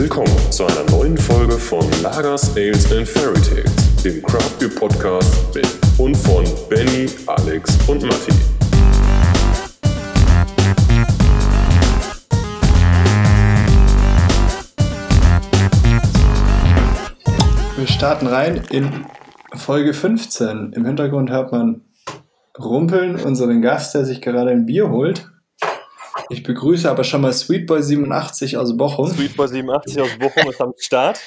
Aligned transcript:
Willkommen 0.00 0.34
zu 0.50 0.64
einer 0.64 0.90
neuen 0.90 1.18
Folge 1.18 1.58
von 1.58 1.84
Lagers, 2.02 2.56
Ales 2.56 2.90
and 2.90 3.06
Fairy 3.06 3.38
Tales, 3.42 4.02
dem 4.02 4.22
Craft 4.22 4.58
Beer 4.58 4.70
Podcast 4.70 5.54
mit 5.54 5.68
und 5.98 6.16
von 6.16 6.42
Benny, 6.70 7.06
Alex 7.26 7.76
und 7.86 8.02
Matti. 8.04 8.32
Wir 17.76 17.86
starten 17.86 18.26
rein 18.26 18.62
in 18.70 19.04
Folge 19.54 19.92
15. 19.92 20.72
Im 20.72 20.86
Hintergrund 20.86 21.28
hört 21.28 21.52
man 21.52 21.82
Rumpeln, 22.58 23.16
unseren 23.16 23.60
Gast, 23.60 23.94
der 23.94 24.06
sich 24.06 24.22
gerade 24.22 24.50
ein 24.50 24.64
Bier 24.64 24.88
holt. 24.88 25.30
Ich 26.30 26.42
begrüße 26.44 26.88
aber 26.90 27.04
schon 27.04 27.20
mal 27.22 27.32
Sweetboy87 27.32 28.56
aus 28.56 28.76
Bochum. 28.76 29.10
Sweetboy87 29.10 30.00
aus 30.00 30.16
Bochum 30.18 30.48
ist 30.50 30.60
am 30.60 30.72
Start. 30.78 31.20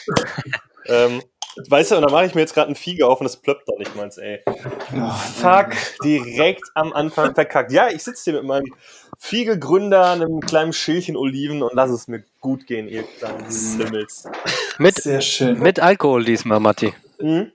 ähm, 0.86 1.22
weißt 1.68 1.92
du, 1.92 1.96
und 1.98 2.04
da 2.04 2.10
mache 2.12 2.26
ich 2.26 2.36
mir 2.36 2.42
jetzt 2.42 2.54
gerade 2.54 2.70
ein 2.72 2.76
Fiege 2.76 3.06
auf 3.08 3.20
und 3.20 3.26
es 3.26 3.36
plöppt 3.36 3.68
doch 3.68 3.78
nicht 3.78 3.96
meins, 3.96 4.18
ey. 4.18 4.40
Oh, 4.48 5.12
Fuck, 5.42 5.72
direkt 6.04 6.64
am 6.74 6.94
Anfang 6.94 7.36
verkackt. 7.36 7.72
Ja, 7.72 7.90
ich 7.90 8.04
sitze 8.04 8.32
hier 8.32 8.34
mit 8.34 8.44
meinem 8.48 8.74
Fiege-Gründer, 9.20 10.12
einem 10.12 10.40
kleinen 10.40 10.74
Schälchen 10.74 11.18
Oliven 11.18 11.64
und 11.64 11.74
lass 11.74 11.92
es 11.92 12.08
mir 12.08 12.24
gut 12.40 12.66
gehen, 12.66 12.88
ihr 12.88 13.04
kleinen 13.04 13.50
Simmels. 13.50 14.24
Mit, 14.78 14.96
Sehr 14.96 15.22
schön. 15.22 15.60
mit 15.60 15.80
Alkohol 15.80 16.24
diesmal, 16.24 16.60
Matti. 16.60 16.94
Mhm. 17.24 17.52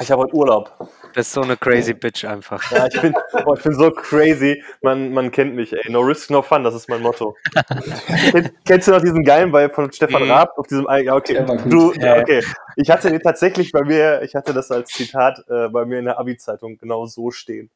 Ich 0.00 0.10
habe 0.10 0.22
heute 0.22 0.34
Urlaub. 0.34 0.72
Das 1.14 1.28
ist 1.28 1.32
so 1.32 1.42
eine 1.42 1.56
crazy 1.56 1.94
Bitch 1.94 2.24
einfach. 2.24 2.68
Ja, 2.72 2.88
ich 2.88 3.00
bin, 3.00 3.14
oh, 3.46 3.54
ich 3.54 3.62
bin 3.62 3.72
so 3.74 3.92
crazy. 3.92 4.62
Man, 4.82 5.12
man 5.12 5.30
kennt 5.30 5.54
mich, 5.54 5.72
ey. 5.72 5.90
No 5.90 6.00
risk, 6.00 6.30
no 6.30 6.42
fun, 6.42 6.64
das 6.64 6.74
ist 6.74 6.88
mein 6.88 7.00
Motto. 7.00 7.36
Kenn, 8.32 8.50
kennst 8.64 8.88
du 8.88 8.92
noch 8.92 9.00
diesen 9.00 9.22
geilen 9.24 9.52
Vibe 9.52 9.72
von 9.72 9.92
Stefan 9.92 10.24
Mhm. 10.24 10.30
Raab 10.32 10.58
auf 10.58 10.66
diesem, 10.66 10.86
ja, 11.04 11.14
okay. 11.14 11.46
Du, 11.66 11.92
Ja. 11.92 12.18
okay. 12.20 12.42
Ich 12.76 12.90
hatte 12.90 13.08
den 13.10 13.20
tatsächlich 13.20 13.70
bei 13.70 13.84
mir, 13.84 14.22
ich 14.22 14.34
hatte 14.34 14.52
das 14.52 14.70
als 14.72 14.90
Zitat 14.90 15.44
äh, 15.48 15.68
bei 15.68 15.84
mir 15.84 16.00
in 16.00 16.06
der 16.06 16.18
Abi-Zeitung 16.18 16.76
genau 16.78 17.06
so 17.06 17.30
stehen. 17.30 17.70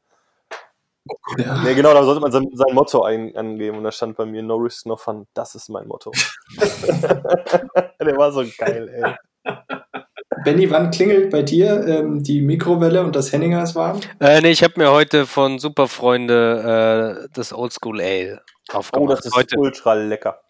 Ja. 1.38 1.62
Nee, 1.62 1.74
genau, 1.74 1.94
da 1.94 2.02
sollte 2.02 2.20
man 2.20 2.32
sein, 2.32 2.48
sein 2.52 2.74
Motto 2.74 3.02
ein, 3.04 3.36
angeben 3.36 3.78
und 3.78 3.84
da 3.84 3.92
stand 3.92 4.16
bei 4.16 4.24
mir 4.26 4.42
No 4.42 4.56
risk, 4.56 4.86
no 4.86 4.96
fun. 4.96 5.26
Das 5.34 5.54
ist 5.54 5.68
mein 5.68 5.86
Motto. 5.86 6.10
Der 6.58 8.16
war 8.16 8.32
so 8.32 8.44
geil, 8.58 8.88
ey. 8.88 9.14
Benny, 10.44 10.70
wann 10.70 10.90
klingelt 10.90 11.30
bei 11.30 11.42
dir 11.42 11.86
ähm, 11.86 12.22
die 12.22 12.40
Mikrowelle 12.40 13.02
und 13.02 13.14
das 13.16 13.32
Henninger 13.32 13.62
ist 13.62 13.74
warm? 13.74 14.00
Äh, 14.20 14.40
nee, 14.40 14.50
ich 14.50 14.62
habe 14.62 14.74
mir 14.76 14.90
heute 14.90 15.26
von 15.26 15.58
Superfreunde 15.58 17.24
äh, 17.26 17.28
das 17.34 17.52
Oldschool 17.52 18.00
Ale 18.00 18.40
Oh, 18.72 18.78
aufgemacht. 18.78 19.18
das 19.18 19.26
ist 19.26 19.36
heute 19.36 19.58
ultra 19.58 19.94
lecker. 19.94 20.40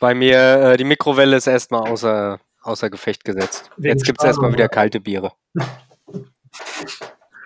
bei 0.00 0.14
mir, 0.14 0.38
äh, 0.72 0.76
die 0.76 0.84
Mikrowelle 0.84 1.36
ist 1.36 1.46
erstmal 1.46 1.88
außer, 1.88 2.38
außer 2.62 2.88
Gefecht 2.90 3.24
gesetzt. 3.24 3.70
Wegen 3.76 3.94
Jetzt 3.94 4.04
gibt 4.04 4.20
es 4.20 4.24
erstmal 4.26 4.52
wieder 4.52 4.68
kalte 4.68 5.00
Biere. 5.00 5.32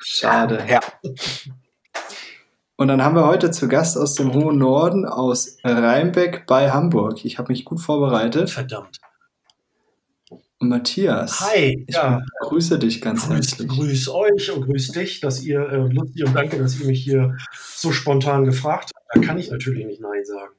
Schade. 0.00 0.64
Ja. 0.69 0.80
Und 2.77 2.88
dann 2.88 3.03
haben 3.03 3.14
wir 3.14 3.27
heute 3.27 3.50
zu 3.50 3.69
Gast 3.69 3.97
aus 3.97 4.14
dem 4.14 4.34
hohen 4.34 4.58
Norden, 4.58 5.06
aus 5.06 5.56
Rheinbeck 5.64 6.47
bei 6.47 6.70
Hamburg. 6.70 7.25
Ich 7.25 7.38
habe 7.38 7.53
mich 7.53 7.64
gut 7.64 7.80
vorbereitet. 7.80 8.50
Verdammt. 8.50 9.00
Matthias, 10.68 11.41
Hi, 11.41 11.84
ich 11.86 11.94
ja. 11.94 12.22
grüße 12.41 12.78
dich 12.78 13.00
ganz 13.00 13.27
Grüß, 13.27 13.34
herzlich. 13.34 13.68
grüß 13.68 14.08
euch 14.08 14.50
und 14.52 14.66
grüß 14.66 14.92
dich, 14.92 15.20
dass 15.20 15.42
ihr, 15.42 15.60
äh, 15.60 15.77
lustig 15.92 16.24
und 16.27 16.34
danke, 16.34 16.58
dass 16.58 16.78
ihr 16.80 16.86
mich 16.86 17.02
hier 17.02 17.36
so 17.74 17.92
spontan 17.92 18.44
gefragt 18.44 18.91
habt. 18.94 19.06
Da 19.14 19.20
kann 19.20 19.38
ich 19.38 19.50
natürlich 19.50 19.86
nicht 19.86 20.00
Nein 20.00 20.24
sagen. 20.24 20.54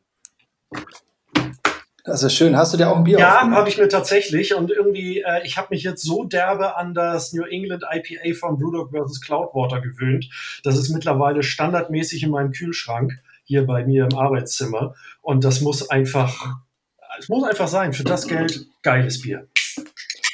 Das 2.06 2.22
ist 2.22 2.34
schön. 2.34 2.58
Hast 2.58 2.74
du 2.74 2.78
dir 2.78 2.90
auch 2.90 2.98
ein 2.98 3.06
Bier 3.06 3.18
Ja, 3.18 3.50
habe 3.50 3.70
ich 3.70 3.78
mir 3.78 3.88
tatsächlich 3.88 4.54
und 4.54 4.72
irgendwie, 4.72 5.22
äh, 5.22 5.42
ich 5.46 5.58
habe 5.58 5.70
mich 5.72 5.84
jetzt 5.84 6.04
so 6.04 6.26
derbe 6.26 6.76
an 6.76 6.94
das 6.94 7.32
New 7.32 7.44
England 7.44 7.84
IPA 7.90 8.38
von 8.38 8.58
Brewdog 8.58 8.92
vs. 8.92 9.22
Cloudwater 9.22 9.80
gewöhnt. 9.80 10.30
Das 10.64 10.78
ist 10.78 10.90
mittlerweile 10.90 11.44
standardmäßig 11.44 12.24
in 12.24 12.32
meinem 12.32 12.52
Kühlschrank 12.52 13.14
hier 13.46 13.66
bei 13.66 13.86
mir 13.86 14.08
im 14.12 14.18
Arbeitszimmer 14.18 14.96
und 15.22 15.46
das 15.46 15.62
muss 15.62 15.90
einfach, 15.90 16.58
es 17.20 17.30
muss 17.30 17.46
einfach 17.46 17.70
sein. 17.70 17.94
Für 17.94 18.04
das 18.04 18.28
Geld 18.28 18.68
geiles 18.82 19.22
Bier. 19.22 19.48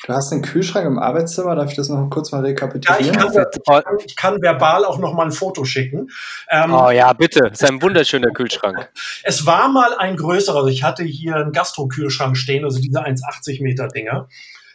Du 0.09 0.15
hast 0.15 0.31
einen 0.31 0.41
Kühlschrank 0.41 0.87
im 0.87 0.97
Arbeitszimmer. 0.97 1.55
Darf 1.55 1.69
ich 1.69 1.75
das 1.75 1.87
noch 1.87 2.09
kurz 2.09 2.31
mal 2.31 2.39
Ja, 2.39 2.45
ich 2.45 2.49
rekapitulieren? 2.49 3.15
kann, 3.15 3.27
ich 3.27 3.63
kann, 3.63 3.83
ich 4.03 4.15
kann 4.15 4.41
verbal 4.41 4.83
auch 4.83 4.97
noch 4.97 5.13
mal 5.13 5.25
ein 5.25 5.31
Foto 5.31 5.65
schicken. 5.65 6.09
Ähm, 6.49 6.73
Oh 6.73 6.89
ja, 6.89 7.13
bitte. 7.13 7.41
Das 7.41 7.61
ist 7.61 7.69
ein 7.69 7.79
wunderschöner 7.79 8.31
Kühlschrank. 8.31 8.89
Es 9.23 9.45
war 9.45 9.69
mal 9.69 9.95
ein 9.99 10.17
größerer, 10.17 10.55
also 10.57 10.67
ich 10.69 10.81
hatte 10.81 11.03
hier 11.03 11.35
einen 11.35 11.51
Gastro-Kühlschrank 11.51 12.37
stehen, 12.37 12.65
also 12.65 12.81
diese 12.81 13.05
1,80 13.05 13.61
Meter 13.61 13.87
Dinger. 13.87 14.27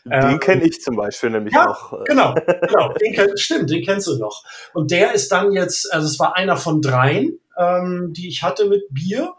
Den 0.04 0.12
Ähm, 0.12 0.38
kenne 0.38 0.62
ich 0.66 0.80
zum 0.80 0.94
Beispiel 0.94 1.30
nämlich 1.30 1.52
ja, 1.52 1.64
noch. 1.64 2.04
Genau, 2.04 2.34
genau, 2.34 2.92
den 2.92 3.14
kenn, 3.14 3.36
stimmt, 3.36 3.70
den 3.70 3.84
kennst 3.84 4.06
du 4.06 4.16
noch. 4.16 4.44
Und 4.72 4.92
der 4.92 5.14
ist 5.14 5.32
dann 5.32 5.50
jetzt, 5.50 5.92
also 5.92 6.06
es 6.06 6.20
war 6.20 6.36
einer 6.36 6.56
von 6.56 6.80
dreien, 6.80 7.40
ähm, 7.58 8.12
die 8.12 8.28
ich 8.28 8.44
hatte 8.44 8.66
mit 8.66 8.82
Bier. 8.90 9.34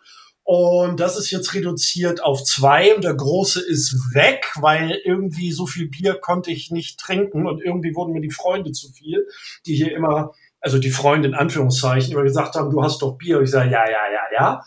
Und 0.48 1.00
das 1.00 1.18
ist 1.18 1.32
jetzt 1.32 1.56
reduziert 1.56 2.22
auf 2.24 2.44
zwei 2.44 2.94
und 2.96 3.04
der 3.04 3.16
große 3.16 3.60
ist 3.60 4.14
weg, 4.14 4.46
weil 4.58 4.92
irgendwie 5.04 5.52
so 5.52 5.66
viel 5.66 5.90
Bier 5.90 6.14
konnte 6.14 6.52
ich 6.52 6.70
nicht 6.70 7.00
trinken 7.00 7.48
und 7.48 7.64
irgendwie 7.64 7.96
wurden 7.96 8.14
mir 8.14 8.22
die 8.22 8.30
Freunde 8.30 8.72
zu 8.72 8.92
viel, 8.92 9.28
die 9.66 9.74
hier 9.74 9.96
immer, 9.96 10.34
also 10.62 10.78
die 10.78 10.92
Freunde 10.92 11.30
in 11.30 11.34
Anführungszeichen, 11.34 12.14
immer 12.14 12.22
gesagt 12.22 12.54
haben, 12.54 12.70
du 12.70 12.84
hast 12.84 13.02
doch 13.02 13.18
Bier. 13.18 13.40
Und 13.40 13.46
ich 13.46 13.50
sage, 13.50 13.72
ja, 13.72 13.86
ja, 13.86 14.02
ja, 14.14 14.22
ja. 14.38 14.64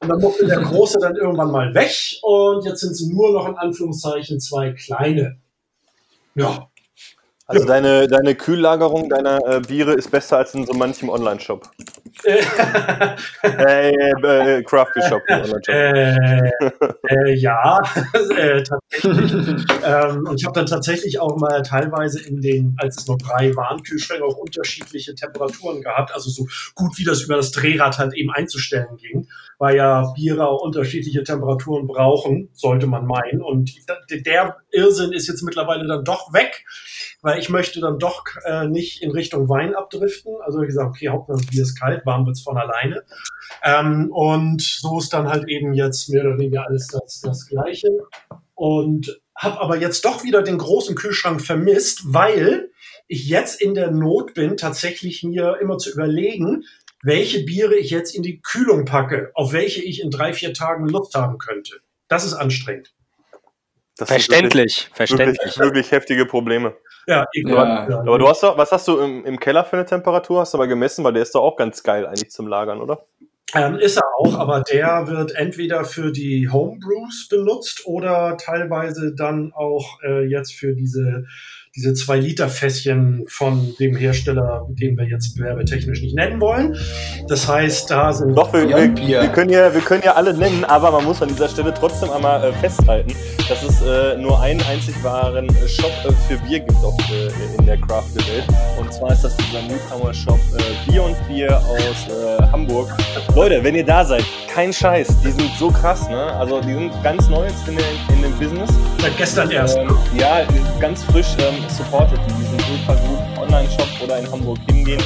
Und 0.00 0.10
dann 0.10 0.20
musste 0.20 0.46
der 0.46 0.60
große 0.60 0.98
dann 1.00 1.16
irgendwann 1.16 1.50
mal 1.50 1.74
weg 1.74 1.94
und 2.22 2.66
jetzt 2.66 2.80
sind 2.80 2.92
es 2.92 3.00
nur 3.00 3.32
noch 3.32 3.48
in 3.48 3.56
Anführungszeichen 3.56 4.38
zwei 4.38 4.72
kleine. 4.72 5.38
Ja, 6.34 6.68
Also 7.52 7.66
deine, 7.66 8.08
deine 8.08 8.34
Kühllagerung 8.34 9.08
deiner 9.08 9.38
äh, 9.46 9.60
Biere 9.60 9.92
ist 9.92 10.10
besser 10.10 10.38
als 10.38 10.54
in 10.54 10.66
so 10.66 10.72
manchem 10.72 11.08
Online-Shop. 11.08 11.68
Äh, 13.42 13.90
äh, 13.90 14.62
Craft 14.62 14.88
Beer 14.94 15.08
Shop. 15.08 15.22
Online-Shop. 15.28 15.68
Äh, 15.68 16.50
äh, 17.08 17.34
ja, 17.34 17.80
äh, 18.36 18.62
tatsächlich. 18.62 19.66
ähm, 19.84 20.26
und 20.28 20.40
ich 20.40 20.46
habe 20.46 20.54
dann 20.54 20.66
tatsächlich 20.66 21.18
auch 21.18 21.36
mal 21.36 21.62
teilweise 21.62 22.20
in 22.20 22.40
den, 22.40 22.76
als 22.78 22.98
es 22.98 23.06
noch 23.06 23.18
drei 23.18 23.54
waren, 23.56 23.82
Kühlschränke 23.82 24.24
auch 24.24 24.36
unterschiedliche 24.36 25.14
Temperaturen 25.14 25.82
gehabt. 25.82 26.14
Also 26.14 26.30
so 26.30 26.46
gut 26.74 26.96
wie 26.98 27.04
das 27.04 27.22
über 27.22 27.36
das 27.36 27.50
Drehrad 27.50 27.98
halt 27.98 28.14
eben 28.14 28.30
einzustellen 28.30 28.96
ging, 28.98 29.26
weil 29.58 29.76
ja 29.76 30.12
Biere 30.14 30.46
auch 30.46 30.62
unterschiedliche 30.62 31.24
Temperaturen 31.24 31.86
brauchen, 31.86 32.50
sollte 32.52 32.86
man 32.86 33.06
meinen. 33.06 33.42
Und 33.42 33.72
der 34.10 34.56
Irrsinn 34.70 35.12
ist 35.12 35.28
jetzt 35.28 35.42
mittlerweile 35.42 35.86
dann 35.86 36.04
doch 36.04 36.32
weg, 36.32 36.64
weil 37.22 37.38
ich 37.38 37.48
möchte 37.48 37.80
dann 37.80 37.98
doch 37.98 38.24
äh, 38.44 38.66
nicht 38.66 39.02
in 39.02 39.12
Richtung 39.12 39.48
Wein 39.48 39.74
abdriften. 39.74 40.34
Also 40.44 40.60
wie 40.60 40.66
gesagt, 40.66 40.88
okay, 40.88 41.08
Hauptsache 41.08 41.38
das 41.38 41.46
Bier 41.46 41.62
ist 41.62 41.80
kalt, 41.80 42.04
warm 42.04 42.26
wird's 42.26 42.42
von 42.42 42.58
alleine. 42.58 43.04
Ähm, 43.62 44.10
und 44.12 44.60
so 44.60 44.98
ist 44.98 45.12
dann 45.12 45.28
halt 45.28 45.48
eben 45.48 45.72
jetzt 45.72 46.08
mehr 46.10 46.24
oder 46.24 46.38
weniger 46.38 46.66
alles 46.66 46.88
das, 46.88 47.20
das 47.20 47.46
Gleiche. 47.46 47.88
Und 48.54 49.20
habe 49.36 49.60
aber 49.60 49.78
jetzt 49.78 50.04
doch 50.04 50.24
wieder 50.24 50.42
den 50.42 50.58
großen 50.58 50.94
Kühlschrank 50.96 51.40
vermisst, 51.40 52.02
weil 52.06 52.70
ich 53.06 53.28
jetzt 53.28 53.60
in 53.60 53.74
der 53.74 53.90
Not 53.90 54.34
bin, 54.34 54.56
tatsächlich 54.56 55.22
mir 55.22 55.58
immer 55.60 55.78
zu 55.78 55.92
überlegen, 55.92 56.64
welche 57.02 57.44
Biere 57.44 57.76
ich 57.76 57.90
jetzt 57.90 58.14
in 58.14 58.22
die 58.22 58.40
Kühlung 58.40 58.84
packe, 58.84 59.30
auf 59.34 59.52
welche 59.52 59.82
ich 59.82 60.00
in 60.02 60.10
drei, 60.10 60.32
vier 60.32 60.54
Tagen 60.54 60.88
Lust 60.88 61.14
haben 61.14 61.38
könnte. 61.38 61.80
Das 62.08 62.24
ist 62.24 62.34
anstrengend. 62.34 62.94
Das 63.96 64.08
Verständlich, 64.08 64.52
Wirklich, 64.52 64.96
verständlich. 64.96 65.38
wirklich, 65.38 65.58
wirklich 65.58 65.90
heftige 65.90 66.26
Probleme. 66.26 66.76
Ja, 67.06 67.26
Ja. 67.34 68.00
Aber 68.00 68.18
du 68.18 68.28
hast 68.28 68.42
doch, 68.42 68.56
was 68.56 68.72
hast 68.72 68.86
du 68.88 68.98
im, 68.98 69.24
im 69.24 69.40
Keller 69.40 69.64
für 69.64 69.76
eine 69.76 69.86
Temperatur? 69.86 70.40
Hast 70.40 70.54
du 70.54 70.58
mal 70.58 70.68
gemessen, 70.68 71.04
weil 71.04 71.12
der 71.12 71.22
ist 71.22 71.34
doch 71.34 71.42
auch 71.42 71.56
ganz 71.56 71.82
geil 71.82 72.06
eigentlich 72.06 72.30
zum 72.30 72.46
Lagern, 72.46 72.80
oder? 72.80 73.06
Ähm, 73.54 73.76
ist 73.76 73.96
er 73.98 74.04
auch, 74.16 74.38
aber 74.38 74.62
der 74.62 75.06
wird 75.08 75.34
entweder 75.34 75.84
für 75.84 76.10
die 76.10 76.48
Homebrews 76.48 77.28
benutzt 77.28 77.82
oder 77.84 78.36
teilweise 78.38 79.14
dann 79.14 79.52
auch 79.54 79.98
äh, 80.02 80.24
jetzt 80.24 80.54
für 80.54 80.74
diese 80.74 81.26
diese 81.74 81.90
2-Liter-Fässchen 81.90 83.24
von 83.28 83.74
dem 83.80 83.96
Hersteller, 83.96 84.66
den 84.68 84.96
wir 84.98 85.06
jetzt 85.06 85.38
werbetechnisch 85.38 86.02
nicht 86.02 86.14
nennen 86.14 86.38
wollen. 86.38 86.76
Das 87.28 87.48
heißt, 87.48 87.90
da 87.90 88.12
sind 88.12 88.36
Doch, 88.36 88.52
wir, 88.52 88.68
wir, 88.68 88.88
Bier. 88.88 89.22
wir, 89.22 89.28
können 89.28 89.50
ja, 89.50 89.72
wir 89.72 89.80
können 89.80 90.02
ja 90.04 90.12
alle 90.12 90.34
nennen, 90.36 90.64
aber 90.64 90.90
man 90.90 91.04
muss 91.04 91.22
an 91.22 91.28
dieser 91.28 91.48
Stelle 91.48 91.72
trotzdem 91.72 92.10
einmal 92.10 92.44
äh, 92.44 92.52
festhalten, 92.52 93.14
dass 93.48 93.62
es 93.62 93.80
äh, 93.80 94.18
nur 94.18 94.38
einen 94.40 94.60
einzig 94.62 94.94
wahren 95.02 95.48
äh, 95.48 95.68
Shop 95.68 95.92
äh, 96.04 96.12
für 96.28 96.36
Bier 96.46 96.60
gibt 96.60 96.76
auf, 96.84 96.94
äh, 97.10 97.58
in 97.58 97.64
der 97.64 97.78
Craft-Welt. 97.78 98.44
Und 98.78 98.92
zwar 98.92 99.12
ist 99.12 99.22
das 99.24 99.34
dieser 99.38 99.62
Newcomer-Shop 99.62 100.38
äh, 100.58 100.90
Bier 100.90 101.04
und 101.04 101.16
Bier 101.26 101.56
aus 101.56 101.78
äh, 101.78 102.42
Hamburg. 102.52 102.90
Leute, 103.34 103.64
wenn 103.64 103.74
ihr 103.74 103.84
da 103.84 104.04
seid, 104.04 104.24
kein 104.52 104.74
Scheiß, 104.74 105.08
die 105.24 105.30
sind 105.30 105.50
so 105.58 105.70
krass, 105.70 106.06
ne? 106.10 106.34
Also 106.34 106.60
die 106.60 106.74
sind 106.74 106.92
ganz 107.02 107.30
neu 107.30 107.44
jetzt 107.44 107.66
in, 107.66 107.76
der, 107.76 107.86
in 108.14 108.22
dem 108.22 108.38
Business. 108.38 108.70
seit 109.00 109.16
gestern 109.16 109.50
erst. 109.50 109.78
Ähm, 109.78 109.96
ja, 110.18 110.42
ganz 110.78 111.02
frisch 111.04 111.34
ähm, 111.38 111.61
supported 111.70 112.18
die 112.28 112.34
diesen 112.34 112.58
ultra 112.72 112.94
gut 112.94 113.42
Online-Shop 113.42 113.88
oder 114.02 114.18
in 114.18 114.30
Hamburg 114.30 114.58
hingehen. 114.70 115.02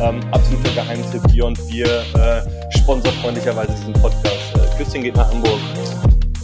Ähm, 0.00 0.20
absoluter 0.30 0.70
Geheimtipp, 0.74 1.22
Bier 1.32 1.46
und 1.46 1.68
Bier 1.68 1.86
äh, 1.86 2.78
sponsert 2.78 3.14
freundlicherweise 3.14 3.72
diesen 3.72 3.92
Podcast. 3.94 4.54
Äh, 4.54 4.76
Küsschen 4.76 5.02
geht 5.02 5.16
nach 5.16 5.30
Hamburg. 5.30 5.58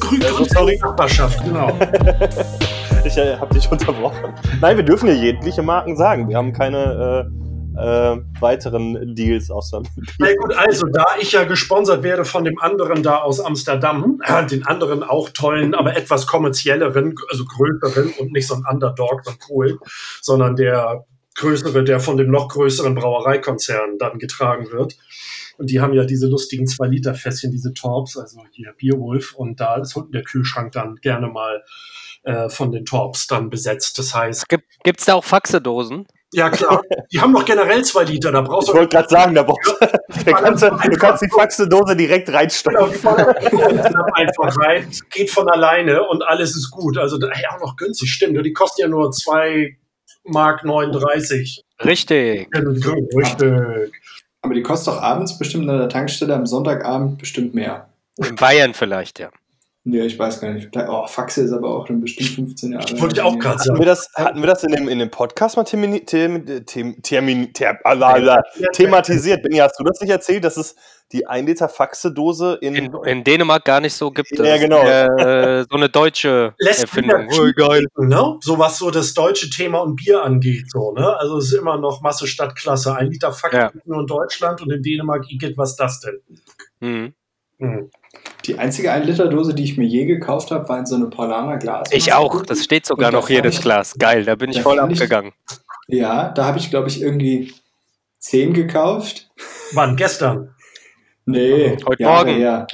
Grü 0.01 0.19
Also, 0.23 0.37
Grüße 0.39 0.51
sorry. 0.55 0.73
in 0.73 0.79
die 0.79 0.85
Nachbarschaft, 0.85 1.45
genau. 1.45 1.73
Ich 3.05 3.19
äh, 3.19 3.37
habe 3.37 3.53
dich 3.55 3.71
unterbrochen. 3.71 4.33
Nein, 4.63 4.79
wir 4.79 4.85
dürfen 4.85 5.09
ja 5.09 5.15
jegliche 5.15 5.63
Marken 5.63 5.95
sagen. 5.95 6.27
Wir 6.27 6.39
haben 6.39 6.55
keine 6.55 7.27
äh, 7.29 7.44
äh, 7.77 8.17
weiteren 8.41 9.15
Deals 9.15 9.51
außer. 9.51 9.83
Na 10.19 10.35
gut, 10.35 10.55
also 10.55 10.87
da 10.87 11.07
ich 11.21 11.33
ja 11.33 11.45
gesponsert 11.45 12.03
werde 12.03 12.25
von 12.25 12.45
dem 12.45 12.59
anderen 12.59 13.03
da 13.03 13.19
aus 13.19 13.41
Amsterdam, 13.41 14.21
äh, 14.25 14.47
den 14.47 14.67
anderen 14.67 15.03
auch 15.03 15.31
tollen, 15.31 15.75
aber 15.75 15.97
etwas 15.97 16.27
kommerzielleren, 16.27 17.15
also 17.31 17.45
größeren 17.45 18.15
und 18.19 18.33
nicht 18.33 18.47
so 18.47 18.55
ein 18.55 18.65
Underdog, 18.71 19.23
so 19.25 19.33
cool, 19.49 19.79
sondern 20.21 20.57
der 20.57 21.05
größere, 21.37 21.85
der 21.85 22.01
von 22.01 22.17
dem 22.17 22.31
noch 22.31 22.49
größeren 22.49 22.95
Brauereikonzern 22.95 23.99
dann 23.99 24.19
getragen 24.19 24.71
wird. 24.71 24.97
Und 25.59 25.71
die 25.71 25.81
haben 25.81 25.93
ja 25.93 26.05
diese 26.05 26.27
lustigen 26.27 26.67
2-Liter-Fässchen, 26.67 27.51
diese 27.51 27.75
Torps, 27.75 28.17
also 28.17 28.41
hier 28.53 28.73
Bierwolf. 28.77 29.35
Und 29.35 29.61
da 29.61 29.77
ist 29.77 29.97
unten 29.97 30.13
der 30.13 30.23
Kühlschrank 30.23 30.73
dann 30.73 30.97
gerne 30.97 31.29
mal 31.29 31.63
äh, 32.25 32.49
von 32.49 32.73
den 32.73 32.85
Torps 32.85 33.27
dann 33.27 33.51
besetzt. 33.51 33.99
Das 33.99 34.15
heißt, 34.15 34.49
Gibt 34.49 35.01
es 35.01 35.07
da 35.07 35.15
auch 35.15 35.25
Faxedosen? 35.25 36.07
Ja 36.35 36.51
klar, 36.51 36.83
die 37.13 37.21
haben 37.21 37.33
doch 37.33 37.45
generell 37.45 37.85
2 37.85 38.05
Liter, 38.05 38.33
da 38.33 38.41
brauchst 38.41 38.69
Ich 38.69 38.75
wollte 38.75 38.97
gerade 38.97 39.09
sagen, 39.09 39.35
da 39.35 39.43
brauchst, 39.43 39.75
da 40.27 40.33
kannst 40.33 40.63
du, 40.63 40.71
du 40.71 40.97
kannst 40.97 41.23
die 41.23 41.31
Faxedose 41.31 41.97
direkt 41.97 42.27
Genau, 42.27 42.39
reinstopfen. 42.39 42.93
die 42.93 42.99
fallen 42.99 43.29
einfach 44.15 44.57
rein, 44.59 44.91
geht 45.11 45.31
von 45.31 45.49
alleine 45.49 46.03
und 46.09 46.23
alles 46.23 46.57
ist 46.57 46.71
gut. 46.71 46.99
Also 46.99 47.19
ja, 47.21 47.51
auch 47.55 47.61
noch 47.61 47.77
günstig, 47.77 48.11
stimmt. 48.11 48.45
Die 48.45 48.53
kosten 48.53 48.83
ja 48.83 48.89
nur 48.89 49.11
2 49.11 49.77
Mark 50.25 50.65
39. 50.65 51.63
Richtig. 51.85 52.49
Richtig. 52.55 53.93
Aber 54.43 54.55
die 54.55 54.63
kostet 54.63 54.95
doch 54.95 55.03
abends 55.03 55.39
bestimmt 55.39 55.69
an 55.71 55.79
der 55.79 55.89
Tankstelle 55.89 56.35
am 56.35 56.47
Sonntagabend 56.47 57.19
bestimmt 57.19 57.55
mehr. 57.55 57.89
In 58.17 58.37
Bayern 58.37 58.75
vielleicht, 58.75 59.19
ja. 59.19 59.31
Nee, 59.87 60.01
ich 60.01 60.19
weiß 60.19 60.41
gar 60.41 60.51
nicht. 60.55 60.71
Oh, 60.75 61.07
Faxe 61.07 61.43
ist 61.43 61.53
aber 61.53 61.69
auch 61.69 61.87
schon 61.87 62.01
bestimmt 62.01 62.31
15 62.31 62.73
Jahre. 62.73 63.01
Wollte 63.03 63.17
ich 63.17 63.21
auch 63.21 63.39
gerade 63.39 63.59
Hatten 63.59 63.69
wir 63.69 63.77
sagen. 63.77 63.85
das, 63.85 64.09
hatten 64.15 64.41
wir 64.41 64.47
das 64.47 64.65
in 64.65 64.73
dem, 64.73 64.89
in 64.89 64.99
dem 64.99 65.11
Podcast 65.11 65.59
mal 65.59 65.65
themini- 65.65 66.07
them, 66.07 66.65
them, 66.65 67.03
termin, 67.03 67.53
ter, 67.53 67.79
alala, 67.85 68.43
thematisiert? 68.73 69.43
Benni, 69.43 69.59
hast 69.59 69.79
du 69.79 69.85
das 69.85 70.01
nicht 70.01 70.09
erzählt, 70.09 70.43
dass 70.45 70.57
es 70.57 70.75
die 71.13 71.27
1 71.27 71.47
Liter 71.47 71.69
Faxedose 71.69 72.57
in, 72.63 72.75
In, 72.75 72.95
in 73.05 73.25
Dänemark 73.25 73.67
gar 73.67 73.83
nicht 73.83 73.93
so 73.93 74.11
gibt. 74.11 74.31
Ja, 74.39 74.57
genau. 74.57 74.81
Äh, 74.83 75.65
so 75.71 75.77
eine 75.77 75.91
deutsche 75.91 76.55
Lässt 76.59 76.81
Erfindung. 76.85 77.29
Oh, 77.39 77.47
geil. 77.55 77.85
Ne? 77.99 78.39
So 78.41 78.59
was 78.59 78.79
so 78.79 78.91
das 78.91 79.13
deutsche 79.13 79.51
Thema 79.51 79.81
und 79.83 79.97
Bier 79.97 80.23
angeht. 80.23 80.65
So, 80.71 80.93
ne? 80.93 81.15
Also 81.19 81.37
es 81.37 81.53
ist 81.53 81.59
immer 81.59 81.77
noch 81.77 82.01
Masse 82.01 82.27
statt 82.27 82.57
Klasse. 82.57 82.97
Ein 82.97 83.09
Liter 83.11 83.33
Fakt 83.33 83.53
Ja. 83.53 83.71
nur 83.85 84.01
in 84.01 84.07
Deutschland 84.07 84.63
und 84.63 84.73
in 84.73 84.83
Dänemark, 84.83 85.31
Igitt, 85.31 85.59
was 85.59 85.77
das 85.77 86.01
denn? 86.01 86.21
Hm. 86.81 87.15
Hm. 87.59 87.91
Die 88.47 88.59
einzige 88.59 88.93
1-Liter-Dose, 88.93 89.55
die 89.55 89.65
ich 89.65 89.77
mir 89.79 89.87
je 89.87 90.05
gekauft 90.05 90.51
habe, 90.51 90.69
war 90.69 90.79
in 90.79 90.87
so 90.87 90.97
eine 90.97 91.07
Paulaner 91.07 91.57
Glas. 91.59 91.89
Ich 91.93 92.13
auch. 92.13 92.43
Das 92.43 92.63
steht 92.63 92.85
sogar 92.87 93.11
noch 93.11 93.29
das 93.29 93.55
ich- 93.55 93.61
Glas. 93.63 93.95
Geil, 93.99 94.25
da 94.25 94.35
bin 94.35 94.51
ich 94.51 94.61
voll 94.61 94.77
fand 94.77 94.93
ich- 94.93 94.99
abgegangen. 95.01 95.33
Ja, 95.89 96.29
da 96.31 96.45
habe 96.47 96.59
ich, 96.59 96.71
glaube 96.71 96.89
ich, 96.89 97.01
irgendwie 97.01 97.53
10 98.19 98.53
gekauft. 98.53 99.31
Wann? 99.73 99.97
Gestern? 99.97 100.55
Nee, 101.27 101.77
Heute 101.87 102.03
Jahre 102.03 102.27
Morgen. 102.27 102.39
her. 102.39 102.67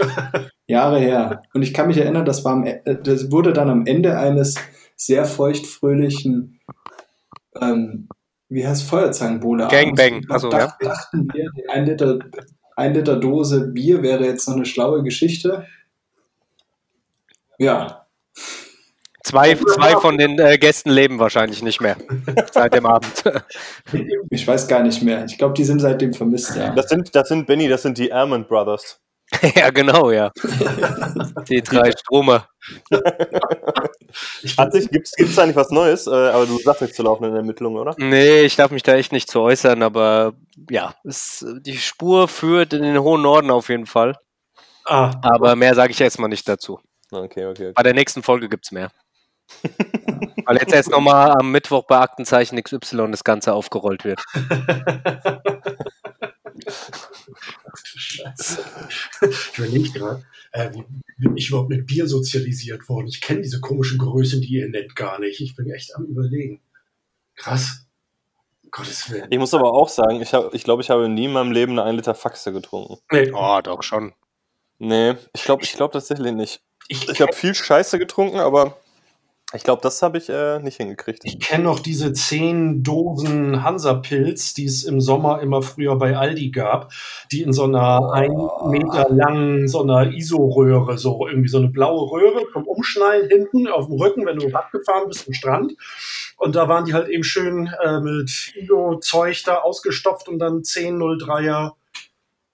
Jahre 0.66 0.98
her. 0.98 1.42
Und 1.54 1.62
ich 1.62 1.72
kann 1.72 1.86
mich 1.86 1.98
erinnern, 1.98 2.24
das, 2.24 2.44
war 2.44 2.52
am, 2.52 2.66
E- 2.66 2.80
äh, 2.84 2.96
das 3.00 3.30
wurde 3.30 3.52
dann 3.52 3.70
am 3.70 3.86
Ende 3.86 4.18
eines 4.18 4.56
sehr 4.96 5.24
feuchtfröhlichen, 5.24 6.60
ähm, 7.60 8.08
wie 8.48 8.66
heißt 8.66 8.82
Feuerzangenbowle? 8.84 9.68
Gangbang. 9.68 10.24
Also, 10.28 10.50
ja. 10.50 10.74
dachten 10.80 11.28
wir, 11.32 11.50
die 11.56 11.68
1 11.68 11.88
Liter, 11.88 12.18
ein 12.76 12.94
Liter 12.94 13.16
Dose 13.16 13.68
Bier 13.68 14.02
wäre 14.02 14.24
jetzt 14.24 14.48
noch 14.48 14.56
eine 14.56 14.66
schlaue 14.66 15.02
Geschichte. 15.02 15.66
Ja, 17.58 18.00
Zwei, 19.22 19.54
zwei 19.54 19.92
von 20.00 20.16
den 20.16 20.38
äh, 20.38 20.56
Gästen 20.56 20.90
leben 20.90 21.18
wahrscheinlich 21.18 21.62
nicht 21.62 21.80
mehr 21.80 21.96
seit 22.52 22.74
dem 22.74 22.86
Abend. 22.86 23.22
ich 24.30 24.46
weiß 24.46 24.66
gar 24.66 24.82
nicht 24.82 25.02
mehr. 25.02 25.24
Ich 25.26 25.36
glaube, 25.36 25.54
die 25.54 25.64
sind 25.64 25.78
seitdem 25.80 26.14
vermisst, 26.14 26.56
ja. 26.56 26.70
das 26.74 26.88
sind, 26.88 27.14
das 27.14 27.28
sind, 27.28 27.46
Benny, 27.46 27.68
das 27.68 27.82
sind 27.82 27.98
die 27.98 28.12
Almond 28.12 28.48
Brothers. 28.48 28.98
ja, 29.54 29.70
genau, 29.70 30.10
ja. 30.10 30.32
Die 31.48 31.62
drei 31.62 31.92
Stromer. 31.92 32.48
Hat 34.56 34.72
sich, 34.72 34.88
gibt's, 34.88 35.12
gibt's 35.12 35.38
eigentlich 35.38 35.56
was 35.56 35.70
Neues? 35.70 36.06
Äh, 36.06 36.10
aber 36.10 36.46
du 36.46 36.58
sagst 36.58 36.82
nicht 36.82 36.94
zu 36.94 37.02
laufenden 37.02 37.34
Ermittlungen, 37.34 37.78
oder? 37.78 37.94
Nee, 37.98 38.42
ich 38.42 38.56
darf 38.56 38.70
mich 38.70 38.82
da 38.82 38.94
echt 38.94 39.12
nicht 39.12 39.30
zu 39.30 39.40
äußern, 39.40 39.82
aber 39.82 40.34
ja, 40.68 40.94
es, 41.04 41.44
die 41.60 41.76
Spur 41.78 42.28
führt 42.28 42.72
in 42.72 42.82
den 42.82 42.98
hohen 43.00 43.22
Norden 43.22 43.50
auf 43.50 43.68
jeden 43.68 43.86
Fall. 43.86 44.16
Ah, 44.84 45.12
Aber 45.22 45.56
mehr 45.56 45.74
sage 45.74 45.92
ich 45.92 46.00
erstmal 46.00 46.28
nicht 46.28 46.48
dazu. 46.48 46.80
Okay, 47.12 47.46
okay. 47.46 47.46
okay. 47.46 47.72
Bei 47.74 47.82
der 47.82 47.94
nächsten 47.94 48.22
Folge 48.22 48.48
gibt's 48.48 48.72
mehr. 48.72 48.90
Weil 50.46 50.56
jetzt 50.56 50.72
erst 50.72 50.90
nochmal 50.90 51.32
am 51.32 51.50
Mittwoch 51.50 51.84
bei 51.86 51.98
Aktenzeichen 51.98 52.60
XY 52.62 53.10
das 53.10 53.24
Ganze 53.24 53.52
aufgerollt 53.52 54.04
wird. 54.04 54.24
Scheiße. 57.74 58.64
Ich 59.30 59.58
überlege 59.58 59.90
gerade, 59.98 60.24
äh, 60.52 60.70
wie 60.72 61.28
bin 61.28 61.36
ich 61.36 61.48
überhaupt 61.48 61.68
mit 61.68 61.86
Bier 61.86 62.06
sozialisiert 62.06 62.88
worden? 62.88 63.08
Ich 63.08 63.20
kenne 63.20 63.42
diese 63.42 63.60
komischen 63.60 63.98
Größen, 63.98 64.40
die 64.40 64.54
ihr 64.54 64.68
nennt, 64.68 64.96
gar 64.96 65.18
nicht. 65.20 65.40
Ich 65.40 65.54
bin 65.54 65.70
echt 65.70 65.94
am 65.94 66.06
Überlegen. 66.06 66.60
Krass. 67.36 67.86
Um 68.62 68.70
Gottes 68.70 69.10
Willen. 69.10 69.28
Ich 69.30 69.38
muss 69.38 69.54
aber 69.54 69.72
auch 69.72 69.88
sagen, 69.88 70.20
ich 70.20 70.30
glaube, 70.30 70.56
ich, 70.56 70.64
glaub, 70.64 70.80
ich 70.80 70.90
habe 70.90 71.08
nie 71.08 71.26
in 71.26 71.32
meinem 71.32 71.52
Leben 71.52 71.72
eine 71.72 71.84
1 71.84 71.96
Liter 71.96 72.14
Faxe 72.14 72.52
getrunken. 72.52 72.98
Nee, 73.12 73.30
Oh, 73.32 73.60
doch 73.62 73.82
schon. 73.82 74.12
Nee, 74.78 75.14
ich 75.34 75.44
glaube 75.44 75.62
ich 75.62 75.74
glaub 75.74 75.92
tatsächlich 75.92 76.32
nicht. 76.32 76.62
ich 76.88 77.08
Ich 77.08 77.20
habe 77.20 77.34
viel 77.34 77.54
Scheiße 77.54 77.98
getrunken, 77.98 78.38
aber 78.38 78.78
ich 79.52 79.64
glaube, 79.64 79.82
das 79.82 80.00
habe 80.02 80.18
ich 80.18 80.28
äh, 80.28 80.60
nicht 80.60 80.76
hingekriegt. 80.76 81.22
Ich 81.24 81.40
kenne 81.40 81.64
noch 81.64 81.80
diese 81.80 82.12
zehn 82.12 82.84
Dosen 82.84 83.64
Hansa-Pilz, 83.64 84.54
die 84.54 84.64
es 84.64 84.84
im 84.84 85.00
Sommer 85.00 85.40
immer 85.40 85.62
früher 85.62 85.96
bei 85.96 86.16
Aldi 86.16 86.50
gab, 86.50 86.92
die 87.32 87.42
in 87.42 87.52
so 87.52 87.64
einer 87.64 88.12
ein 88.12 88.30
Meter 88.70 89.08
langen, 89.10 89.66
so 89.66 89.82
einer 89.82 90.12
ISO-Röhre, 90.12 90.98
so 90.98 91.26
irgendwie 91.26 91.48
so 91.48 91.58
eine 91.58 91.68
blaue 91.68 92.10
Röhre 92.12 92.46
vom 92.52 92.64
Umschnallen 92.64 93.28
hinten 93.28 93.66
auf 93.66 93.86
dem 93.86 93.96
Rücken, 93.96 94.24
wenn 94.24 94.38
du 94.38 94.54
abgefahren 94.54 95.08
bist 95.08 95.26
am 95.26 95.34
Strand. 95.34 95.72
Und 96.36 96.54
da 96.54 96.68
waren 96.68 96.84
die 96.84 96.94
halt 96.94 97.08
eben 97.08 97.24
schön 97.24 97.68
äh, 97.82 98.00
mit 98.00 98.52
ISO-Zeug 98.54 99.42
da 99.44 99.56
ausgestopft 99.56 100.28
und 100.28 100.38
dann 100.38 100.60
1003er 100.62 101.72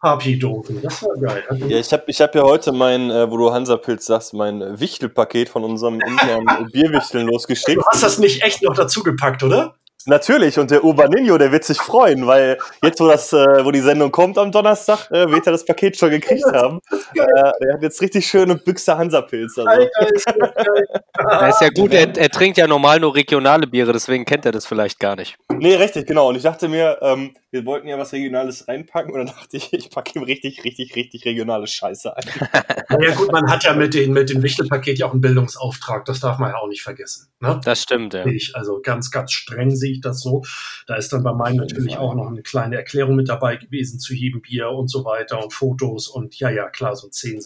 HP-Dosen. 0.02 0.82
Das 0.82 1.02
war 1.02 1.16
geil. 1.16 1.42
Ja, 1.68 1.78
ich 1.78 1.92
habe 1.92 2.04
ich 2.06 2.20
hab 2.20 2.34
ja 2.34 2.42
heute 2.42 2.72
mein, 2.72 3.10
äh, 3.10 3.30
wo 3.30 3.36
du 3.38 3.52
Hansapilz 3.52 4.06
sagst, 4.06 4.34
mein 4.34 4.78
Wichtelpaket 4.78 5.48
von 5.48 5.64
unserem 5.64 6.00
internen 6.00 6.68
Bierwichteln 6.72 7.26
losgeschickt. 7.26 7.78
Du 7.78 7.84
hast 7.86 8.02
das 8.02 8.18
nicht 8.18 8.42
echt 8.42 8.62
noch 8.62 8.74
dazu 8.74 9.02
gepackt, 9.02 9.42
oder? 9.42 9.74
Natürlich, 10.08 10.56
und 10.58 10.70
der 10.70 10.84
Urbaninho, 10.84 11.36
der 11.36 11.50
wird 11.50 11.64
sich 11.64 11.78
freuen, 11.78 12.28
weil 12.28 12.58
jetzt, 12.80 13.00
wo, 13.00 13.08
das, 13.08 13.32
äh, 13.32 13.64
wo 13.64 13.72
die 13.72 13.80
Sendung 13.80 14.12
kommt 14.12 14.38
am 14.38 14.52
Donnerstag, 14.52 15.10
äh, 15.10 15.28
wird 15.28 15.46
er 15.46 15.52
das 15.52 15.64
Paket 15.64 15.96
schon 15.96 16.10
gekriegt 16.10 16.44
haben. 16.52 16.80
Äh, 17.12 17.22
er 17.22 17.74
hat 17.74 17.82
jetzt 17.82 18.00
richtig 18.00 18.24
schöne 18.24 18.54
Büchse 18.54 18.96
Hansapilz. 18.96 19.58
Also. 19.58 19.68
Alter, 19.68 20.14
ist 20.14 20.26
das 20.26 20.54
geil. 20.54 21.02
Das 21.16 21.54
ist 21.54 21.60
ja 21.60 21.68
gut, 21.70 21.92
er, 21.92 22.16
er 22.16 22.30
trinkt 22.30 22.58
ja 22.58 22.66
normal 22.66 23.00
nur 23.00 23.14
regionale 23.14 23.66
Biere, 23.66 23.92
deswegen 23.92 24.24
kennt 24.24 24.46
er 24.46 24.52
das 24.52 24.66
vielleicht 24.66 24.98
gar 24.98 25.16
nicht. 25.16 25.36
Nee, 25.52 25.74
richtig, 25.74 26.06
genau. 26.06 26.28
Und 26.28 26.36
ich 26.36 26.42
dachte 26.42 26.68
mir, 26.68 26.98
ähm, 27.00 27.34
wir 27.50 27.64
wollten 27.64 27.88
ja 27.88 27.98
was 27.98 28.12
Regionales 28.12 28.68
reinpacken 28.68 29.12
und 29.12 29.18
dann 29.18 29.34
dachte 29.34 29.56
ich, 29.56 29.72
ich 29.72 29.90
packe 29.90 30.18
ihm 30.18 30.22
richtig, 30.22 30.64
richtig, 30.64 30.94
richtig 30.94 31.24
regionale 31.24 31.66
Scheiße 31.66 32.16
ein. 32.16 32.24
Ja 32.98 33.14
gut, 33.14 33.30
man 33.30 33.50
hat 33.50 33.64
ja 33.64 33.74
mit, 33.74 33.94
den, 33.94 34.12
mit 34.12 34.30
dem 34.30 34.42
Wichtelpaket 34.42 34.98
ja 34.98 35.06
auch 35.06 35.12
einen 35.12 35.20
Bildungsauftrag, 35.20 36.04
das 36.04 36.20
darf 36.20 36.38
man 36.38 36.50
ja 36.50 36.56
auch 36.56 36.68
nicht 36.68 36.82
vergessen. 36.82 37.28
Ne? 37.40 37.60
Das 37.62 37.82
stimmt, 37.82 38.14
ja. 38.14 38.24
Ich, 38.24 38.54
also 38.54 38.80
ganz, 38.80 39.10
ganz 39.10 39.32
streng 39.32 39.74
sehe 39.74 39.92
ich 39.92 40.00
das 40.00 40.20
so. 40.20 40.42
Da 40.86 40.94
ist 40.94 41.12
dann 41.12 41.22
bei 41.22 41.32
meinem 41.32 41.56
natürlich 41.56 41.98
auch 41.98 42.14
noch 42.14 42.28
eine 42.28 42.42
kleine 42.42 42.76
Erklärung 42.76 43.16
mit 43.16 43.28
dabei 43.28 43.56
gewesen 43.56 43.98
zu 43.98 44.14
jedem 44.14 44.40
Bier 44.40 44.70
und 44.70 44.88
so 44.88 45.04
weiter 45.04 45.42
und 45.42 45.52
Fotos 45.52 46.08
und 46.08 46.38
ja, 46.38 46.48
ja, 46.48 46.68
klar, 46.68 46.96
so 46.96 47.08
ein 47.08 47.12
zehn 47.12 47.40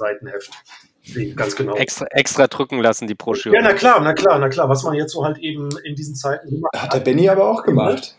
Ganz 1.35 1.57
genau. 1.57 1.75
Extra, 1.77 2.07
extra 2.11 2.47
drücken 2.47 2.81
lassen, 2.81 3.09
die 3.09 3.15
Broschüre. 3.15 3.55
Ja, 3.55 3.63
na 3.63 3.73
klar, 3.73 4.01
na 4.01 4.13
klar, 4.13 4.39
na 4.39 4.49
klar, 4.49 4.69
was 4.69 4.83
man 4.85 4.95
jetzt 4.95 5.13
so 5.13 5.25
halt 5.25 5.39
eben 5.39 5.69
in 5.85 5.95
diesen 5.95 6.15
Zeiten 6.15 6.51
gemacht 6.51 6.73
Hat 6.77 6.93
der 6.93 7.01
Benny 7.01 7.29
aber 7.29 7.51
auch 7.51 7.63
gemacht. 7.63 8.17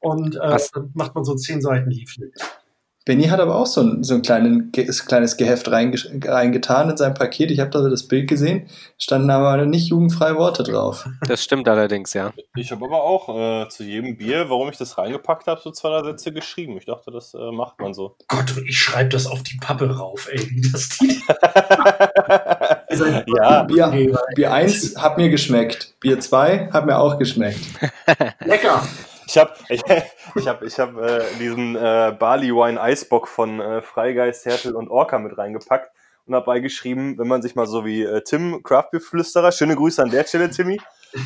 und 0.00 0.36
äh, 0.36 0.58
dann 0.74 0.90
macht 0.94 1.14
man 1.14 1.24
so 1.24 1.34
zehn 1.34 1.60
Seiten 1.60 1.90
Leaflet. 1.90 2.34
Benny 3.06 3.24
hat 3.28 3.40
aber 3.40 3.56
auch 3.56 3.66
so 3.66 3.80
ein, 3.80 4.04
so 4.04 4.14
ein 4.14 4.22
kleinen, 4.22 4.70
kleines 4.72 5.36
Geheft 5.38 5.66
reinge- 5.68 6.28
reingetan 6.28 6.90
in 6.90 6.96
sein 6.98 7.14
Paket. 7.14 7.50
Ich 7.50 7.58
habe 7.58 7.70
da 7.70 7.88
das 7.88 8.06
Bild 8.06 8.28
gesehen, 8.28 8.68
standen 8.98 9.30
aber 9.30 9.64
nicht 9.64 9.88
jugendfreie 9.88 10.36
Worte 10.36 10.62
drauf. 10.62 11.08
Das 11.26 11.42
stimmt 11.42 11.66
allerdings, 11.66 12.12
ja. 12.12 12.32
Ich 12.56 12.70
habe 12.70 12.84
aber 12.84 13.02
auch 13.02 13.64
äh, 13.64 13.68
zu 13.70 13.84
jedem 13.84 14.18
Bier, 14.18 14.50
warum 14.50 14.68
ich 14.68 14.76
das 14.76 14.98
reingepackt 14.98 15.46
habe, 15.46 15.60
so 15.64 15.70
zwei, 15.70 15.88
drei 15.88 16.10
Sätze 16.10 16.30
geschrieben. 16.32 16.76
Ich 16.76 16.84
dachte, 16.84 17.10
das 17.10 17.32
äh, 17.32 17.50
macht 17.52 17.80
man 17.80 17.94
so. 17.94 18.16
Gott, 18.28 18.54
ich 18.68 18.78
schreibe 18.78 19.08
das 19.08 19.26
auf 19.26 19.42
die 19.42 19.56
Pappe 19.56 19.90
rauf, 19.96 20.28
ey, 20.30 20.46
das 20.72 20.90
die. 20.98 21.22
ja, 23.36 23.62
Bier, 23.62 24.18
Bier 24.34 24.52
1 24.52 24.96
hat 24.98 25.16
mir 25.16 25.30
geschmeckt. 25.30 25.94
Bier 26.00 26.20
2 26.20 26.70
hat 26.72 26.86
mir 26.86 26.98
auch 26.98 27.18
geschmeckt. 27.18 27.60
Lecker. 28.44 28.82
Ich 29.30 29.38
habe 29.38 29.52
ich, 29.68 29.82
ich 30.34 30.48
hab, 30.48 30.62
ich 30.62 30.78
hab, 30.78 30.96
äh, 30.98 31.22
diesen 31.38 31.76
äh, 31.76 32.14
Barley 32.18 32.50
Wine 32.52 32.80
Eisbock 32.80 33.28
von 33.28 33.60
äh, 33.60 33.82
Freigeist, 33.82 34.44
Hertel 34.44 34.74
und 34.74 34.88
Orca 34.88 35.18
mit 35.18 35.38
reingepackt. 35.38 35.90
und 36.26 36.32
dabei 36.32 36.60
geschrieben, 36.60 37.16
wenn 37.18 37.28
man 37.28 37.42
sich 37.42 37.54
mal 37.54 37.66
so 37.66 37.84
wie 37.84 38.02
äh, 38.02 38.22
Tim 38.22 38.62
Craftbeer-Flüsterer, 38.62 39.52
schöne 39.52 39.76
Grüße 39.76 40.02
an 40.02 40.10
der 40.10 40.24
Stelle, 40.24 40.50
Timmy, 40.50 40.80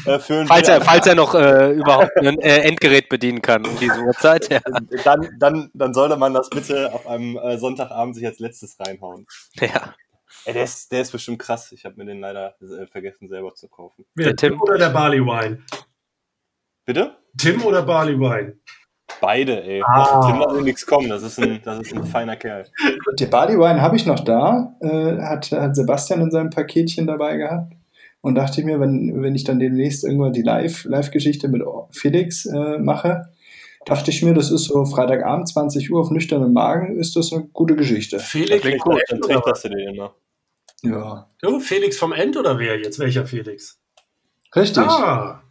äh, 0.06 0.18
fühlen 0.18 0.46
Falls 0.46 0.68
er, 0.68 0.80
falls 0.80 1.06
er 1.06 1.14
noch 1.14 1.34
äh, 1.34 1.72
überhaupt 1.72 2.16
ein 2.18 2.38
äh, 2.40 2.60
Endgerät 2.60 3.08
bedienen 3.08 3.42
kann 3.42 3.66
um 3.66 3.78
diese 3.78 4.00
Uhrzeit. 4.00 4.50
Ja. 4.50 4.60
dann, 5.04 5.28
dann, 5.38 5.70
dann 5.74 5.94
sollte 5.94 6.16
man 6.16 6.34
das 6.34 6.50
bitte 6.50 6.92
auf 6.92 7.06
einem 7.06 7.36
äh, 7.36 7.58
Sonntagabend 7.58 8.14
sich 8.14 8.26
als 8.26 8.38
letztes 8.38 8.78
reinhauen. 8.80 9.26
ja. 9.60 9.94
Ey, 10.46 10.52
der 10.52 10.64
ist, 10.64 10.92
der 10.92 11.00
ist 11.00 11.10
bestimmt 11.10 11.38
krass. 11.38 11.72
Ich 11.72 11.86
habe 11.86 11.96
mir 11.96 12.04
den 12.04 12.20
leider 12.20 12.54
äh, 12.60 12.86
vergessen 12.86 13.28
selber 13.28 13.54
zu 13.54 13.68
kaufen. 13.68 14.04
Der 14.14 14.36
Tim. 14.36 14.50
Tim 14.50 14.60
oder 14.60 14.76
der 14.76 14.90
Barley 14.90 15.20
Wine? 15.20 15.62
Bitte? 16.84 17.16
Tim 17.38 17.62
oder 17.64 17.82
Barley 17.82 18.18
Wine? 18.18 18.54
Beide, 19.20 19.62
ey. 19.64 19.82
Ah. 19.86 20.26
Tim 20.26 20.38
lass 20.40 20.62
nichts 20.62 20.86
kommen. 20.86 21.08
Das 21.08 21.22
ist 21.22 21.38
ein, 21.38 21.60
das 21.64 21.80
ist 21.80 21.94
ein 21.94 22.04
feiner 22.04 22.36
Kerl. 22.36 22.66
Der 23.18 23.26
Barley 23.26 23.58
Wine 23.58 23.80
habe 23.80 23.96
ich 23.96 24.06
noch 24.06 24.20
da, 24.20 24.74
äh, 24.80 25.18
hat, 25.20 25.50
hat 25.52 25.76
Sebastian 25.76 26.20
in 26.22 26.30
seinem 26.30 26.50
Paketchen 26.50 27.06
dabei 27.06 27.36
gehabt. 27.36 27.72
Und 28.20 28.36
dachte 28.36 28.60
ich 28.60 28.66
mir, 28.66 28.80
wenn, 28.80 29.22
wenn 29.22 29.34
ich 29.34 29.44
dann 29.44 29.58
demnächst 29.58 30.02
irgendwann 30.04 30.32
die 30.32 30.42
Live- 30.42 30.84
Live-Geschichte 30.84 31.48
mit 31.48 31.62
Felix 31.90 32.46
äh, 32.46 32.78
mache, 32.78 33.28
dachte 33.84 34.10
ich 34.10 34.22
mir, 34.22 34.32
das 34.32 34.50
ist 34.50 34.64
so 34.64 34.84
Freitagabend, 34.86 35.46
20 35.48 35.90
Uhr 35.92 36.00
auf 36.00 36.10
nüchternem 36.10 36.52
Magen, 36.54 36.98
ist 36.98 37.16
das 37.16 37.32
eine 37.34 37.44
gute 37.52 37.76
Geschichte. 37.76 38.18
Felix 38.18 38.62
vom 38.66 38.78
gut, 38.78 39.02
dann 39.08 39.16
End 39.18 39.24
trinkt 39.24 39.42
oder 39.42 39.50
das 39.52 39.62
du 39.62 39.68
den 39.68 39.88
immer. 39.94 40.14
Ja, 40.82 41.28
Oh, 41.46 41.60
Felix 41.60 41.98
vom 41.98 42.12
End 42.14 42.36
oder 42.38 42.58
wer 42.58 42.78
jetzt? 42.78 42.98
Welcher 42.98 43.26
Felix? 43.26 43.78
richtig. 44.56 44.84
Ah, 44.84 45.42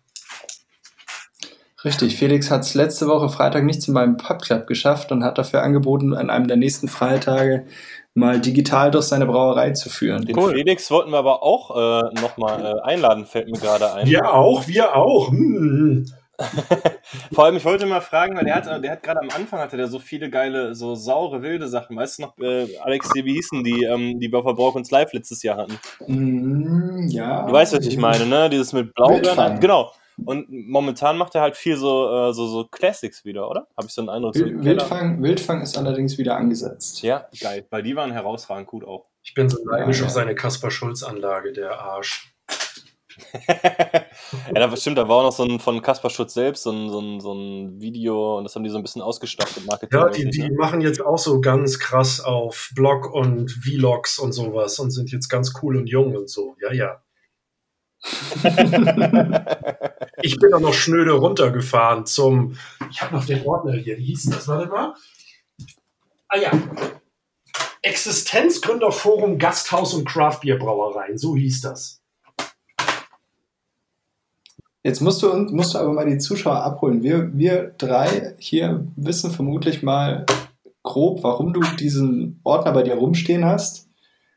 Richtig, 1.86 2.16
Felix 2.18 2.50
hat 2.50 2.62
es 2.62 2.76
letzte 2.76 3.08
Woche 3.08 3.30
Freitag 3.30 3.66
nicht 3.66 3.82
zu 3.82 3.92
meinem 3.92 4.18
Pubclub 4.18 4.68
geschafft 4.68 5.12
und 5.12 5.24
hat 5.24 5.38
dafür 5.38 5.64
angeboten, 5.64 6.14
an 6.14 6.30
einem 6.30 6.48
der 6.48 6.58
nächsten 6.58 6.88
Freitage 6.88 7.66
mal 8.14 8.40
digital 8.40 8.92
durch 8.92 9.06
seine 9.06 9.26
Brauerei 9.26 9.72
zu 9.72 9.90
führen. 9.90 10.26
Den 10.26 10.38
Cool. 10.38 10.54
Felix 10.54 10.90
wollten 10.92 11.12
wir 11.12 11.18
aber 11.18 11.44
auch 11.44 11.72
äh, 11.76 12.22
nochmal 12.22 12.78
äh, 12.78 12.82
einladen, 12.82 13.26
fällt 13.26 13.50
mir 13.50 13.60
gerade 13.60 13.94
ein. 13.94 14.08
wir 14.08 14.34
auch, 14.34 14.68
wir 14.68 14.96
auch. 14.96 15.30
Hm. 15.30 16.06
Vor 17.32 17.46
allem, 17.46 17.58
ich 17.58 17.66
wollte 17.66 17.86
mal 17.86 18.02
fragen, 18.02 18.36
weil 18.36 18.46
der 18.46 18.56
hat, 18.56 18.84
der 18.84 18.92
hat 18.92 19.04
gerade 19.04 19.22
am 19.22 19.30
Anfang 19.30 19.60
hatte 19.60 19.78
der 19.78 19.88
so 19.88 20.00
viele 20.00 20.30
geile, 20.30 20.74
so 20.74 20.96
saure, 20.96 21.42
wilde 21.42 21.68
Sachen. 21.68 21.96
Weißt 21.96 22.18
du 22.18 22.24
noch, 22.24 22.38
äh, 22.40 22.76
Alex, 22.82 23.10
die, 23.16 23.24
wie 23.24 23.34
hießen 23.34 23.64
die, 23.64 23.84
ähm, 23.84 24.20
die 24.20 24.32
wir 24.32 24.40
auf 24.40 24.46
der 24.46 24.54
Braukunst 24.54 24.92
Live 24.92 25.14
letztes 25.14 25.44
Jahr 25.44 25.58
hatten? 25.58 25.78
Mm, 26.08 27.08
ja. 27.10 27.46
Du 27.46 27.54
weißt, 27.54 27.78
was 27.78 27.86
ich 27.86 27.98
meine, 27.98 28.26
ne? 28.26 28.50
Dieses 28.50 28.74
mit 28.74 28.94
Blaubeeren. 28.96 29.60
Genau. 29.60 29.92
Und 30.24 30.48
momentan 30.50 31.18
macht 31.18 31.36
er 31.36 31.42
halt 31.42 31.56
viel 31.56 31.78
so, 31.78 32.30
äh, 32.30 32.34
so, 32.34 32.48
so 32.48 32.66
Classics 32.66 33.26
wieder, 33.26 33.50
oder? 33.50 33.68
Habe 33.78 33.88
ich 33.88 33.94
so 33.94 34.02
einen 34.02 34.10
Eindruck. 34.10 34.36
So 34.36 34.46
Wild- 34.46 34.62
Keller. 34.62 34.66
Wildfang, 34.66 35.24
Wildfang 35.24 35.62
ist 35.62 35.78
allerdings 35.78 36.18
wieder 36.18 36.36
angesetzt. 36.36 37.02
Ja, 37.02 37.28
geil. 37.40 37.66
Weil 37.70 37.84
die 37.84 37.96
waren 37.96 38.12
herausragend 38.12 38.68
gut 38.68 38.84
auch. 38.86 39.08
Ich 39.24 39.34
bin 39.34 39.50
so 39.50 39.58
neidisch 39.66 40.00
Ja, 40.00 40.06
auf 40.06 40.12
seine 40.12 40.36
Kaspar-Schulz-Anlage, 40.36 41.54
der 41.54 41.80
Arsch. 41.80 42.34
ja, 43.48 44.68
da 44.68 44.76
stimmt, 44.76 44.98
da 44.98 45.08
war 45.08 45.18
auch 45.18 45.24
noch 45.24 45.32
so 45.32 45.44
ein 45.44 45.60
von 45.60 45.82
Kaspar 45.82 46.10
Schutz 46.10 46.34
selbst, 46.34 46.64
so 46.64 46.72
ein, 46.72 46.90
so, 46.90 47.00
ein, 47.00 47.20
so 47.20 47.34
ein 47.34 47.82
Video 47.82 48.38
und 48.38 48.44
das 48.44 48.56
haben 48.56 48.64
die 48.64 48.70
so 48.70 48.78
ein 48.78 48.84
bisschen 48.84 49.02
ausgestattet, 49.02 49.66
Marketing. 49.66 50.00
Ja, 50.00 50.10
die, 50.10 50.30
die 50.30 50.50
machen 50.52 50.82
jetzt 50.82 51.00
auch 51.06 51.18
so 51.18 51.40
ganz 51.42 51.80
krass 51.80 52.20
auf 52.20 52.72
Blog 52.76 53.14
und 53.14 53.52
Vlogs 53.52 54.18
und 54.20 54.32
sowas 54.32 54.80
und 54.80 54.92
sind 54.92 55.12
jetzt 55.12 55.30
ganz 55.30 55.54
cool 55.62 55.78
und 55.78 55.88
jung 55.88 56.16
und 56.16 56.30
so. 56.30 56.56
Ja, 56.62 56.74
ja. 56.74 57.02
Ich 60.22 60.38
bin 60.40 60.52
dann 60.52 60.62
noch 60.62 60.74
schnöde 60.74 61.14
runtergefahren 61.14 62.06
zum. 62.06 62.58
Ich 62.92 63.02
habe 63.02 63.16
noch 63.16 63.26
den 63.26 63.46
Ordner 63.46 63.74
hier. 63.74 63.98
Wie 63.98 64.06
hieß 64.06 64.30
das? 64.30 64.48
Warte 64.48 64.70
mal. 64.70 64.94
Ah 66.28 66.38
ja. 66.38 66.52
Existenzgründerforum 67.82 69.38
Gasthaus 69.38 69.94
und 69.94 70.06
Craftbierbrauereien. 70.08 71.18
So 71.18 71.36
hieß 71.36 71.62
das. 71.62 72.02
Jetzt 74.84 75.00
musst 75.00 75.24
du, 75.24 75.34
musst 75.34 75.74
du 75.74 75.78
aber 75.80 75.94
mal 75.94 76.10
die 76.10 76.18
Zuschauer 76.18 76.62
abholen. 76.62 77.04
Wir, 77.04 77.30
wir 77.38 77.74
drei 77.78 78.36
hier 78.38 78.86
wissen 78.98 79.32
vermutlich 79.32 79.82
mal 79.82 80.26
grob, 80.84 81.24
warum 81.24 81.54
du 81.54 81.62
diesen 81.80 82.42
Ordner 82.44 82.74
bei 82.74 82.84
dir 82.84 82.96
rumstehen 82.96 83.46
hast. 83.46 83.83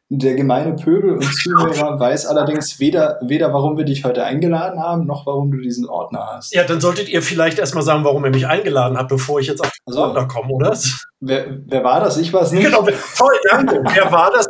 Der 0.08 0.34
gemeine 0.34 0.74
Pöbel 0.76 1.14
und 1.14 1.24
Zuhörer 1.42 1.98
weiß 1.98 2.26
allerdings 2.26 2.78
weder, 2.78 3.18
weder, 3.22 3.52
warum 3.52 3.76
wir 3.76 3.84
dich 3.84 4.04
heute 4.04 4.22
eingeladen 4.22 4.80
haben, 4.80 5.04
noch 5.04 5.26
warum 5.26 5.50
du 5.50 5.58
diesen 5.58 5.88
Ordner 5.88 6.28
hast. 6.36 6.54
Ja, 6.54 6.62
dann 6.62 6.80
solltet 6.80 7.08
ihr 7.08 7.22
vielleicht 7.22 7.58
erstmal 7.58 7.82
sagen, 7.82 8.04
warum 8.04 8.24
ihr 8.24 8.30
mich 8.30 8.46
eingeladen 8.46 8.96
habt, 8.96 9.08
bevor 9.08 9.40
ich 9.40 9.48
jetzt 9.48 9.60
auf 9.60 9.70
den 9.70 9.80
Also- 9.86 10.02
Ordner 10.02 10.28
komme, 10.28 10.52
oder? 10.52 10.76
Wer, 11.20 11.46
wer 11.66 11.82
war 11.82 12.00
das? 12.00 12.18
Ich 12.18 12.32
war 12.32 12.42
es 12.42 12.52
nicht. 12.52 12.64
Genau, 12.64 12.82
toll, 13.16 13.34
danke. 13.50 13.82
Wer 13.94 14.12
war 14.12 14.30
das? 14.30 14.46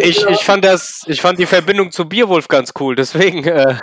Ich, 0.00 0.26
ich, 0.26 0.44
fand 0.44 0.64
das, 0.64 1.02
ich 1.06 1.20
fand 1.20 1.38
die 1.38 1.46
Verbindung 1.46 1.92
zu 1.92 2.06
Bierwolf 2.06 2.48
ganz 2.48 2.72
cool, 2.80 2.96
deswegen 2.96 3.44
äh, 3.44 3.76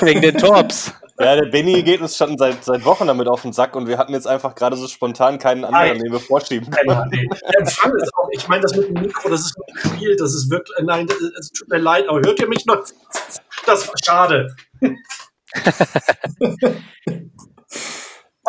wegen 0.00 0.22
den 0.22 0.38
Torps. 0.38 0.92
Ja, 1.20 1.36
der 1.36 1.46
Benny 1.48 1.82
geht 1.84 2.00
uns 2.00 2.16
schon 2.16 2.36
seit, 2.36 2.64
seit 2.64 2.84
Wochen 2.84 3.06
damit 3.06 3.28
auf 3.28 3.42
den 3.42 3.52
Sack 3.52 3.76
und 3.76 3.86
wir 3.86 3.98
hatten 3.98 4.12
jetzt 4.12 4.26
einfach 4.26 4.54
gerade 4.56 4.76
so 4.76 4.88
spontan 4.88 5.38
keinen 5.38 5.64
anderen, 5.64 5.88
Nein. 5.90 5.98
den 6.00 6.12
wir 6.12 6.18
vorschieben 6.18 6.68
können. 6.70 6.88
Nein, 6.88 7.08
nein. 7.12 7.28
Der 7.52 7.60
Empfang 7.60 7.92
ist 7.96 8.10
auch, 8.16 8.28
ich 8.32 8.48
meine, 8.48 8.62
das 8.62 8.74
mit 8.74 8.88
dem 8.88 8.94
Mikro, 9.00 9.28
das 9.28 9.42
ist 9.42 9.54
gespielt, 9.82 10.20
das 10.20 10.34
ist 10.34 10.50
wirklich, 10.50 10.76
nein, 10.82 11.06
das- 11.06 11.18
es 11.38 11.50
tut 11.52 11.68
mir 11.68 11.78
leid, 11.78 12.08
aber 12.08 12.18
hört 12.24 12.40
ihr 12.40 12.48
mich 12.48 12.66
noch? 12.66 12.82
Das 13.64 13.88
war 13.88 13.94
schade. 14.04 14.54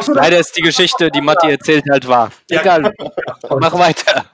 Leider 0.07 0.39
ist 0.39 0.57
die 0.57 0.61
Geschichte, 0.61 1.09
die 1.09 1.21
Matti 1.21 1.49
erzählt 1.49 1.85
halt 1.89 2.07
wahr. 2.07 2.31
Ja. 2.49 2.61
Egal, 2.61 2.91
mach 3.59 3.73
weiter. 3.77 4.25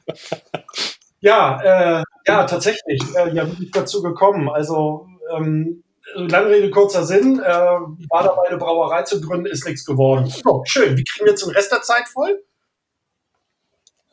Ja, 1.20 2.00
äh, 2.00 2.04
ja, 2.28 2.46
tatsächlich. 2.46 3.02
Äh, 3.16 3.34
ja, 3.36 3.46
wie 3.46 3.52
bin 3.56 3.66
ich 3.66 3.72
dazu 3.72 4.02
gekommen? 4.02 4.50
Also, 4.50 5.06
ähm, 5.36 5.84
lange 6.16 6.50
Rede, 6.50 6.70
kurzer 6.70 7.04
Sinn. 7.06 7.40
Äh, 7.40 7.50
war 7.50 8.24
dabei, 8.24 8.50
eine 8.50 8.58
Brauerei 8.58 9.04
zu 9.04 9.22
gründen, 9.22 9.48
ist 9.48 9.66
nichts 9.66 9.86
geworden. 9.86 10.28
So, 10.28 10.64
schön. 10.66 10.98
Wie 10.98 11.04
kriegen 11.04 11.26
wir 11.26 11.32
jetzt 11.32 11.46
den 11.46 11.54
Rest 11.54 11.72
der 11.72 11.82
Zeit 11.82 12.08
voll? 12.08 12.42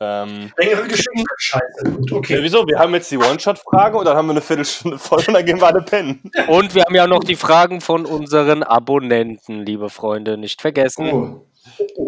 Ähm, 0.01 0.51
Längere 0.57 0.87
Geschichte. 0.87 1.25
Scheiße. 1.37 1.83
Gut, 1.83 2.11
ja, 2.11 2.17
okay. 2.17 2.39
wieso? 2.41 2.65
Wir 2.65 2.79
haben 2.79 2.93
jetzt 2.93 3.11
die 3.11 3.17
One-Shot-Frage 3.17 3.97
und 3.97 4.05
dann 4.05 4.15
haben 4.15 4.27
wir 4.27 4.31
eine 4.31 4.41
Viertelstunde 4.41 4.97
voll 4.97 5.21
und 5.27 5.33
dann 5.33 5.45
gehen 5.45 5.59
wir 5.59 5.67
alle 5.67 5.81
pennen. 5.81 6.31
Und 6.47 6.73
wir 6.73 6.83
haben 6.83 6.95
ja 6.95 7.05
noch 7.05 7.23
die 7.23 7.35
Fragen 7.35 7.81
von 7.81 8.05
unseren 8.05 8.63
Abonnenten, 8.63 9.65
liebe 9.65 9.89
Freunde, 9.89 10.37
nicht 10.37 10.61
vergessen. 10.61 11.11
Oh, 11.11 11.45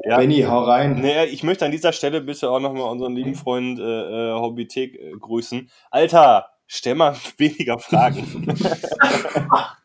Ja. 0.05 0.17
Benny, 0.17 0.41
hau 0.43 0.63
rein. 0.63 1.01
Nee, 1.01 1.25
ich 1.25 1.43
möchte 1.43 1.65
an 1.65 1.71
dieser 1.71 1.91
Stelle 1.91 2.21
bitte 2.21 2.50
auch 2.50 2.62
nochmal 2.62 2.89
unseren 2.89 3.13
lieben 3.13 3.36
Freund 3.36 3.77
äh, 3.77 3.83
äh, 3.83 4.33
Hobbythek 4.39 4.95
äh, 4.95 5.12
grüßen. 5.19 5.69
Alter, 5.89 6.48
stell 6.67 6.95
mal 6.95 7.13
weniger 7.38 7.77
Fragen. 7.77 8.55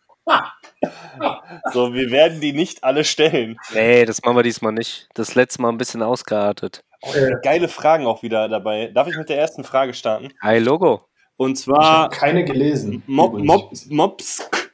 so, 1.73 1.95
wir 1.95 2.11
werden 2.11 2.41
die 2.41 2.53
nicht 2.53 2.85
alle 2.85 3.05
stellen. 3.05 3.57
Nee, 3.73 4.05
das 4.05 4.23
machen 4.23 4.37
wir 4.37 4.43
diesmal 4.43 4.73
nicht. 4.73 5.09
Das 5.15 5.35
letzte 5.35 5.63
Mal 5.63 5.69
ein 5.71 5.79
bisschen 5.79 6.03
ausgeartet. 6.03 6.85
Äh, 7.01 7.37
Geile 7.43 7.69
Fragen 7.69 8.07
auch 8.07 8.23
wieder 8.23 8.49
dabei. 8.49 8.89
Darf 8.89 9.09
ich 9.09 9.17
mit 9.17 9.29
der 9.29 9.39
ersten 9.39 9.65
Frage 9.65 9.95
starten? 9.95 10.33
Hi, 10.43 10.59
Logo. 10.59 11.07
Und 11.37 11.53
Ich 11.59 11.65
zwar 11.65 11.85
habe 11.85 12.17
keine 12.17 12.45
gelesen. 12.45 13.03
Mob. 13.07 13.35
Mob, 13.39 13.73
Mobsk 13.89 14.73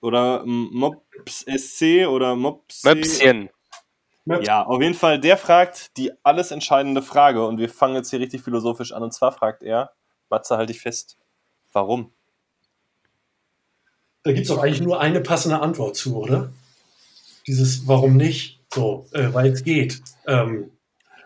oder 0.00 0.42
Mobs 0.44 1.44
SC 1.46 2.06
oder 2.06 2.36
Mobs. 2.36 2.84
Möpschen. 2.84 3.48
Ja, 4.42 4.62
auf 4.64 4.80
jeden 4.80 4.94
Fall, 4.94 5.20
der 5.20 5.36
fragt 5.36 5.96
die 5.98 6.10
alles 6.22 6.50
entscheidende 6.50 7.02
Frage 7.02 7.46
und 7.46 7.58
wir 7.58 7.68
fangen 7.68 7.96
jetzt 7.96 8.10
hier 8.10 8.20
richtig 8.20 8.42
philosophisch 8.42 8.92
an. 8.92 9.02
Und 9.02 9.12
zwar 9.12 9.32
fragt 9.32 9.62
er, 9.62 9.92
Matze, 10.30 10.56
halte 10.56 10.72
ich 10.72 10.80
fest, 10.80 11.18
warum? 11.72 12.10
Da 14.24 14.32
gibt 14.32 14.46
es 14.46 14.54
doch 14.54 14.62
eigentlich 14.62 14.80
nur 14.80 15.00
eine 15.00 15.20
passende 15.20 15.60
Antwort 15.60 15.96
zu, 15.96 16.16
oder? 16.16 16.50
Dieses 17.46 17.86
Warum 17.86 18.16
nicht? 18.16 18.58
So, 18.72 19.06
äh, 19.12 19.28
weil 19.32 19.52
es 19.52 19.62
geht. 19.62 20.00
Ähm, 20.26 20.70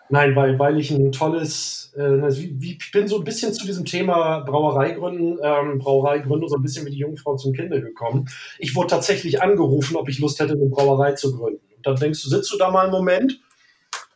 nein, 0.08 0.34
weil, 0.34 0.58
weil 0.58 0.78
ich 0.80 0.90
ein 0.90 1.12
tolles, 1.12 1.92
äh, 1.96 2.00
wie, 2.00 2.60
wie, 2.60 2.72
ich 2.72 2.90
bin 2.90 3.06
so 3.06 3.18
ein 3.18 3.24
bisschen 3.24 3.54
zu 3.54 3.64
diesem 3.64 3.84
Thema 3.84 4.40
Brauereigründen, 4.40 5.38
ähm, 5.40 5.78
Brauereigründung 5.78 6.48
so 6.48 6.56
ein 6.56 6.62
bisschen 6.62 6.86
wie 6.86 6.90
die 6.90 6.98
Jungfrau 6.98 7.36
zum 7.36 7.52
Kinde 7.52 7.80
gekommen. 7.80 8.28
Ich 8.58 8.74
wurde 8.74 8.88
tatsächlich 8.88 9.40
angerufen, 9.40 9.96
ob 9.96 10.08
ich 10.08 10.18
Lust 10.18 10.40
hätte, 10.40 10.54
eine 10.54 10.66
Brauerei 10.66 11.12
zu 11.12 11.36
gründen. 11.36 11.62
Und 11.76 11.86
dann 11.86 11.96
denkst 11.96 12.22
du, 12.24 12.28
sitzt 12.28 12.52
du 12.52 12.58
da 12.58 12.72
mal 12.72 12.82
einen 12.82 12.92
Moment 12.92 13.40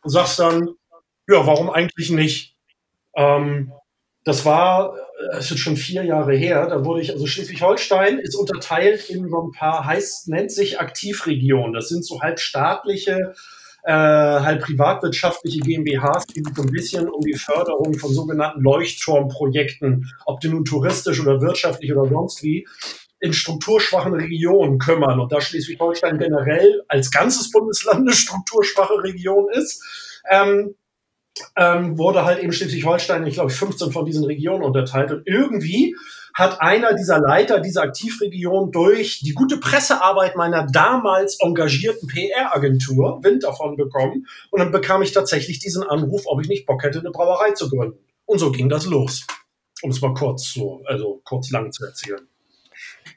und 0.03 0.09
sagst 0.09 0.39
dann, 0.39 0.75
ja, 1.29 1.47
warum 1.47 1.69
eigentlich 1.69 2.11
nicht? 2.11 2.57
Ähm, 3.15 3.71
das 4.23 4.45
war, 4.45 4.95
äh, 5.31 5.37
es 5.37 5.51
ist 5.51 5.59
schon 5.59 5.77
vier 5.77 6.03
Jahre 6.03 6.35
her, 6.35 6.67
da 6.67 6.83
wurde 6.85 7.01
ich, 7.01 7.11
also 7.11 7.25
Schleswig-Holstein 7.25 8.19
ist 8.19 8.35
unterteilt 8.35 9.09
in 9.09 9.29
so 9.29 9.41
ein 9.41 9.51
paar, 9.51 9.85
heißt, 9.85 10.29
nennt 10.29 10.51
sich 10.51 10.79
Aktivregionen. 10.79 11.73
Das 11.73 11.89
sind 11.89 12.05
so 12.05 12.21
halb 12.21 12.39
staatliche, 12.39 13.33
äh, 13.83 13.91
halb 13.91 14.61
privatwirtschaftliche 14.61 15.59
GmbHs, 15.59 16.27
die 16.27 16.43
so 16.55 16.61
ein 16.61 16.71
bisschen 16.71 17.09
um 17.09 17.21
die 17.21 17.37
Förderung 17.37 17.93
von 17.95 18.13
sogenannten 18.13 18.61
Leuchtturmprojekten, 18.61 20.09
ob 20.25 20.39
die 20.39 20.47
nun 20.47 20.63
touristisch 20.63 21.19
oder 21.19 21.41
wirtschaftlich 21.41 21.93
oder 21.93 22.09
sonst 22.09 22.43
wie, 22.43 22.65
in 23.19 23.33
strukturschwachen 23.33 24.13
Regionen 24.13 24.79
kümmern. 24.79 25.19
Und 25.19 25.31
da 25.31 25.39
Schleswig-Holstein 25.39 26.17
generell 26.17 26.83
als 26.89 27.09
ganzes 27.11 27.51
Bundesland 27.51 28.01
eine 28.01 28.13
strukturschwache 28.13 29.01
Region 29.01 29.49
ist, 29.51 29.81
ähm, 30.29 30.75
ähm, 31.55 31.97
wurde 31.97 32.25
halt 32.25 32.39
eben 32.39 32.53
Schleswig-Holstein, 32.53 33.25
ich 33.25 33.35
glaube, 33.35 33.49
15 33.49 33.91
von 33.91 34.05
diesen 34.05 34.23
Regionen 34.23 34.63
unterteilt. 34.63 35.11
Und 35.11 35.23
irgendwie 35.25 35.95
hat 36.33 36.61
einer 36.61 36.93
dieser 36.93 37.19
Leiter 37.19 37.59
dieser 37.59 37.83
Aktivregion 37.83 38.71
durch 38.71 39.19
die 39.19 39.33
gute 39.33 39.57
Pressearbeit 39.57 40.35
meiner 40.35 40.65
damals 40.65 41.37
engagierten 41.39 42.07
PR-Agentur 42.07 43.23
Wind 43.23 43.43
davon 43.43 43.75
bekommen. 43.75 44.25
Und 44.49 44.59
dann 44.59 44.71
bekam 44.71 45.01
ich 45.01 45.11
tatsächlich 45.11 45.59
diesen 45.59 45.83
Anruf, 45.83 46.23
ob 46.25 46.41
ich 46.41 46.47
nicht 46.47 46.65
Bock 46.65 46.83
hätte, 46.83 46.99
eine 46.99 47.11
Brauerei 47.11 47.51
zu 47.51 47.69
gründen. 47.69 47.99
Und 48.25 48.39
so 48.39 48.51
ging 48.51 48.69
das 48.69 48.85
los. 48.85 49.25
Um 49.81 49.91
es 49.91 50.01
mal 50.01 50.13
kurz 50.13 50.53
so, 50.53 50.81
also 50.85 51.21
kurz 51.25 51.51
lang 51.51 51.71
zu 51.71 51.85
erzählen. 51.85 52.27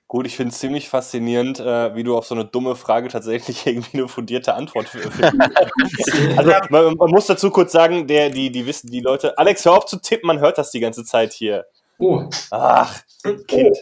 Gut, 0.09 0.25
ich 0.27 0.37
finde 0.37 0.53
es 0.53 0.61
ziemlich 0.61 0.89
faszinierend, 0.89 1.59
äh, 1.59 1.97
wie 1.97 2.05
du 2.05 2.17
auf 2.17 2.27
so 2.27 2.35
eine 2.37 2.45
dumme 2.45 2.77
Frage 2.77 3.09
tatsächlich 3.09 3.67
irgendwie 3.67 3.99
eine 3.99 4.09
fundierte 4.09 4.55
Antwort 4.55 4.89
findest. 4.89 5.21
also 6.37 6.53
man, 6.71 6.95
man, 6.95 7.11
muss 7.11 7.27
dazu 7.27 7.51
kurz 7.51 7.73
sagen, 7.73 8.07
der, 8.07 8.31
die, 8.31 8.51
die 8.53 8.67
wissen, 8.67 8.91
die 8.91 9.01
Leute, 9.01 9.37
Alex, 9.37 9.65
hör 9.65 9.73
auf 9.73 9.87
zu 9.87 10.01
tippen, 10.01 10.29
man 10.29 10.39
hört 10.39 10.59
das 10.59 10.71
die 10.71 10.81
ganze 10.81 11.05
Zeit 11.05 11.33
hier. 11.33 11.67
Oh. 11.99 12.29
Ach, 12.51 13.01
Kind. 13.49 13.77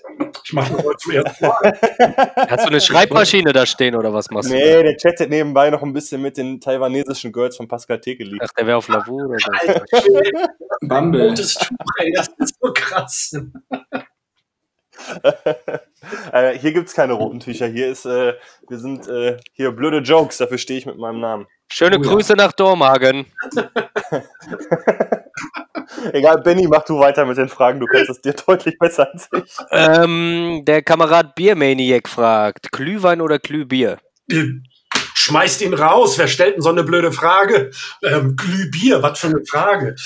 Ich 0.45 0.53
mache 0.53 0.77
heute 0.77 0.97
zum 0.99 1.13
ersten 1.13 1.47
Mal. 1.47 1.79
Hast 2.49 2.65
du 2.65 2.69
eine 2.69 2.81
Schreibmaschine 2.81 3.53
da 3.53 3.67
stehen 3.67 3.97
oder 3.97 4.15
was 4.15 4.31
machst 4.31 4.51
du? 4.51 4.55
Nee, 4.55 4.83
der 4.83 4.97
chattet 4.97 5.31
nebenbei 5.31 5.69
noch 5.69 5.83
ein 5.83 5.93
bisschen 5.93 6.23
mit 6.23 6.37
den 6.37 6.61
taiwanesischen 6.61 7.33
Girls 7.33 7.57
von 7.57 7.67
Pascal 7.67 8.01
Tekeli. 8.01 8.39
Ach, 8.41 8.49
der 8.57 8.67
wäre 8.67 8.79
auf 8.79 8.89
Lavu 8.89 9.25
oder 9.25 9.39
so. 9.39 10.09
Bumble. 10.81 11.35
Das 11.35 11.57
ist 12.39 12.55
so 12.61 12.73
krass. 12.73 13.37
äh, 16.33 16.59
hier 16.59 16.73
gibt's 16.73 16.95
keine 16.95 17.15
roten 17.15 17.41
Tücher. 17.41 17.67
Hier 17.67 17.89
ist, 17.89 18.05
äh, 18.07 18.35
wir 18.69 18.79
sind 18.79 19.09
äh, 19.09 19.37
hier 19.53 19.73
blöde 19.73 19.99
Jokes, 19.99 20.39
dafür 20.39 20.59
stehe 20.59 20.79
ich 20.79 20.87
mit 20.87 20.99
meinem 20.99 21.21
Namen. 21.21 21.47
Schöne 21.71 21.99
Oh 21.99 22.03
ja. 22.03 22.11
Grüße 22.11 22.35
nach 22.35 22.53
Dormagen. 22.53 23.27
Egal, 26.13 26.41
Benny, 26.43 26.67
mach 26.69 26.85
du 26.85 26.99
weiter 26.99 27.25
mit 27.25 27.39
den 27.39 27.49
Fragen, 27.49 27.81
du 27.81 27.87
kannst 27.87 28.11
es 28.11 28.21
dir 28.21 28.35
deutlich 28.35 28.79
besser 28.79 29.09
als 29.13 29.29
ich. 29.33 29.57
Ähm, 29.71 30.63
der 30.65 30.83
Kamerad 30.83 31.35
Biermaniac 31.35 32.09
fragt: 32.09 32.73
Glühwein 32.73 33.21
oder 33.21 33.39
Glühbier? 33.39 33.99
Schmeißt 35.15 35.63
ihn 35.63 35.75
raus. 35.75 36.19
Wer 36.19 36.29
stellt 36.29 36.57
denn 36.57 36.63
so 36.63 36.69
eine 36.71 36.85
blöde 36.85 37.13
Frage? 37.13 37.71
Ähm, 38.03 38.37
Glühbier, 38.37 39.03
was 39.03 39.21
für 39.21 39.29
eine 39.29 39.45
Frage. 39.49 39.97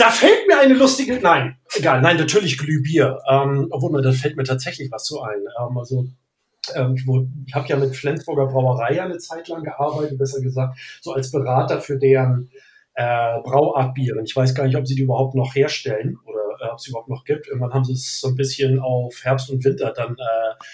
Da 0.00 0.08
fällt 0.08 0.48
mir 0.48 0.58
eine 0.58 0.72
lustige. 0.72 1.20
Nein, 1.20 1.58
egal. 1.74 2.00
Nein, 2.00 2.16
natürlich 2.16 2.56
Glühbier. 2.56 3.18
Ähm, 3.30 3.66
obwohl, 3.70 4.00
da 4.00 4.12
fällt 4.12 4.34
mir 4.34 4.44
tatsächlich 4.44 4.90
was 4.90 5.04
so 5.04 5.20
ein. 5.20 5.40
Ähm, 5.60 5.76
also, 5.76 6.08
ähm, 6.74 6.94
ich, 7.46 7.54
habe 7.54 7.68
ja 7.68 7.76
mit 7.76 7.94
Flensburger 7.94 8.46
Brauerei 8.46 9.02
eine 9.02 9.18
Zeit 9.18 9.48
lang 9.48 9.62
gearbeitet, 9.62 10.16
besser 10.16 10.40
gesagt, 10.40 10.78
so 11.02 11.12
als 11.12 11.30
Berater 11.30 11.82
für 11.82 11.98
deren 11.98 12.50
äh, 12.94 13.40
Brauartbiere. 13.42 14.22
Ich 14.24 14.34
weiß 14.34 14.54
gar 14.54 14.64
nicht, 14.64 14.76
ob 14.76 14.86
sie 14.86 14.94
die 14.94 15.02
überhaupt 15.02 15.34
noch 15.34 15.54
herstellen 15.54 16.16
oder 16.24 16.40
äh, 16.62 16.70
ob 16.72 16.78
es 16.78 16.88
überhaupt 16.88 17.10
noch 17.10 17.26
gibt. 17.26 17.48
Irgendwann 17.48 17.74
haben 17.74 17.84
sie 17.84 17.92
es 17.92 18.20
so 18.20 18.28
ein 18.28 18.36
bisschen 18.36 18.80
auf 18.80 19.22
Herbst 19.22 19.50
und 19.50 19.62
Winter 19.62 19.92
dann 19.92 20.14
äh, 20.14 20.64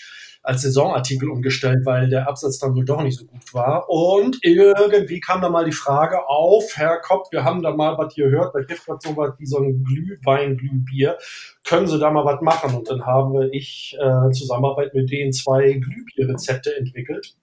als 0.47 0.63
Saisonartikel 0.63 1.29
umgestellt, 1.29 1.85
weil 1.85 2.09
der 2.09 2.29
Absatz 2.29 2.61
dann 2.61 2.77
wohl 2.77 2.85
doch 2.85 3.03
nicht 3.03 3.19
so 3.19 3.27
gut 3.27 3.53
war. 3.53 3.91
Und 3.91 4.39
irgendwie 4.43 5.19
kam 5.19 5.41
da 5.41 5.51
mal 5.51 5.65
die 5.65 5.73
Frage 5.73 6.29
auf, 6.29 6.77
Herr 6.77 7.01
Kopp, 7.01 7.33
wir 7.33 7.43
haben 7.43 7.63
da 7.63 7.75
mal 7.75 7.99
was 7.99 8.15
gehört, 8.15 8.55
da 8.55 8.61
gibt 8.61 8.79
es 8.79 8.87
so 8.87 9.17
was 9.17 9.33
wie 9.39 9.47
so 9.47 9.59
ein 9.59 9.83
Glühwein, 9.83 10.57
Glühbier. 10.57 11.19
Können 11.65 11.89
Sie 11.89 11.99
da 11.99 12.13
mal 12.13 12.25
was 12.25 12.41
machen? 12.43 12.77
Und 12.77 12.89
dann 12.89 13.05
habe 13.05 13.51
ich 13.53 13.97
äh, 14.01 14.31
Zusammenarbeit 14.31 14.95
mit 14.95 15.11
denen 15.11 15.33
zwei 15.33 15.73
Glühbierrezepte 15.73 16.77
entwickelt. 16.77 17.37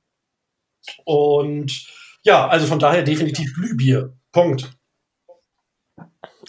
Und 1.03 1.85
ja, 2.23 2.47
also 2.47 2.67
von 2.67 2.79
daher 2.79 3.03
definitiv 3.03 3.53
Glühbier. 3.53 4.13
Punkt. 4.31 4.71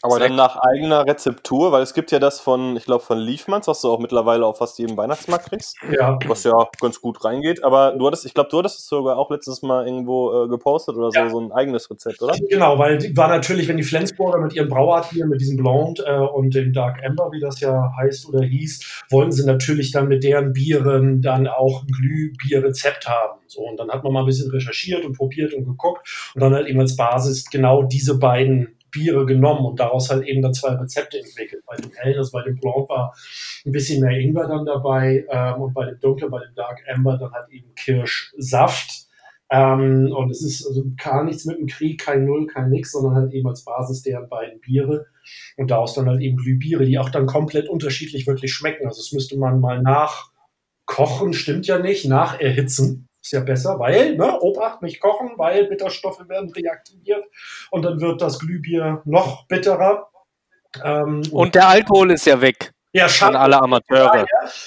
Aber 0.03 0.19
dann 0.19 0.35
nach 0.35 0.57
eigener 0.57 1.07
Rezeptur, 1.07 1.73
weil 1.73 1.83
es 1.83 1.95
gibt 1.95 2.11
ja 2.11 2.19
das 2.19 2.41
von, 2.41 2.77
ich 2.77 2.85
glaube, 2.85 3.05
von 3.05 3.19
Liefmanns, 3.19 3.67
was 3.67 3.81
du 3.81 3.89
auch 3.91 3.99
mittlerweile 3.99 4.45
auf 4.47 4.59
fast 4.59 4.79
jedem 4.79 4.97
Weihnachtsmarkt 4.97 5.49
kriegst, 5.51 5.77
Ja. 5.91 6.19
was 6.27 6.45
ja 6.45 6.53
ganz 6.81 7.01
gut 7.01 7.25
reingeht. 7.25 7.63
Aber 7.65 7.93
du 7.93 8.07
hattest, 8.07 8.27
ich 8.27 8.35
glaube, 8.35 8.49
du 8.51 8.59
hattest 8.59 8.81
es 8.81 8.87
sogar 8.87 9.17
auch 9.17 9.31
letztes 9.31 9.63
Mal 9.63 9.87
irgendwo 9.87 10.45
äh, 10.45 10.49
gepostet 10.49 10.97
oder 10.97 11.11
so, 11.11 11.19
Ja. 11.19 11.29
so 11.31 11.41
ein 11.41 11.53
eigenes 11.53 11.91
Rezept, 11.91 12.21
oder? 12.23 12.35
Genau, 12.51 12.79
weil 12.79 12.99
die 12.99 13.17
war 13.17 13.29
natürlich, 13.29 13.69
wenn 13.69 13.77
die 13.77 13.83
Flensburger 13.83 14.39
mit 14.39 14.55
ihrem 14.55 14.69
Brauartbier, 14.69 15.27
mit 15.27 15.41
diesem 15.41 15.57
Blonde 15.57 16.03
äh, 16.07 16.19
und 16.19 16.55
dem 16.55 16.73
Dark 16.73 17.03
Amber, 17.05 17.31
wie 17.33 17.41
das 17.41 17.61
ja 17.61 17.93
heißt 17.97 18.29
oder 18.29 18.45
hieß, 18.45 19.05
wollten 19.11 19.33
sie 19.33 19.47
natürlich 19.47 19.91
dann 19.93 20.09
mit 20.09 20.25
deren 20.25 20.53
Bieren 20.53 21.23
dann 21.23 21.47
auch 21.47 21.83
ein 21.83 21.89
Glühbierrezept 21.89 23.09
haben. 23.09 23.41
So, 23.47 23.63
und 23.63 23.79
dann 23.79 23.91
hat 23.91 24.03
man 24.05 24.13
mal 24.13 24.21
ein 24.21 24.27
bisschen 24.27 24.51
recherchiert 24.51 25.05
und 25.05 25.17
probiert 25.17 25.55
und 25.55 25.65
geguckt 25.65 26.31
und 26.35 26.41
dann 26.41 26.55
halt 26.55 26.67
eben 26.69 26.81
als 26.81 26.97
Basis 26.97 27.45
genau 27.51 27.83
diese 27.83 28.19
beiden 28.19 28.77
Biere 28.95 29.27
genommen 29.27 29.67
und 29.67 29.81
daraus 29.81 30.09
halt 30.09 30.27
eben 30.27 30.41
dann 30.41 30.55
zwei 30.55 30.71
Rezepte 30.71 31.19
entwickelt. 31.19 31.65
Bei 31.67 31.77
dem 31.77 31.91
hellen, 31.93 32.17
also 32.17 32.31
bei 32.33 32.43
dem 32.43 32.59
Blanc 32.59 32.89
war 32.89 33.15
ein 33.67 33.73
bisschen 33.73 34.01
mehr 34.01 34.19
Ingwer 34.19 34.47
dann 34.47 34.65
dabei 34.65 35.27
ähm, 35.29 35.63
und 35.63 35.75
bei 35.75 35.85
dem 35.85 35.99
dunklen, 36.01 36.31
bei 36.31 36.39
dem 36.39 36.55
Dark 36.55 36.81
Amber 36.89 37.19
dann 37.19 37.33
halt 37.33 37.51
eben 37.51 37.75
Kirschsaft. 37.75 39.09
Ähm, 39.51 40.13
und 40.17 40.31
es 40.31 40.43
ist 40.43 40.67
also 40.67 40.85
gar 40.97 41.25
nichts 41.25 41.45
mit 41.45 41.59
dem 41.59 41.67
Krieg, 41.67 42.01
kein 42.01 42.25
Null, 42.25 42.47
kein 42.47 42.71
Nix, 42.71 42.93
sondern 42.93 43.15
halt 43.15 43.33
eben 43.33 43.49
als 43.49 43.65
Basis 43.65 44.03
deren 44.03 44.29
beiden 44.29 44.61
Biere. 44.61 45.07
Und 45.57 45.71
daraus 45.71 45.95
dann 45.95 46.09
halt 46.09 46.21
eben 46.21 46.37
Glühbiere, 46.37 46.85
die 46.85 46.99
auch 46.99 47.11
dann 47.11 47.27
komplett 47.27 47.69
unterschiedlich 47.69 48.27
wirklich 48.27 48.53
schmecken. 48.53 48.87
Also 48.87 49.01
das 49.01 49.13
müsste 49.13 49.37
man 49.37 49.61
mal 49.61 49.83
nachkochen, 49.83 51.33
stimmt 51.33 51.67
ja 51.67 51.79
nicht, 51.79 52.07
nacherhitzen. 52.07 53.09
Ist 53.25 53.33
ja 53.33 53.41
besser, 53.41 53.79
weil, 53.79 54.17
ne, 54.17 54.39
Obacht, 54.41 54.83
nicht 54.83 55.01
kochen, 55.01 55.31
weil 55.39 55.65
Bitterstoffe 55.65 56.29
werden 56.29 56.53
reaktiviert 56.53 57.25
und 57.71 57.83
dann 57.83 57.99
wird 57.99 58.21
das 58.21 58.39
Glühbier 58.39 59.01
noch 59.07 59.47
bitterer. 59.49 60.11
Ähm, 60.85 61.23
Und 61.33 61.55
der 61.55 61.69
Alkohol 61.69 62.11
ist 62.11 62.27
ja 62.27 62.39
weg 62.43 62.75
ja, 62.93 63.09
schade. 63.09 63.39
alle 63.39 63.61
Amateure. 63.61 64.27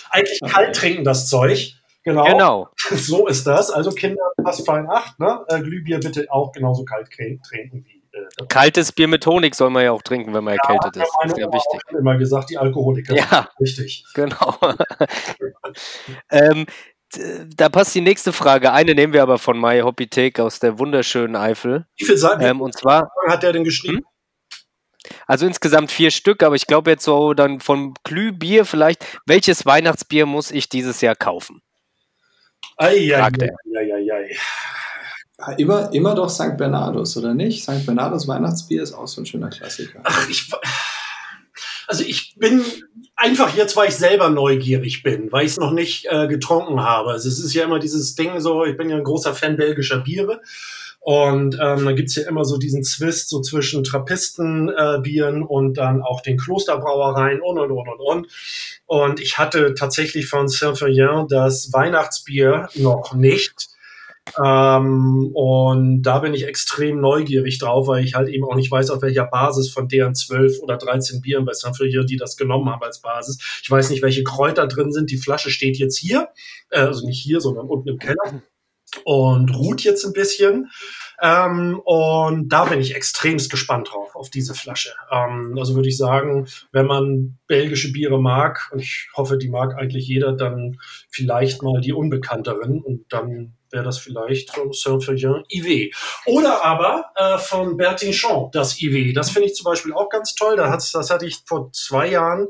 Eigentlich 0.09 0.39
kalt 0.51 0.75
trinken 0.75 1.03
das 1.03 1.29
Zeug. 1.29 1.73
Genau. 2.03 2.23
Genau. 2.25 2.69
So 2.89 3.27
ist 3.27 3.45
das. 3.45 3.69
Also 3.69 3.91
Kinder, 3.91 4.23
passt 4.41 4.65
fein 4.65 4.89
acht, 4.89 5.19
ne? 5.19 5.45
Äh, 5.49 5.61
Glühbier 5.61 5.99
bitte 5.99 6.25
auch 6.29 6.51
genauso 6.51 6.83
kalt 6.83 7.09
trinken 7.11 7.85
wie. 7.85 8.03
Äh, 8.11 8.45
Kaltes 8.47 8.91
Bier 8.91 9.07
mit 9.07 9.25
Honig 9.27 9.55
soll 9.55 9.69
man 9.69 9.83
ja 9.83 9.91
auch 9.91 10.01
trinken, 10.01 10.33
wenn 10.33 10.43
man 10.43 10.53
erkältet 10.55 10.95
ja, 10.95 11.03
ist. 11.03 11.11
meine 11.19 11.31
Ist 11.33 11.37
ja 11.37 11.47
wichtig. 11.47 11.79
auch 11.85 11.89
schon 11.89 11.99
immer 11.99 12.17
gesagt, 12.17 12.49
die 12.49 12.57
Alkoholiker. 12.57 13.15
Ja, 13.15 13.49
Richtig. 13.59 14.05
genau. 14.13 14.55
ähm, 16.31 16.65
da 17.55 17.69
passt 17.69 17.95
die 17.95 18.01
nächste 18.01 18.33
Frage. 18.33 18.71
Eine 18.73 18.93
nehmen 18.93 19.13
wir 19.13 19.21
aber 19.23 19.37
von 19.37 19.59
My 19.59 19.79
Hobby 19.79 20.07
Take 20.07 20.43
aus 20.43 20.59
der 20.59 20.77
wunderschönen 20.79 21.35
Eifel. 21.35 21.85
Wie 21.97 22.05
viel 22.05 22.17
Seiten 22.17 22.41
Ähm, 22.41 22.61
und 22.61 22.77
zwar, 22.77 23.09
hat 23.27 23.43
der 23.43 23.53
denn 23.53 23.63
geschrieben? 23.63 24.01
also 25.25 25.45
insgesamt 25.45 25.89
vier 25.91 26.11
Stück, 26.11 26.43
aber 26.43 26.55
ich 26.55 26.67
glaube 26.67 26.91
jetzt 26.91 27.03
so 27.05 27.33
dann 27.33 27.59
vom 27.61 27.93
Glühbier 28.03 28.65
vielleicht. 28.65 29.05
Welches 29.25 29.65
Weihnachtsbier 29.65 30.25
muss 30.25 30.51
ich 30.51 30.67
dieses 30.69 30.99
Jahr 31.01 31.15
kaufen? 31.15 31.61
Ei, 32.77 33.13
ei, 33.15 33.21
ei, 33.21 33.29
er. 34.07 34.27
ei, 35.47 35.53
Immer, 35.57 35.93
immer 35.93 36.13
doch 36.15 36.29
St. 36.29 36.57
Bernardus, 36.57 37.15
oder 37.17 37.33
nicht? 37.33 37.63
St. 37.63 37.85
Bernardus 37.85 38.27
Weihnachtsbier 38.27 38.83
ist 38.83 38.93
auch 38.93 39.07
so 39.07 39.21
ein 39.21 39.25
schöner 39.25 39.49
Klassiker. 39.49 40.01
Ach, 40.03 40.29
ich, 40.29 40.51
also 41.87 42.03
ich 42.03 42.35
bin 42.37 42.63
einfach 43.15 43.55
jetzt, 43.55 43.75
weil 43.75 43.89
ich 43.89 43.95
selber 43.95 44.29
neugierig 44.29 45.03
bin, 45.03 45.31
weil 45.31 45.45
ich 45.45 45.53
es 45.53 45.57
noch 45.57 45.71
nicht 45.71 46.05
äh, 46.09 46.27
getrunken 46.27 46.81
habe. 46.81 47.11
Also 47.11 47.29
es 47.29 47.39
ist 47.39 47.53
ja 47.53 47.63
immer 47.63 47.79
dieses 47.79 48.15
Ding 48.15 48.39
so, 48.39 48.65
ich 48.65 48.77
bin 48.77 48.89
ja 48.89 48.97
ein 48.97 49.03
großer 49.03 49.33
Fan 49.33 49.57
belgischer 49.57 49.99
Biere. 49.99 50.41
Und 50.99 51.57
ähm, 51.61 51.85
da 51.85 51.93
gibt's 51.93 52.15
ja 52.15 52.27
immer 52.27 52.43
so 52.43 52.57
diesen 52.57 52.83
Zwist 52.83 53.29
so 53.29 53.39
zwischen 53.39 53.85
Trappistenbieren 53.85 55.41
äh, 55.41 55.45
und 55.45 55.77
dann 55.77 56.01
auch 56.01 56.19
den 56.19 56.37
Klosterbrauereien 56.37 57.39
und 57.39 57.57
und 57.57 57.71
und 57.71 57.87
und 57.87 57.99
und. 58.01 58.27
Und 58.85 59.21
ich 59.21 59.37
hatte 59.37 59.73
tatsächlich 59.73 60.27
von 60.27 60.49
Saint-Feuillin 60.49 61.27
das 61.29 61.71
Weihnachtsbier 61.71 62.67
noch 62.75 63.13
nicht. 63.13 63.69
Ähm, 64.43 65.31
und 65.33 66.01
da 66.03 66.19
bin 66.19 66.33
ich 66.33 66.45
extrem 66.45 66.99
neugierig 66.99 67.59
drauf, 67.59 67.87
weil 67.87 68.03
ich 68.03 68.15
halt 68.15 68.29
eben 68.29 68.45
auch 68.45 68.55
nicht 68.55 68.71
weiß, 68.71 68.89
auf 68.89 69.01
welcher 69.01 69.25
Basis 69.25 69.69
von 69.69 69.87
deren 69.87 70.15
12 70.15 70.59
oder 70.61 70.77
13 70.77 71.21
Bieren 71.21 71.45
bei 71.45 71.53
Saint-Feuillin, 71.53 72.07
die 72.07 72.17
das 72.17 72.37
genommen 72.37 72.69
haben 72.69 72.83
als 72.83 73.01
Basis. 73.01 73.37
Ich 73.63 73.69
weiß 73.69 73.89
nicht, 73.89 74.01
welche 74.01 74.23
Kräuter 74.23 74.67
drin 74.67 74.91
sind. 74.91 75.11
Die 75.11 75.17
Flasche 75.17 75.49
steht 75.49 75.77
jetzt 75.77 75.97
hier, 75.97 76.29
äh, 76.69 76.79
also 76.79 77.05
nicht 77.05 77.21
hier, 77.21 77.41
sondern 77.41 77.67
unten 77.67 77.89
im 77.89 77.97
Keller 77.97 78.41
und 79.03 79.55
ruht 79.55 79.81
jetzt 79.81 80.05
ein 80.05 80.13
bisschen. 80.13 80.69
Ähm, 81.21 81.81
und 81.83 82.49
da 82.49 82.65
bin 82.65 82.79
ich 82.79 82.95
extremst 82.95 83.49
gespannt 83.49 83.89
drauf, 83.91 84.15
auf 84.15 84.29
diese 84.29 84.53
Flasche. 84.53 84.93
Ähm, 85.11 85.55
also 85.57 85.75
würde 85.75 85.89
ich 85.89 85.97
sagen, 85.97 86.47
wenn 86.71 86.85
man 86.85 87.37
belgische 87.47 87.91
Biere 87.91 88.21
mag, 88.21 88.69
und 88.71 88.79
ich 88.79 89.09
hoffe, 89.15 89.37
die 89.37 89.49
mag 89.49 89.75
eigentlich 89.75 90.07
jeder, 90.07 90.33
dann 90.33 90.79
vielleicht 91.09 91.63
mal 91.63 91.81
die 91.81 91.93
unbekannteren 91.93 92.81
und 92.81 93.05
dann 93.09 93.56
wäre 93.71 93.83
das 93.83 93.97
vielleicht 93.97 94.53
so 94.53 94.71
Saint-Feuillin 94.71 95.43
IW. 95.49 95.91
Oder 96.25 96.63
aber 96.63 97.05
äh, 97.15 97.37
von 97.37 97.77
Champ, 98.11 98.51
das 98.51 98.81
IW. 98.81 99.13
Das 99.13 99.31
finde 99.31 99.47
ich 99.47 99.55
zum 99.55 99.65
Beispiel 99.65 99.93
auch 99.93 100.09
ganz 100.09 100.35
toll. 100.35 100.55
Da 100.55 100.69
hat's, 100.69 100.91
das 100.91 101.09
hatte 101.09 101.25
ich 101.25 101.37
vor 101.45 101.71
zwei 101.73 102.07
Jahren 102.09 102.47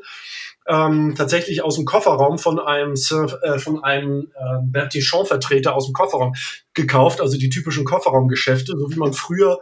ähm, 0.67 1.15
tatsächlich 1.17 1.63
aus 1.63 1.75
dem 1.75 1.85
Kofferraum 1.85 2.37
von 2.37 2.59
einem, 2.59 2.95
Surf, 2.95 3.35
äh, 3.41 3.57
von 3.59 3.83
einem 3.83 4.31
äh, 4.35 4.59
Bertichon-Vertreter 4.63 5.75
aus 5.75 5.85
dem 5.85 5.93
Kofferraum 5.93 6.33
gekauft, 6.73 7.21
also 7.21 7.37
die 7.37 7.49
typischen 7.49 7.85
Kofferraumgeschäfte, 7.85 8.73
so 8.77 8.89
wie 8.91 8.99
man 8.99 9.13
früher 9.13 9.59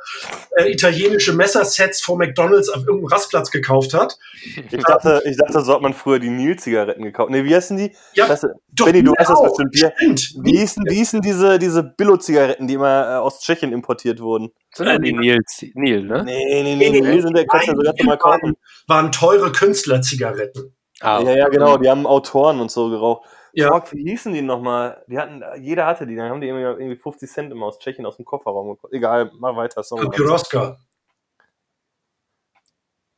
äh, 0.57 0.71
italienische 0.71 1.33
Messersets 1.33 2.01
vor 2.01 2.17
McDonalds 2.17 2.69
auf 2.69 2.81
irgendeinem 2.85 3.05
Rastplatz 3.05 3.51
gekauft 3.51 3.93
hat. 3.93 4.17
Ich 4.43 4.83
dachte, 4.83 5.21
ich 5.25 5.37
dachte, 5.37 5.61
so 5.61 5.73
hat 5.73 5.81
man 5.81 5.93
früher 5.93 6.19
die 6.19 6.29
Nil-Zigaretten 6.29 7.03
gekauft. 7.03 7.31
Ne, 7.31 7.45
wie 7.45 7.55
heißen 7.55 7.77
die? 7.77 7.95
Ja, 8.13 8.27
das, 8.27 8.41
doch, 8.71 8.85
Benny, 8.85 9.03
du 9.03 9.11
Nil 9.11 9.15
weißt 9.17 9.29
das 9.29 9.37
auch. 9.37 9.57
bestimmt. 9.57 9.73
Wie, 9.73 10.17
Stimmt. 10.17 10.45
wie, 10.45 10.57
hießen, 10.57 10.83
wie 10.87 10.95
hießen 10.95 11.21
diese, 11.21 11.57
diese 11.57 11.83
Billo-Zigaretten, 11.83 12.67
die 12.67 12.73
immer 12.73 13.09
äh, 13.09 13.15
aus 13.15 13.39
Tschechien 13.39 13.71
importiert 13.71 14.19
wurden? 14.19 14.49
Sind 14.73 14.87
ja 14.87 14.99
die 14.99 15.13
Nils, 15.13 15.63
Nil, 15.73 16.03
ne? 16.03 16.23
Nee, 16.25 16.63
nee, 16.63 16.75
nee, 16.75 16.89
nee, 16.89 17.11
die 17.11 17.21
sind 17.21 17.37
der 17.37 17.47
kannst 17.47 17.67
du 17.67 17.71
ja 17.71 17.77
sogar 17.77 18.05
mal 18.05 18.17
kaufen. 18.17 18.55
waren 18.87 19.11
teure 19.11 19.51
Künstlerzigaretten. 19.53 20.74
Ah, 21.01 21.21
Ja, 21.21 21.35
ja, 21.35 21.49
genau, 21.49 21.77
die 21.77 21.89
haben 21.89 22.07
Autoren 22.07 22.59
und 22.59 22.71
so 22.71 22.89
geraucht. 22.89 23.27
Ja. 23.53 23.69
Fuck, 23.69 23.93
wie 23.93 24.03
hießen 24.03 24.33
die 24.33 24.41
nochmal? 24.41 25.03
Die 25.07 25.17
hatten, 25.17 25.41
jeder 25.61 25.85
hatte 25.85 26.05
die, 26.05 26.15
dann 26.15 26.29
haben 26.29 26.41
die 26.41 26.47
irgendwie, 26.47 26.83
irgendwie 26.83 26.97
50 26.97 27.29
Cent 27.29 27.51
immer 27.51 27.67
aus 27.67 27.79
Tschechien 27.79 28.05
aus 28.05 28.17
dem 28.17 28.25
Kofferraum 28.25 28.75
gekauft. 28.75 28.93
Egal, 28.93 29.31
mach 29.39 29.55
weiter, 29.55 29.81
sorry. 29.81 30.05
Papyroska. 30.05 30.77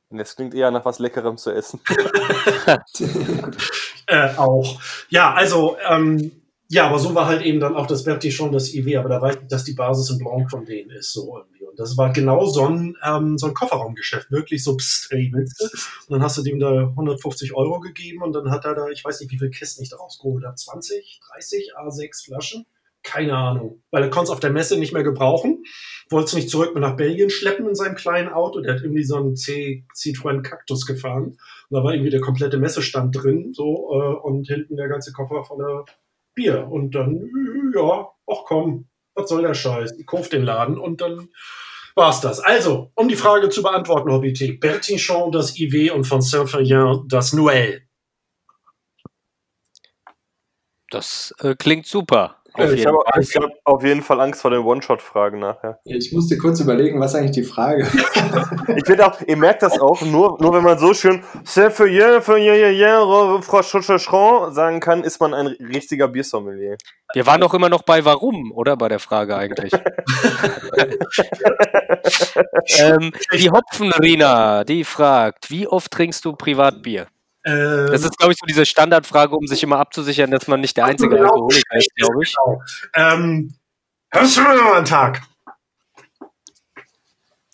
Und 0.09 0.19
Das 0.19 0.35
klingt 0.35 0.53
eher 0.53 0.71
nach 0.71 0.85
was 0.85 0.99
Leckerem 0.99 1.37
zu 1.37 1.51
essen. 1.51 1.79
Äh, 4.09 4.37
auch. 4.37 4.81
Ja, 5.09 5.33
also, 5.33 5.75
ähm, 5.85 6.31
ja, 6.69 6.87
aber 6.87 6.97
so 6.97 7.13
war 7.13 7.25
halt 7.27 7.41
eben 7.41 7.59
dann 7.59 7.75
auch 7.75 7.87
das 7.87 8.05
Bertichon, 8.05 8.53
das 8.53 8.73
IW, 8.73 8.95
aber 8.95 9.09
da 9.09 9.21
weiß 9.21 9.35
ich, 9.41 9.47
dass 9.49 9.65
die 9.65 9.73
Basis 9.73 10.09
in 10.09 10.19
Blanc 10.19 10.49
von 10.49 10.63
denen 10.65 10.91
ist, 10.91 11.11
so 11.11 11.37
irgendwie. 11.37 11.56
Das 11.77 11.95
war 11.95 12.11
genau 12.11 12.45
so 12.47 12.65
ein, 12.67 12.97
ähm, 13.05 13.37
so 13.37 13.47
ein 13.47 13.53
Kofferraumgeschäft, 13.53 14.31
wirklich 14.31 14.63
so, 14.63 14.75
pst, 14.75 15.11
ey, 15.11 15.31
willst 15.33 15.61
du? 15.61 15.65
Und 15.65 16.13
dann 16.15 16.23
hast 16.23 16.37
du 16.37 16.41
dem 16.41 16.59
da 16.59 16.71
150 16.71 17.53
Euro 17.53 17.79
gegeben 17.79 18.23
und 18.23 18.33
dann 18.33 18.49
hat 18.49 18.65
er 18.65 18.73
da, 18.73 18.89
ich 18.89 19.05
weiß 19.05 19.21
nicht, 19.21 19.31
wie 19.31 19.37
viele 19.37 19.51
Kisten 19.51 19.83
ich 19.83 19.89
da 19.89 19.97
rausgeholt 19.97 20.43
habe, 20.43 20.55
20, 20.55 21.21
30, 21.31 21.75
A6 21.77 22.25
Flaschen? 22.25 22.65
Keine 23.03 23.37
Ahnung. 23.37 23.83
Weil 23.91 24.03
er 24.03 24.09
konnte 24.09 24.25
es 24.25 24.29
auf 24.31 24.39
der 24.39 24.51
Messe 24.51 24.77
nicht 24.77 24.91
mehr 24.91 25.03
gebrauchen, 25.03 25.63
wollte 26.09 26.25
es 26.25 26.33
nicht 26.33 26.49
zurück 26.49 26.73
mit 26.73 26.81
nach 26.81 26.97
Belgien 26.97 27.29
schleppen 27.29 27.67
in 27.67 27.75
seinem 27.75 27.95
kleinen 27.95 28.29
Auto, 28.29 28.59
der 28.59 28.73
hat 28.73 28.81
irgendwie 28.81 29.03
so 29.03 29.15
einen 29.15 29.35
C 29.35 29.85
Citroën 29.95 30.41
Cactus 30.41 30.85
gefahren. 30.85 31.37
Und 31.69 31.77
da 31.77 31.83
war 31.83 31.93
irgendwie 31.93 32.09
der 32.09 32.21
komplette 32.21 32.57
Messestand 32.57 33.15
drin, 33.15 33.53
so, 33.53 33.91
äh, 33.93 34.27
und 34.27 34.47
hinten 34.47 34.75
der 34.77 34.89
ganze 34.89 35.13
Koffer 35.13 35.43
voller 35.43 35.85
Bier. 36.33 36.67
Und 36.69 36.95
dann, 36.95 37.29
ja, 37.73 38.09
ach 38.29 38.43
komm, 38.45 38.87
was 39.13 39.29
soll 39.29 39.41
der 39.41 39.53
Scheiß? 39.53 39.97
Ich 39.97 40.05
kauf 40.05 40.29
den 40.29 40.43
Laden 40.43 40.77
und 40.77 41.01
dann 41.01 41.29
war's 41.97 42.21
das. 42.21 42.39
Also, 42.39 42.91
um 42.95 43.09
die 43.09 43.15
Frage 43.15 43.49
zu 43.49 43.61
beantworten, 43.61 44.11
Hobby 44.11 44.31
Bertichon, 44.59 45.31
das 45.31 45.57
IW 45.57 45.91
und 45.91 46.05
von 46.05 46.21
Saint-Ferien 46.21 47.05
das 47.07 47.33
Noël. 47.33 47.87
das 50.89 51.33
äh, 51.39 51.55
klingt 51.55 51.85
super. 51.85 52.36
Auf 52.57 52.71
Äh, 52.71 52.75
Ich 52.75 52.85
habe 52.85 52.97
hab 52.97 53.51
auf 53.63 53.83
jeden 53.83 54.01
Fall 54.01 54.19
Angst 54.21 54.41
vor 54.41 54.51
den 54.51 54.61
One-Shot-Fragen 54.61 55.39
nachher. 55.39 55.79
Ich 55.85 56.11
musste 56.11 56.37
kurz 56.37 56.59
überlegen, 56.59 56.99
was 56.99 57.15
eigentlich 57.15 57.31
die 57.31 57.43
Frage 57.43 57.87
Ich 58.75 58.85
finde 58.85 59.07
auch, 59.07 59.21
ihr 59.25 59.37
merkt 59.37 59.63
das 59.63 59.79
auch, 59.79 60.01
nur, 60.01 60.37
nur 60.41 60.53
wenn 60.53 60.63
man 60.63 60.77
so 60.79 60.93
schön 60.93 61.23
C'est 61.45 61.71
für 61.71 61.87
je, 61.87 62.19
für 62.21 62.37
je, 62.37 62.55
je, 62.55 62.71
je, 62.71 63.41
Frau 63.41 63.61
Schutzerschron 63.61 64.53
sagen 64.53 64.79
kann, 64.79 65.03
ist 65.03 65.19
man 65.19 65.33
ein 65.33 65.47
richtiger 65.47 66.07
Biersommelier. 66.07 66.77
Wir 67.13 67.25
waren 67.25 67.41
doch 67.41 67.53
immer 67.53 67.69
noch 67.69 67.83
bei 67.83 68.03
Warum, 68.03 68.51
oder? 68.51 68.75
Bei 68.75 68.89
der 68.89 68.99
Frage 68.99 69.37
eigentlich. 69.37 69.71
ähm, 72.79 73.13
die 73.33 73.49
Hopfenrina, 73.49 74.65
die 74.65 74.83
fragt, 74.83 75.49
wie 75.49 75.67
oft 75.67 75.91
trinkst 75.91 76.25
du 76.25 76.33
Privatbier? 76.33 77.07
Ähm, 77.47 77.87
Das 77.91 78.03
ist, 78.03 78.17
glaube 78.17 78.33
ich, 78.33 78.39
so 78.39 78.45
diese 78.45 78.65
Standardfrage, 78.65 79.35
um 79.35 79.47
sich 79.47 79.63
immer 79.63 79.79
abzusichern, 79.79 80.29
dass 80.31 80.47
man 80.47 80.59
nicht 80.59 80.75
der 80.77 80.85
einzige 80.85 81.15
Genau. 81.15 81.29
Alkoholiker 81.31 81.77
ist, 81.77 81.95
glaube 81.95 82.23
ich. 82.23 82.35
Genau. 82.43 82.61
Ähm, 82.95 83.55
hörst 84.11 84.37
du 84.37 84.41
mir 84.41 84.55
mal 84.61 84.73
einen 84.77 84.85
Tag? 84.85 85.21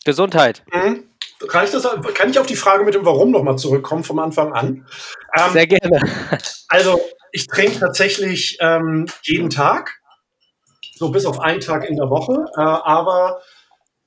Gesundheit. 0.05 0.63
Hm? 0.71 1.03
Reicht 1.41 1.73
das? 1.73 1.87
Kann 2.13 2.29
ich 2.29 2.39
auf 2.39 2.45
die 2.47 2.55
Frage 2.55 2.83
mit 2.83 2.93
dem 2.93 3.05
Warum 3.05 3.31
nochmal 3.31 3.57
zurückkommen 3.57 4.03
vom 4.03 4.19
Anfang 4.19 4.53
an? 4.53 4.87
Ähm, 5.35 5.51
Sehr 5.53 5.67
gerne. 5.67 6.01
also, 6.69 6.99
ich 7.31 7.47
trinke 7.47 7.79
tatsächlich 7.79 8.57
ähm, 8.61 9.07
jeden 9.23 9.49
Tag, 9.49 9.99
so 10.95 11.09
bis 11.11 11.25
auf 11.25 11.39
einen 11.39 11.59
Tag 11.59 11.85
in 11.85 11.95
der 11.97 12.09
Woche, 12.09 12.45
äh, 12.55 12.61
aber 12.61 13.41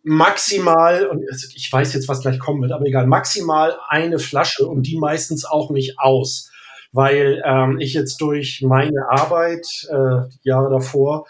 maximal, 0.09 1.09
und 1.09 1.25
ich 1.55 1.69
weiß 1.71 1.93
jetzt, 1.95 2.07
was 2.07 2.21
gleich 2.21 2.39
kommen 2.39 2.63
wird, 2.63 2.71
aber 2.71 2.87
egal, 2.87 3.09
maximal 3.09 3.77
eine 3.89 4.21
Flasche 4.21 4.65
und 4.65 4.85
die 4.85 4.97
meistens 4.99 5.45
auch 5.45 5.71
nicht 5.71 5.99
aus, 5.99 6.53
weil 6.93 7.43
ähm, 7.45 7.79
ich 7.81 7.93
jetzt 7.93 8.21
durch 8.21 8.63
meine 8.63 9.11
Arbeit, 9.11 9.67
äh, 9.91 10.29
Jahre 10.43 10.71
davor, 10.71 11.27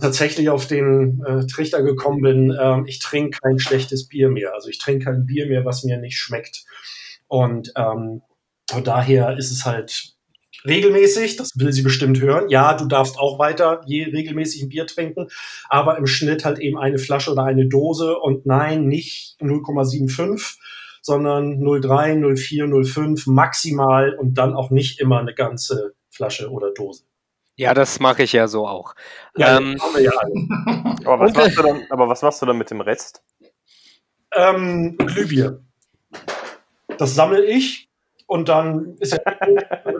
tatsächlich 0.00 0.50
auf 0.50 0.68
den 0.68 1.20
äh, 1.26 1.46
Trichter 1.48 1.82
gekommen 1.82 2.22
bin, 2.22 2.56
ähm, 2.58 2.84
ich 2.86 3.00
trinke 3.00 3.38
kein 3.42 3.58
schlechtes 3.58 4.06
Bier 4.06 4.28
mehr. 4.28 4.54
Also 4.54 4.68
ich 4.68 4.78
trinke 4.78 5.06
kein 5.06 5.26
Bier 5.26 5.46
mehr, 5.46 5.64
was 5.64 5.82
mir 5.82 5.98
nicht 5.98 6.16
schmeckt. 6.16 6.64
Und 7.26 7.72
ähm, 7.76 8.22
von 8.70 8.84
daher 8.84 9.36
ist 9.36 9.50
es 9.50 9.66
halt 9.66 10.11
regelmäßig, 10.64 11.36
das 11.36 11.52
will 11.56 11.72
sie 11.72 11.82
bestimmt 11.82 12.20
hören. 12.20 12.48
Ja, 12.48 12.74
du 12.74 12.86
darfst 12.86 13.18
auch 13.18 13.38
weiter 13.38 13.80
je 13.86 14.04
regelmäßig 14.04 14.62
ein 14.62 14.68
Bier 14.68 14.86
trinken, 14.86 15.28
aber 15.68 15.98
im 15.98 16.06
Schnitt 16.06 16.44
halt 16.44 16.58
eben 16.58 16.78
eine 16.78 16.98
Flasche 16.98 17.32
oder 17.32 17.44
eine 17.44 17.66
Dose 17.66 18.16
und 18.18 18.46
nein, 18.46 18.86
nicht 18.86 19.36
0,75, 19.40 20.58
sondern 21.02 21.60
0,3, 21.60 22.18
0,4, 22.18 22.64
0,5 22.66 23.30
maximal 23.30 24.14
und 24.14 24.34
dann 24.34 24.54
auch 24.54 24.70
nicht 24.70 25.00
immer 25.00 25.18
eine 25.18 25.34
ganze 25.34 25.94
Flasche 26.10 26.50
oder 26.50 26.72
Dose. 26.72 27.04
Ja, 27.56 27.74
das 27.74 28.00
mache 28.00 28.22
ich 28.22 28.32
ja 28.32 28.48
so 28.48 28.66
auch. 28.66 28.94
Ja, 29.36 29.58
Ähm, 29.58 29.76
ja. 30.00 30.12
Aber 31.04 31.20
was, 31.20 31.34
machst 31.34 31.58
du 31.58 31.62
dann, 31.62 31.86
aber 31.90 32.08
was 32.08 32.22
machst 32.22 32.40
du 32.40 32.46
dann 32.46 32.56
mit 32.56 32.70
dem 32.70 32.80
Rest? 32.80 33.22
Ähm, 34.34 34.96
Glühbier. 34.96 35.62
Das 36.96 37.14
sammle 37.14 37.44
ich 37.44 37.90
und 38.26 38.48
dann 38.48 38.96
ist 38.98 39.12
ja, 39.12 39.18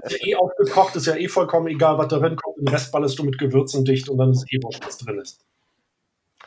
ist 0.02 0.20
ja 0.20 0.26
eh 0.26 0.34
aufgekocht, 0.36 0.96
ist 0.96 1.06
ja 1.06 1.16
eh 1.16 1.28
vollkommen 1.28 1.68
egal, 1.68 1.98
was 1.98 2.08
da 2.08 2.18
drin 2.18 2.36
kommt. 2.36 2.58
Den 2.58 2.68
Rest 2.68 2.92
ballerst 2.92 3.18
du 3.18 3.24
mit 3.24 3.38
Gewürzen 3.38 3.84
dicht 3.84 4.08
und 4.08 4.18
dann 4.18 4.32
ist 4.32 4.44
eh 4.52 4.58
wurscht, 4.62 4.86
was 4.86 4.98
drin 4.98 5.18
ist. 5.18 5.44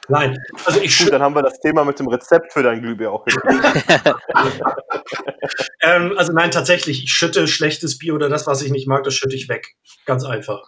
Nein, 0.07 0.37
also 0.65 0.79
ich 0.79 0.85
Gut, 0.85 0.91
schütte, 0.91 1.11
dann 1.11 1.23
haben 1.23 1.33
wir 1.33 1.41
das 1.41 1.59
Thema 1.59 1.83
mit 1.83 1.99
dem 1.99 2.07
Rezept 2.07 2.53
für 2.53 2.61
dein 2.61 2.81
Glühbier 2.81 3.11
auch 3.11 3.25
ähm, 5.81 6.13
also 6.15 6.31
nein, 6.31 6.51
tatsächlich, 6.51 7.03
ich 7.03 7.11
schütte 7.11 7.47
schlechtes 7.47 7.97
Bier 7.97 8.13
oder 8.13 8.29
das, 8.29 8.45
was 8.45 8.61
ich 8.61 8.71
nicht 8.71 8.87
mag, 8.87 9.03
das 9.03 9.15
schütte 9.15 9.35
ich 9.35 9.49
weg. 9.49 9.75
Ganz 10.05 10.23
einfach. 10.23 10.61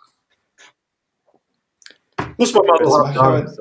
Muss 2.37 2.53
man 2.53 2.65
mal 2.65 2.79
Das 2.79 2.89
so 2.89 3.03
sagen. 3.13 3.55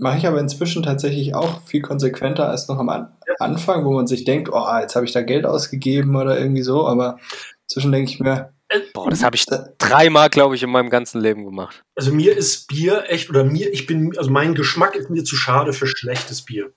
Mache 0.00 0.18
ich 0.18 0.26
aber 0.26 0.38
inzwischen 0.38 0.84
tatsächlich 0.84 1.34
auch 1.34 1.62
viel 1.62 1.82
konsequenter 1.82 2.48
als 2.48 2.68
noch 2.68 2.78
am 2.78 2.88
An 2.88 3.16
Anfang, 3.40 3.84
wo 3.84 3.92
man 3.92 4.06
sich 4.06 4.24
denkt, 4.24 4.48
oh, 4.52 4.66
jetzt 4.80 4.96
habe 4.96 5.04
ich 5.04 5.12
da 5.12 5.22
Geld 5.22 5.44
ausgegeben 5.44 6.16
oder 6.16 6.38
irgendwie 6.38 6.62
so, 6.62 6.86
aber 6.86 7.18
inzwischen 7.62 7.92
denke 7.92 8.10
ich 8.10 8.20
mir, 8.20 8.52
boah, 8.94 9.10
das 9.10 9.22
habe 9.22 9.36
ich 9.36 9.44
dreimal, 9.78 10.28
glaube 10.28 10.54
ich, 10.54 10.62
in 10.62 10.70
meinem 10.70 10.90
ganzen 10.90 11.20
Leben 11.20 11.44
gemacht. 11.44 11.84
Also 11.94 12.12
mir 12.12 12.36
ist 12.36 12.68
Bier 12.68 13.04
echt, 13.08 13.30
oder 13.30 13.44
mir, 13.44 13.72
ich 13.72 13.86
bin, 13.86 14.16
also 14.16 14.30
mein 14.30 14.54
Geschmack 14.54 14.94
ist 14.94 15.10
mir 15.10 15.24
zu 15.24 15.36
schade 15.36 15.72
für 15.72 15.86
schlechtes 15.86 16.44
Bier. 16.44 16.72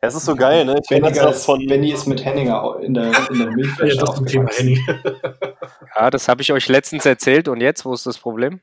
Es 0.00 0.14
ist 0.14 0.26
so 0.26 0.36
geil, 0.36 0.66
ne? 0.66 0.78
Ich 0.82 0.88
Benny, 0.88 1.12
das 1.12 1.44
von, 1.44 1.66
Benny 1.66 1.92
ist 1.92 2.06
mit 2.06 2.24
Henninger 2.24 2.78
in 2.82 2.94
der, 2.94 3.06
in 3.30 3.38
der 3.38 3.46
Ja, 3.48 3.54
Milchflasche 3.54 3.96
das 3.96 4.22
Thema. 4.24 4.50
Ja, 5.96 6.10
das 6.10 6.28
habe 6.28 6.42
ich 6.42 6.52
euch 6.52 6.68
letztens 6.68 7.06
erzählt 7.06 7.48
und 7.48 7.60
jetzt, 7.60 7.84
wo 7.86 7.94
ist 7.94 8.06
das 8.06 8.18
Problem? 8.18 8.60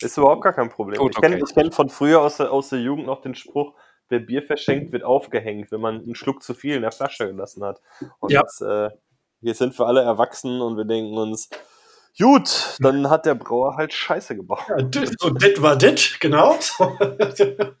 Ist 0.00 0.16
überhaupt 0.18 0.42
gar 0.42 0.52
kein 0.52 0.68
Problem. 0.68 0.98
Gut, 0.98 1.12
ich 1.14 1.20
kenne 1.20 1.40
kenn 1.42 1.72
von 1.72 1.88
früher 1.88 2.20
aus 2.20 2.36
der, 2.38 2.52
aus 2.52 2.68
der 2.68 2.80
Jugend 2.80 3.06
noch 3.06 3.20
den 3.22 3.34
Spruch, 3.34 3.74
wer 4.08 4.20
Bier 4.20 4.42
verschenkt, 4.42 4.92
wird 4.92 5.04
aufgehängt, 5.04 5.70
wenn 5.72 5.80
man 5.80 6.02
einen 6.02 6.14
Schluck 6.14 6.42
zu 6.42 6.54
viel 6.54 6.76
in 6.76 6.82
der 6.82 6.92
Flasche 6.92 7.26
gelassen 7.26 7.64
hat. 7.64 7.80
Und 8.20 8.30
Ja. 8.32 8.40
jetzt, 8.40 8.60
äh, 8.60 8.90
hier 9.40 9.54
sind 9.54 9.78
wir 9.78 9.86
alle 9.86 10.02
erwachsen 10.02 10.60
und 10.60 10.76
wir 10.76 10.84
denken 10.84 11.16
uns, 11.16 11.48
gut, 12.18 12.76
dann 12.80 13.10
hat 13.10 13.26
der 13.26 13.34
Brauer 13.34 13.76
halt 13.76 13.92
Scheiße 13.92 14.36
gebaut. 14.36 14.62
Ja, 14.68 14.78
so, 15.18 15.30
dit 15.30 15.60
war 15.62 15.76
dit, 15.76 16.18
genau. 16.20 16.56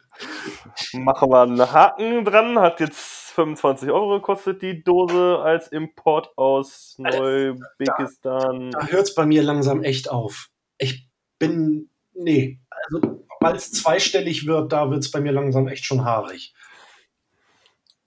Machen 0.92 1.30
wir 1.30 1.42
einen 1.42 1.72
Haken 1.72 2.24
dran, 2.24 2.58
hat 2.58 2.80
jetzt 2.80 3.26
25 3.34 3.90
Euro 3.90 4.16
gekostet 4.16 4.62
die 4.62 4.82
Dose 4.82 5.38
als 5.42 5.68
Import 5.68 6.30
aus 6.36 6.96
Neubekistan. 6.98 8.70
da 8.70 8.86
hört 8.86 9.02
es 9.04 9.14
bei 9.14 9.26
mir 9.26 9.42
langsam 9.42 9.82
echt 9.82 10.10
auf. 10.10 10.48
Ich 10.78 11.08
bin, 11.38 11.90
nee, 12.18 12.60
also 12.70 13.24
weil 13.40 13.56
es 13.56 13.72
zweistellig 13.72 14.46
wird, 14.46 14.72
da 14.72 14.90
wird 14.90 15.04
es 15.04 15.10
bei 15.10 15.20
mir 15.20 15.32
langsam 15.32 15.68
echt 15.68 15.84
schon 15.84 16.04
haarig. 16.04 16.54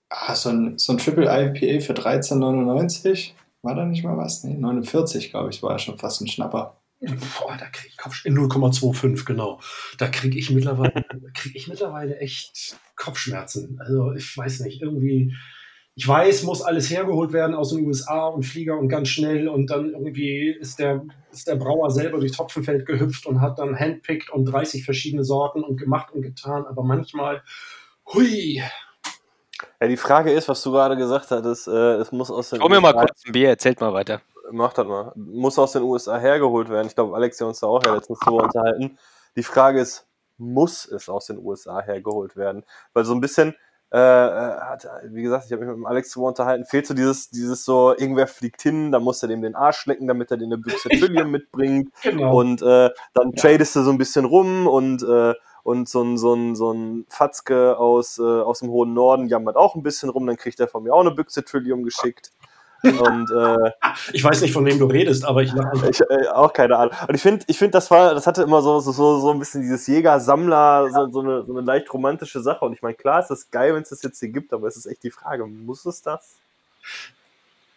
Ah, 0.08 0.34
so 0.34 0.50
ein, 0.50 0.76
so 0.76 0.92
ein 0.92 0.98
Triple 0.98 1.24
IPA 1.24 1.84
für 1.84 1.92
13,99? 1.92 3.32
War 3.62 3.74
da 3.74 3.84
nicht 3.84 4.02
mal 4.02 4.16
was? 4.16 4.42
Nee, 4.42 4.54
49, 4.54 5.30
glaube 5.30 5.50
ich, 5.50 5.62
war 5.62 5.72
ja 5.72 5.78
schon 5.78 5.98
fast 5.98 6.20
ein 6.20 6.26
Schnapper. 6.26 6.80
Boah, 7.00 7.56
da 7.56 7.66
kriege 7.66 7.88
ich 7.88 7.96
Kopf, 7.96 8.24
in 8.24 8.36
0,25, 8.36 9.24
genau. 9.24 9.60
Da 9.98 10.08
kriege 10.08 10.38
ich 10.38 10.50
mittlerweile, 10.50 11.04
kriege 11.34 11.56
ich 11.56 11.68
mittlerweile 11.68 12.18
echt 12.18 12.76
Kopfschmerzen. 12.96 13.80
Also 13.80 14.12
ich 14.12 14.36
weiß 14.36 14.60
nicht, 14.60 14.82
irgendwie, 14.82 15.34
ich 16.00 16.08
weiß, 16.08 16.44
muss 16.44 16.62
alles 16.62 16.88
hergeholt 16.88 17.34
werden 17.34 17.54
aus 17.54 17.74
den 17.74 17.86
USA 17.86 18.28
und 18.28 18.44
Flieger 18.44 18.78
und 18.78 18.88
ganz 18.88 19.08
schnell 19.08 19.48
und 19.48 19.68
dann 19.68 19.90
irgendwie 19.90 20.48
ist 20.48 20.78
der, 20.78 21.02
ist 21.30 21.46
der 21.46 21.56
Brauer 21.56 21.90
selber 21.90 22.18
durchs 22.18 22.38
Hopfenfeld 22.38 22.86
gehüpft 22.86 23.26
und 23.26 23.42
hat 23.42 23.58
dann 23.58 23.78
handpickt 23.78 24.30
und 24.30 24.46
30 24.46 24.82
verschiedene 24.82 25.24
Sorten 25.24 25.62
und 25.62 25.76
gemacht 25.76 26.10
und 26.14 26.22
getan, 26.22 26.64
aber 26.64 26.84
manchmal, 26.84 27.42
hui. 28.14 28.62
Ja, 29.78 29.88
die 29.88 29.98
Frage 29.98 30.32
ist, 30.32 30.48
was 30.48 30.62
du 30.62 30.72
gerade 30.72 30.96
gesagt 30.96 31.30
hattest, 31.32 31.68
äh, 31.68 31.96
es 31.96 32.10
muss 32.12 32.30
aus 32.30 32.48
den 32.48 32.60
Komm 32.60 32.72
mir 32.72 32.80
mal 32.80 32.94
kurz 32.94 33.22
ein 33.26 33.32
Bier, 33.32 33.50
erzählt 33.50 33.82
mal 33.82 33.92
weiter. 33.92 34.22
Mach 34.50 34.72
das 34.72 34.86
mal. 34.86 35.12
Muss 35.16 35.58
aus 35.58 35.72
den 35.72 35.82
USA 35.82 36.18
hergeholt 36.18 36.70
werden. 36.70 36.86
Ich 36.86 36.94
glaube, 36.94 37.14
Alex 37.14 37.38
hat 37.38 37.48
uns 37.48 37.60
da 37.60 37.66
auch 37.66 37.84
ja 37.84 37.94
letztens 37.94 38.20
drüber 38.20 38.44
unterhalten. 38.44 38.96
Die 39.36 39.42
Frage 39.42 39.80
ist, 39.80 40.06
muss 40.38 40.86
es 40.86 41.10
aus 41.10 41.26
den 41.26 41.36
USA 41.44 41.82
hergeholt 41.82 42.36
werden? 42.36 42.64
Weil 42.94 43.04
so 43.04 43.12
ein 43.12 43.20
bisschen, 43.20 43.54
äh, 43.90 43.98
hat, 43.98 44.86
wie 45.04 45.22
gesagt, 45.22 45.46
ich 45.46 45.52
habe 45.52 45.64
mich 45.64 45.70
mit 45.70 45.78
dem 45.78 45.86
Alex 45.86 46.12
drüber 46.12 46.28
unterhalten, 46.28 46.64
fehlt 46.64 46.86
so 46.86 46.94
dieses, 46.94 47.30
dieses 47.30 47.64
so, 47.64 47.90
irgendwer 47.96 48.26
fliegt 48.26 48.62
hin, 48.62 48.92
dann 48.92 49.02
muss 49.02 49.22
er 49.22 49.28
dem 49.28 49.42
den 49.42 49.56
Arsch 49.56 49.86
lecken, 49.86 50.06
damit 50.06 50.30
er 50.30 50.36
den 50.36 50.52
eine 50.52 50.58
Büchse 50.58 50.88
Trillium 50.88 51.30
mitbringt. 51.30 51.92
Genau. 52.02 52.38
Und 52.38 52.62
äh, 52.62 52.90
dann 53.14 53.32
tradest 53.32 53.76
du 53.76 53.82
so 53.82 53.90
ein 53.90 53.98
bisschen 53.98 54.24
rum 54.24 54.66
und, 54.66 55.02
äh, 55.02 55.34
und 55.62 55.88
so 55.88 56.02
ein, 56.02 56.16
so 56.18 56.34
ein, 56.34 56.54
so 56.54 56.72
ein 56.72 57.04
Fatzke 57.08 57.76
aus, 57.78 58.18
äh, 58.18 58.22
aus 58.22 58.60
dem 58.60 58.70
hohen 58.70 58.94
Norden 58.94 59.26
jammert 59.26 59.56
auch 59.56 59.74
ein 59.74 59.82
bisschen 59.82 60.08
rum, 60.08 60.26
dann 60.26 60.36
kriegt 60.36 60.60
er 60.60 60.68
von 60.68 60.84
mir 60.84 60.94
auch 60.94 61.00
eine 61.00 61.10
Büchse 61.10 61.44
Trillium 61.44 61.82
geschickt. 61.82 62.30
Und 62.82 63.30
äh, 63.30 63.70
Ich 64.12 64.24
weiß 64.24 64.40
nicht, 64.40 64.52
von 64.52 64.64
wem 64.64 64.78
du 64.78 64.86
redest, 64.86 65.24
aber 65.24 65.42
ich 65.42 65.52
lache 65.52 65.90
ich, 65.90 66.00
äh, 66.00 66.28
auch 66.28 66.52
keine 66.52 66.76
Ahnung. 66.76 66.94
Und 67.06 67.14
ich 67.14 67.22
finde, 67.22 67.44
ich 67.48 67.58
finde, 67.58 67.72
das 67.72 67.90
war, 67.90 68.14
das 68.14 68.26
hatte 68.26 68.42
immer 68.42 68.62
so, 68.62 68.80
so, 68.80 68.92
so, 68.92 69.18
so 69.20 69.30
ein 69.30 69.38
bisschen 69.38 69.62
dieses 69.62 69.86
Jäger-Sammler, 69.86 70.88
so, 70.90 71.10
so, 71.10 71.20
eine, 71.20 71.44
so 71.44 71.56
eine 71.56 71.66
leicht 71.66 71.92
romantische 71.92 72.40
Sache. 72.40 72.64
Und 72.64 72.72
ich 72.72 72.82
meine, 72.82 72.94
klar, 72.94 73.20
ist 73.20 73.28
das 73.28 73.50
geil, 73.50 73.74
wenn 73.74 73.82
es 73.82 73.90
das 73.90 74.02
jetzt 74.02 74.20
hier 74.20 74.30
gibt, 74.30 74.52
aber 74.52 74.68
es 74.68 74.76
ist 74.76 74.86
echt 74.86 75.02
die 75.02 75.10
Frage, 75.10 75.46
muss 75.46 75.84
es 75.86 76.02
das? 76.02 76.36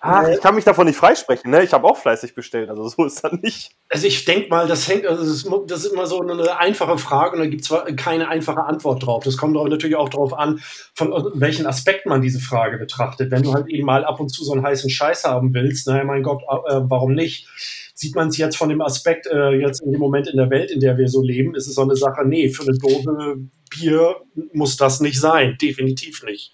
Ah, 0.06 0.30
ich 0.30 0.42
kann 0.42 0.54
mich 0.54 0.66
davon 0.66 0.86
nicht 0.86 0.98
freisprechen, 0.98 1.50
ne? 1.50 1.64
Ich 1.64 1.72
habe 1.72 1.88
auch 1.88 1.96
fleißig 1.96 2.36
bestellt, 2.36 2.70
also 2.70 2.86
so 2.90 3.06
ist 3.06 3.24
das 3.24 3.32
nicht. 3.42 3.72
Also 3.88 4.06
ich 4.06 4.26
denke 4.26 4.50
mal, 4.50 4.68
das 4.68 4.86
hängt, 4.90 5.06
also 5.06 5.24
das 5.66 5.86
ist, 5.86 5.94
immer 5.94 6.08
so 6.08 6.20
eine 6.20 6.58
einfache 6.58 6.98
Frage 6.98 7.38
und 7.38 7.40
da 7.40 7.46
gibt 7.46 7.62
es 7.62 7.96
keine 7.96 8.28
einfache 8.28 8.66
Antwort 8.66 9.06
drauf. 9.06 9.24
Das 9.24 9.38
kommt 9.38 9.56
aber 9.56 9.70
natürlich 9.70 9.96
auch 9.96 10.10
darauf 10.10 10.34
an, 10.34 10.60
von 10.94 11.32
welchen 11.36 11.66
Aspekt 11.66 12.06
man 12.06 12.22
diese 12.22 12.42
Frage 12.42 12.80
betrachtet. 12.80 13.32
Wenn 13.32 13.44
du 13.44 13.54
halt 13.54 13.70
eben 13.70 13.86
mal 13.86 14.04
ab 14.04 14.20
und 14.20 14.28
zu 14.28 14.44
so 14.44 14.52
einen 14.52 14.66
heißen 14.66 14.90
Scheiß 14.90 15.24
haben 15.24 15.54
willst, 15.54 15.88
naja, 15.88 16.04
mein 16.04 16.22
Gott, 16.22 16.42
äh, 16.42 16.82
warum 16.82 17.14
nicht? 17.14 17.48
Sieht 17.94 18.14
man 18.14 18.28
es 18.28 18.36
jetzt 18.36 18.58
von 18.58 18.68
dem 18.68 18.82
Aspekt, 18.82 19.26
äh, 19.28 19.52
jetzt 19.52 19.82
in 19.84 19.94
dem 19.94 20.02
Moment 20.02 20.28
in 20.28 20.36
der 20.36 20.50
Welt, 20.50 20.70
in 20.70 20.82
der 20.82 20.98
wir 20.98 21.08
so 21.08 21.22
leben, 21.22 21.56
ist 21.56 21.68
es 21.68 21.76
so 21.76 21.82
eine 21.82 21.96
Sache, 21.96 22.26
nee, 22.26 22.50
für 22.50 22.64
eine 22.64 22.78
Dose 22.78 23.38
Bier 23.70 24.18
muss 24.52 24.76
das 24.76 25.00
nicht 25.00 25.22
sein, 25.22 25.58
definitiv 25.62 26.24
nicht. 26.24 26.52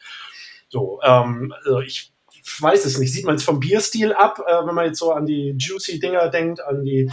So, 0.69 0.99
ähm, 1.03 1.51
also 1.65 1.79
ich 1.79 2.13
weiß 2.59 2.85
es 2.85 2.97
nicht. 2.97 3.13
Sieht 3.13 3.25
man 3.25 3.35
es 3.35 3.43
vom 3.43 3.59
Bierstil 3.59 4.13
ab, 4.13 4.41
äh, 4.45 4.65
wenn 4.65 4.75
man 4.75 4.85
jetzt 4.85 4.99
so 4.99 5.11
an 5.11 5.25
die 5.25 5.55
Juicy-Dinger 5.57 6.29
denkt, 6.29 6.61
an 6.61 6.83
die, 6.83 7.09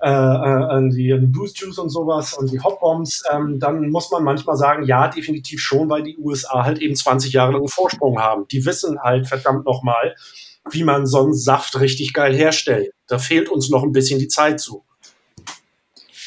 äh, 0.00 0.08
äh, 0.08 0.10
an 0.10 0.90
die, 0.90 1.16
die 1.18 1.26
Boost 1.26 1.58
Juice 1.60 1.78
und 1.78 1.90
sowas 1.90 2.34
und 2.34 2.50
die 2.50 2.60
Hopbombs, 2.60 3.22
ähm, 3.32 3.58
dann 3.58 3.90
muss 3.90 4.10
man 4.10 4.24
manchmal 4.24 4.56
sagen, 4.56 4.84
ja, 4.84 5.08
definitiv 5.08 5.60
schon, 5.60 5.88
weil 5.90 6.02
die 6.02 6.16
USA 6.18 6.64
halt 6.64 6.80
eben 6.80 6.94
20 6.94 7.32
Jahre 7.32 7.52
lang 7.52 7.68
Vorsprung 7.68 8.18
haben. 8.18 8.46
Die 8.48 8.64
wissen 8.64 9.00
halt 9.00 9.26
verdammt 9.26 9.64
nochmal, 9.64 10.14
wie 10.70 10.84
man 10.84 11.06
so 11.06 11.22
einen 11.22 11.34
Saft 11.34 11.80
richtig 11.80 12.12
geil 12.12 12.34
herstellt. 12.34 12.92
Da 13.06 13.18
fehlt 13.18 13.48
uns 13.48 13.70
noch 13.70 13.82
ein 13.82 13.92
bisschen 13.92 14.18
die 14.18 14.28
Zeit 14.28 14.60
zu. 14.60 14.84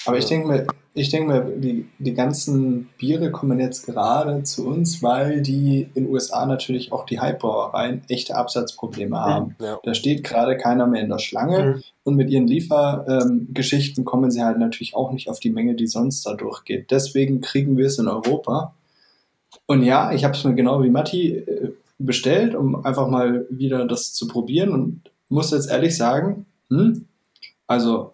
Aber 0.05 0.17
ich 0.17 0.25
denke 0.25 0.47
mir, 0.47 0.67
ich 0.93 1.09
denke 1.09 1.27
mir, 1.31 1.41
die, 1.57 1.87
die 1.99 2.13
ganzen 2.13 2.89
Biere 2.97 3.31
kommen 3.31 3.59
jetzt 3.59 3.85
gerade 3.85 4.43
zu 4.43 4.67
uns, 4.67 5.01
weil 5.01 5.41
die 5.41 5.89
in 5.93 6.03
den 6.05 6.11
USA 6.11 6.45
natürlich 6.45 6.91
auch 6.91 7.05
die 7.05 7.21
Hypebrauereien 7.21 8.01
echte 8.09 8.35
Absatzprobleme 8.35 9.17
haben. 9.17 9.55
Ja. 9.61 9.79
Da 9.83 9.93
steht 9.93 10.23
gerade 10.23 10.57
keiner 10.57 10.87
mehr 10.87 11.01
in 11.01 11.09
der 11.09 11.19
Schlange 11.19 11.61
Mhm. 11.65 11.83
und 12.03 12.15
mit 12.15 12.29
ihren 12.29 12.47
Liefergeschichten 12.47 14.03
kommen 14.05 14.31
sie 14.31 14.43
halt 14.43 14.57
natürlich 14.57 14.95
auch 14.95 15.11
nicht 15.11 15.29
auf 15.29 15.39
die 15.39 15.49
Menge, 15.51 15.75
die 15.75 15.87
sonst 15.87 16.25
da 16.25 16.33
durchgeht. 16.33 16.91
Deswegen 16.91 17.41
kriegen 17.41 17.77
wir 17.77 17.85
es 17.85 17.99
in 17.99 18.07
Europa. 18.07 18.73
Und 19.65 19.83
ja, 19.83 20.11
ich 20.11 20.23
habe 20.23 20.35
es 20.35 20.43
mir 20.43 20.55
genau 20.55 20.83
wie 20.83 20.89
Matti 20.89 21.37
äh, 21.37 21.71
bestellt, 21.99 22.55
um 22.55 22.83
einfach 22.83 23.07
mal 23.07 23.45
wieder 23.49 23.85
das 23.85 24.13
zu 24.13 24.27
probieren 24.27 24.71
und 24.71 25.01
muss 25.29 25.51
jetzt 25.51 25.69
ehrlich 25.69 25.95
sagen, 25.95 26.45
hm, 26.69 27.05
also 27.67 28.13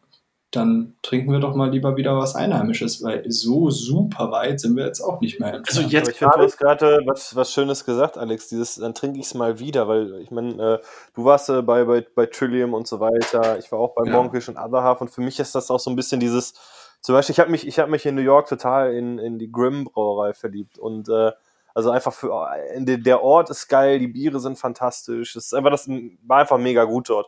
dann 0.52 0.96
trinken 1.02 1.32
wir 1.34 1.40
doch 1.40 1.56
mal 1.56 1.70
lieber 1.70 1.98
wieder 1.98 2.18
was 2.18 2.34
Einheimisches, 2.36 3.04
weil 3.04 3.30
so 3.30 3.70
super 3.70 4.32
weit 4.32 4.62
sind 4.62 4.78
wir 4.78 4.86
jetzt 4.86 5.02
auch 5.02 5.20
nicht 5.20 5.40
mehr 5.42 5.54
entfernt. 5.54 5.68
Also 5.78 5.82
jetzt 5.90 6.10
ich 6.10 6.16
finde, 6.18 6.32
du 6.32 6.38
gerade, 6.38 6.46
hast 6.46 6.58
gerade 6.58 7.02
was, 7.06 7.36
was 7.36 7.52
Schönes 7.52 7.84
gesagt, 7.84 8.18
Alex. 8.18 8.48
Dieses, 8.48 8.76
dann 8.76 8.94
trinke 8.94 9.20
ich 9.20 9.26
es 9.26 9.34
mal 9.34 9.60
wieder, 9.60 9.88
weil 9.90 10.22
ich 10.22 10.32
meine, 10.32 10.52
äh, 10.76 10.80
du 11.16 11.26
warst 11.26 11.50
äh, 11.50 11.62
bei, 11.62 11.84
bei, 11.84 12.06
bei 12.16 12.26
Trillium 12.28 12.74
und 12.74 12.88
so 12.88 13.00
weiter. 13.02 13.60
Ich 13.60 13.72
war 13.74 13.80
auch 13.80 13.94
bei 13.94 14.06
Ja. 14.06 14.14
Monkish 14.14 14.48
und 14.48 14.58
Other 14.58 14.84
Half 14.84 15.02
und 15.02 15.10
für 15.10 15.22
mich 15.22 15.38
ist 15.40 15.54
das 15.54 15.70
auch 15.70 15.80
so 15.80 15.90
ein 15.90 15.98
bisschen 15.98 16.22
dieses, 16.22 16.54
zum 17.02 17.14
Beispiel, 17.14 17.34
ich 17.34 17.40
habe 17.42 17.52
mich, 17.52 17.68
ich 17.68 17.78
habe 17.80 17.92
mich 17.92 18.06
in 18.06 18.16
New 18.16 18.22
York 18.22 18.48
total 18.48 18.94
in, 18.94 19.20
in 19.20 19.38
die 19.40 19.52
Grimm 19.52 19.84
Brauerei 19.84 20.34
verliebt 20.34 20.80
und 20.80 21.10
äh, 21.10 21.32
also 21.76 21.92
einfach 21.92 22.14
für 22.14 22.32
der- 22.78 22.98
der 22.98 23.22
Ort 23.22 23.50
ist 23.52 23.68
geil, 23.68 24.00
die 24.00 24.08
Biere 24.08 24.40
sind 24.40 24.58
fantastisch. 24.58 25.36
Es 25.36 25.48
ist 25.48 25.54
einfach 25.54 25.70
das 25.72 25.88
war 26.26 26.38
einfach 26.40 26.58
mega 26.58 26.86
gut 26.86 27.10
dort. 27.10 27.28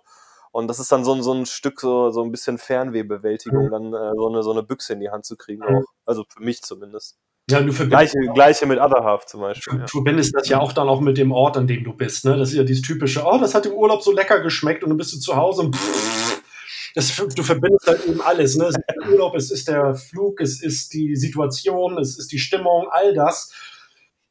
Und 0.51 0.67
das 0.67 0.79
ist 0.79 0.91
dann 0.91 1.03
so 1.05 1.13
ein, 1.13 1.21
so 1.23 1.33
ein 1.33 1.45
Stück, 1.45 1.79
so, 1.79 2.09
so 2.11 2.23
ein 2.23 2.31
bisschen 2.31 2.57
Fernwehbewältigung, 2.57 3.65
Mhm. 3.67 3.71
dann 3.71 3.93
äh, 3.93 4.11
so, 4.15 4.27
eine, 4.29 4.43
so 4.43 4.51
eine 4.51 4.63
Büchse 4.63 4.93
in 4.93 4.99
die 4.99 5.09
Hand 5.09 5.25
zu 5.25 5.35
kriegen 5.37 5.61
Mhm. 5.67 5.75
auch. 5.77 5.83
Also 6.05 6.23
für 6.27 6.41
mich 6.43 6.61
zumindest. 6.63 7.17
ja, 7.49 7.61
du 7.61 7.71
verbindest, 7.71 8.13
Gleiche, 8.13 8.33
gleiche 8.33 8.65
mit 8.67 8.79
Other 8.79 9.03
Half 9.03 9.25
zum 9.25 9.41
Beispiel. 9.41 9.73
du 9.73 9.79
Ja. 9.81 9.87
verbindest 9.87 10.35
das 10.35 10.47
ja 10.49 10.59
auch 10.59 10.73
dann 10.73 10.87
auch 10.89 11.01
mit 11.01 11.17
dem 11.17 11.31
Ort, 11.31 11.57
an 11.57 11.67
dem 11.67 11.83
du 11.83 11.93
bist. 11.93 12.25
Ne? 12.25 12.37
Das 12.37 12.49
ist 12.49 12.55
ja 12.55 12.63
dieses 12.63 12.81
typische, 12.83 13.23
oh, 13.25 13.37
das 13.39 13.53
hat 13.55 13.65
im 13.65 13.73
Urlaub 13.73 14.01
so 14.03 14.11
lecker 14.11 14.39
geschmeckt 14.41 14.83
und 14.83 14.89
dann 14.89 14.97
bist 14.97 15.13
du 15.13 15.19
zu 15.19 15.35
Hause 15.35 15.61
und 15.63 15.75
pff, 15.75 16.41
das, 16.95 17.15
du 17.15 17.43
verbindest 17.43 17.87
halt 17.87 18.05
eben 18.05 18.21
alles. 18.21 18.55
Ne? 18.55 18.65
Es 18.65 18.75
ist 18.75 18.83
der 18.87 19.11
Urlaub, 19.11 19.35
es 19.35 19.51
ist 19.51 19.67
der 19.67 19.95
Flug, 19.95 20.41
es 20.41 20.61
ist 20.61 20.93
die 20.93 21.15
Situation, 21.15 21.97
es 21.99 22.17
ist 22.19 22.31
die 22.31 22.39
Stimmung, 22.39 22.87
all 22.91 23.13
das. 23.13 23.51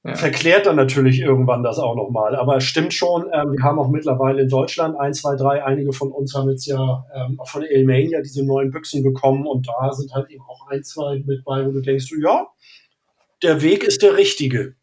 Ja. 0.05 0.15
Verklärt 0.15 0.67
dann 0.67 0.77
natürlich 0.77 1.21
irgendwann 1.21 1.63
das 1.65 1.79
auch 1.79 1.97
nochmal. 1.97 2.37
Aber 2.37 2.57
es 2.57 2.65
stimmt 2.65 2.95
schon, 2.95 3.25
ähm, 3.33 3.53
wir 3.53 3.63
haben 3.65 3.79
auch 3.79 3.89
mittlerweile 3.89 4.43
in 4.43 4.49
Deutschland 4.49 4.99
ein, 4.99 5.13
zwei, 5.13 5.35
drei, 5.37 5.65
einige 5.65 5.93
von 5.93 6.13
uns 6.13 6.35
haben 6.35 6.49
jetzt 6.49 6.67
ja 6.67 7.05
ähm, 7.15 7.39
auch 7.41 7.49
von 7.49 7.65
Elmania 7.65 8.21
diese 8.23 8.47
neuen 8.47 8.71
Büchsen 8.71 9.03
bekommen 9.03 9.47
und 9.47 9.69
da 9.69 9.93
sind 9.93 10.13
halt 10.15 10.31
eben 10.31 10.45
auch 10.49 10.69
ein, 10.69 10.85
zwei 10.85 11.23
mit 11.27 11.45
bei, 11.45 11.67
wo 11.67 11.73
du 11.73 11.81
denkst, 11.81 12.13
ja, 12.23 12.47
der 13.43 13.61
Weg 13.63 13.83
ist 13.83 14.03
der 14.03 14.17
richtige. 14.17 14.77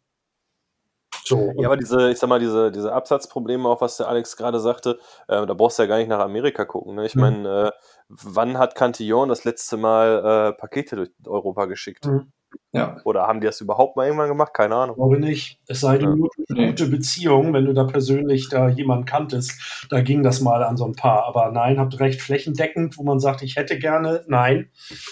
So, 1.24 1.52
Ja, 1.56 1.66
aber 1.66 1.76
diese, 1.76 2.10
ich 2.10 2.18
sag 2.18 2.28
mal, 2.28 2.38
diese, 2.38 2.70
diese 2.70 2.92
Absatzprobleme, 2.92 3.68
auch 3.68 3.80
was 3.80 3.96
der 3.96 4.08
Alex 4.08 4.36
gerade 4.36 4.60
sagte, 4.60 4.98
äh, 5.28 5.44
da 5.44 5.54
brauchst 5.54 5.78
du 5.78 5.82
ja 5.82 5.88
gar 5.88 5.98
nicht 5.98 6.08
nach 6.08 6.20
Amerika 6.20 6.64
gucken. 6.64 6.94
Ne? 6.94 7.06
Ich 7.06 7.16
Mhm. 7.16 7.20
meine, 7.20 7.66
äh, 7.66 7.70
wann 8.08 8.58
hat 8.58 8.76
Cantillon 8.76 9.28
das 9.28 9.44
letzte 9.44 9.76
Mal 9.76 10.52
äh, 10.52 10.60
Pakete 10.60 10.94
durch 10.94 11.10
Europa 11.26 11.64
geschickt? 11.66 12.06
Mhm. 12.06 12.32
Ja, 12.72 12.98
Oder 13.04 13.22
haben 13.26 13.40
die 13.40 13.46
das 13.46 13.60
überhaupt 13.62 13.96
mal 13.96 14.04
irgendwann 14.06 14.28
gemacht? 14.28 14.52
Keine 14.52 14.74
Ahnung. 14.74 14.96
glaube 14.96 15.18
nicht. 15.18 15.58
Es 15.66 15.80
sei 15.80 15.96
denn, 15.96 16.10
Ja. 16.10 16.14
nur 16.16 16.30
eine 16.50 16.66
gute 16.68 16.86
Beziehung, 16.88 17.52
wenn 17.54 17.64
du 17.64 17.72
da 17.72 17.84
persönlich 17.84 18.48
da 18.50 18.68
jemanden 18.68 19.06
kanntest, 19.06 19.86
da 19.88 20.02
ging 20.02 20.22
das 20.22 20.40
mal 20.42 20.62
an 20.62 20.76
so 20.76 20.84
ein 20.84 20.94
paar. 20.94 21.24
Aber 21.24 21.50
nein, 21.52 21.78
habt 21.80 21.98
recht, 22.00 22.20
flächendeckend, 22.20 22.98
wo 22.98 23.02
man 23.02 23.18
sagt, 23.18 23.42
ich 23.42 23.56
hätte 23.56 23.78
gerne, 23.78 24.24
nein. 24.28 24.70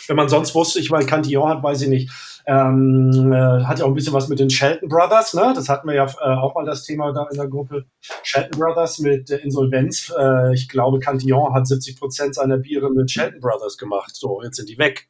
Wenn 0.08 0.16
man 0.16 0.28
sonst 0.28 0.54
wusste, 0.54 0.78
ich 0.78 0.90
weil 0.90 1.06
Cantillon 1.06 1.48
hat, 1.48 1.62
weiß 1.62 1.82
ich 1.82 1.88
nicht. 1.88 2.10
Ähm, 2.46 3.32
äh, 3.32 3.64
hat 3.64 3.78
ja 3.78 3.86
auch 3.86 3.88
ein 3.88 3.94
bisschen 3.94 4.12
was 4.12 4.28
mit 4.28 4.38
den 4.38 4.50
Shelton 4.50 4.90
Brothers, 4.90 5.32
ne? 5.32 5.52
Das 5.56 5.70
hatten 5.70 5.88
wir 5.88 5.94
ja 5.94 6.04
äh, 6.04 6.36
auch 6.36 6.54
mal 6.54 6.66
das 6.66 6.82
Thema 6.84 7.12
da 7.14 7.26
in 7.30 7.38
der 7.38 7.48
Gruppe. 7.48 7.86
Shelton 8.22 8.60
Brothers 8.60 8.98
mit 8.98 9.30
äh, 9.30 9.36
Insolvenz. 9.38 10.12
Äh, 10.18 10.52
ich 10.52 10.68
glaube, 10.68 10.98
Cantillon 10.98 11.54
hat 11.54 11.66
70 11.66 11.98
Prozent 11.98 12.34
seiner 12.34 12.58
Biere 12.58 12.90
mit 12.90 13.10
Shelton 13.10 13.40
Brothers 13.40 13.78
gemacht. 13.78 14.14
So, 14.14 14.42
jetzt 14.42 14.56
sind 14.56 14.68
die 14.68 14.76
weg. 14.76 15.08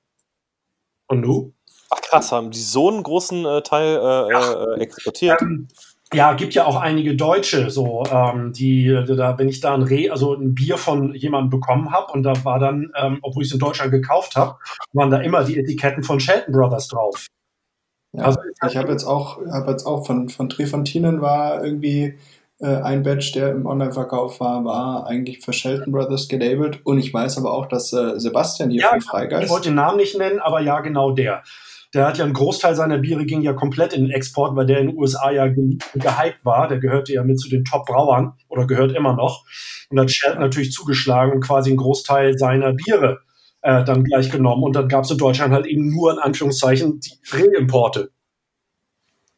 Und 1.08 1.22
du? 1.22 1.52
Ach 1.90 2.00
krass, 2.00 2.32
haben 2.32 2.50
die 2.50 2.60
so 2.60 2.90
einen 2.90 3.02
großen 3.02 3.44
äh, 3.44 3.62
Teil 3.62 3.96
äh, 3.96 4.32
äh, 4.32 4.80
exportiert? 4.80 5.40
Ähm, 5.42 5.68
ja, 6.12 6.34
gibt 6.34 6.54
ja 6.54 6.66
auch 6.66 6.76
einige 6.76 7.16
Deutsche, 7.16 7.70
so 7.70 8.04
ähm, 8.10 8.52
die, 8.52 8.86
da, 9.06 9.36
wenn 9.38 9.48
ich 9.48 9.60
da 9.60 9.74
ein 9.74 9.82
Re, 9.82 10.10
also 10.10 10.34
ein 10.34 10.54
Bier 10.54 10.76
von 10.78 11.14
jemandem 11.14 11.50
bekommen 11.50 11.90
habe 11.90 12.12
und 12.12 12.22
da 12.22 12.32
war 12.44 12.58
dann, 12.58 12.92
ähm, 12.96 13.18
obwohl 13.22 13.42
ich 13.42 13.48
es 13.48 13.54
in 13.54 13.58
Deutschland 13.58 13.90
gekauft 13.90 14.36
habe, 14.36 14.56
waren 14.92 15.10
da 15.10 15.18
immer 15.18 15.42
die 15.44 15.58
Etiketten 15.58 16.04
von 16.04 16.20
Shelton 16.20 16.52
Brothers 16.52 16.88
drauf. 16.88 17.26
ja. 18.12 18.24
Also, 18.24 18.38
ich 18.68 18.76
habe 18.76 18.92
jetzt 18.92 19.04
auch, 19.04 19.38
habe 19.50 19.72
jetzt 19.72 19.86
auch 19.86 20.06
von, 20.06 20.28
von 20.28 20.48
Trefontinen 20.48 21.20
war 21.20 21.64
irgendwie 21.64 22.16
äh, 22.60 22.76
ein 22.76 23.02
Badge, 23.02 23.32
der 23.34 23.50
im 23.50 23.66
Online-Verkauf 23.66 24.38
war, 24.38 24.64
war 24.64 25.06
eigentlich 25.08 25.40
für 25.40 25.52
Shelton 25.52 25.92
Brothers 25.92 26.28
gelabelt. 26.28 26.80
Und 26.84 26.98
ich 26.98 27.12
weiß 27.12 27.38
aber 27.38 27.52
auch, 27.52 27.66
dass 27.66 27.92
äh, 27.92 28.20
Sebastian 28.20 28.70
hier 28.70 28.82
Ja, 28.82 28.88
von 28.90 28.98
Ich 28.98 29.04
Freigeist. 29.04 29.50
wollte 29.50 29.70
den 29.70 29.74
Namen 29.74 29.96
nicht 29.96 30.16
nennen, 30.16 30.38
aber 30.38 30.60
ja, 30.60 30.78
genau 30.80 31.10
der. 31.10 31.42
Der 31.94 32.06
hat 32.06 32.18
ja 32.18 32.24
einen 32.24 32.34
Großteil 32.34 32.74
seiner 32.74 32.98
Biere 32.98 33.24
ging 33.24 33.42
ja 33.42 33.52
komplett 33.52 33.92
in 33.92 34.02
den 34.02 34.10
Export, 34.10 34.56
weil 34.56 34.66
der 34.66 34.80
in 34.80 34.88
den 34.88 34.96
USA 34.96 35.30
ja 35.30 35.46
gehypt 35.46 36.44
war. 36.44 36.66
Der 36.66 36.78
gehörte 36.78 37.12
ja 37.12 37.22
mit 37.22 37.38
zu 37.38 37.48
den 37.48 37.64
Top-Brauern 37.64 38.32
oder 38.48 38.66
gehört 38.66 38.92
immer 38.92 39.14
noch. 39.14 39.44
Und 39.90 40.00
hat 40.00 40.10
Shelton 40.10 40.40
natürlich 40.40 40.72
zugeschlagen 40.72 41.32
und 41.32 41.40
quasi 41.40 41.70
einen 41.70 41.76
Großteil 41.76 42.36
seiner 42.36 42.72
Biere 42.72 43.20
äh, 43.62 43.84
dann 43.84 44.02
gleich 44.02 44.30
genommen. 44.30 44.64
Und 44.64 44.74
dann 44.74 44.88
gab 44.88 45.04
es 45.04 45.10
in 45.12 45.18
Deutschland 45.18 45.52
halt 45.52 45.66
eben 45.66 45.88
nur 45.88 46.12
in 46.12 46.18
Anführungszeichen 46.18 47.00
die 47.00 47.18
Reimporte. 47.30 48.10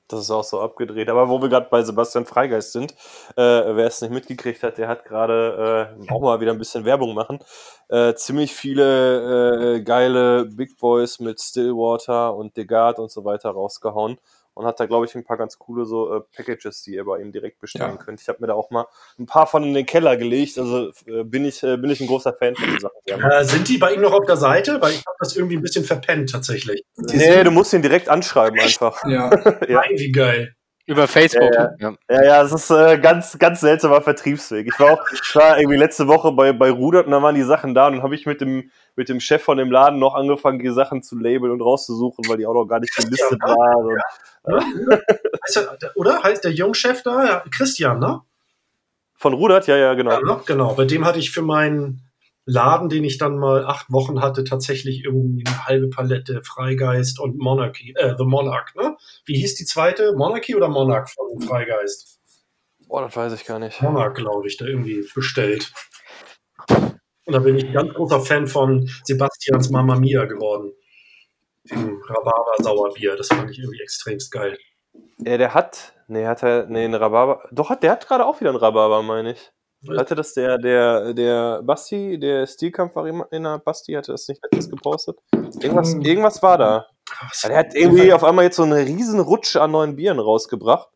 Das 0.08 0.20
ist 0.20 0.30
auch 0.30 0.44
so 0.44 0.60
abgedreht. 0.60 1.08
Aber 1.08 1.28
wo 1.28 1.40
wir 1.42 1.48
gerade 1.48 1.68
bei 1.68 1.82
Sebastian 1.82 2.26
Freigeist 2.26 2.72
sind, 2.72 2.92
äh, 3.36 3.42
wer 3.42 3.86
es 3.86 4.00
nicht 4.00 4.12
mitgekriegt 4.12 4.62
hat, 4.62 4.78
der 4.78 4.88
hat 4.88 5.04
gerade 5.04 5.96
äh, 6.06 6.12
auch 6.12 6.20
mal 6.20 6.40
wieder 6.40 6.52
ein 6.52 6.58
bisschen 6.58 6.84
Werbung 6.84 7.14
machen. 7.14 7.40
Äh, 7.88 8.14
ziemlich 8.14 8.54
viele 8.54 9.76
äh, 9.76 9.82
geile 9.82 10.44
Big 10.46 10.78
Boys 10.78 11.18
mit 11.18 11.40
Stillwater 11.40 12.34
und 12.34 12.56
Degard 12.56 12.98
und 12.98 13.10
so 13.10 13.24
weiter 13.24 13.50
rausgehauen 13.50 14.18
und 14.56 14.64
hat 14.66 14.80
da, 14.80 14.86
glaube 14.86 15.04
ich, 15.04 15.14
ein 15.14 15.22
paar 15.22 15.36
ganz 15.36 15.58
coole 15.58 15.84
so 15.84 16.12
äh, 16.16 16.20
Packages, 16.34 16.82
die 16.82 16.94
ihr 16.94 17.04
bei 17.04 17.20
ihm 17.20 17.30
direkt 17.30 17.60
bestellen 17.60 17.96
Ja. 17.98 18.02
könnt. 18.02 18.20
Ich 18.22 18.28
habe 18.28 18.38
mir 18.40 18.46
da 18.46 18.54
auch 18.54 18.70
mal 18.70 18.86
ein 19.18 19.26
paar 19.26 19.46
von 19.46 19.62
in 19.62 19.74
den 19.74 19.84
Keller 19.86 20.16
gelegt. 20.16 20.58
Also 20.58 20.90
äh, 21.06 21.22
bin 21.24 21.44
ich 21.44 21.62
äh, 21.62 21.76
bin 21.76 21.90
ich 21.90 22.00
ein 22.00 22.06
großer 22.06 22.32
Fan 22.32 22.56
von 22.56 22.66
den 22.68 22.80
Sachen. 22.80 22.96
die. 23.06 23.12
Äh, 23.12 23.44
sind 23.44 23.68
die 23.68 23.76
bei 23.78 23.92
ihm 23.92 24.00
noch 24.00 24.14
auf 24.14 24.24
der 24.26 24.36
Seite? 24.38 24.80
Weil 24.80 24.92
ich 24.92 25.04
habe 25.06 25.16
das 25.20 25.36
irgendwie 25.36 25.56
ein 25.56 25.62
bisschen 25.62 25.84
verpennt 25.84 26.30
tatsächlich. 26.32 26.82
Die 26.96 27.16
Nee, 27.18 27.44
du 27.44 27.50
musst 27.50 27.72
ihn 27.74 27.82
direkt 27.82 28.08
anschreiben 28.08 28.58
einfach. 28.58 29.04
ja. 29.06 29.30
Ja. 29.68 29.82
Nein, 29.82 29.90
wie 29.98 30.10
geil. 30.10 30.55
Über 30.86 31.08
Facebook. 31.08 31.52
Ja, 31.52 31.74
Ja, 31.78 31.94
Ja, 32.08 32.24
ja, 32.24 32.42
es 32.42 32.52
ist 32.52 32.70
äh, 32.70 32.98
ganz, 32.98 33.36
ganz 33.38 33.60
seltsamer 33.60 34.00
Vertriebsweg. 34.00 34.68
Ich 34.72 34.78
war 34.78 34.92
auch, 34.92 35.02
ich 35.12 35.34
war 35.34 35.58
irgendwie 35.58 35.76
letzte 35.76 36.06
Woche 36.06 36.30
bei, 36.32 36.52
bei 36.52 36.70
Rudert 36.70 37.06
und 37.06 37.12
da 37.12 37.20
waren 37.20 37.34
die 37.34 37.42
Sachen 37.42 37.74
da 37.74 37.88
und 37.88 37.94
dann 37.94 38.02
habe 38.02 38.14
ich 38.14 38.24
mit 38.24 38.40
dem, 38.40 38.70
mit 38.94 39.08
dem 39.08 39.18
Chef 39.18 39.42
von 39.42 39.58
dem 39.58 39.70
Laden 39.70 39.98
noch 39.98 40.14
angefangen, 40.14 40.60
die 40.60 40.70
Sachen 40.70 41.02
zu 41.02 41.18
labeln 41.18 41.52
und 41.52 41.60
rauszusuchen, 41.60 42.24
weil 42.28 42.36
die 42.36 42.46
auch 42.46 42.54
noch 42.54 42.66
gar 42.66 42.78
nicht 42.78 42.94
gelistet 42.94 43.38
Ja. 43.42 43.48
waren. 43.48 43.98
Und 44.44 44.62
Heißt 45.44 45.56
der, 45.82 45.96
oder? 45.96 46.22
Heißt 46.22 46.44
der 46.44 46.52
Jungchef 46.52 47.02
da? 47.02 47.24
Ja, 47.24 47.44
Christian, 47.50 47.98
ne? 47.98 48.20
von 49.16 49.32
Rudert, 49.32 49.66
ja, 49.66 49.76
ja, 49.76 49.94
genau. 49.94 50.12
Ja? 50.12 50.40
Genau. 50.46 50.74
Bei 50.74 50.84
dem 50.84 51.04
hatte 51.04 51.18
ich 51.18 51.30
für 51.30 51.42
meinen 51.42 52.02
Laden, 52.46 52.88
den 52.88 53.02
ich 53.02 53.18
dann 53.18 53.38
mal 53.38 53.66
acht 53.66 53.92
Wochen 53.92 54.22
hatte, 54.22 54.44
tatsächlich 54.44 55.04
irgendwie 55.04 55.44
eine 55.46 55.66
halbe 55.66 55.90
Palette 55.90 56.42
Freigeist 56.42 57.18
und 57.18 57.36
Monarchy, 57.38 57.92
äh, 57.96 58.14
The 58.16 58.24
Monarch, 58.24 58.74
ne? 58.76 58.96
Wie 59.24 59.36
hieß 59.36 59.56
die 59.56 59.64
zweite? 59.64 60.14
Monarchy 60.16 60.54
oder 60.54 60.68
Monarch 60.68 61.10
von 61.10 61.40
Freigeist? 61.40 62.20
Oh, 62.88 63.00
das 63.00 63.16
weiß 63.16 63.32
ich 63.32 63.44
gar 63.44 63.58
nicht. 63.58 63.82
Monarch, 63.82 64.14
glaube 64.14 64.46
ich, 64.46 64.56
da 64.56 64.64
irgendwie 64.64 65.04
bestellt. 65.12 65.72
Und 66.68 67.32
da 67.32 67.40
bin 67.40 67.56
ich 67.56 67.66
ein 67.66 67.72
ganz 67.72 67.92
großer 67.94 68.20
Fan 68.20 68.46
von 68.46 68.88
Sebastians 69.02 69.70
Mamma 69.70 69.96
Mia 69.96 70.24
geworden. 70.26 70.72
Dem 71.64 72.00
Rhabarber-Sauerbier. 72.00 73.16
Das 73.16 73.26
fand 73.26 73.50
ich 73.50 73.58
irgendwie 73.58 73.82
extremst 73.82 74.30
geil. 74.30 74.56
Ja, 75.18 75.36
der 75.36 75.52
hat, 75.52 75.94
nee, 76.06 76.26
hat 76.26 76.44
er, 76.44 76.66
nee, 76.66 76.84
einen 76.84 76.94
Rhabarber, 76.94 77.48
doch, 77.50 77.70
hat, 77.70 77.82
der 77.82 77.90
hat 77.90 78.06
gerade 78.06 78.24
auch 78.24 78.40
wieder 78.40 78.50
einen 78.50 78.58
Rhabarber, 78.60 79.02
meine 79.02 79.32
ich. 79.32 79.52
Hatte 79.96 80.14
das 80.14 80.34
der, 80.34 80.58
der, 80.58 81.14
der 81.14 81.62
Basti, 81.62 82.18
der 82.18 82.46
Stilkampf-Arena 82.46 83.58
Basti, 83.58 83.92
hatte 83.92 84.12
das 84.12 84.26
nicht 84.28 84.42
letztens 84.42 84.70
gepostet? 84.70 85.18
Irgendwas, 85.60 85.92
Hm. 85.92 86.00
irgendwas 86.02 86.42
war 86.42 86.58
da. 86.58 86.86
Ja, 87.42 87.48
der 87.48 87.58
hat 87.58 87.74
irgendwie 87.74 88.12
auf 88.12 88.24
einmal 88.24 88.44
jetzt 88.44 88.56
so 88.56 88.64
eine 88.64 88.78
riesen 88.78 89.20
Rutsche 89.20 89.60
an 89.60 89.70
neuen 89.70 89.94
Bieren 89.94 90.18
rausgebracht, 90.18 90.88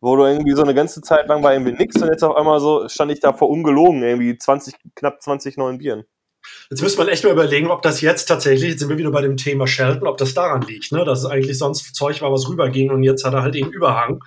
wo 0.00 0.14
du 0.14 0.24
irgendwie 0.24 0.52
so 0.54 0.62
eine 0.62 0.74
ganze 0.74 1.00
Zeit 1.00 1.26
lang 1.26 1.42
war 1.42 1.52
irgendwie 1.52 1.72
nix 1.72 2.00
und 2.00 2.08
jetzt 2.08 2.22
auf 2.22 2.36
einmal 2.36 2.60
so 2.60 2.88
stand 2.88 3.10
ich 3.10 3.20
da 3.20 3.32
vor 3.32 3.50
ungelogen 3.50 4.02
irgendwie 4.02 4.38
20, 4.38 4.74
knapp 4.94 5.20
20 5.20 5.56
neuen 5.56 5.78
Bieren. 5.78 6.04
Jetzt 6.70 6.82
müsste 6.82 6.98
man 6.98 7.08
echt 7.08 7.24
mal 7.24 7.32
überlegen, 7.32 7.70
ob 7.70 7.82
das 7.82 8.00
jetzt 8.00 8.26
tatsächlich, 8.26 8.70
jetzt 8.70 8.80
sind 8.80 8.88
wir 8.88 8.98
wieder 8.98 9.10
bei 9.10 9.20
dem 9.20 9.36
Thema 9.36 9.66
Shelton, 9.66 10.06
ob 10.06 10.16
das 10.18 10.34
daran 10.34 10.62
liegt, 10.62 10.92
ne? 10.92 11.04
dass 11.04 11.20
es 11.20 11.26
eigentlich 11.26 11.58
sonst 11.58 11.94
Zeug 11.94 12.22
war, 12.22 12.32
was 12.32 12.48
rüberging 12.48 12.90
und 12.90 13.02
jetzt 13.02 13.24
hat 13.24 13.34
er 13.34 13.42
halt 13.42 13.56
eben 13.56 13.72
Überhang. 13.72 14.20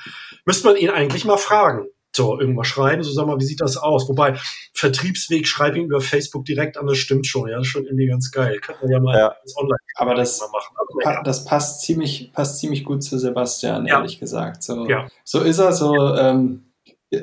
Müsste 0.45 0.67
man 0.67 0.75
ihn 0.75 0.89
eigentlich 0.89 1.23
mal 1.23 1.37
fragen. 1.37 1.87
So, 2.13 2.39
irgendwas 2.39 2.67
schreiben, 2.67 3.03
so 3.03 3.11
sag 3.11 3.25
mal, 3.25 3.39
wie 3.39 3.45
sieht 3.45 3.61
das 3.61 3.77
aus? 3.77 4.09
Wobei, 4.09 4.35
Vertriebsweg, 4.73 5.47
schreib 5.47 5.75
ihn 5.75 5.85
über 5.85 6.01
Facebook 6.01 6.43
direkt 6.45 6.77
an, 6.77 6.87
das 6.87 6.97
stimmt 6.97 7.25
schon, 7.25 7.47
ja, 7.49 7.57
das 7.57 7.67
ist 7.67 7.71
schon 7.71 7.85
irgendwie 7.85 8.07
ganz 8.07 8.31
geil. 8.31 8.59
Könnte 8.59 8.81
man 8.83 8.91
ja 8.91 8.99
mal 8.99 9.17
Ja. 9.17 9.35
online 9.57 9.77
Aber 9.95 10.15
das, 10.15 10.39
machen. 10.41 10.75
Aber, 10.75 11.03
pa- 11.03 11.13
ja. 11.13 11.23
das 11.23 11.45
passt 11.45 11.81
ziemlich, 11.81 12.31
passt 12.33 12.59
ziemlich 12.59 12.83
gut 12.83 13.01
zu 13.03 13.17
Sebastian, 13.17 13.85
Ja. 13.85 13.97
ehrlich 13.99 14.19
gesagt. 14.19 14.61
So, 14.63 14.87
Ja. 14.89 15.07
so 15.23 15.39
ist 15.39 15.59
er, 15.59 15.71
so 15.71 15.95
ähm, 16.15 16.63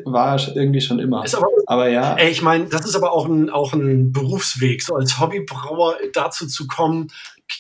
war 0.05 0.39
er 0.39 0.57
irgendwie 0.57 0.81
schon 0.81 0.99
immer. 1.01 1.25
Ist 1.25 1.35
aber, 1.35 1.49
Aber 1.67 1.89
ja, 1.89 2.15
ey, 2.17 2.31
ich 2.31 2.41
meine, 2.43 2.67
das 2.67 2.87
ist 2.87 2.95
aber 2.97 3.13
auch 3.13 3.27
ein, 3.27 3.51
auch 3.51 3.73
ein 3.75 4.13
Berufsweg, 4.13 4.83
so 4.83 4.95
als 4.95 5.19
Hobbybrauer 5.21 5.97
dazu 6.15 6.47
zu 6.47 6.67
kommen, 6.67 7.09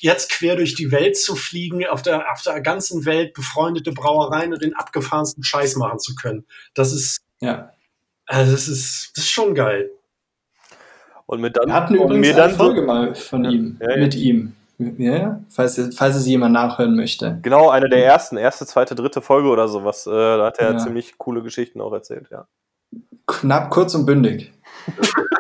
jetzt 0.01 0.31
quer 0.31 0.57
durch 0.57 0.75
die 0.75 0.91
Welt 0.93 1.17
zu 1.17 1.35
fliegen, 1.37 1.87
auf 1.87 2.03
der, 2.03 2.31
auf 2.33 2.43
der 2.43 2.61
ganzen 2.61 3.05
Welt 3.05 3.35
befreundete 3.35 3.93
Brauereien 3.93 4.53
und 4.53 4.63
den 4.63 4.75
abgefahrensten 4.75 5.43
Scheiß 5.45 5.77
machen 5.77 5.99
zu 5.99 6.15
können. 6.15 6.45
Das 6.75 6.93
ist, 6.93 7.21
ja. 7.41 7.73
also 8.27 8.53
das 8.53 8.69
ist, 8.69 9.13
das 9.17 9.25
ist 9.25 9.31
schon 9.31 9.55
geil. 9.55 9.91
Und 11.27 11.41
mit 11.41 11.57
dann 11.57 11.69
Wir 11.69 11.75
hatten 11.75 11.95
übrigens 11.95 12.27
mir 12.27 12.33
eine 12.33 12.37
dann 12.37 12.51
so, 12.53 12.57
Folge 12.65 12.83
mal 12.83 13.15
von 13.15 13.45
Ja. 13.45 13.51
ihm, 13.51 13.79
Ja, 13.81 13.91
ja. 13.91 13.97
mit 13.99 14.15
ihm. 14.15 14.55
Ja, 14.79 15.41
falls, 15.51 15.81
falls 15.97 16.15
es 16.15 16.27
jemand 16.27 16.53
nachhören 16.53 16.95
möchte. 16.95 17.41
genau 17.43 17.69
eine 17.69 17.89
der 17.89 18.05
ersten, 18.05 18.37
erste, 18.37 18.65
zweite, 18.65 18.95
dritte 18.95 19.21
Folge 19.21 19.49
oder 19.49 19.67
sowas. 19.67 20.07
Äh, 20.07 20.11
da 20.11 20.47
hat 20.47 20.59
er 20.61 20.73
Ja. 20.75 20.79
ziemlich 20.79 21.19
coole 21.19 21.43
Geschichten 21.43 21.81
auch 21.81 21.93
erzählt, 21.93 22.29
ja. 22.31 22.47
Knapp, 23.27 23.71
kurz 23.71 23.95
und 23.97 24.07
bündig. 24.07 24.53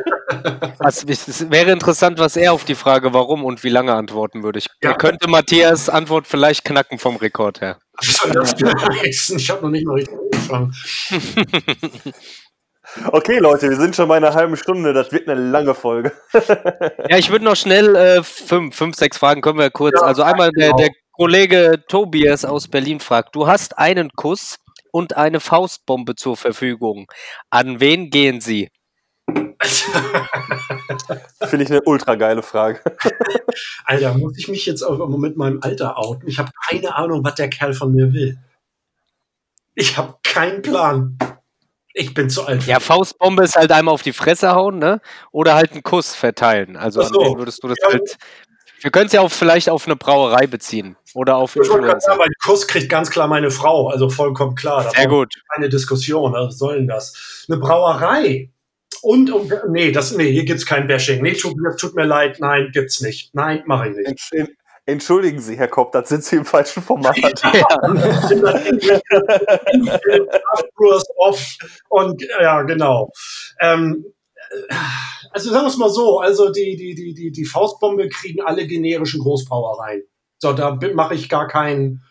Was, 0.78 1.04
es 1.04 1.50
wäre 1.50 1.70
interessant, 1.72 2.18
was 2.18 2.36
er 2.36 2.52
auf 2.52 2.64
die 2.64 2.74
Frage 2.74 3.14
warum 3.14 3.44
und 3.44 3.64
wie 3.64 3.70
lange 3.70 3.94
antworten 3.94 4.42
würde. 4.42 4.58
Ich 4.58 4.66
Ja. 4.82 4.94
könnte 4.94 5.28
Matthias 5.28 5.88
Antwort 5.88 6.26
vielleicht 6.26 6.64
knacken 6.64 6.98
vom 6.98 7.16
Rekord 7.16 7.60
her. 7.60 7.78
Was 7.96 8.16
soll 8.16 8.32
das 8.32 8.54
denn 8.54 8.68
heißen? 8.68 9.38
Ich 9.38 9.50
habe 9.50 9.62
noch 9.62 9.70
nicht 9.70 9.86
mal 9.86 9.94
richtig 9.94 10.14
angefangen. 10.14 10.74
Okay, 13.12 13.38
Leute, 13.38 13.68
wir 13.68 13.76
sind 13.76 13.94
schon 13.94 14.08
bei 14.08 14.16
einer 14.16 14.32
halben 14.34 14.56
Stunde. 14.56 14.94
Das 14.94 15.12
wird 15.12 15.28
eine 15.28 15.38
lange 15.38 15.74
Folge. 15.74 16.12
Ja, 16.32 17.18
ich 17.18 17.30
würde 17.30 17.44
noch 17.44 17.54
schnell 17.56 17.94
äh, 17.94 18.22
fünf, 18.22 18.74
fünf, 18.74 18.96
sechs 18.96 19.18
Fragen 19.18 19.42
können 19.42 19.58
wir 19.58 19.70
kurz. 19.70 20.00
Ja, 20.00 20.06
also 20.06 20.22
einmal 20.22 20.50
der, 20.52 20.68
genau. 20.68 20.78
der 20.78 20.90
Kollege 21.12 21.84
Tobias 21.88 22.44
aus 22.46 22.68
Berlin 22.68 23.00
fragt: 23.00 23.36
Du 23.36 23.46
hast 23.46 23.78
einen 23.78 24.10
Kuss 24.16 24.56
und 24.90 25.16
eine 25.16 25.40
Faustbombe 25.40 26.14
zur 26.14 26.36
Verfügung. 26.36 27.06
An 27.50 27.78
wen 27.80 28.08
gehen 28.08 28.40
sie? 28.40 28.70
Finde 31.48 31.64
ich 31.64 31.70
eine 31.70 31.82
ultra 31.82 32.14
geile 32.14 32.42
Frage. 32.42 32.80
Alter, 33.84 34.14
muss 34.14 34.38
ich 34.38 34.48
mich 34.48 34.66
jetzt 34.66 34.82
auch 34.82 34.98
immer 35.00 35.18
mit 35.18 35.36
meinem 35.36 35.60
Alter 35.62 35.98
outen? 35.98 36.28
Ich 36.28 36.38
habe 36.38 36.50
keine 36.68 36.94
Ahnung, 36.94 37.24
was 37.24 37.34
der 37.34 37.50
Kerl 37.50 37.74
von 37.74 37.92
mir 37.92 38.12
will. 38.12 38.38
Ich 39.74 39.96
habe 39.96 40.14
keinen 40.22 40.62
Plan. 40.62 41.18
Ich 41.94 42.14
bin 42.14 42.30
zu 42.30 42.46
alt. 42.46 42.64
Ja, 42.66 42.78
Faustbombe 42.80 43.42
ist 43.42 43.56
halt 43.56 43.72
einmal 43.72 43.94
auf 43.94 44.02
die 44.02 44.12
Fresse 44.12 44.52
hauen, 44.52 44.78
ne? 44.78 45.00
Oder 45.32 45.54
halt 45.54 45.72
einen 45.72 45.82
Kuss 45.82 46.14
verteilen. 46.14 46.76
Also 46.76 47.02
so. 47.02 47.20
wen 47.20 47.38
würdest 47.38 47.62
du 47.62 47.68
das 47.68 47.78
Ja. 47.82 47.88
halt. 47.92 48.16
Wir 48.80 48.92
können 48.92 49.06
es 49.06 49.12
ja 49.12 49.22
auch 49.22 49.32
vielleicht 49.32 49.68
auf 49.70 49.86
eine 49.86 49.96
Brauerei 49.96 50.46
beziehen. 50.46 50.96
Oder 51.14 51.36
auf 51.36 51.56
Ich 51.56 51.60
wollte 51.62 51.70
gerade 51.72 51.84
Influencer. 51.86 52.06
sagen, 52.06 52.18
mein 52.18 52.30
Kuss 52.44 52.68
kriegt 52.68 52.88
ganz 52.88 53.10
klar 53.10 53.26
meine 53.26 53.50
Frau, 53.50 53.88
also 53.88 54.08
vollkommen 54.08 54.54
klar. 54.54 54.84
Da 54.84 54.90
Sehr 54.90 55.08
gut. 55.08 55.34
keine 55.52 55.68
Diskussion. 55.68 56.36
Also 56.36 56.48
was 56.48 56.58
soll 56.58 56.76
denn 56.76 56.86
das? 56.86 57.44
Eine 57.48 57.58
Brauerei. 57.58 58.50
Und, 59.02 59.30
und 59.30 59.52
nee, 59.70 59.92
das, 59.92 60.16
nee, 60.16 60.32
hier 60.32 60.44
gibt's 60.44 60.66
kein 60.66 60.88
Bashing. 60.88 61.22
Nee, 61.22 61.34
tut, 61.34 61.54
tut 61.78 61.94
mir 61.94 62.04
leid, 62.04 62.38
nein, 62.40 62.70
gibt's 62.72 63.00
nicht. 63.00 63.32
Nein, 63.34 63.62
mache 63.66 63.90
ich 63.90 63.96
nicht. 63.96 64.08
Entsch- 64.08 64.32
en- 64.34 64.48
Entschuldigen 64.86 65.38
Sie, 65.38 65.56
Herr 65.58 65.68
Kopp, 65.68 65.92
das 65.92 66.08
sind 66.08 66.24
Sie 66.24 66.36
im 66.36 66.46
falschen 66.46 66.82
Format. 66.82 67.14
Und 71.88 72.22
ja, 72.40 72.62
genau. 72.62 73.10
Ähm, 73.60 74.04
also 75.30 75.50
sagen 75.50 75.64
wir 75.66 75.68
es 75.68 75.76
mal 75.76 75.90
so, 75.90 76.20
also 76.20 76.50
die, 76.50 76.74
die, 76.76 76.94
die, 76.94 77.12
die, 77.12 77.30
die 77.30 77.44
Faustbombe 77.44 78.08
kriegen 78.08 78.40
alle 78.40 78.66
generischen 78.66 79.20
Großbrauereien. 79.20 80.04
So, 80.38 80.54
da 80.54 80.78
mache 80.94 81.14
ich 81.14 81.28
gar 81.28 81.46
keinen 81.48 82.02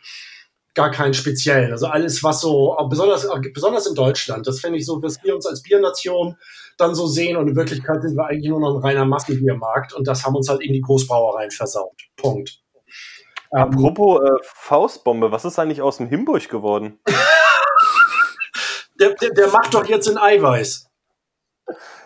gar 0.76 0.92
keinen 0.92 1.16
speziellen. 1.16 1.72
Also 1.72 1.88
alles, 1.88 2.24
was 2.24 2.42
so, 2.42 2.78
besonders, 2.88 3.28
besonders 3.52 3.88
in 3.88 3.96
Deutschland, 3.96 4.46
das 4.46 4.60
finde 4.60 4.78
ich 4.78 4.86
so, 4.86 5.00
dass 5.00 5.24
wir 5.24 5.34
uns 5.34 5.48
als 5.48 5.64
Biernation 5.64 6.38
dann 6.78 6.96
so 6.96 7.08
sehen 7.08 7.38
und 7.38 7.48
in 7.48 7.56
Wirklichkeit 7.56 8.02
sind 8.02 8.16
wir 8.16 8.26
eigentlich 8.26 8.50
nur 8.50 8.60
noch 8.60 8.76
ein 8.76 8.82
reiner 8.82 9.06
Massenbiermarkt 9.06 9.94
und 9.94 10.08
das 10.08 10.24
haben 10.24 10.36
uns 10.36 10.50
halt 10.50 10.62
eben 10.62 10.74
die 10.74 10.82
Großbrauereien 10.82 11.52
versaut. 11.52 12.00
Punkt. 12.16 12.62
Ähm, 13.54 13.62
Apropos 13.62 14.22
äh, 14.22 14.30
Faustbombe, 14.44 15.32
was 15.32 15.46
ist 15.46 15.58
eigentlich 15.60 15.82
aus 15.82 15.98
dem 15.98 16.08
Himburg 16.08 16.48
geworden? 16.50 17.00
der, 19.00 19.14
der, 19.14 19.32
der 19.32 19.48
macht 19.48 19.74
doch 19.74 19.86
jetzt 19.86 20.08
in 20.08 20.18
Eiweiß. 20.18 20.88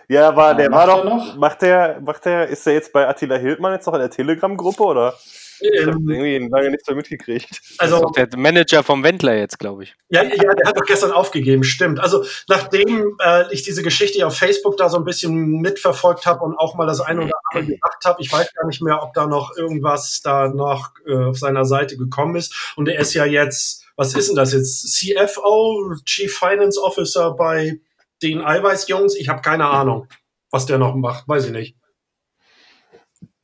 Ja, 0.08 0.36
war, 0.36 0.50
Ja, 0.50 0.54
der 0.54 0.70
macht 0.70 0.88
war 0.88 0.96
doch, 0.96 1.04
noch? 1.04 1.36
macht 1.36 1.62
der, 1.62 2.00
macht 2.00 2.24
der, 2.24 2.48
ist 2.48 2.66
der 2.66 2.74
jetzt 2.74 2.92
bei 2.92 3.08
Attila 3.08 3.36
Hildmann 3.36 3.72
jetzt 3.72 3.86
noch 3.86 3.94
in 3.94 4.00
der 4.00 4.10
Telegram-Gruppe 4.10 4.82
oder? 4.82 5.14
Ich 5.62 5.86
habe 5.86 5.92
Ähm, 5.92 6.08
irgendwie 6.08 6.48
lange 6.48 6.70
nichts 6.70 6.86
mehr 6.86 6.96
mitgekriegt. 6.96 7.60
Also 7.78 7.96
also, 7.96 8.08
der 8.10 8.28
Manager 8.36 8.82
vom 8.82 9.02
Wendler 9.02 9.36
jetzt, 9.36 9.58
glaube 9.58 9.84
ich. 9.84 9.94
Ja, 10.08 10.22
ja, 10.22 10.54
der 10.54 10.68
hat 10.68 10.76
doch 10.76 10.84
gestern 10.84 11.12
aufgegeben, 11.12 11.64
stimmt. 11.64 12.00
Also 12.00 12.24
nachdem 12.48 13.16
äh, 13.22 13.52
ich 13.52 13.62
diese 13.62 13.82
Geschichte 13.82 14.26
auf 14.26 14.36
Facebook 14.36 14.76
da 14.76 14.88
so 14.88 14.96
ein 14.96 15.04
bisschen 15.04 15.60
mitverfolgt 15.60 16.26
habe 16.26 16.44
und 16.44 16.56
auch 16.56 16.74
mal 16.74 16.86
das 16.86 17.00
eine 17.00 17.22
oder 17.22 17.32
andere 17.52 17.74
gesagt 17.74 18.04
habe, 18.04 18.20
ich 18.20 18.32
weiß 18.32 18.52
gar 18.54 18.66
nicht 18.66 18.82
mehr, 18.82 19.02
ob 19.02 19.14
da 19.14 19.26
noch 19.26 19.56
irgendwas 19.56 20.20
da 20.22 20.48
noch 20.48 20.90
äh, 21.06 21.24
auf 21.26 21.38
seiner 21.38 21.64
Seite 21.64 21.96
gekommen 21.96 22.36
ist. 22.36 22.74
Und 22.76 22.88
er 22.88 22.98
ist 22.98 23.14
ja 23.14 23.24
jetzt, 23.24 23.84
was 23.96 24.14
ist 24.14 24.28
denn 24.28 24.36
das 24.36 24.52
jetzt? 24.52 24.92
CFO, 24.92 25.94
Chief 26.04 26.34
Finance 26.34 26.80
Officer 26.80 27.34
bei 27.34 27.80
den 28.22 28.40
Eiweiß-Jungs? 28.40 29.16
Ich 29.16 29.28
habe 29.28 29.42
keine 29.42 29.66
Ahnung, 29.66 30.08
was 30.50 30.66
der 30.66 30.78
noch 30.78 30.94
macht, 30.94 31.28
weiß 31.28 31.46
ich 31.46 31.52
nicht. 31.52 31.76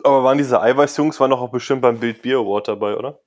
Aber 0.05 0.25
waren 0.25 0.39
diese 0.39 0.61
Eiweißjungs, 0.61 1.19
waren 1.21 1.31
doch 1.31 1.41
auch 1.41 1.51
bestimmt 1.51 1.83
beim 1.83 1.99
Bild 1.99 2.23
Bier 2.23 2.39
Award 2.39 2.69
dabei, 2.69 2.97
oder? 2.97 3.21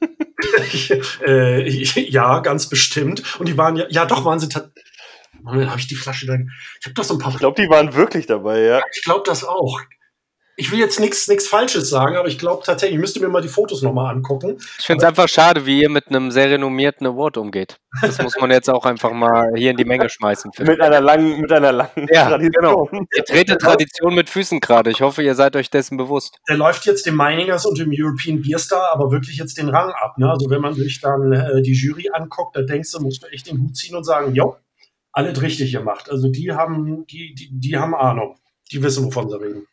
äh, 1.26 1.68
ja, 1.68 2.40
ganz 2.40 2.68
bestimmt. 2.68 3.38
Und 3.38 3.48
die 3.48 3.56
waren 3.56 3.76
ja, 3.76 3.86
ja 3.88 4.04
doch, 4.04 4.24
waren 4.24 4.40
sie 4.40 4.48
tatsächlich. 4.48 4.84
Moment, 5.42 5.70
habe 5.70 5.80
ich 5.80 5.88
die 5.88 5.96
Flasche 5.96 6.26
da? 6.26 6.34
Ich 6.80 6.86
habe 6.86 6.94
doch 6.94 7.04
so 7.04 7.14
ein 7.14 7.18
paar. 7.18 7.32
Ich 7.32 7.38
glaube, 7.38 7.60
die 7.60 7.68
waren 7.68 7.94
wirklich 7.94 8.26
dabei, 8.26 8.60
ja. 8.60 8.80
Ich 8.94 9.02
glaube 9.02 9.24
das 9.26 9.44
auch. 9.44 9.80
Ich 10.62 10.70
will 10.70 10.78
jetzt 10.78 11.00
nichts 11.00 11.26
nichts 11.26 11.48
Falsches 11.48 11.90
sagen, 11.90 12.14
aber 12.14 12.28
ich 12.28 12.38
glaube 12.38 12.62
tatsächlich, 12.64 12.94
ich 12.94 13.00
müsste 13.00 13.18
mir 13.18 13.28
mal 13.28 13.42
die 13.42 13.48
Fotos 13.48 13.82
nochmal 13.82 14.14
angucken. 14.14 14.58
Ich 14.78 14.86
finde 14.86 15.04
es 15.04 15.08
einfach 15.08 15.28
schade, 15.28 15.66
wie 15.66 15.82
ihr 15.82 15.90
mit 15.90 16.06
einem 16.06 16.30
sehr 16.30 16.50
renommierten 16.50 17.04
Award 17.04 17.36
umgeht. 17.36 17.80
Das 18.00 18.22
muss 18.22 18.36
man 18.40 18.52
jetzt 18.52 18.70
auch 18.70 18.86
einfach 18.86 19.10
mal 19.10 19.50
hier 19.56 19.72
in 19.72 19.76
die 19.76 19.84
Menge 19.84 20.08
schmeißen. 20.08 20.52
Mit 20.60 20.80
einer 20.80 21.00
langen, 21.00 21.40
mit 21.40 21.50
einer 21.50 21.72
langen 21.72 22.06
Ja, 22.12 22.28
Tradition. 22.28 23.08
Ihr 23.12 23.24
tretet 23.24 23.60
Tradition 23.60 24.14
mit 24.14 24.30
Füßen 24.30 24.60
gerade. 24.60 24.92
Ich 24.92 25.00
hoffe, 25.00 25.24
ihr 25.24 25.34
seid 25.34 25.56
euch 25.56 25.68
dessen 25.68 25.96
bewusst. 25.96 26.38
Der 26.48 26.56
läuft 26.56 26.86
jetzt 26.86 27.06
dem 27.06 27.16
Meiningers 27.16 27.66
und 27.66 27.76
dem 27.76 27.90
European 27.92 28.40
Beer 28.40 28.60
Star 28.60 28.92
aber 28.92 29.10
wirklich 29.10 29.38
jetzt 29.38 29.58
den 29.58 29.68
Rang 29.68 29.90
ab. 29.90 30.16
Ne? 30.16 30.30
Also 30.30 30.48
wenn 30.48 30.60
man 30.60 30.74
sich 30.74 31.00
dann 31.00 31.32
äh, 31.32 31.60
die 31.62 31.72
Jury 31.72 32.08
anguckt, 32.12 32.54
da 32.54 32.62
denkst 32.62 32.92
du, 32.92 33.00
musst 33.00 33.24
du 33.24 33.26
echt 33.26 33.50
den 33.50 33.58
Hut 33.58 33.76
ziehen 33.76 33.96
und 33.96 34.04
sagen, 34.04 34.32
jo, 34.32 34.54
alles 35.10 35.42
richtig 35.42 35.72
gemacht. 35.72 36.08
Also 36.08 36.28
die 36.28 36.52
haben, 36.52 37.04
die, 37.08 37.34
die, 37.34 37.48
die 37.50 37.76
haben 37.76 37.96
Ahnung. 37.96 38.36
Die 38.70 38.80
wissen, 38.80 39.04
wovon 39.04 39.28
sie 39.28 39.40
reden. 39.40 39.66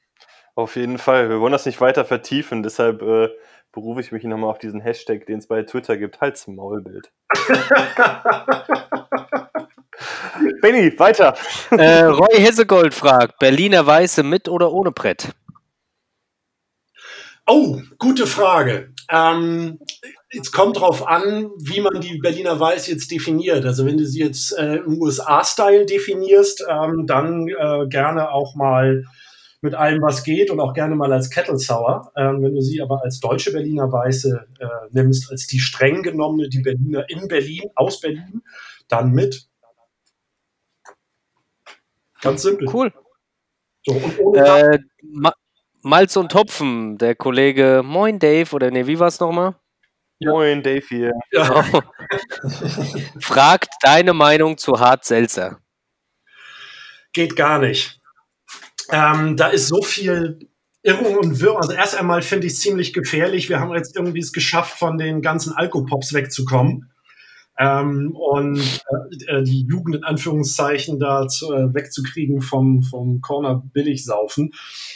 Auf 0.60 0.76
jeden 0.76 0.98
Fall. 0.98 1.30
Wir 1.30 1.40
wollen 1.40 1.54
das 1.54 1.66
nicht 1.66 1.80
weiter 1.80 2.04
vertiefen, 2.04 2.64
deshalb 2.64 3.02
äh, 3.02 3.30
berufe 3.72 4.02
ich 4.02 4.12
mich 4.12 4.26
nochmal 4.26 4.50
auf 4.50 4.60
diesen 4.60 4.82
Hashtag, 4.82 5.26
den 5.26 5.40
es 5.40 5.48
bei 5.48 5.64
Twitter 5.64 5.96
gibt, 5.96 6.20
Hals 6.20 6.48
im 6.48 6.56
Maulbild. 6.56 7.14
Benny, 10.62 11.00
weiter. 11.00 11.34
Äh, 11.72 12.04
Roy 12.04 12.36
Hessegold 12.36 12.94
fragt: 12.94 13.40
Berliner 13.40 13.86
Weiße 13.86 14.22
mit 14.22 14.50
oder 14.50 14.74
ohne 14.74 14.92
Brett? 14.92 15.30
Oh, 17.48 17.80
gute 17.98 18.28
Frage. 18.28 18.94
Ähm, 19.10 19.80
jetzt 20.30 20.52
kommt 20.52 20.82
drauf 20.82 21.08
an, 21.08 21.52
wie 21.58 21.80
man 21.80 22.02
die 22.02 22.18
Berliner 22.18 22.60
Weiß 22.60 22.88
jetzt 22.88 23.12
definiert. 23.12 23.66
Also 23.66 23.86
wenn 23.86 23.96
du 23.96 24.06
sie 24.06 24.20
jetzt 24.20 24.58
äh, 24.58 24.76
im 24.76 25.02
USA-Style 25.02 25.86
definierst, 25.86 26.66
ähm, 26.70 27.06
dann 27.08 27.48
äh, 27.48 27.88
gerne 27.88 28.32
auch 28.32 28.56
mal 28.56 29.06
mit 29.62 29.76
allem, 29.76 30.02
was 30.02 30.24
geht 30.24 30.50
und 30.52 30.60
auch 30.60 30.74
gerne 30.74 30.96
mal 30.96 31.12
als 31.12 31.30
Kettle 31.30 31.58
Sour. 31.58 32.12
Ähm, 32.16 32.42
wenn 32.42 32.56
du 32.56 32.62
sie 32.62 32.82
aber 32.82 33.04
als 33.04 33.20
deutsche 33.20 33.52
Berliner 33.52 33.92
Weiße 33.92 34.48
äh, 34.60 34.68
nimmst, 34.92 35.30
als 35.32 35.48
die 35.48 35.60
streng 35.60 36.02
genommene, 36.04 36.50
die 36.50 36.62
Berliner 36.62 37.10
in 37.10 37.28
Berlin, 37.28 37.70
aus 37.76 38.00
Berlin, 38.00 38.42
dann 38.88 39.12
mit. 39.12 39.48
Ganz 42.22 42.42
simpel. 42.42 42.68
Cool. 42.74 42.94
So, 43.86 43.94
und 43.94 44.20
ohne 44.20 44.40
Äh, 44.40 44.80
Ma 45.02 45.34
Malz 45.82 46.18
und 46.18 46.32
Topfen, 46.32 46.98
der 46.98 47.16
Kollege 47.16 47.82
Moin 47.86 48.20
Dave, 48.20 48.54
oder 48.54 48.70
nee, 48.70 48.86
wie 48.86 49.00
war 49.00 49.08
es 49.08 49.20
nochmal? 49.22 49.56
Moin, 50.20 50.62
Dave 50.62 50.86
hier. 50.90 51.14
ja. 51.32 51.64
Fragt 53.22 53.70
deine 53.82 54.14
Meinung 54.14 54.58
zu 54.58 54.80
Hart 54.80 55.06
Seltzer. 55.06 55.60
geht 57.14 57.36
gar 57.38 57.60
nicht. 57.60 57.99
Ähm, 58.92 59.38
da 59.38 59.48
ist 59.48 59.68
so 59.68 59.82
viel 59.82 60.40
Irrung 60.82 61.18
und 61.18 61.42
Wirr. 61.42 61.58
Also 61.58 61.74
erst 61.74 61.98
einmal 61.98 62.22
finde 62.22 62.48
ich 62.48 62.54
es 62.54 62.62
ziemlich 62.62 62.94
gefährlich. 62.94 63.50
Wir 63.50 63.60
haben 63.60 63.74
jetzt 63.74 63.96
irgendwie 63.96 64.20
es 64.20 64.32
geschafft, 64.32 64.78
von 64.78 64.98
den 64.98 65.22
ganzen 65.22 65.54
Alkopops 65.54 66.14
wegzukommen. 66.14 66.90
Ähm, 67.62 68.16
und 68.16 68.58
äh, 68.58 69.40
äh, 69.40 69.44
die 69.44 69.66
Jugend 69.70 69.98
in 69.98 70.04
Anführungszeichen 70.06 70.98
da 70.98 71.28
zu, 71.28 71.52
äh, 71.52 71.74
wegzukriegen 71.74 72.42
vom, 72.42 72.84
vom 72.84 73.20
Corner 73.20 73.62
Billigsaufen. 73.74 74.54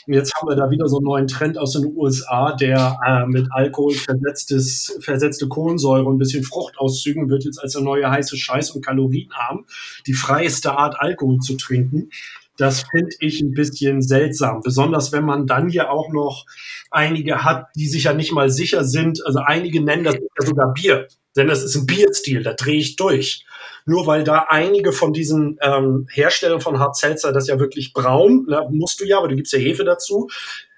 Und 0.08 0.14
jetzt 0.14 0.34
haben 0.34 0.48
wir 0.48 0.56
da 0.56 0.72
wieder 0.72 0.88
so 0.88 1.00
einen 1.00 1.04
neuen 1.04 1.28
Trend 1.28 1.58
aus 1.58 1.74
den 1.74 1.94
USA, 1.94 2.56
der 2.56 2.98
äh, 3.06 3.26
mit 3.26 3.52
Alkohol 3.52 3.94
versetztes, 3.96 4.98
versetzte 5.02 5.50
Kohlensäure 5.50 6.06
und 6.06 6.16
ein 6.16 6.20
bisschen 6.20 6.46
Fruchtauszügen 6.46 7.30
wird 7.30 7.44
jetzt 7.44 7.62
als 7.62 7.74
der 7.74 7.82
neue 7.82 8.10
heiße 8.10 8.38
Scheiß 8.38 8.72
und 8.72 8.86
kalorienarm 8.86 9.66
die 10.08 10.14
freieste 10.14 10.78
Art 10.78 10.96
Alkohol 10.98 11.40
zu 11.40 11.58
trinken. 11.58 12.12
Das 12.58 12.84
finde 12.92 13.16
ich 13.20 13.42
ein 13.42 13.52
bisschen 13.52 14.02
seltsam. 14.02 14.62
Besonders 14.64 15.12
wenn 15.12 15.26
man 15.26 15.48
dann 15.48 15.70
ja 15.70 15.90
auch 15.90 16.12
noch 16.12 16.46
einige 16.92 17.44
hat, 17.44 17.68
die 17.76 17.88
sich 17.88 18.04
ja 18.04 18.14
nicht 18.14 18.32
mal 18.32 18.50
sicher 18.50 18.84
sind. 18.84 19.26
Also 19.26 19.40
einige 19.40 19.82
nennen 19.82 20.04
das 20.04 20.16
ja 20.16 20.46
sogar 20.46 20.74
Bier. 20.74 21.08
Denn 21.36 21.48
das 21.48 21.64
ist 21.64 21.76
ein 21.76 21.88
Bierstil, 21.88 22.44
da 22.44 22.54
drehe 22.54 22.78
ich 22.78 22.96
durch. 22.96 23.46
Nur 23.86 24.06
weil 24.06 24.24
da 24.24 24.46
einige 24.50 24.92
von 24.92 25.14
diesen 25.14 25.58
ähm, 25.62 26.08
Herstellern 26.12 26.62
von 26.62 26.80
Hard 26.80 26.96
Seltzer 26.96 27.32
das 27.34 27.48
ja 27.48 27.60
wirklich 27.60 27.94
braun, 27.94 28.46
ne, 28.48 28.68
musst 28.72 29.00
du 29.00 29.06
ja, 29.06 29.18
aber 29.18 29.28
du 29.28 29.36
gibst 29.36 29.52
ja 29.52 29.60
Hefe 29.60 29.84
dazu, 29.84 30.30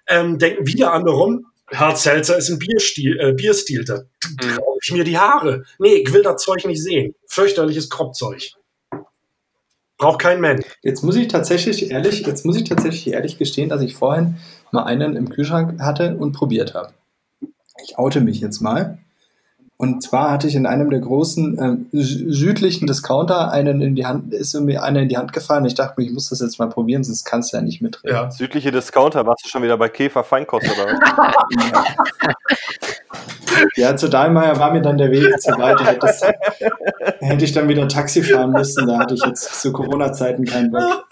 ähm, 0.08 0.40
denken 0.40 0.66
wieder 0.66 0.94
andere 0.94 1.16
rum, 1.16 1.46
Hard 1.72 1.98
Seltzer 1.98 2.38
ist 2.38 2.50
ein 2.50 2.60
Bierstil, 2.60 3.20
äh, 3.20 3.34
Bierstil, 3.34 3.84
da 3.84 4.04
traue 4.40 4.78
ich 4.82 4.92
mir 4.92 5.04
die 5.04 5.18
Haare. 5.18 5.66
Nee, 5.80 5.96
ich 5.96 6.14
will 6.14 6.22
das 6.22 6.42
Zeug 6.42 6.64
nicht 6.66 6.82
sehen. 6.82 7.16
Fürchterliches 7.28 7.90
Kropfzeug. 7.90 8.52
Braucht 9.98 10.20
kein 10.20 10.42
Mensch. 10.42 10.66
Jetzt 10.82 11.04
muss 11.04 11.16
ich 11.16 11.30
tatsächlich 11.30 11.90
ehrlich, 11.92 12.26
jetzt 12.26 12.46
muss 12.46 12.58
ich 12.58 12.66
tatsächlich 12.66 13.14
ehrlich 13.14 13.38
gestehen, 13.38 13.70
dass 13.70 13.82
ich 13.82 13.96
vorhin 13.96 14.38
mal 14.72 14.84
einen 14.84 15.16
im 15.16 15.30
Kühlschrank 15.30 15.80
hatte 15.82 16.18
und 16.18 16.34
probiert 16.34 16.74
habe. 16.74 16.94
Ich 17.84 17.98
oute 17.98 18.22
mich 18.22 18.42
jetzt 18.42 18.62
mal. 18.62 19.00
Und 19.78 20.02
zwar 20.04 20.32
hatte 20.32 20.48
ich 20.48 20.56
in 20.56 20.66
einem 20.66 20.90
der 20.90 21.00
großen 21.02 21.58
ähm, 21.62 21.86
sü- 21.94 22.32
südlichen 22.32 22.88
Discounter 22.88 23.52
einen 23.52 23.82
in 23.82 23.94
die 23.96 24.06
Hand, 24.06 24.34
ist 24.34 24.54
mir 24.60 24.82
einer 24.84 25.02
in 25.02 25.10
die 25.10 25.18
Hand 25.18 25.34
gefallen. 25.34 25.66
Ich 25.66 25.76
dachte 25.76 25.96
mir, 25.98 26.06
ich 26.08 26.14
muss 26.14 26.30
das 26.30 26.40
jetzt 26.40 26.60
mal 26.60 26.70
probieren, 26.70 27.04
sonst 27.04 27.26
kannst 27.26 27.52
du 27.52 27.58
ja 27.58 27.64
nicht 27.64 27.82
mitreden. 27.82 28.16
Ja. 28.16 28.32
Südliche 28.32 28.72
Discounter, 28.72 29.26
warst 29.26 29.44
du 29.46 29.50
schon 29.50 29.64
wieder 29.64 29.78
bei 29.78 29.90
Käfer 29.90 30.24
Feinkost 30.24 30.66
oder 30.72 30.94
was? 30.94 31.86
Ja, 33.78 33.96
zu 33.96 34.10
Dahlmeier 34.10 34.60
war 34.60 34.74
mir 34.74 34.82
dann 34.82 34.98
der 34.98 35.12
Weg 35.12 35.40
zu 35.40 35.52
weit. 35.58 35.80
Da 35.80 35.86
hätte, 35.86 36.34
hätte 37.20 37.46
ich 37.46 37.54
dann 37.54 37.70
wieder 37.70 37.88
Taxi 37.88 38.22
fahren 38.22 38.52
müssen. 38.52 38.86
Da 38.86 38.98
hatte 39.00 39.14
ich 39.14 39.24
jetzt 39.26 39.62
zu 39.62 39.72
Corona-Zeiten 39.72 40.44
keinen 40.46 40.72
Bock. 40.72 41.06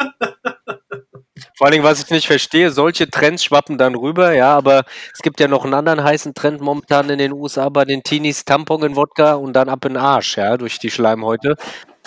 Vor 1.63 1.67
allen 1.67 1.75
Dingen, 1.75 1.85
was 1.85 2.03
ich 2.03 2.09
nicht 2.09 2.27
verstehe, 2.27 2.71
solche 2.71 3.09
Trends 3.09 3.45
schwappen 3.45 3.77
dann 3.77 3.95
rüber, 3.95 4.33
ja, 4.33 4.53
aber 4.53 4.83
es 5.13 5.21
gibt 5.21 5.39
ja 5.39 5.47
noch 5.47 5.63
einen 5.63 5.73
anderen 5.73 6.03
heißen 6.03 6.33
Trend 6.33 6.59
momentan 6.59 7.09
in 7.09 7.19
den 7.19 7.31
USA 7.31 7.69
bei 7.69 7.85
den 7.85 8.03
Teenies, 8.03 8.43
Tampon 8.43 8.83
in 8.83 8.97
Wodka 8.97 9.35
und 9.35 9.53
dann 9.53 9.69
ab 9.69 9.85
in 9.85 9.93
den 9.93 10.03
Arsch, 10.03 10.35
ja, 10.35 10.57
durch 10.57 10.77
die 10.77 10.91
Schleimhäute. 10.91 11.55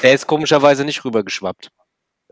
Der 0.02 0.12
ist 0.12 0.26
komischerweise 0.26 0.84
nicht 0.84 1.02
rübergeschwappt. 1.06 1.70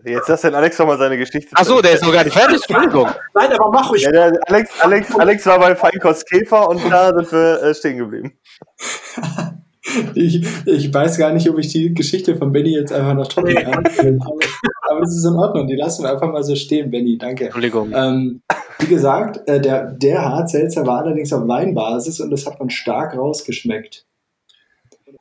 Jetzt 0.05 0.29
lass 0.29 0.43
den 0.43 0.55
Alex 0.55 0.77
doch 0.77 0.87
mal 0.87 0.99
seine 0.99 1.17
Geschichte. 1.17 1.57
Achso, 1.57 1.81
der 1.81 1.93
ist 1.93 2.03
noch 2.03 2.13
gar 2.13 2.25
nicht 2.25 2.37
fertig, 2.37 2.61
Entschuldigung. 2.69 3.09
Nein, 3.33 3.53
aber 3.55 3.71
mach 3.71 3.89
ruhig. 3.89 4.03
Ja, 4.03 4.11
der 4.11 4.39
Alex, 4.47 4.79
Alex, 4.81 5.15
Alex 5.19 5.47
war 5.47 5.59
bei 5.59 5.75
Feinkost 5.75 6.29
Käfer 6.29 6.69
und 6.69 6.85
da 6.93 7.07
sind 7.07 7.33
wir 7.33 7.63
äh, 7.63 7.75
stehen 7.75 7.97
geblieben. 7.97 8.39
Ich, 10.15 10.45
ich 10.67 10.95
weiß 10.95 11.19
gar 11.19 11.33
nicht, 11.33 11.49
ob 11.51 11.59
ich 11.59 11.69
die 11.69 11.93
Geschichte 11.93 12.37
von 12.37 12.53
Benny 12.53 12.75
jetzt 12.75 12.93
einfach 12.93 13.15
noch 13.15 13.29
toppen 13.29 13.55
kann. 13.55 13.85
Aber, 14.83 15.03
es 15.03 15.17
ist 15.17 15.25
in 15.25 15.35
Ordnung. 15.35 15.67
Die 15.67 15.77
lassen 15.77 16.05
wir 16.05 16.13
einfach 16.13 16.31
mal 16.33 16.43
so 16.43 16.55
stehen, 16.55 16.91
Benny. 16.91 17.19
Danke. 17.19 17.45
Entschuldigung. 17.45 17.93
Ähm, 17.95 18.43
wie 18.79 18.87
gesagt, 18.87 19.47
äh, 19.47 19.61
der, 19.61 19.93
der 19.93 20.25
Hartselzer 20.25 20.87
war 20.87 21.05
allerdings 21.05 21.33
auf 21.33 21.47
Weinbasis 21.47 22.21
und 22.21 22.31
das 22.31 22.47
hat 22.47 22.59
man 22.59 22.71
stark 22.71 23.17
rausgeschmeckt. 23.17 24.07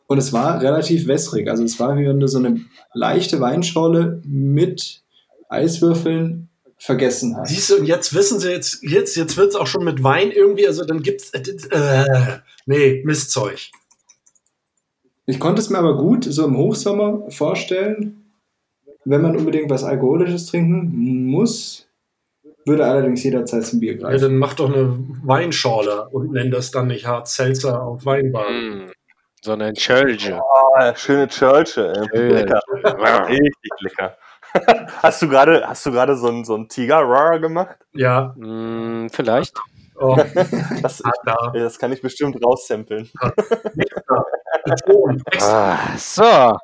Und 0.07 0.17
es 0.17 0.31
war 0.31 0.61
relativ 0.61 1.07
wässrig. 1.07 1.49
Also 1.49 1.63
es 1.63 1.79
war 1.79 1.97
wie 1.97 2.07
wenn 2.07 2.19
du 2.19 2.27
so 2.27 2.37
eine 2.37 2.61
leichte 2.93 3.39
Weinschorle 3.39 4.21
mit 4.25 5.01
Eiswürfeln 5.49 6.49
vergessen 6.77 7.37
hast. 7.37 7.49
Siehst 7.49 7.69
du, 7.69 7.77
und 7.77 7.85
jetzt 7.85 8.13
wissen 8.13 8.39
sie 8.39 8.51
jetzt, 8.51 8.83
jetzt, 8.83 9.15
jetzt 9.15 9.37
wird 9.37 9.49
es 9.49 9.55
auch 9.55 9.67
schon 9.67 9.85
mit 9.85 10.03
Wein 10.03 10.31
irgendwie, 10.31 10.67
also 10.67 10.83
dann 10.83 11.01
gibt's, 11.01 11.29
äh, 11.29 11.41
äh, 11.69 12.39
nee, 12.65 13.01
Mistzeug. 13.05 13.69
Ich 15.25 15.39
konnte 15.39 15.61
es 15.61 15.69
mir 15.69 15.77
aber 15.77 15.97
gut 15.97 16.25
so 16.25 16.45
im 16.45 16.57
Hochsommer 16.57 17.29
vorstellen, 17.29 18.31
wenn 19.05 19.21
man 19.21 19.37
unbedingt 19.37 19.69
was 19.69 19.83
Alkoholisches 19.83 20.47
trinken 20.47 21.25
muss, 21.27 21.87
würde 22.65 22.85
allerdings 22.85 23.23
jederzeit 23.23 23.65
zum 23.65 23.79
Bier 23.79 23.93
Ja, 23.93 23.99
greifen. 23.99 24.21
dann 24.21 24.37
mach 24.37 24.53
doch 24.53 24.73
eine 24.73 24.97
Weinschorle 25.23 26.07
und 26.09 26.31
nenn 26.31 26.51
das 26.51 26.71
dann 26.71 26.87
nicht 26.87 27.05
Hart 27.05 27.27
Seltzer 27.27 27.81
auf 27.81 28.05
Weinbar. 28.05 28.47
Hm, 28.47 28.91
sondern 29.41 29.73
Churchill. 29.75 30.39
Ah, 30.77 30.95
schöne 30.95 31.27
Churchill. 31.27 31.93
ey. 31.97 32.07
Schön. 32.17 32.29
Lecker. 32.31 32.61
Richtig 33.29 33.71
lecker. 33.81 34.17
Hast 35.01 35.21
du 35.21 35.27
gerade, 35.27 35.67
hast 35.67 35.83
du 35.85 35.91
gerade 35.91 36.15
so 36.15 36.27
ein, 36.27 36.45
so 36.45 36.55
ein 36.55 36.67
Tiger 36.69 36.99
Raw 36.99 37.39
gemacht? 37.39 37.75
Ja, 37.93 38.35
Hm, 38.37 39.09
vielleicht. 39.11 39.57
oh, 39.95 40.15
Das, 40.83 41.01
da. 41.25 41.51
das 41.53 41.79
kann 41.79 41.91
ich 41.91 42.01
bestimmt 42.03 42.37
raussampeln. 42.43 43.09
Ah, 45.39 45.97
so. 45.97 46.57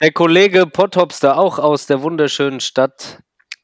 Der 0.00 0.12
Kollege 0.12 0.66
Pottopster, 0.66 1.38
auch 1.38 1.58
aus 1.58 1.86
der 1.86 2.02
wunderschönen 2.02 2.60
Stadt 2.60 3.20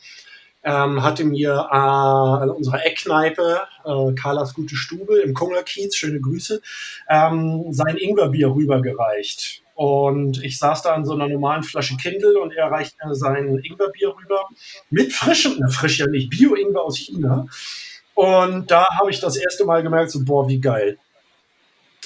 ähm, 0.66 1.02
hatte 1.04 1.24
mir 1.24 1.70
äh, 1.72 1.76
an 1.76 2.50
unserer 2.50 2.86
Eckkneipe, 2.86 3.62
äh, 3.86 4.14
Carlas 4.14 4.54
Gute 4.54 4.76
Stube 4.76 5.22
im 5.22 5.34
Kungerkiez, 5.34 5.96
schöne 5.96 6.20
Grüße, 6.20 6.62
ähm, 7.10 7.68
sein 7.72 7.96
Ingwerbier 7.96 8.50
rübergereicht. 8.50 9.62
Und 9.76 10.44
ich 10.44 10.60
saß 10.60 10.82
da 10.82 10.94
an 10.94 11.06
so 11.06 11.14
einer 11.14 11.30
normalen 11.30 11.64
Flasche 11.64 11.96
Kindle 11.96 12.42
und 12.42 12.52
er 12.52 12.72
reicht 12.72 12.96
mir 13.04 13.16
sein 13.16 13.58
Ingwerbier 13.64 14.10
rüber 14.10 14.50
mit 14.90 15.14
frischem, 15.14 15.54
na 15.60 15.70
frisch 15.70 16.00
ja 16.00 16.08
nicht, 16.08 16.30
Bio-Ingwer 16.30 16.82
aus 16.82 16.98
China. 16.98 17.48
Und 18.16 18.70
da 18.70 18.86
habe 19.00 19.12
ich 19.12 19.22
das 19.22 19.38
erste 19.38 19.64
Mal 19.64 19.82
gemerkt, 19.82 20.12
so, 20.12 20.26
boah, 20.26 20.48
wie 20.50 20.60
geil. 20.60 21.00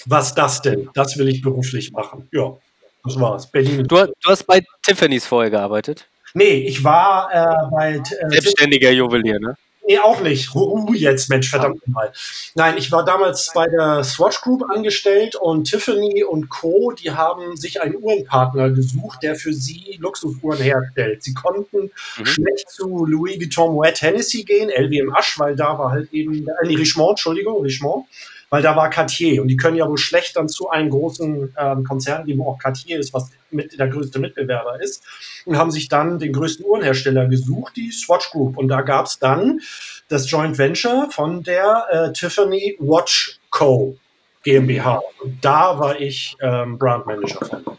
Was 0.07 0.33
das 0.33 0.61
denn? 0.61 0.89
Das 0.93 1.17
will 1.17 1.27
ich 1.27 1.41
beruflich 1.41 1.91
machen. 1.91 2.27
Ja, 2.31 2.55
das 3.03 3.19
war's. 3.19 3.47
Berlin. 3.51 3.83
Du, 3.87 3.95
du 4.05 4.29
hast 4.29 4.45
bei 4.45 4.63
Tiffany's 4.83 5.25
vorher 5.25 5.51
gearbeitet. 5.51 6.07
Nee, 6.33 6.65
ich 6.67 6.83
war 6.83 7.29
äh, 7.33 7.71
bei 7.71 7.95
äh, 7.95 8.29
Selbstständiger 8.29 8.91
Juwelier, 8.91 9.39
ne? 9.39 9.55
Nee, 9.89 9.99
auch 9.99 10.19
nicht. 10.19 10.53
Ruhe 10.53 10.97
jetzt, 10.97 11.29
Mensch, 11.29 11.49
verdammt 11.49 11.87
mal. 11.87 12.11
Nein, 12.55 12.75
ich 12.77 12.91
war 12.91 13.05
damals 13.05 13.51
bei 13.55 13.67
der 13.69 14.03
Swatch 14.03 14.41
Group 14.41 14.63
angestellt 14.69 15.35
und 15.35 15.63
Tiffany 15.69 16.25
und 16.25 16.49
Co., 16.49 16.91
die 16.91 17.11
haben 17.11 17.55
sich 17.55 17.81
einen 17.81 17.95
Uhrenpartner 17.95 18.69
gesucht, 18.71 19.23
der 19.23 19.35
für 19.35 19.53
sie 19.53 19.97
Luxusuhren 20.01 20.59
herstellt. 20.59 21.23
Sie 21.23 21.33
konnten 21.33 21.89
Mhm. 22.17 22.25
schlecht 22.25 22.69
zu 22.69 23.05
Louis 23.05 23.39
Vuitton 23.39 23.73
Moet 23.75 24.01
Hennessy 24.01 24.43
gehen, 24.43 24.69
LWM 24.69 25.13
Asch, 25.15 25.39
weil 25.39 25.55
da 25.55 25.79
war 25.79 25.91
halt 25.91 26.11
eben, 26.11 26.45
äh, 26.45 26.67
Richemont, 26.67 27.11
Entschuldigung, 27.11 27.61
Richemont, 27.61 28.07
weil 28.49 28.61
da 28.61 28.75
war 28.75 28.89
Cartier 28.89 29.41
und 29.41 29.47
die 29.49 29.57
können 29.57 29.77
ja 29.77 29.87
wohl 29.87 29.97
schlecht 29.97 30.35
dann 30.35 30.47
zu 30.47 30.69
einem 30.69 30.89
großen 30.89 31.53
ähm, 31.57 31.83
Konzern 31.83 32.25
gehen, 32.25 32.39
wo 32.39 32.51
auch 32.51 32.59
Cartier 32.59 32.99
ist, 32.99 33.13
was 33.13 33.29
mit 33.51 33.77
der 33.77 33.87
größte 33.87 34.19
Mitbewerber 34.19 34.81
ist 34.81 35.03
und 35.45 35.57
haben 35.57 35.71
sich 35.71 35.89
dann 35.89 36.19
den 36.19 36.33
größten 36.33 36.65
Uhrenhersteller 36.65 37.27
gesucht, 37.27 37.75
die 37.75 37.91
Swatch 37.91 38.31
Group. 38.31 38.57
Und 38.57 38.67
da 38.67 38.81
gab 38.81 39.05
es 39.05 39.19
dann 39.19 39.59
das 40.07 40.29
Joint 40.29 40.57
Venture 40.57 41.09
von 41.11 41.43
der 41.43 41.85
äh, 41.89 42.13
Tiffany 42.13 42.77
Watch 42.79 43.39
Co. 43.49 43.97
GmbH. 44.43 45.01
Und 45.21 45.43
da 45.43 45.77
war 45.77 45.99
ich 45.99 46.37
ähm, 46.41 46.77
Brand 46.77 47.05
Manager 47.05 47.45
von. 47.45 47.77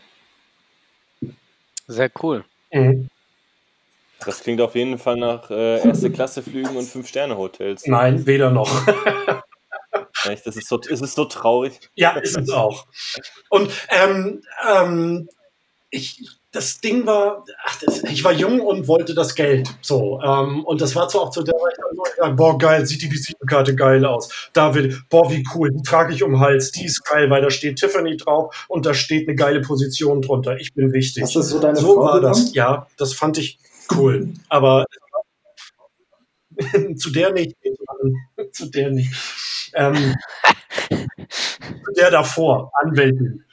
Sehr 1.87 2.11
cool. 2.23 2.45
Mhm. 2.73 3.09
Das 4.25 4.43
klingt 4.43 4.61
auf 4.61 4.75
jeden 4.75 4.99
Fall 4.99 5.17
nach 5.17 5.51
äh, 5.51 5.87
erste 5.87 6.11
Klasse 6.11 6.43
Flügen 6.43 6.77
und 6.77 6.85
Fünf-Sterne-Hotels. 6.85 7.87
Nein, 7.87 8.27
weder 8.27 8.51
noch. 8.51 8.71
Echt, 10.25 10.47
Das 10.47 10.57
ist 10.57 10.69
so, 10.69 10.81
es 10.81 11.01
ist 11.01 11.15
so 11.15 11.25
traurig. 11.25 11.79
ja, 11.95 12.13
ist 12.19 12.37
es 12.37 12.51
auch. 12.51 12.87
Und 13.51 13.71
ähm, 13.89 14.43
ähm, 14.69 15.29
ich, 15.91 16.23
das 16.51 16.81
Ding 16.81 17.07
war, 17.07 17.45
ach, 17.65 17.79
das, 17.81 18.03
ich 18.05 18.25
war 18.25 18.33
jung 18.33 18.61
und 18.61 18.89
wollte 18.89 19.15
das 19.15 19.35
Geld. 19.35 19.69
So, 19.83 20.21
ähm, 20.23 20.65
und 20.65 20.81
das 20.81 20.95
war 20.97 21.09
zwar 21.09 21.23
auch 21.23 21.31
zu 21.31 21.43
der 21.43 21.55
Zeit, 21.55 21.79
wo 21.95 22.05
ich 22.07 22.15
dachte, 22.17 22.35
boah, 22.35 22.59
geil, 22.59 22.87
sieht 22.87 23.03
die 23.03 23.11
Visitenkarte 23.11 23.75
geil 23.77 24.05
aus. 24.05 24.29
Da 24.53 24.75
will, 24.75 24.99
boah, 25.11 25.31
wie 25.31 25.45
cool, 25.55 25.71
die 25.71 25.83
trage 25.83 26.15
ich 26.15 26.23
um 26.23 26.33
den 26.33 26.41
Hals, 26.41 26.73
die 26.73 26.85
ist 26.87 27.05
geil, 27.05 27.29
weil 27.31 27.43
da 27.43 27.51
steht 27.51 27.79
Tiffany 27.79 28.17
drauf 28.17 28.67
und 28.69 28.87
da 28.87 28.95
steht 28.95 29.29
eine 29.29 29.37
geile 29.37 29.61
Position 29.61 30.23
drunter. 30.23 30.57
Ich 30.59 30.73
bin 30.75 30.93
wichtig. 30.93 31.23
Hast 31.23 31.35
du 31.37 31.43
so 31.43 31.61
deine 31.61 31.79
so 31.79 31.95
Frau 31.95 32.05
war 32.05 32.21
das. 32.21 32.55
Ja, 32.55 32.87
das 32.97 33.13
fand 33.13 33.39
ich 33.39 33.59
cool. 33.95 34.33
Aber 34.49 34.85
zu 36.97 37.11
der 37.11 37.33
nicht. 37.33 37.57
zu 38.53 38.67
der 38.67 38.91
nicht. 38.91 39.13
Ähm, 39.75 40.15
der 41.97 42.11
davor, 42.11 42.71
Anwältin. 42.81 43.45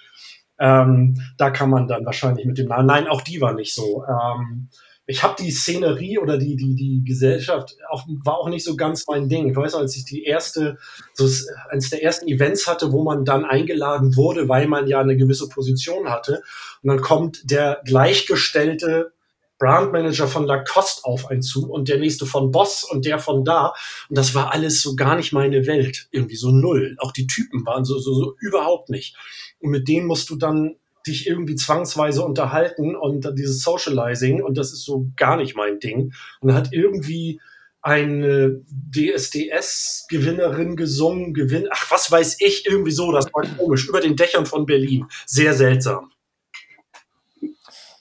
Ähm, 0.60 1.22
da 1.38 1.50
kann 1.50 1.70
man 1.70 1.88
dann 1.88 2.06
wahrscheinlich 2.06 2.46
mit 2.46 2.58
dem 2.58 2.68
Namen. 2.68 2.88
Nein, 2.88 3.08
auch 3.08 3.22
die 3.22 3.42
war 3.42 3.54
nicht 3.54 3.74
so. 3.74 4.06
Ähm, 4.08 4.70
ich 5.08 5.22
habe 5.22 5.36
die 5.38 5.52
Szenerie 5.52 6.18
oder 6.18 6.38
die, 6.38 6.56
die, 6.56 6.76
die 6.76 7.04
Gesellschaft 7.06 7.76
auch, 7.90 8.06
war 8.24 8.40
auch 8.40 8.50
nicht 8.50 8.64
so 8.64 8.76
ganz 8.76 9.06
mein 9.08 9.30
Ding. 9.30 9.50
Ich 9.50 9.56
weiß, 9.56 9.74
noch, 9.74 9.82
als 9.82 9.96
ich 9.96 10.06
die 10.06 10.24
erste, 10.24 10.78
so 11.14 11.30
eines 11.70 11.90
der 11.92 12.04
ersten 12.04 12.28
Events 12.28 12.68
hatte, 12.68 12.92
wo 12.92 13.04
man 13.04 13.24
dann 13.24 13.46
eingeladen 13.46 14.16
wurde, 14.16 14.50
weil 14.50 14.68
man 14.68 14.88
ja 14.88 15.00
eine 15.00 15.16
gewisse 15.16 15.48
Position 15.48 16.10
hatte. 16.10 16.42
Und 16.82 16.90
dann 16.90 17.02
kommt 17.02 17.52
der 17.52 17.82
gleichgestellte 17.86 19.12
Brandmanager 19.58 20.28
von 20.28 20.46
Lacoste 20.46 21.06
auf 21.06 21.30
einen 21.30 21.42
zu 21.42 21.70
und 21.72 21.88
der 21.88 22.00
nächste 22.00 22.26
von 22.26 22.52
Boss 22.52 22.84
und 22.84 23.06
der 23.06 23.20
von 23.20 23.46
da. 23.46 23.74
Und 24.10 24.18
das 24.18 24.36
war 24.36 24.54
alles 24.54 24.82
so 24.82 24.96
gar 24.96 25.16
nicht 25.16 25.34
meine 25.34 25.66
Welt. 25.68 26.08
Irgendwie 26.12 26.36
so 26.36 26.52
null. 26.52 26.96
Auch 27.00 27.12
die 27.12 27.28
Typen 27.28 27.66
waren 27.66 27.86
so, 27.86 27.98
so, 28.00 28.14
so 28.14 28.36
überhaupt 28.40 28.90
nicht. 28.90 29.16
Und 29.60 29.72
mit 29.72 29.88
denen 29.88 30.08
musst 30.08 30.30
du 30.30 30.36
dann 30.36 30.76
dich 31.08 31.28
irgendwie 31.28 31.56
zwangsweise 31.56 32.24
unterhalten 32.24 32.96
und 32.96 33.30
dieses 33.38 33.62
Socializing 33.62 34.42
und 34.42 34.58
das 34.58 34.74
ist 34.74 34.84
so 34.84 35.08
gar 35.16 35.38
nicht 35.38 35.56
mein 35.56 35.80
Ding. 35.80 36.14
Und 36.42 36.54
hat 36.54 36.74
irgendwie 36.74 37.40
eine 37.82 38.64
DSDS-Gewinnerin 38.96 40.76
gesungen, 40.76 41.36
Gewinn, 41.36 41.68
ach, 41.70 41.92
was 41.92 42.12
weiß 42.12 42.38
ich, 42.40 42.66
irgendwie 42.66 42.90
so, 42.90 43.12
das 43.12 43.28
war 43.32 43.44
komisch, 43.58 43.88
über 43.88 44.02
den 44.02 44.16
Dächern 44.16 44.48
von 44.48 44.66
Berlin. 44.66 45.06
Sehr 45.28 45.54
seltsam. 45.54 46.12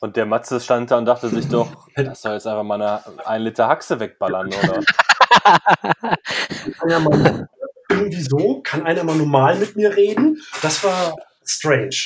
Und 0.05 0.19
der 0.19 0.27
Matze 0.27 0.61
stand 0.61 0.91
da 0.91 0.99
und 0.99 1.07
dachte 1.07 1.31
sich 1.31 1.49
doch, 1.49 1.89
das 1.97 2.21
soll 2.21 2.35
jetzt 2.35 2.47
einfach 2.47 2.63
mal 2.63 2.75
eine, 2.75 3.27
ein 3.27 3.41
Liter 3.41 3.69
Haxe 3.69 3.99
wegballern, 3.99 4.49
oder? 4.49 4.83
Kann 6.79 6.91
einer 6.91 7.01
mal, 7.01 7.49
irgendwie 7.89 8.21
so, 8.21 8.61
kann 8.61 8.85
einer 8.85 9.03
mal 9.03 9.17
normal 9.17 9.57
mit 9.57 9.77
mir 9.77 9.97
reden? 9.97 10.43
Das 10.61 10.85
war 10.85 11.17
strange. 11.43 11.97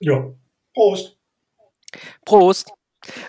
Ja. 0.00 0.32
Prost. 0.74 1.16
Prost. 2.24 2.72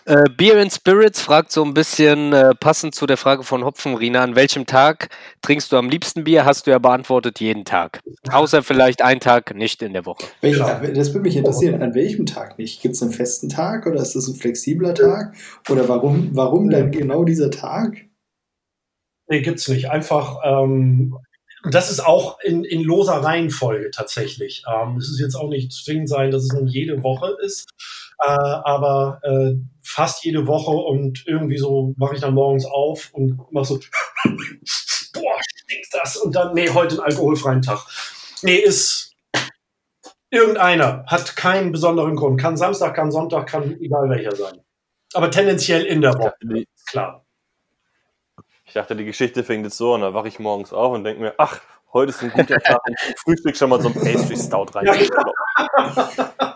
Äh, 0.06 0.24
Beer 0.36 0.60
and 0.62 0.72
Spirits 0.72 1.22
fragt 1.22 1.52
so 1.52 1.64
ein 1.64 1.74
bisschen 1.74 2.34
äh, 2.34 2.54
passend 2.56 2.96
zu 2.96 3.06
der 3.06 3.18
Frage 3.18 3.44
von 3.44 3.64
Hopfenrina, 3.64 4.22
an 4.22 4.36
welchem 4.36 4.66
Tag 4.66 5.10
trinkst 5.42 5.72
du 5.72 5.78
am 5.78 5.90
liebsten 5.90 6.24
Bier? 6.24 6.46
Hast 6.46 6.68
du 6.68 6.72
ja 6.72 6.80
beantwortet, 6.80 7.40
jeden 7.40 7.66
Tag. 7.66 8.02
Außer 8.32 8.64
vielleicht 8.64 9.02
einen 9.02 9.20
Tag 9.20 9.56
nicht 9.56 9.82
in 9.82 9.94
der 9.94 10.06
Woche. 10.06 10.26
Welch, 10.42 10.58
Ja. 10.58 10.80
Das 10.80 11.10
würde 11.14 11.22
mich 11.22 11.36
interessieren. 11.36 11.82
An 11.82 11.94
welchem 11.94 12.26
Tag 12.26 12.58
nicht? 12.58 12.82
Gibt 12.82 12.96
es 12.96 13.02
einen 13.02 13.12
festen 13.12 13.50
Tag 13.50 13.86
oder 13.86 14.02
ist 14.02 14.16
das 14.16 14.28
ein 14.28 14.36
flexibler 14.36 14.94
Tag? 14.94 15.36
Oder 15.70 15.88
warum, 15.88 16.30
warum 16.34 16.70
dann 16.70 16.92
genau 16.92 17.24
dieser 17.24 17.52
Tag? 17.52 17.98
Nee, 19.28 19.42
gibt's 19.42 19.68
nicht. 19.68 19.90
Einfach, 19.92 20.40
ähm, 20.44 21.16
das 21.70 21.92
ist 21.92 22.00
auch 22.00 22.40
in, 22.42 22.64
in 22.64 22.84
loser 22.84 23.16
Reihenfolge 23.18 23.92
tatsächlich. 23.92 24.64
Ähm, 24.68 24.98
es 24.98 25.10
ist 25.10 25.20
jetzt 25.20 25.36
auch 25.36 25.50
nicht 25.50 25.72
zwingend 25.72 26.10
sein, 26.10 26.32
dass 26.32 26.44
es 26.44 26.54
nun 26.54 26.68
jede 26.68 27.04
Woche 27.04 27.36
ist, 27.44 27.70
äh, 28.22 28.28
aber 28.30 29.20
äh, 29.24 29.56
fast 29.82 30.24
jede 30.24 30.46
Woche 30.48 30.72
und 30.72 31.26
irgendwie 31.26 31.58
so 31.58 31.94
mache 31.98 32.16
ich 32.16 32.22
dann 32.22 32.34
morgens 32.34 32.66
auf 32.66 33.10
und 33.14 33.40
mach 33.52 33.66
so, 33.66 33.80
boah, 35.14 35.38
stinkt 35.56 35.88
das 35.94 36.18
und 36.18 36.36
dann, 36.36 36.54
nee, 36.54 36.70
heute 36.70 36.96
einen 36.96 37.12
alkoholfreien 37.12 37.62
Tag. 37.62 37.86
Nee, 38.42 38.56
ist 38.56 39.14
irgendeiner, 40.30 41.06
hat 41.08 41.36
keinen 41.36 41.72
besonderen 41.72 42.16
Grund. 42.16 42.40
Kann 42.40 42.58
Samstag, 42.58 42.96
kann 42.96 43.12
Sonntag, 43.12 43.48
kann 43.48 43.80
egal 43.82 44.10
welcher 44.10 44.36
sein. 44.36 44.60
Aber 45.14 45.32
tendenziell 45.32 45.86
in 45.86 46.02
der 46.02 46.14
Woche, 46.14 46.34
Die- 46.44 46.68
klar. 46.88 47.26
Ich 48.66 48.74
dachte, 48.74 48.96
die 48.96 49.06
Geschichte 49.06 49.44
fängt 49.44 49.64
jetzt 49.64 49.78
so 49.78 49.96
an, 49.96 50.02
da 50.02 50.14
wache 50.14 50.28
ich 50.28 50.38
morgens 50.38 50.72
auf 50.74 50.94
und 50.94 51.04
denke 51.04 51.22
mir, 51.22 51.34
ach, 51.40 51.60
Heute 51.92 52.12
ist 52.12 52.22
ein 52.24 52.32
guter 52.32 52.60
Tag. 52.64 52.82
zum 52.86 52.96
Frühstück 53.24 53.58
schon 53.58 53.70
mal 53.70 53.82
so 53.82 53.88
ein 53.90 53.94
Pastry 53.94 54.38
Stout 54.38 54.68
rein. 54.76 54.86
Ja, 54.86 54.94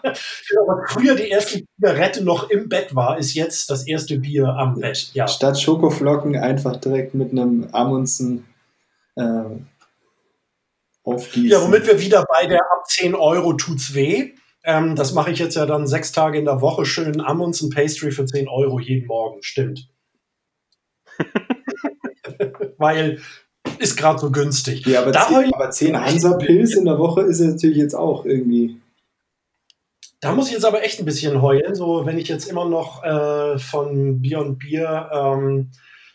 Genau, 0.04 0.68
was 0.68 0.92
früher 0.94 1.16
die 1.16 1.30
erste 1.30 1.64
Zigarette 1.76 2.24
noch 2.24 2.50
im 2.50 2.70
Bett 2.70 2.94
war, 2.96 3.18
ist 3.18 3.34
jetzt 3.34 3.70
das 3.70 3.88
erste 3.88 4.20
Bier 4.20 4.48
am 4.50 4.76
Bett. 4.76 5.12
Ja. 5.14 5.28
Statt 5.28 5.60
Schokoflocken 5.60 6.36
einfach 6.36 6.76
direkt 6.78 7.14
mit 7.14 7.32
einem 7.32 7.68
Amundsen 7.72 8.46
ähm, 9.18 9.68
aufgießen. 11.04 11.50
Ja, 11.50 11.62
womit 11.62 11.88
wir 11.88 12.00
wieder 12.00 12.26
bei 12.30 12.46
der 12.48 12.62
ab 12.72 12.86
10 12.88 13.16
Euro 13.16 13.54
tut's 13.54 13.94
weh. 13.94 14.34
Ähm, 14.64 14.96
das 14.96 15.14
mache 15.14 15.32
ich 15.32 15.40
jetzt 15.40 15.56
ja 15.56 15.66
dann 15.66 15.88
sechs 15.88 16.12
Tage 16.12 16.38
in 16.38 16.46
der 16.46 16.62
Woche 16.62 16.86
schön 16.86 17.20
Amundsen 17.20 17.70
Pastry 17.70 18.12
für 18.12 18.26
10 18.26 18.48
Euro 18.48 18.80
jeden 18.80 19.08
Morgen. 19.08 19.42
Stimmt. 19.42 19.90
Weil 22.78 23.20
ist 23.80 23.96
gerade 23.98 24.20
so 24.20 24.32
günstig. 24.32 24.86
Ja, 24.86 25.02
aber, 25.02 25.12
Da 25.12 25.30
heul- 25.30 25.44
10, 25.46 25.54
aber 25.54 25.70
10 25.72 26.00
Hansa-Pilz 26.02 26.76
in 26.76 26.86
der 26.86 26.98
Woche 27.00 27.22
ist 27.22 27.40
natürlich 27.40 27.78
jetzt 27.78 27.96
auch 27.96 28.26
irgendwie. 28.26 28.78
Da 30.22 30.34
muss 30.34 30.48
ich 30.48 30.54
jetzt 30.54 30.66
aber 30.66 30.84
echt 30.84 31.00
ein 31.00 31.06
bisschen 31.06 31.42
heulen. 31.42 31.76
So, 31.76 32.06
wenn 32.06 32.18
ich 32.18 32.28
jetzt 32.30 32.46
immer 32.50 32.66
noch 32.68 33.04
äh, 33.04 33.58
von 33.60 34.22
Bier 34.22 34.40
und 34.40 34.58
Bier 34.58 35.10
ähm, 35.14 35.72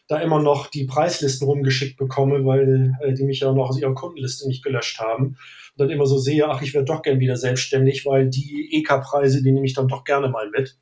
da 0.07 0.19
immer 0.21 0.41
noch 0.41 0.69
die 0.69 0.85
Preislisten 0.85 1.47
rumgeschickt 1.47 1.99
bekomme, 1.99 2.45
weil 2.47 2.95
äh, 3.03 3.13
die 3.13 3.25
mich 3.25 3.41
ja 3.41 3.53
noch 3.53 3.69
aus 3.69 3.79
ihrer 3.79 3.95
Kundenliste 3.95 4.49
nicht 4.49 4.65
gelöscht 4.65 4.99
haben. 5.01 5.27
Und 5.27 5.37
dann 5.77 5.91
immer 5.91 6.07
so 6.07 6.17
sehe, 6.17 6.49
ach, 6.49 6.63
ich 6.63 6.73
wäre 6.73 6.85
doch 6.85 7.03
gern 7.03 7.21
wieder 7.21 7.37
selbstständig, 7.37 8.07
weil 8.07 8.31
die 8.31 8.71
EK-Preise, 8.79 9.43
die 9.43 9.53
nehme 9.53 9.67
ich 9.67 9.75
dann 9.75 9.89
doch 9.89 10.05
gerne 10.05 10.29
mal 10.29 10.49
mit. 10.51 10.79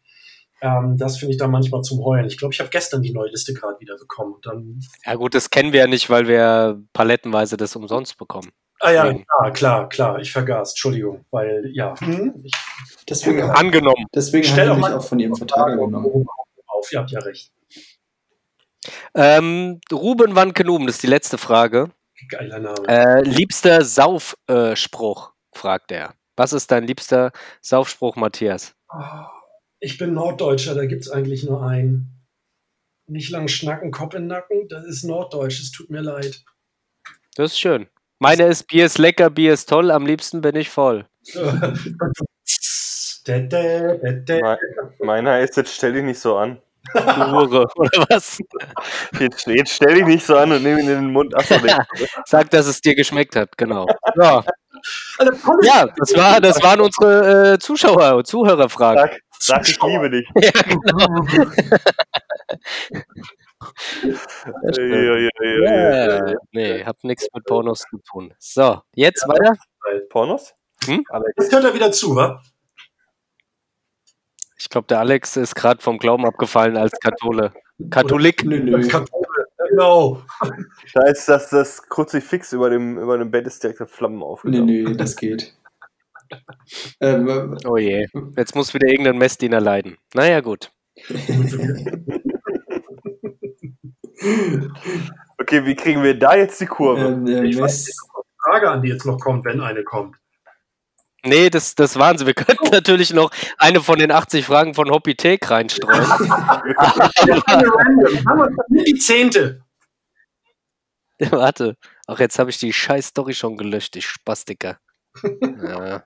Ähm, 0.62 0.96
das 0.96 1.18
finde 1.18 1.32
ich 1.34 1.38
dann 1.38 1.50
manchmal 1.50 1.82
zum 1.82 2.02
Heulen. 2.04 2.26
Ich 2.26 2.38
glaube, 2.38 2.54
ich 2.54 2.60
habe 2.60 2.70
gestern 2.70 3.02
die 3.02 3.12
neue 3.12 3.28
Liste 3.30 3.52
gerade 3.52 3.78
wieder 3.80 3.96
bekommen. 3.98 4.36
Dann, 4.42 4.80
Ja 5.04 5.14
gut, 5.14 5.34
das 5.34 5.50
kennen 5.50 5.72
wir 5.72 5.80
ja 5.80 5.86
nicht, 5.86 6.08
weil 6.08 6.26
wir 6.28 6.82
palettenweise 6.94 7.56
das 7.56 7.76
umsonst 7.76 8.16
bekommen. 8.16 8.50
ah 8.80 8.90
ja, 8.90 9.12
klar, 9.12 9.52
klar, 9.52 9.88
klar, 9.88 10.18
ich 10.20 10.32
vergaß, 10.32 10.70
Entschuldigung, 10.72 11.24
weil 11.30 11.70
ja, 11.74 11.94
hm, 12.00 12.40
ich 12.44 12.52
Deswegen, 13.08 13.42
Angenommen. 13.42 14.06
deswegen 14.14 14.44
Stell 14.44 14.68
haben 14.68 14.80
doch 14.80 14.88
wir 14.88 14.88
mich 14.88 14.90
mal- 14.90 14.98
auch 14.98 15.04
von 15.08 15.18
ihrem 15.18 15.32
genommen. 15.34 16.26
auf, 16.66 16.92
ihr 16.92 16.98
habt 17.00 17.10
ja 17.10 17.20
recht. 17.20 17.52
Ähm, 19.14 19.80
Ruben 19.92 20.34
van 20.34 20.52
Kenum, 20.54 20.86
das 20.86 20.96
ist 20.96 21.02
die 21.02 21.06
letzte 21.08 21.38
Frage. 21.38 21.90
Geiler 22.30 22.58
Name. 22.60 22.86
Äh, 22.88 23.22
liebster 23.22 23.84
Saufspruch, 23.84 25.30
äh, 25.52 25.58
fragt 25.58 25.92
er. 25.92 26.14
Was 26.36 26.52
ist 26.52 26.70
dein 26.70 26.84
liebster 26.86 27.30
Saufspruch, 27.60 28.16
Matthias? 28.16 28.74
Ich 29.80 29.98
bin 29.98 30.14
Norddeutscher, 30.14 30.74
da 30.74 30.86
gibt 30.86 31.02
es 31.02 31.10
eigentlich 31.10 31.44
nur 31.44 31.62
einen. 31.62 32.12
Nicht 33.08 33.30
lang 33.30 33.48
schnacken, 33.48 33.90
Kopf 33.92 34.14
in 34.14 34.22
den 34.22 34.28
Nacken, 34.28 34.68
das 34.68 34.84
ist 34.86 35.04
Norddeutsch, 35.04 35.60
es 35.60 35.70
tut 35.70 35.90
mir 35.90 36.00
leid. 36.00 36.44
Das 37.36 37.52
ist 37.52 37.60
schön. 37.60 37.86
Meine 38.18 38.46
ist 38.46 38.66
Bier 38.66 38.86
ist 38.86 38.98
lecker, 38.98 39.28
Bier 39.30 39.52
ist 39.52 39.68
toll, 39.68 39.90
am 39.90 40.06
liebsten 40.06 40.40
bin 40.40 40.56
ich 40.56 40.70
voll. 40.70 41.06
Meiner 45.00 45.40
ist 45.40 45.56
jetzt 45.56 45.74
stell 45.74 45.92
dich 45.92 46.04
nicht 46.04 46.20
so 46.20 46.36
an. 46.36 46.60
Hure, 46.94 47.66
oder 47.76 48.06
was? 48.08 48.38
Jetzt, 49.18 49.46
jetzt 49.46 49.72
stell 49.72 49.94
dich 49.94 50.04
nicht 50.04 50.24
so 50.24 50.36
an 50.36 50.52
und 50.52 50.62
nimm 50.62 50.78
ihn 50.78 50.88
in 50.88 50.94
den 50.94 51.12
Mund. 51.12 51.34
Achso, 51.34 51.56
nee. 51.62 51.72
Sag, 52.24 52.50
dass 52.50 52.66
es 52.66 52.80
dir 52.80 52.94
geschmeckt 52.94 53.34
hat, 53.36 53.56
genau. 53.58 53.86
Ja, 54.16 54.44
ja 55.62 55.86
das, 55.96 56.16
war, 56.16 56.40
das 56.40 56.62
waren 56.62 56.80
unsere 56.80 57.54
äh, 57.54 57.58
Zuschauer 57.58 58.16
und 58.16 58.26
Zuhörerfragen. 58.26 59.10
Sag, 59.38 59.68
ich 59.68 59.80
liebe 59.82 60.10
dich. 60.10 60.28
Ja, 60.42 60.50
genau. 60.62 61.26
Ja, 64.02 64.84
ja, 64.84 65.16
ja, 65.16 65.30
ja, 65.40 65.54
ja, 65.62 66.26
Ja, 66.28 66.34
nee, 66.52 66.84
hab 66.84 67.02
nichts 67.04 67.26
mit 67.34 67.44
Pornos 67.44 67.80
zu 67.90 67.98
tun. 68.10 68.32
So, 68.38 68.80
jetzt 68.94 69.26
weiter. 69.28 69.54
Pornos? 70.10 70.54
Hm? 70.84 71.04
Alex. 71.08 71.32
Jetzt 71.38 71.52
hört 71.52 71.64
er 71.64 71.74
wieder 71.74 71.90
zu, 71.92 72.14
wa? 72.14 72.42
Ich 74.58 74.68
glaube, 74.68 74.86
der 74.88 75.00
Alex 75.00 75.36
ist 75.36 75.54
gerade 75.54 75.80
vom 75.82 75.98
Glauben 75.98 76.26
abgefallen 76.26 76.76
als 76.76 76.92
Kathole. 77.00 77.52
Katholik. 77.90 78.44
Nö, 78.44 78.58
nö. 78.58 78.86
Kathole, 78.88 79.26
Genau. 79.70 80.22
Da 80.94 81.02
ist 81.08 81.28
das, 81.28 81.50
das 81.50 81.82
Kruzifix 81.88 82.52
über 82.52 82.70
dem, 82.70 82.98
über 82.98 83.18
dem 83.18 83.30
Bett 83.30 83.46
ist 83.46 83.62
direkt 83.62 83.80
auf 83.82 83.90
Flammen 83.90 84.18
Nee, 84.18 84.24
aufgegangen. 84.24 84.64
nee, 84.66 84.94
das 84.94 85.16
geht. 85.16 85.54
Ähm, 87.00 87.56
Oh 87.64 87.76
je. 87.76 88.06
Jetzt 88.36 88.54
muss 88.54 88.74
wieder 88.74 88.88
irgendein 88.88 89.18
Messdiener 89.18 89.60
leiden. 89.60 89.96
Naja, 90.14 90.40
gut. 90.40 90.70
Okay, 95.38 95.64
wie 95.64 95.74
kriegen 95.76 96.02
wir 96.02 96.18
da 96.18 96.34
jetzt 96.34 96.60
die 96.60 96.66
Kurve? 96.66 97.06
ähm, 97.06 97.26
äh, 97.26 97.44
Ich 97.44 97.58
weiß 97.58 97.86
nicht, 97.86 97.96
ob 98.14 98.24
die 98.24 98.34
Frage 98.42 98.70
an 98.70 98.82
die 98.82 98.88
jetzt 98.88 99.04
noch 99.06 99.18
kommt, 99.20 99.44
wenn 99.44 99.60
eine 99.60 99.84
kommt. 99.84 100.16
Nee, 101.24 101.50
das, 101.50 101.74
das 101.74 101.98
waren 101.98 102.16
sie. 102.18 102.26
Wir 102.26 102.34
könnten 102.34 102.70
natürlich 102.70 103.12
noch 103.12 103.30
eine 103.58 103.80
von 103.80 103.98
den 103.98 104.12
80 104.12 104.46
Fragen 104.46 104.74
von 104.74 104.90
Hoppy 104.90 105.14
Take 105.16 105.50
reinstreuen. 105.50 106.04
Eine 108.26 108.84
die 108.84 108.94
zehnte. 108.94 109.60
Warte. 111.18 111.76
Ach, 112.06 112.20
jetzt 112.20 112.38
habe 112.38 112.50
ich 112.50 112.58
die 112.58 112.72
scheiß 112.72 113.08
Story 113.08 113.34
schon 113.34 113.56
gelöscht, 113.56 113.96
ich 113.96 114.06
Spastiker. 114.06 114.78
Ja. 115.62 116.04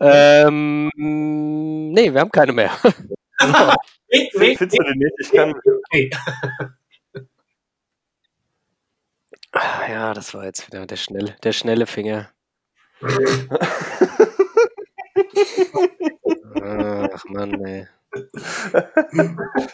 ähm, 0.00 0.90
nee, 1.92 2.12
wir 2.12 2.20
haben 2.20 2.30
keine 2.30 2.52
mehr. 2.52 2.70
Nee, 4.12 4.28
nee, 4.34 4.56
Findest 4.56 4.78
du 4.78 4.84
den 4.84 4.98
nicht? 4.98 5.14
Ich 5.20 5.32
kann. 5.32 5.54
nee. 5.92 6.10
Ah, 9.52 9.88
Ja, 9.88 10.14
das 10.14 10.34
war 10.34 10.44
jetzt 10.44 10.66
wieder 10.66 10.86
der 10.86 10.96
schnelle, 10.96 11.36
der 11.42 11.52
schnelle 11.52 11.86
Finger. 11.86 12.30
Ach 16.62 17.24
Mann, 17.26 17.64
ey. 17.64 17.86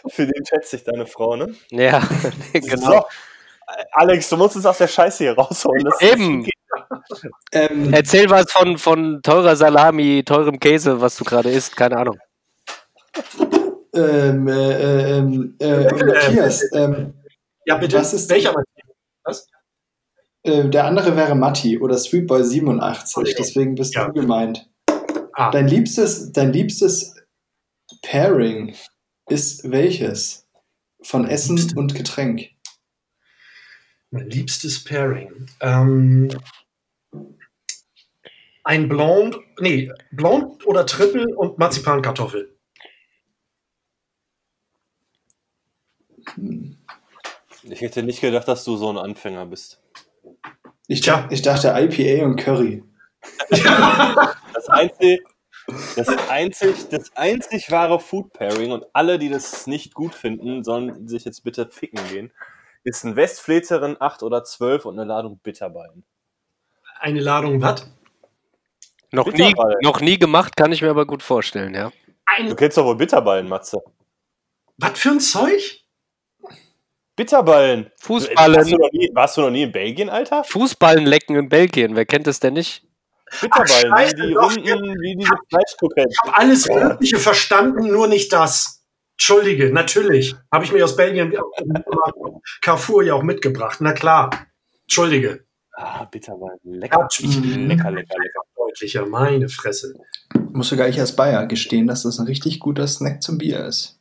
Für 0.09 0.25
den 0.27 0.45
schätze 0.45 0.75
ich 0.77 0.83
deine 0.83 1.05
Frau, 1.07 1.35
ne? 1.35 1.55
Ja, 1.71 2.07
genau. 2.53 2.91
So. 2.91 3.05
Alex, 3.91 4.29
du 4.29 4.37
musst 4.37 4.55
uns 4.55 4.65
aus 4.65 4.77
der 4.77 4.87
Scheiße 4.87 5.23
hier 5.25 5.33
rausholen. 5.35 5.83
Das 5.83 6.01
Eben. 6.01 6.47
Ähm, 7.51 7.93
Erzähl 7.93 8.29
was 8.29 8.51
von, 8.51 8.77
von 8.77 9.21
teurer 9.23 9.55
Salami, 9.55 10.23
teurem 10.25 10.59
Käse, 10.59 10.99
was 11.01 11.17
du 11.17 11.23
gerade 11.23 11.49
isst. 11.49 11.75
Keine 11.75 11.97
Ahnung. 11.97 12.17
ähm, 13.93 14.47
äh, 14.47 15.17
ähm, 15.17 15.55
äh, 15.59 15.83
Matthias, 16.05 16.63
ähm, 16.73 17.13
Ja, 17.65 17.77
bitte. 17.77 17.97
Was 17.97 18.13
ist- 18.13 18.29
Welcher? 18.29 18.53
äh, 20.43 20.69
der 20.69 20.85
andere 20.85 21.15
wäre 21.15 21.35
Matti 21.35 21.79
oder 21.79 21.97
Sweetboy 21.97 22.43
87, 22.43 23.35
deswegen 23.37 23.75
bist 23.75 23.95
Ja. 23.95 24.07
du 24.07 24.13
gemeint. 24.13 24.69
Ah, 25.33 25.51
Dein 25.51 25.67
liebstes, 25.67 26.31
dein 26.31 26.51
liebstes 26.53 27.15
Pairing 28.01 28.75
ist 29.29 29.69
welches? 29.69 30.45
Von 31.03 31.27
Essen 31.27 31.57
Liebste. 31.57 31.75
und 31.79 31.93
Getränk. 31.95 32.49
mein 34.09 34.29
liebstes 34.29 34.83
Pairing. 34.83 35.47
Ähm, 35.59 36.29
ein 38.67 38.89
Blond, 38.89 39.39
nee, 39.61 39.89
Blond 40.11 40.67
oder 40.67 40.85
Triple 40.85 41.33
und 41.37 41.57
Marzipankartoffel. 41.57 42.53
Ich 47.63 47.79
hätte 47.79 48.03
nicht 48.03 48.19
gedacht, 48.19 48.45
dass 48.49 48.65
du 48.65 48.75
so 48.75 48.89
ein 48.89 48.97
Anfänger 48.97 49.45
bist. 49.45 49.81
Ich, 50.87 50.99
Tja. 50.99 51.29
ich 51.31 51.41
dachte 51.41 51.69
IPA 51.69 52.25
und 52.25 52.35
Curry. 52.35 52.83
Das 53.49 54.67
einzig, 54.67 55.21
das 55.95 56.09
einzig, 56.29 56.89
das 56.89 57.15
einzig 57.15 57.71
wahre 57.71 58.01
Food 58.01 58.33
Pairing 58.33 58.71
und 58.71 58.85
alle, 58.91 59.17
die 59.17 59.29
das 59.29 59.65
nicht 59.67 59.93
gut 59.93 60.13
finden, 60.13 60.65
sollen 60.65 61.07
sich 61.07 61.23
jetzt 61.23 61.45
bitte 61.45 61.69
ficken 61.69 62.05
gehen, 62.09 62.33
ist 62.83 63.05
ein 63.05 63.15
Westfleterin 63.15 63.95
8 63.97 64.23
oder 64.23 64.43
12 64.43 64.85
und 64.85 64.99
eine 64.99 65.07
Ladung 65.07 65.39
Bitterballen. 65.39 66.03
Eine 66.99 67.21
Ladung 67.21 67.61
was? 67.61 67.89
Noch 69.11 69.31
nie, 69.31 69.55
noch 69.81 70.01
nie 70.01 70.17
gemacht, 70.19 70.55
kann 70.55 70.71
ich 70.71 70.81
mir 70.81 70.89
aber 70.89 71.05
gut 71.05 71.23
vorstellen, 71.23 71.73
ja. 71.73 71.89
Du 71.89 71.93
Ein, 72.25 72.55
kennst 72.55 72.77
doch 72.77 72.85
wohl 72.85 72.95
Bitterballen, 72.97 73.47
Matze. 73.47 73.81
was 74.77 74.99
für 74.99 75.09
ein 75.11 75.19
Zeug? 75.19 75.81
Bitterballen. 77.15 77.85
Warst 77.85 78.01
du, 78.01 78.05
Fußballen, 78.05 78.69
noch 78.77 78.91
nie, 78.91 79.09
warst 79.13 79.37
du 79.37 79.41
noch 79.41 79.49
nie 79.49 79.63
in 79.63 79.71
Belgien, 79.71 80.09
Alter? 80.09 80.43
Fußballen 80.43 81.05
lecken 81.05 81.35
in 81.35 81.49
Belgien, 81.49 81.95
wer 81.95 82.05
kennt 82.05 82.27
das 82.27 82.39
denn 82.39 82.53
nicht? 82.53 82.83
Bitterballen, 83.41 83.91
Ach, 83.91 83.97
scheiße, 83.97 84.17
wie 84.17 84.27
die 84.27 84.33
doch, 84.33 84.43
runden, 84.55 85.01
wie 85.01 85.15
diese 85.15 85.33
Fleischkroketten. 85.49 86.11
Ich 86.11 86.17
habe 86.21 86.37
alles 86.37 86.67
Mögliche 86.67 87.17
verstanden, 87.17 87.87
nur 87.87 88.07
nicht 88.07 88.31
das. 88.31 88.85
Entschuldige, 89.13 89.73
natürlich. 89.73 90.35
Habe 90.51 90.65
ich 90.65 90.71
mir 90.71 90.83
aus 90.83 90.95
Belgien 90.95 91.35
Carrefour 92.61 93.03
ja 93.03 93.15
auch 93.15 93.23
mitgebracht. 93.23 93.79
Na 93.81 93.93
klar. 93.93 94.29
Entschuldige. 94.83 95.45
Ah, 95.73 96.05
Bitterballen. 96.05 96.59
Lecker. 96.63 97.07
Ja. 97.19 97.27
Lecker, 97.29 97.91
lecker, 97.91 97.91
lecker. 97.91 98.41
Deutlicher, 98.67 99.05
meine 99.05 99.47
Fresse. 99.47 99.95
Muss 100.51 100.69
sogar 100.69 100.87
ich 100.87 100.99
als 100.99 101.15
Bayer 101.15 101.45
gestehen, 101.45 101.87
dass 101.87 102.03
das 102.03 102.19
ein 102.19 102.27
richtig 102.27 102.59
guter 102.59 102.87
Snack 102.87 103.23
zum 103.23 103.37
Bier 103.37 103.65
ist. 103.65 103.99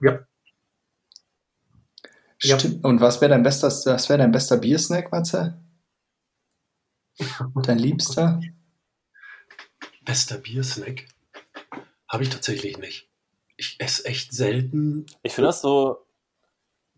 Ja. 0.00 0.26
Ja. 2.42 2.58
Stimmt. 2.58 2.84
Und 2.84 3.00
was 3.00 3.20
wäre 3.20 3.30
dein 3.30 3.44
bester, 3.44 3.68
was 3.68 4.08
wäre 4.08 4.18
dein 4.18 4.32
bester 4.32 4.56
Biersnack, 4.56 5.12
Matze? 5.12 5.62
Dein 7.62 7.78
Liebster? 7.78 8.40
Bester 10.04 10.38
Biersnack? 10.38 11.06
Habe 12.08 12.24
ich 12.24 12.30
tatsächlich 12.30 12.78
nicht. 12.78 13.08
Ich 13.56 13.76
esse 13.78 14.04
echt 14.06 14.32
selten 14.32 15.06
Ich 15.22 15.32
finde 15.32 15.48
das 15.48 15.60
so, 15.60 16.04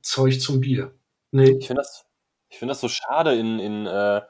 Zeug 0.01 0.41
zum 0.41 0.61
Bier. 0.61 0.95
Nee. 1.33 1.59
ich 1.59 1.67
finde 1.67 1.83
das, 1.83 2.07
ich 2.49 2.59
finde 2.59 2.73
das 2.73 2.81
so 2.81 2.89
schade. 2.89 3.35
In, 3.35 3.59
in 3.59 3.87
äh, 3.87 4.23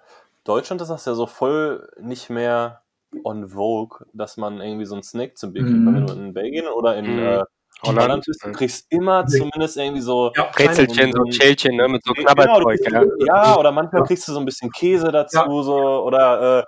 Deutschland 0.45 0.81
ist 0.83 0.89
das 0.89 1.05
ja 1.07 1.15
so 1.15 1.27
voll 1.27 1.89
nicht 2.01 2.31
mehr 2.31 2.83
on 3.25 3.49
vogue, 3.49 4.07
dass 4.13 4.37
man 4.37 4.61
irgendwie 4.61 4.85
so 4.87 4.95
einen 4.95 5.03
Snack 5.03 5.39
zum 5.39 5.53
Bier 5.53 5.65
kriegt. 5.65 5.77
Mhm. 5.77 5.95
Wenn 5.95 6.07
du 6.07 6.13
in 6.13 6.35
Belgien 6.35 6.67
oder 6.69 6.97
in 6.97 7.17
Mhm. 7.17 7.19
äh, 7.23 7.45
Holland. 7.83 8.25
Bist, 8.27 8.45
du 8.45 8.53
kriegst 8.53 8.87
immer 8.91 9.27
zumindest 9.27 9.77
irgendwie 9.77 10.01
so 10.01 10.33
Ja, 10.37 10.45
Rätselchen, 10.59 11.13
so 11.13 11.23
ein 11.25 11.33
Schälchen, 11.33 11.77
ne, 11.77 11.89
mit 11.89 12.03
so 12.05 12.13
Genau, 12.13 12.33
Knabberzeug, 12.33 12.79
kriegst, 12.81 12.93
ja. 12.93 13.05
ja, 13.27 13.59
oder 13.59 13.73
manchmal 13.73 14.05
kriegst 14.05 14.27
du 14.29 14.33
so 14.33 14.39
ein 14.39 14.45
bisschen 14.45 14.71
Käse 14.71 15.11
dazu, 15.13 15.37
Ja. 15.39 15.63
so, 15.63 15.77
oder 16.05 16.61
äh, 16.61 16.65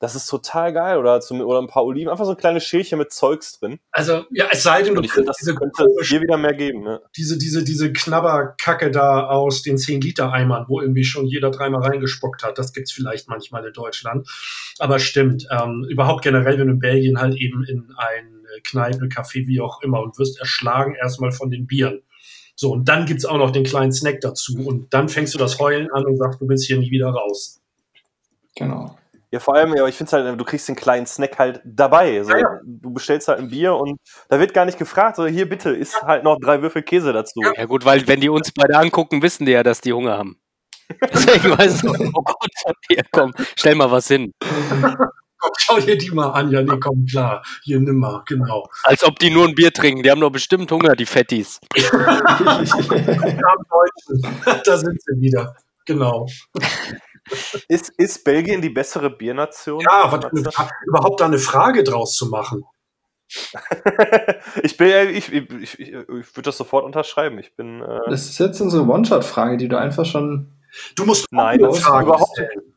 das 0.00 0.14
ist 0.14 0.26
total 0.26 0.72
geil, 0.72 0.96
oder, 0.96 1.20
zum, 1.20 1.42
oder 1.42 1.60
ein 1.60 1.66
paar 1.66 1.84
Oliven, 1.84 2.10
einfach 2.10 2.24
so 2.24 2.30
ein 2.30 2.36
kleines 2.38 2.64
Schälchen 2.64 2.98
mit 2.98 3.12
Zeugs 3.12 3.58
drin. 3.58 3.78
Also, 3.92 4.24
ja, 4.30 4.46
es 4.50 4.62
sei 4.62 4.82
denn, 4.82 4.94
du 4.94 5.02
ich 5.02 5.12
finde, 5.12 5.26
das 5.26 5.36
diese, 5.36 5.54
könnte 5.54 5.86
es 6.00 6.08
hier 6.08 6.22
wieder 6.22 6.38
mehr 6.38 6.54
geben. 6.54 6.82
Ne? 6.82 7.02
diese, 7.16 7.36
diese, 7.36 7.62
diese 7.62 7.92
Knabberkacke 7.92 8.90
da 8.90 9.26
aus 9.26 9.62
den 9.62 9.76
10-Liter-Eimern, 9.76 10.64
wo 10.68 10.80
irgendwie 10.80 11.04
schon 11.04 11.26
jeder 11.26 11.50
dreimal 11.50 11.82
reingespuckt 11.82 12.42
hat. 12.42 12.58
Das 12.58 12.72
gibt's 12.72 12.92
vielleicht 12.92 13.28
manchmal 13.28 13.64
in 13.66 13.74
Deutschland. 13.74 14.26
Aber 14.78 14.98
stimmt, 14.98 15.46
ähm, 15.50 15.86
überhaupt 15.90 16.24
generell, 16.24 16.58
wenn 16.58 16.68
du 16.68 16.72
in 16.72 16.78
Belgien 16.78 17.20
halt 17.20 17.36
eben 17.36 17.62
in 17.64 17.92
ein 17.98 18.46
Kneipe, 18.64 19.04
Café, 19.06 19.46
wie 19.46 19.60
auch 19.60 19.82
immer, 19.82 20.00
und 20.00 20.18
wirst 20.18 20.40
erschlagen 20.40 20.94
erstmal 20.94 21.30
von 21.30 21.50
den 21.50 21.66
Bieren. 21.66 22.02
So, 22.56 22.72
und 22.72 22.88
dann 22.88 23.04
gibt's 23.04 23.26
auch 23.26 23.38
noch 23.38 23.50
den 23.50 23.64
kleinen 23.64 23.92
Snack 23.92 24.22
dazu. 24.22 24.66
Und 24.66 24.94
dann 24.94 25.10
fängst 25.10 25.34
du 25.34 25.38
das 25.38 25.58
Heulen 25.58 25.90
an 25.92 26.06
und 26.06 26.16
sagst, 26.16 26.40
du 26.40 26.48
willst 26.48 26.66
hier 26.66 26.78
nie 26.78 26.90
wieder 26.90 27.10
raus. 27.10 27.60
Genau. 28.56 28.96
Ja, 29.32 29.38
vor 29.38 29.54
allem, 29.54 29.76
ja, 29.76 29.86
ich 29.86 29.94
finde 29.94 30.10
halt, 30.12 30.40
du 30.40 30.44
kriegst 30.44 30.68
den 30.68 30.74
kleinen 30.74 31.06
Snack 31.06 31.38
halt 31.38 31.60
dabei. 31.64 32.22
So, 32.24 32.32
Ja, 32.32 32.38
ja. 32.38 32.60
Du 32.64 32.92
bestellst 32.92 33.28
halt 33.28 33.38
ein 33.38 33.48
Bier 33.48 33.74
und 33.76 34.00
da 34.28 34.40
wird 34.40 34.54
gar 34.54 34.64
nicht 34.64 34.78
gefragt, 34.78 35.16
so 35.16 35.26
hier 35.26 35.48
bitte, 35.48 35.70
isst 35.70 36.02
halt 36.02 36.24
noch 36.24 36.38
drei 36.40 36.62
Würfel 36.62 36.82
Käse 36.82 37.12
dazu. 37.12 37.40
Ja 37.56 37.64
gut, 37.66 37.84
weil 37.84 38.06
wenn 38.08 38.20
die 38.20 38.28
uns 38.28 38.50
beide 38.52 38.76
angucken, 38.76 39.22
wissen 39.22 39.46
die 39.46 39.52
ja, 39.52 39.62
dass 39.62 39.80
die 39.80 39.92
Hunger 39.92 40.18
haben. 40.18 40.40
Deswegen 41.12 41.56
weißt 41.56 41.84
du, 41.84 41.90
oh 41.90 42.22
Gott, 42.22 42.50
hier 42.88 43.04
komm, 43.12 43.32
stell 43.56 43.76
mal 43.76 43.90
was 43.90 44.08
hin. 44.08 44.32
Schau 45.58 45.80
dir 45.80 45.96
die 45.96 46.10
mal 46.10 46.28
an. 46.30 46.50
Ja, 46.50 46.60
nee, 46.60 46.76
komm, 46.80 47.06
klar. 47.06 47.42
Hier, 47.62 47.80
nimm 47.80 47.96
mal, 47.96 48.22
genau. 48.26 48.68
Als 48.82 49.02
ob 49.02 49.18
die 49.18 49.30
nur 49.30 49.48
ein 49.48 49.54
Bier 49.54 49.72
trinken. 49.72 50.02
Die 50.02 50.10
haben 50.10 50.20
doch 50.20 50.30
bestimmt 50.30 50.70
Hunger, 50.70 50.94
die 50.94 51.06
Fettis. 51.06 51.60
Da 54.64 54.76
sind 54.76 55.00
sie 55.02 55.20
wieder. 55.20 55.56
Genau. 55.86 56.26
Ist, 57.68 57.90
ist 57.96 58.24
Belgien 58.24 58.60
die 58.60 58.70
bessere 58.70 59.10
Biernation? 59.10 59.80
Ja, 59.80 60.10
was, 60.10 60.64
überhaupt 60.86 61.20
da 61.20 61.26
eine 61.26 61.38
Frage 61.38 61.84
draus 61.84 62.14
zu 62.14 62.26
machen. 62.26 62.64
ich 64.62 64.76
bin, 64.76 64.88
ja- 64.88 65.04
ich, 65.04 65.32
ich, 65.32 65.50
ich, 65.52 65.78
ich 65.78 65.96
würde 66.08 66.42
das 66.42 66.56
sofort 66.56 66.84
unterschreiben. 66.84 67.38
Ich 67.38 67.54
bin, 67.54 67.80
äh, 67.80 68.00
Das 68.08 68.28
ist 68.28 68.38
jetzt 68.38 68.60
unsere 68.60 68.84
One-Shot-Frage, 68.84 69.56
die 69.56 69.68
du 69.68 69.78
einfach 69.78 70.04
schon. 70.04 70.58
Du 70.96 71.04
musst 71.04 71.26
Nein, 71.30 71.58
eine 71.58 71.68
das 71.68 71.80
Frage 71.80 72.06
überhaupt 72.06 72.32
stellen. 72.32 72.74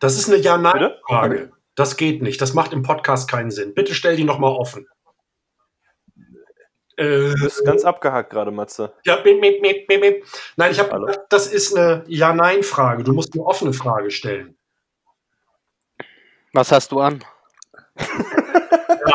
Das 0.00 0.16
ist 0.18 0.28
eine? 0.28 0.38
Ja-Nein-Frage. 0.38 1.52
Das 1.74 1.96
geht 1.96 2.22
nicht. 2.22 2.40
Das 2.40 2.54
macht 2.54 2.72
im 2.72 2.82
Podcast 2.82 3.30
keinen 3.30 3.50
Sinn. 3.50 3.74
Bitte 3.74 3.94
stell 3.94 4.16
die 4.16 4.24
nochmal 4.24 4.52
offen. 4.52 4.86
Äh, 6.96 7.34
du 7.34 7.44
bist 7.44 7.64
ganz 7.64 7.84
abgehakt 7.84 8.30
gerade, 8.30 8.50
Matze. 8.50 8.94
ja, 9.04 9.18
miep, 9.22 9.40
miep, 9.40 9.60
miep, 9.60 9.88
miep, 9.88 10.00
miep. 10.00 10.24
Nein, 10.56 10.72
ich 10.72 10.78
habe 10.78 10.98
gedacht, 10.98 11.20
das 11.28 11.46
ist 11.46 11.76
eine 11.76 12.04
Ja-Nein-Frage. 12.06 13.04
Du 13.04 13.12
musst 13.12 13.34
eine 13.34 13.44
offene 13.44 13.72
Frage 13.72 14.10
stellen. 14.10 14.56
Was 16.52 16.72
hast 16.72 16.92
du 16.92 17.00
an? 17.00 17.22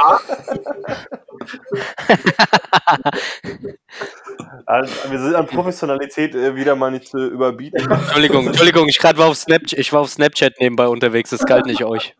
Ja, 0.01 0.19
Also, 4.65 4.93
wir 5.11 5.19
sind 5.19 5.35
an 5.35 5.47
Professionalität 5.47 6.35
äh, 6.35 6.55
wieder 6.55 6.75
mal 6.75 6.91
nicht 6.91 7.07
zu 7.09 7.17
überbieten. 7.17 7.91
Entschuldigung, 7.91 8.47
Entschuldigung, 8.47 8.87
ich 8.87 8.99
gerade 8.99 9.17
war 9.19 9.27
auf 9.27 9.37
Snapchat, 9.37 9.79
ich 9.79 9.91
war 9.93 10.01
auf 10.01 10.09
Snapchat 10.09 10.59
nebenbei 10.59 10.87
unterwegs, 10.87 11.29
das 11.29 11.45
galt 11.45 11.65
nicht 11.65 11.83
euch. 11.83 12.15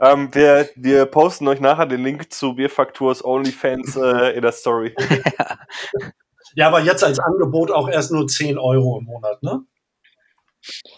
ähm, 0.00 0.34
wir, 0.34 0.68
wir 0.76 1.06
posten 1.06 1.46
euch 1.48 1.60
nachher 1.60 1.86
den 1.86 2.02
Link 2.02 2.32
zu 2.32 2.54
Bierfakturs 2.54 3.24
OnlyFans 3.24 3.96
äh, 3.96 4.36
in 4.36 4.42
der 4.42 4.52
Story. 4.52 4.94
ja, 6.54 6.68
aber 6.68 6.80
jetzt 6.80 7.04
als 7.04 7.18
Angebot 7.18 7.70
auch 7.70 7.88
erst 7.88 8.12
nur 8.12 8.26
10 8.26 8.58
Euro 8.58 8.98
im 8.98 9.04
Monat, 9.04 9.42
ne? 9.42 9.60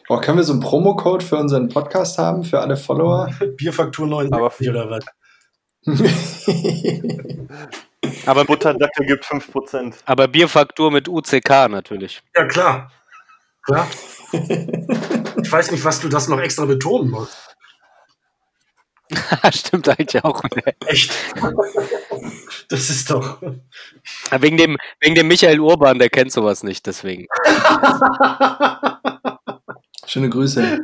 Oh, 0.08 0.18
können 0.18 0.38
wir 0.38 0.44
so 0.44 0.52
einen 0.52 0.62
Promocode 0.62 1.24
für 1.24 1.36
unseren 1.36 1.68
Podcast 1.68 2.18
haben, 2.18 2.44
für 2.44 2.60
alle 2.60 2.76
Follower? 2.76 3.30
Bierfaktur 3.56 4.06
79 4.06 4.70
oder 4.70 4.90
was? 4.90 5.04
Aber, 8.26 8.44
Butterdackel 8.44 9.06
gibt 9.06 9.24
5%. 9.24 9.94
aber 10.04 10.28
Bierfaktur 10.28 10.90
mit 10.90 11.08
UCK 11.08 11.68
natürlich. 11.68 12.22
Ja, 12.36 12.44
klar. 12.46 12.92
Klar. 13.62 13.88
Ich 14.32 15.52
weiß 15.52 15.70
nicht, 15.70 15.84
was 15.84 16.00
du 16.00 16.08
das 16.08 16.28
noch 16.28 16.40
extra 16.40 16.66
betonen 16.66 17.10
musst. 17.10 17.56
Stimmt 19.52 19.88
eigentlich 19.88 20.24
auch. 20.24 20.42
Echt. 20.86 21.12
Das 22.68 22.90
ist 22.90 23.10
doch. 23.10 23.40
Wegen 24.38 24.56
dem, 24.56 24.76
wegen 25.00 25.14
dem 25.14 25.28
Michael 25.28 25.60
Urban, 25.60 25.98
der 25.98 26.10
kennt 26.10 26.32
sowas 26.32 26.64
nicht, 26.64 26.86
deswegen. 26.86 27.26
Schöne 30.06 30.30
Grüße. 30.30 30.80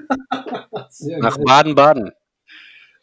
Sehr 0.90 1.18
Nach. 1.18 1.36
Baden-Baden. 1.38 2.12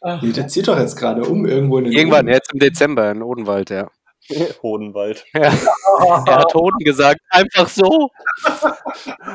Ach, 0.02 0.22
Nee, 0.22 0.32
der 0.32 0.48
zieht 0.48 0.66
doch 0.68 0.78
jetzt 0.78 0.96
gerade 0.96 1.22
um 1.22 1.46
irgendwo 1.46 1.78
in 1.78 1.84
den 1.84 1.92
Irgendwann, 1.92 2.24
Norden. 2.26 2.34
jetzt 2.36 2.52
im 2.52 2.58
Dezember 2.60 3.10
in 3.10 3.22
Odenwald, 3.22 3.70
ja. 3.70 3.88
Hodenwald. 4.62 5.24
Er 5.32 5.50
hat 5.52 6.54
Hoden 6.54 6.78
gesagt, 6.84 7.20
einfach 7.30 7.68
so. 7.68 8.10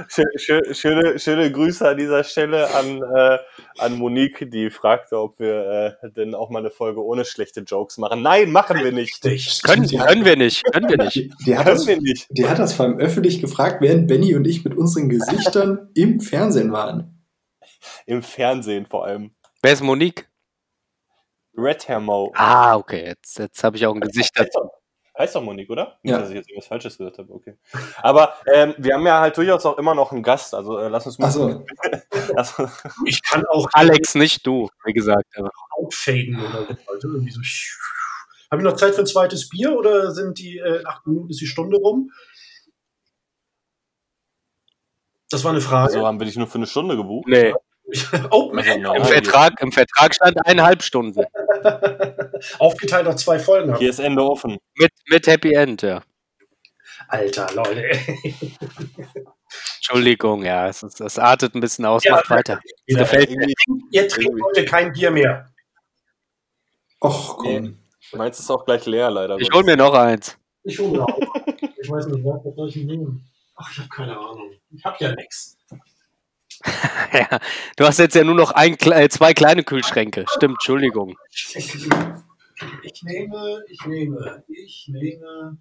Schö 0.08 0.24
schö 0.38 0.74
schöne, 0.74 1.20
schöne 1.20 1.52
Grüße 1.52 1.88
an 1.88 1.98
dieser 1.98 2.24
Stelle 2.24 2.74
an, 2.74 3.02
äh, 3.02 3.38
an 3.78 3.98
Monique, 3.98 4.50
die 4.50 4.70
fragte, 4.70 5.20
ob 5.20 5.38
wir 5.40 5.98
äh, 6.04 6.10
denn 6.12 6.34
auch 6.34 6.50
mal 6.50 6.60
eine 6.60 6.70
Folge 6.72 7.04
ohne 7.04 7.26
schlechte 7.26 7.62
Jokes 7.62 7.98
machen. 7.98 8.22
Nein, 8.22 8.52
machen 8.52 8.78
wir 8.84 8.92
nicht. 8.94 9.24
Richtig. 9.26 9.64
Können, 9.64 9.84
Die 9.88 10.00
hat- 10.00 10.08
können 10.08 10.24
wir 10.24 10.38
nicht, 10.38 10.64
können 10.72 10.88
wir 10.90 10.98
nicht. 10.98 11.16
Die, 11.16 11.32
die, 11.46 11.58
hat 11.58 11.66
Können 11.66 11.78
das, 11.78 11.88
wir 11.88 12.02
nicht. 12.02 12.28
die 12.30 12.48
hat 12.48 12.60
das 12.60 12.74
vor 12.74 12.86
allem 12.86 12.98
öffentlich 12.98 13.42
gefragt, 13.42 13.82
während 13.82 14.08
Benny 14.08 14.34
und 14.36 14.46
ich 14.48 14.64
mit 14.64 14.78
unseren 14.78 15.10
Gesichtern 15.10 15.90
im 15.94 16.22
Fernsehen 16.22 16.72
waren. 16.72 17.22
Im 18.06 18.24
Fernsehen 18.24 18.86
vor 18.86 19.06
allem. 19.06 19.32
Wer 19.62 19.74
ist 19.74 19.82
Monique? 19.84 20.28
Red 21.58 21.88
Hair 21.88 22.00
Mo. 22.02 22.32
Ah, 22.36 22.76
okay, 22.76 23.06
jetzt, 23.06 23.40
jetzt 23.40 23.64
habe 23.64 23.78
ich 23.78 23.86
auch 23.86 23.94
ein 23.96 24.02
Gesicht 24.02 24.32
dazu. 24.36 24.46
Heißt 24.46 24.56
doch, 24.56 24.72
heißt 25.18 25.36
doch 25.36 25.42
Monique, 25.44 25.70
oder? 25.70 25.98
Nicht, 26.04 26.12
Ja. 26.12 26.20
dass 26.20 26.30
ich 26.30 26.36
jetzt 26.36 26.50
irgendwas 26.50 26.68
Falsches 26.68 26.98
gesagt 26.98 27.18
habe, 27.18 27.34
okay. 27.34 27.58
Aber 28.02 28.34
ähm, 28.54 28.76
wir 28.78 28.94
haben 28.96 29.06
ja 29.08 29.22
halt 29.22 29.38
durchaus 29.38 29.66
auch 29.66 29.78
immer 29.78 29.96
noch 29.96 30.12
einen 30.12 30.24
Gast, 30.24 30.54
also 30.54 30.78
äh, 30.78 30.90
lass 30.90 31.06
uns 31.06 31.18
mal. 31.20 31.28
Achso, 31.28 31.66
Also, 32.36 32.70
Ich 33.06 33.22
kann 33.24 33.46
auch 33.48 33.68
Alex, 33.74 34.16
nicht 34.16 34.46
du, 34.46 34.68
wie 34.84 34.94
gesagt. 34.94 35.26
Aber. 35.38 35.50
outfaden 35.78 36.40
oder 36.40 36.64
so. 36.66 36.76
Also 36.92 37.08
irgendwie 37.10 37.32
so. 37.32 37.42
Habe 38.52 38.62
ich 38.62 38.66
noch 38.66 38.76
Zeit 38.76 38.94
für 38.96 39.02
ein 39.02 39.08
zweites 39.08 39.50
Bier 39.50 39.76
oder 39.78 40.12
sind 40.12 40.38
die 40.40 40.58
äh, 40.60 40.84
acht 40.86 41.06
Minuten, 41.08 41.30
ist 41.32 41.42
die 41.42 41.48
Stunde 41.48 41.78
rum? 41.78 42.12
Das 45.32 45.44
war 45.44 45.52
eine 45.52 45.62
Frage. 45.62 45.94
also 45.96 46.06
haben 46.06 46.20
wir 46.20 46.26
dich 46.26 46.36
nur 46.38 46.48
für 46.48 46.60
eine 46.60 46.68
Stunde 46.68 46.96
gebucht. 46.96 47.28
Nee, 47.28 47.54
oh, 48.32 48.52
Also, 48.56 48.78
normal. 48.78 48.98
im 48.98 49.06
Vertrag, 49.06 49.62
im 49.62 49.72
Vertrag 49.72 50.16
stand 50.16 50.38
eineinhalb 50.46 50.82
Stunden. 50.84 51.24
aufgeteilt 52.60 53.08
auf 53.08 53.16
zwei 53.16 53.40
Folgen. 53.40 53.76
Hier 53.78 53.90
ist 53.90 54.00
Ende 54.00 54.24
offen. 54.24 54.58
Mit, 54.76 54.92
mit 55.10 55.28
Happy 55.28 55.54
End, 55.54 55.82
ja. 55.82 56.02
Alter, 57.08 57.48
Leute. 57.54 57.90
Entschuldigung, 59.78 60.44
ja, 60.44 60.68
es, 60.68 60.82
ist, 60.82 61.00
es 61.00 61.20
artet 61.20 61.54
ein 61.54 61.62
bisschen 61.62 61.86
aus, 61.86 62.04
Ja, 62.04 62.14
macht 62.14 62.30
weiter. 62.30 62.60
Ihr, 62.88 62.98
gefällt 62.98 63.30
ihr 63.92 64.08
trinkt 64.08 64.42
heute 64.44 64.66
kein 64.66 64.92
Bier 64.92 65.12
mehr. 65.12 65.52
och 67.00 67.38
komm. 67.38 67.78
meins 68.14 68.40
ist 68.40 68.50
auch 68.50 68.66
gleich 68.66 68.86
leer, 68.86 69.12
leider. 69.12 69.38
Ich 69.38 69.52
hol 69.54 69.64
mir 69.64 69.78
noch 69.78 69.94
eins. 69.94 70.38
Ich 70.64 70.80
hole 70.80 70.92
mir 70.92 71.04
auch. 71.04 71.20
Ich 71.78 71.90
weiß 71.90 72.08
nicht, 72.08 72.26
was 72.26 72.56
soll 72.56 72.70
ich 72.70 72.78
nehmen? 72.78 73.30
Ach, 73.56 73.72
ich 73.72 73.78
habe 73.78 73.90
keine 73.90 74.18
Ahnung. 74.18 74.52
Ich 74.72 74.84
habe 74.84 74.98
ja 75.00 75.14
nichts. 75.14 75.55
Ja, 77.14 77.40
du 77.78 77.86
hast 77.86 78.00
jetzt 78.00 78.16
ja 78.16 78.24
nur 78.26 78.36
noch 78.36 78.52
ein, 78.52 78.78
äh, 78.78 79.08
zwei 79.08 79.34
kleine 79.34 79.64
Kühlschränke. 79.64 80.26
Stimmt, 80.36 80.56
Entschuldigung. 80.56 81.16
Ich 82.84 83.04
nehme, 83.04 83.64
ich 83.70 83.86
nehme, 83.86 84.44
ich 84.48 84.90
nehme, 84.92 85.58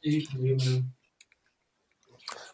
ich 0.00 0.34
nehme. 0.34 0.84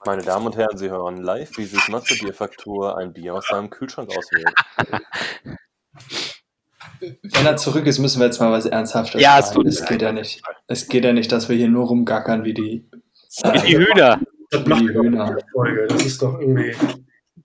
Meine 0.05 0.23
Damen 0.23 0.47
und 0.47 0.57
Herren, 0.57 0.79
Sie 0.79 0.91
hören 0.91 1.17
live, 1.17 1.57
wie 1.57 1.65
sich 1.65 1.89
Matze 1.89 2.17
Bierfaktur 2.17 2.97
ein 2.97 3.13
Bier 3.13 3.35
aus 3.35 3.49
seinem 3.49 3.71
Kühlschrank 3.71 4.11
auswählt. 4.17 4.55
Wenn 7.01 7.47
er 7.47 7.57
zurück 7.57 7.87
ist, 7.87 7.99
müssen 7.99 8.21
wir 8.21 8.27
jetzt 8.27 8.41
mal 8.41 8.51
was 8.51 8.67
Ernsthaftes 8.67 9.21
Ja, 9.21 9.39
es 9.39 9.51
tut 9.51 9.67
es 9.67 9.85
geht 9.85 10.03
ja 10.03 10.13
nicht. 10.13 10.43
Es 10.67 10.89
geht 10.89 11.05
ja 11.05 11.13
nicht, 11.13 11.31
dass 11.33 11.49
wir 11.49 11.57
hier 11.57 11.69
nur 11.69 11.87
rumgackern 11.87 12.45
wie 12.45 12.55
die, 12.55 12.89
Wie 13.45 13.67
die 13.67 13.79
Hühner. 13.79 14.21
Das 14.51 14.67
macht 14.67 14.81
die 14.81 14.89
Hühner. 14.89 15.37
Folge. 15.53 15.87
Das 15.89 16.05
ist 16.05 16.23
doch 16.23 16.41
irgendwie. 16.41 16.75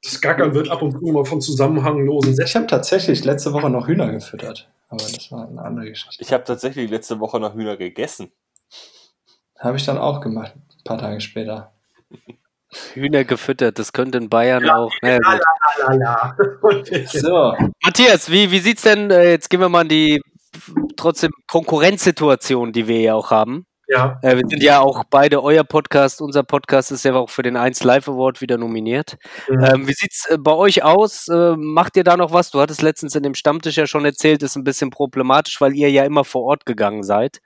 Das 0.04 0.20
Gackern 0.20 0.54
wird 0.54 0.70
ab 0.70 0.82
und 0.82 0.92
zu 0.92 1.12
mal 1.12 1.24
von 1.24 1.40
zusammenhanglosen 1.40 2.36
Ich 2.44 2.56
habe 2.56 2.68
tatsächlich 2.68 3.24
letzte 3.24 3.54
Woche 3.54 3.70
noch 3.70 3.88
Hühner 3.88 4.12
gefüttert, 4.12 4.70
aber 4.90 5.04
das 5.04 5.32
war 5.32 5.48
eine 5.48 5.62
andere 5.62 5.86
Geschichte. 5.86 6.22
Ich 6.22 6.34
habe 6.34 6.44
tatsächlich 6.44 6.90
letzte 6.90 7.20
Woche 7.20 7.40
noch 7.40 7.54
Hühner 7.54 7.78
gegessen. 7.78 8.32
Habe 9.58 9.78
ich 9.78 9.86
dann 9.86 9.98
auch 9.98 10.20
gemacht, 10.20 10.54
ein 10.56 10.84
paar 10.84 10.98
Tage 10.98 11.22
später. 11.22 11.72
Hühner 12.94 13.24
gefüttert, 13.24 13.80
das 13.80 13.94
könnte 13.94 14.18
in 14.18 14.30
Bayern 14.30 14.66
Ja, 14.66 14.76
auch. 14.76 14.92
La, 15.02 15.94
la. 15.94 16.38
So, 17.06 17.56
Matthias, 17.84 18.30
wie, 18.30 18.52
wie 18.52 18.60
sieht's 18.60 18.82
denn, 18.82 19.10
äh, 19.10 19.32
jetzt 19.32 19.50
gehen 19.50 19.62
wir 19.62 19.70
mal 19.70 19.84
in 19.84 19.90
die 19.90 20.22
trotzdem 20.98 21.32
Konkurrenzsituation, 21.48 22.74
die 22.74 22.88
wir 22.88 23.00
ja 23.00 23.14
auch 23.14 23.32
haben. 23.32 23.66
Ja, 23.88 24.20
Äh, 24.22 24.38
wir 24.38 24.44
sind 24.48 24.64
ja 24.64 24.80
auch 24.80 25.04
beide, 25.10 25.44
euer 25.44 25.64
Podcast, 25.64 26.22
unser 26.22 26.44
Podcast 26.44 26.92
ist 26.92 27.04
ja 27.04 27.14
auch 27.16 27.30
für 27.30 27.44
den 27.44 27.58
1 27.58 27.84
Live 27.84 28.08
Award 28.08 28.42
wieder 28.42 28.58
nominiert. 28.58 29.18
Mhm. 29.50 29.64
Ähm, 29.64 29.88
wie 29.88 29.94
sieht's 29.94 30.26
äh, 30.30 30.38
bei 30.38 30.54
euch 30.54 30.84
aus? 30.84 31.28
Äh, 31.28 31.56
macht 31.58 31.98
ihr 31.98 32.04
da 32.04 32.16
noch 32.16 32.32
was? 32.32 32.52
Du 32.52 32.62
hattest 32.62 32.82
letztens 32.82 33.16
in 33.16 33.24
dem 33.24 33.36
Stammtisch 33.36 33.78
ja 33.78 33.86
schon 33.86 34.06
erzählt, 34.06 34.42
ist 34.42 34.56
ein 34.56 34.64
bisschen 34.64 34.90
problematisch, 34.90 35.60
weil 35.60 35.74
ihr 35.74 35.92
ja 35.92 36.06
immer 36.06 36.24
vor 36.24 36.44
Ort 36.44 36.66
gegangen 36.66 37.04
seid. 37.04 37.40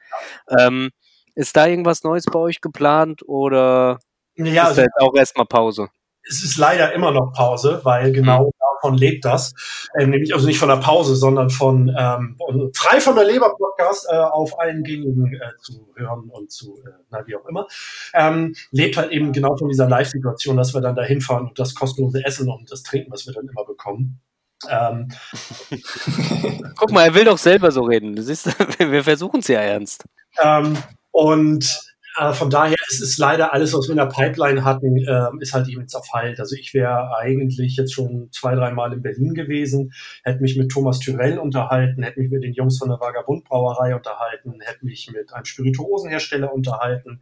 Ähm, 0.59 0.91
ist 1.35 1.55
da 1.55 1.67
irgendwas 1.67 2.03
Neues 2.03 2.25
bei 2.25 2.39
euch 2.39 2.61
geplant 2.61 3.21
oder 3.27 3.99
ja 4.35 4.45
ist 4.45 4.59
also, 4.59 4.75
da 4.75 4.81
jetzt 4.83 5.01
auch 5.01 5.15
erstmal 5.15 5.47
Pause? 5.47 5.89
es 6.29 6.43
ist 6.43 6.57
leider 6.57 6.93
immer 6.93 7.11
noch 7.11 7.31
Pause, 7.33 7.79
weil 7.83 8.11
genau 8.11 8.51
davon 8.77 8.97
lebt 8.97 9.25
das. 9.25 9.53
Ähm, 9.99 10.11
nämlich 10.11 10.33
also 10.33 10.47
nicht 10.47 10.59
von 10.59 10.69
der 10.69 10.77
Pause, 10.77 11.15
sondern 11.15 11.49
von 11.49 11.93
ähm, 11.97 12.37
frei 12.73 12.99
von 12.99 13.15
der 13.15 13.25
Leber 13.25 13.55
Podcast 13.57 14.07
äh, 14.09 14.15
auf 14.15 14.59
allen 14.59 14.83
gängigen 14.83 15.33
äh, 15.33 15.57
zu 15.61 15.87
hören 15.95 16.29
und 16.29 16.51
zu, 16.51 16.77
äh, 16.85 16.91
na 17.09 17.25
wie 17.25 17.35
auch 17.35 17.45
immer. 17.47 17.67
Ähm, 18.13 18.55
lebt 18.71 18.97
halt 18.97 19.11
eben 19.11 19.31
genau 19.31 19.55
von 19.57 19.69
dieser 19.69 19.87
Live-Situation, 19.87 20.57
dass 20.57 20.73
wir 20.73 20.81
dann 20.81 20.95
da 20.95 21.03
hinfahren 21.03 21.47
und 21.47 21.59
das 21.59 21.75
kostenlose 21.75 22.23
Essen 22.25 22.49
und 22.49 22.71
das 22.71 22.83
Trinken, 22.83 23.11
was 23.11 23.25
wir 23.25 23.33
dann 23.33 23.47
immer 23.47 23.65
bekommen. 23.65 24.19
Ähm, 24.69 25.09
Guck 26.75 26.91
mal, 26.91 27.05
er 27.05 27.13
will 27.13 27.25
doch 27.25 27.37
selber 27.37 27.71
so 27.71 27.83
reden. 27.83 28.15
Du 28.15 28.23
siehst, 28.23 28.47
wir 28.79 29.03
versuchen 29.03 29.39
es 29.39 29.47
ja 29.47 29.59
ernst. 29.59 30.05
Ähm, 30.41 30.77
und 31.11 31.86
äh, 32.17 32.33
von 32.33 32.49
daher 32.49 32.75
ist 32.89 33.01
es 33.01 33.17
leider 33.17 33.53
alles, 33.53 33.73
was 33.73 33.87
wir 33.87 33.91
in 33.91 33.97
der 33.97 34.05
Pipeline 34.05 34.63
hatten, 34.63 34.97
ähm, 34.97 35.39
ist 35.39 35.53
halt 35.53 35.67
eben 35.67 35.85
Halt. 36.13 36.39
Also 36.39 36.55
ich 36.55 36.73
wäre 36.73 37.15
eigentlich 37.17 37.75
jetzt 37.77 37.93
schon 37.93 38.29
zwei, 38.31 38.55
dreimal 38.55 38.93
in 38.93 39.01
Berlin 39.01 39.33
gewesen, 39.33 39.93
hätte 40.23 40.41
mich 40.41 40.57
mit 40.57 40.69
Thomas 40.71 40.99
Tyrell 40.99 41.39
unterhalten, 41.39 42.03
hätte 42.03 42.19
mich 42.19 42.31
mit 42.31 42.43
den 42.43 42.53
Jungs 42.53 42.77
von 42.77 42.89
der 42.89 42.99
Vagabundbrauerei 42.99 43.95
unterhalten, 43.95 44.59
hätte 44.61 44.85
mich 44.85 45.09
mit 45.13 45.33
einem 45.33 45.45
Spirituosenhersteller 45.45 46.53
unterhalten. 46.53 47.21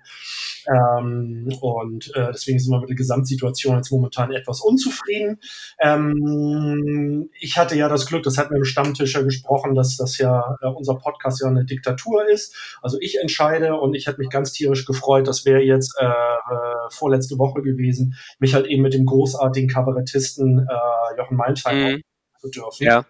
Ähm, 0.68 1.50
und 1.62 2.16
äh, 2.16 2.32
deswegen 2.32 2.60
sind 2.60 2.72
wir 2.72 2.80
mit 2.80 2.90
der 2.90 2.96
Gesamtsituation 2.96 3.76
jetzt 3.76 3.92
momentan 3.92 4.32
etwas 4.32 4.62
unzufrieden. 4.62 5.40
Ähm, 5.80 7.30
ich 7.40 7.58
hatte 7.58 7.76
ja 7.76 7.88
das 7.88 8.06
Glück, 8.06 8.24
das 8.24 8.38
hatten 8.38 8.52
wir 8.52 8.58
im 8.58 8.66
Stammtisch 8.66 9.14
ja 9.14 9.22
gesprochen, 9.22 9.76
dass 9.76 9.98
das 9.98 10.18
ja 10.18 10.58
äh, 10.62 10.68
unser 10.68 10.96
Podcast 10.96 11.42
ja 11.42 11.48
eine 11.48 11.66
Diktatur 11.66 12.28
ist. 12.28 12.56
Also 12.82 12.98
ich 13.00 13.20
entscheide 13.20 13.76
und 13.76 13.94
ich 13.94 14.08
hätte 14.08 14.20
mich 14.20 14.30
ganz 14.30 14.52
tierisch 14.54 14.85
gefreut, 14.86 15.28
das 15.28 15.46
wäre 15.46 15.62
jetzt 15.62 15.96
äh, 16.00 16.06
äh, 16.06 16.90
vorletzte 16.92 17.38
Woche 17.38 17.62
gewesen, 17.62 18.16
mich 18.40 18.54
halt 18.54 18.68
eben 18.68 18.82
mit 18.84 18.94
dem 18.94 19.06
großartigen 19.06 19.70
Kabarettisten 19.70 20.68
äh, 20.68 21.18
Jochen 21.18 21.38
Meinfein 21.38 21.78
Mhm. 21.96 22.02
zu 22.40 22.50
dürfen. 22.50 22.84
Ja. 22.84 23.06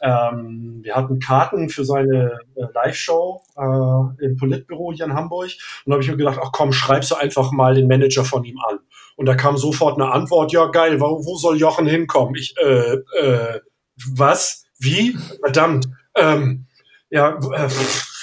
Ähm, 0.00 0.80
wir 0.82 0.94
hatten 0.94 1.18
Karten 1.18 1.68
für 1.68 1.84
seine 1.84 2.38
äh, 2.54 2.64
Live-Show 2.72 3.42
äh, 3.56 4.24
im 4.24 4.36
Politbüro 4.36 4.92
hier 4.92 5.06
in 5.06 5.14
Hamburg. 5.14 5.50
Und 5.84 5.90
da 5.90 5.94
habe 5.94 6.02
ich 6.02 6.10
mir 6.10 6.16
gedacht, 6.16 6.38
ach 6.40 6.50
komm, 6.52 6.72
schreibst 6.72 7.10
du 7.10 7.16
einfach 7.16 7.50
mal 7.50 7.74
den 7.74 7.88
Manager 7.88 8.24
von 8.24 8.44
ihm 8.44 8.58
an. 8.68 8.78
Und 9.16 9.26
da 9.26 9.34
kam 9.34 9.56
sofort 9.56 10.00
eine 10.00 10.10
Antwort, 10.12 10.52
ja 10.52 10.66
geil, 10.66 11.00
wo, 11.00 11.24
wo 11.24 11.36
soll 11.36 11.58
Jochen 11.58 11.86
hinkommen? 11.86 12.34
Ich, 12.36 12.54
äh, 12.62 12.94
äh, 13.20 13.60
was? 14.14 14.64
Wie? 14.78 15.16
Verdammt. 15.42 15.88
Ähm, 16.16 16.66
ja, 17.10 17.38
äh, 17.52 17.68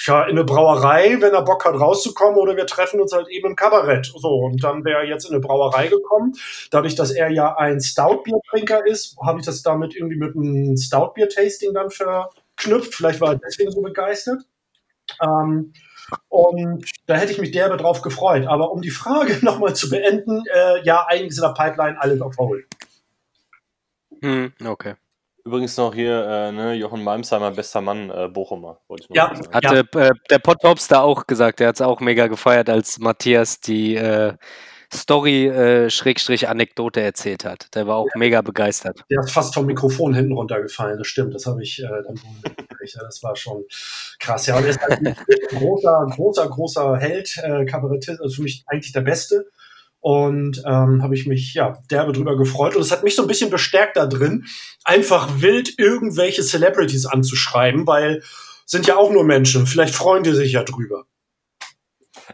ja, 0.10 0.24
in 0.24 0.32
eine 0.32 0.44
Brauerei, 0.44 1.18
wenn 1.20 1.34
er 1.34 1.44
Bock 1.44 1.66
hat 1.66 1.80
rauszukommen, 1.80 2.38
oder 2.38 2.58
wir 2.58 2.66
treffen 2.66 3.00
uns 3.00 3.14
halt 3.14 3.28
eben 3.30 3.50
im 3.50 3.56
Kabarett. 3.56 4.08
So, 4.08 4.40
und 4.40 4.64
dann 4.64 4.84
wäre 4.84 5.02
er 5.02 5.08
jetzt 5.08 5.26
in 5.26 5.32
eine 5.32 5.40
Brauerei 5.40 5.88
gekommen. 5.88 6.34
Dadurch, 6.72 6.96
dass 6.96 7.12
er 7.12 7.30
ja 7.30 7.56
ein 7.56 7.80
Stout-Biertrinker 7.80 8.86
ist, 8.88 9.16
habe 9.24 9.40
ich 9.40 9.46
das 9.46 9.62
damit 9.62 9.96
irgendwie 9.96 10.18
mit 10.18 10.36
einem 10.36 10.76
Stout-Bier-Tasting 10.76 11.74
dann 11.74 11.92
verknüpft. 11.92 12.96
Vielleicht 12.96 13.22
war 13.22 13.34
er 13.34 13.40
deswegen 13.40 13.72
so 13.72 13.82
begeistert. 13.82 14.42
Ähm, 15.24 15.74
und 16.28 16.92
da 17.06 17.16
hätte 17.16 17.32
ich 17.32 17.40
mich 17.40 17.52
derbe 17.52 17.78
drauf 17.78 18.02
gefreut. 18.02 18.48
Aber 18.48 18.72
um 18.72 18.82
die 18.82 18.90
Frage 18.90 19.38
nochmal 19.46 19.76
zu 19.76 19.90
beenden, 19.90 20.44
äh, 20.52 20.84
ja, 20.84 21.06
einiges 21.06 21.38
in 21.38 21.44
der 21.44 21.54
Pipeline, 21.54 22.02
alles 22.02 22.20
auf 22.22 22.36
Hold. 22.38 22.66
Hm, 24.22 24.54
okay. 24.66 24.96
Übrigens 25.46 25.78
noch 25.78 25.94
hier, 25.94 26.26
äh, 26.26 26.52
ne, 26.52 26.74
Jochen 26.74 27.04
Malmsheimer, 27.04 27.52
bester 27.52 27.82
Mann, 27.82 28.10
äh, 28.10 28.28
Bochumer, 28.28 28.80
wollte 28.88 29.08
ich 29.10 29.16
Ja. 29.16 29.34
sagen. 29.34 29.54
Hatte 29.54 29.86
äh, 30.00 30.12
der 30.30 30.40
Pottops 30.40 30.88
da 30.88 31.02
auch 31.02 31.28
gesagt, 31.28 31.60
der 31.60 31.70
hat 31.70 31.76
es 31.76 31.82
auch 31.82 32.00
mega 32.02 32.28
gefeiert, 32.28 32.70
als 32.70 33.00
Matthias 33.00 33.60
die 33.60 33.96
äh, 33.96 34.34
Story 34.94 35.48
äh, 35.48 35.90
Schrägstrich 35.90 36.50
Anekdote 36.50 37.02
erzählt 37.02 37.46
hat. 37.46 37.74
Der 37.76 37.86
war 37.88 37.98
auch 37.98 38.08
mega 38.16 38.42
begeistert. 38.42 39.04
Der 39.10 39.20
ist 39.22 39.32
fast 39.32 39.54
vom 39.54 39.68
Mikrofon 39.68 40.14
hinten 40.16 40.34
runtergefallen, 40.34 40.98
das 40.98 41.08
stimmt. 41.08 41.36
Das 41.36 41.46
habe 41.46 41.62
ich 41.62 41.80
äh, 41.80 41.88
dann 41.88 42.16
wohl 42.16 42.34
mitgekriegt. 42.44 42.96
Ja, 42.96 43.04
das 43.04 43.22
war 43.22 43.36
schon 43.36 43.64
krass. 44.20 44.48
Ja, 44.48 44.58
und 44.58 44.64
er 44.64 44.70
ist 44.70 44.82
halt 44.82 45.00
ein 45.00 45.16
großer, 45.50 46.08
großer, 46.16 46.50
großer 46.50 46.98
Held, 46.98 47.38
äh, 47.44 47.66
Kabarettist, 47.66 48.20
also 48.20 48.36
für 48.36 48.42
mich 48.42 48.64
eigentlich 48.68 48.92
der 48.92 49.02
Beste. 49.02 49.46
Und 50.02 50.62
ähm, 50.66 51.04
habe 51.04 51.14
ich 51.14 51.28
mich 51.28 51.54
ja 51.54 51.78
derbe 51.92 52.14
drüber 52.14 52.38
gefreut. 52.38 52.76
Und 52.76 52.82
es 52.82 52.92
hat 52.92 53.04
mich 53.04 53.16
so 53.16 53.22
ein 53.24 53.28
bisschen 53.28 53.50
bestärkt 53.50 53.98
da 53.98 54.06
drin, 54.06 54.46
einfach 54.84 55.42
wild 55.42 55.78
irgendwelche 55.78 56.44
Celebrities 56.44 57.06
anzuschreiben, 57.06 57.86
weil 57.86 58.24
sind 58.66 58.88
ja 58.88 58.98
auch 58.98 59.12
nur 59.12 59.24
Menschen. 59.24 59.68
Vielleicht 59.68 59.96
freuen 59.96 60.24
die 60.24 60.34
sich 60.34 60.54
ja 60.54 60.64
drüber. 60.64 61.06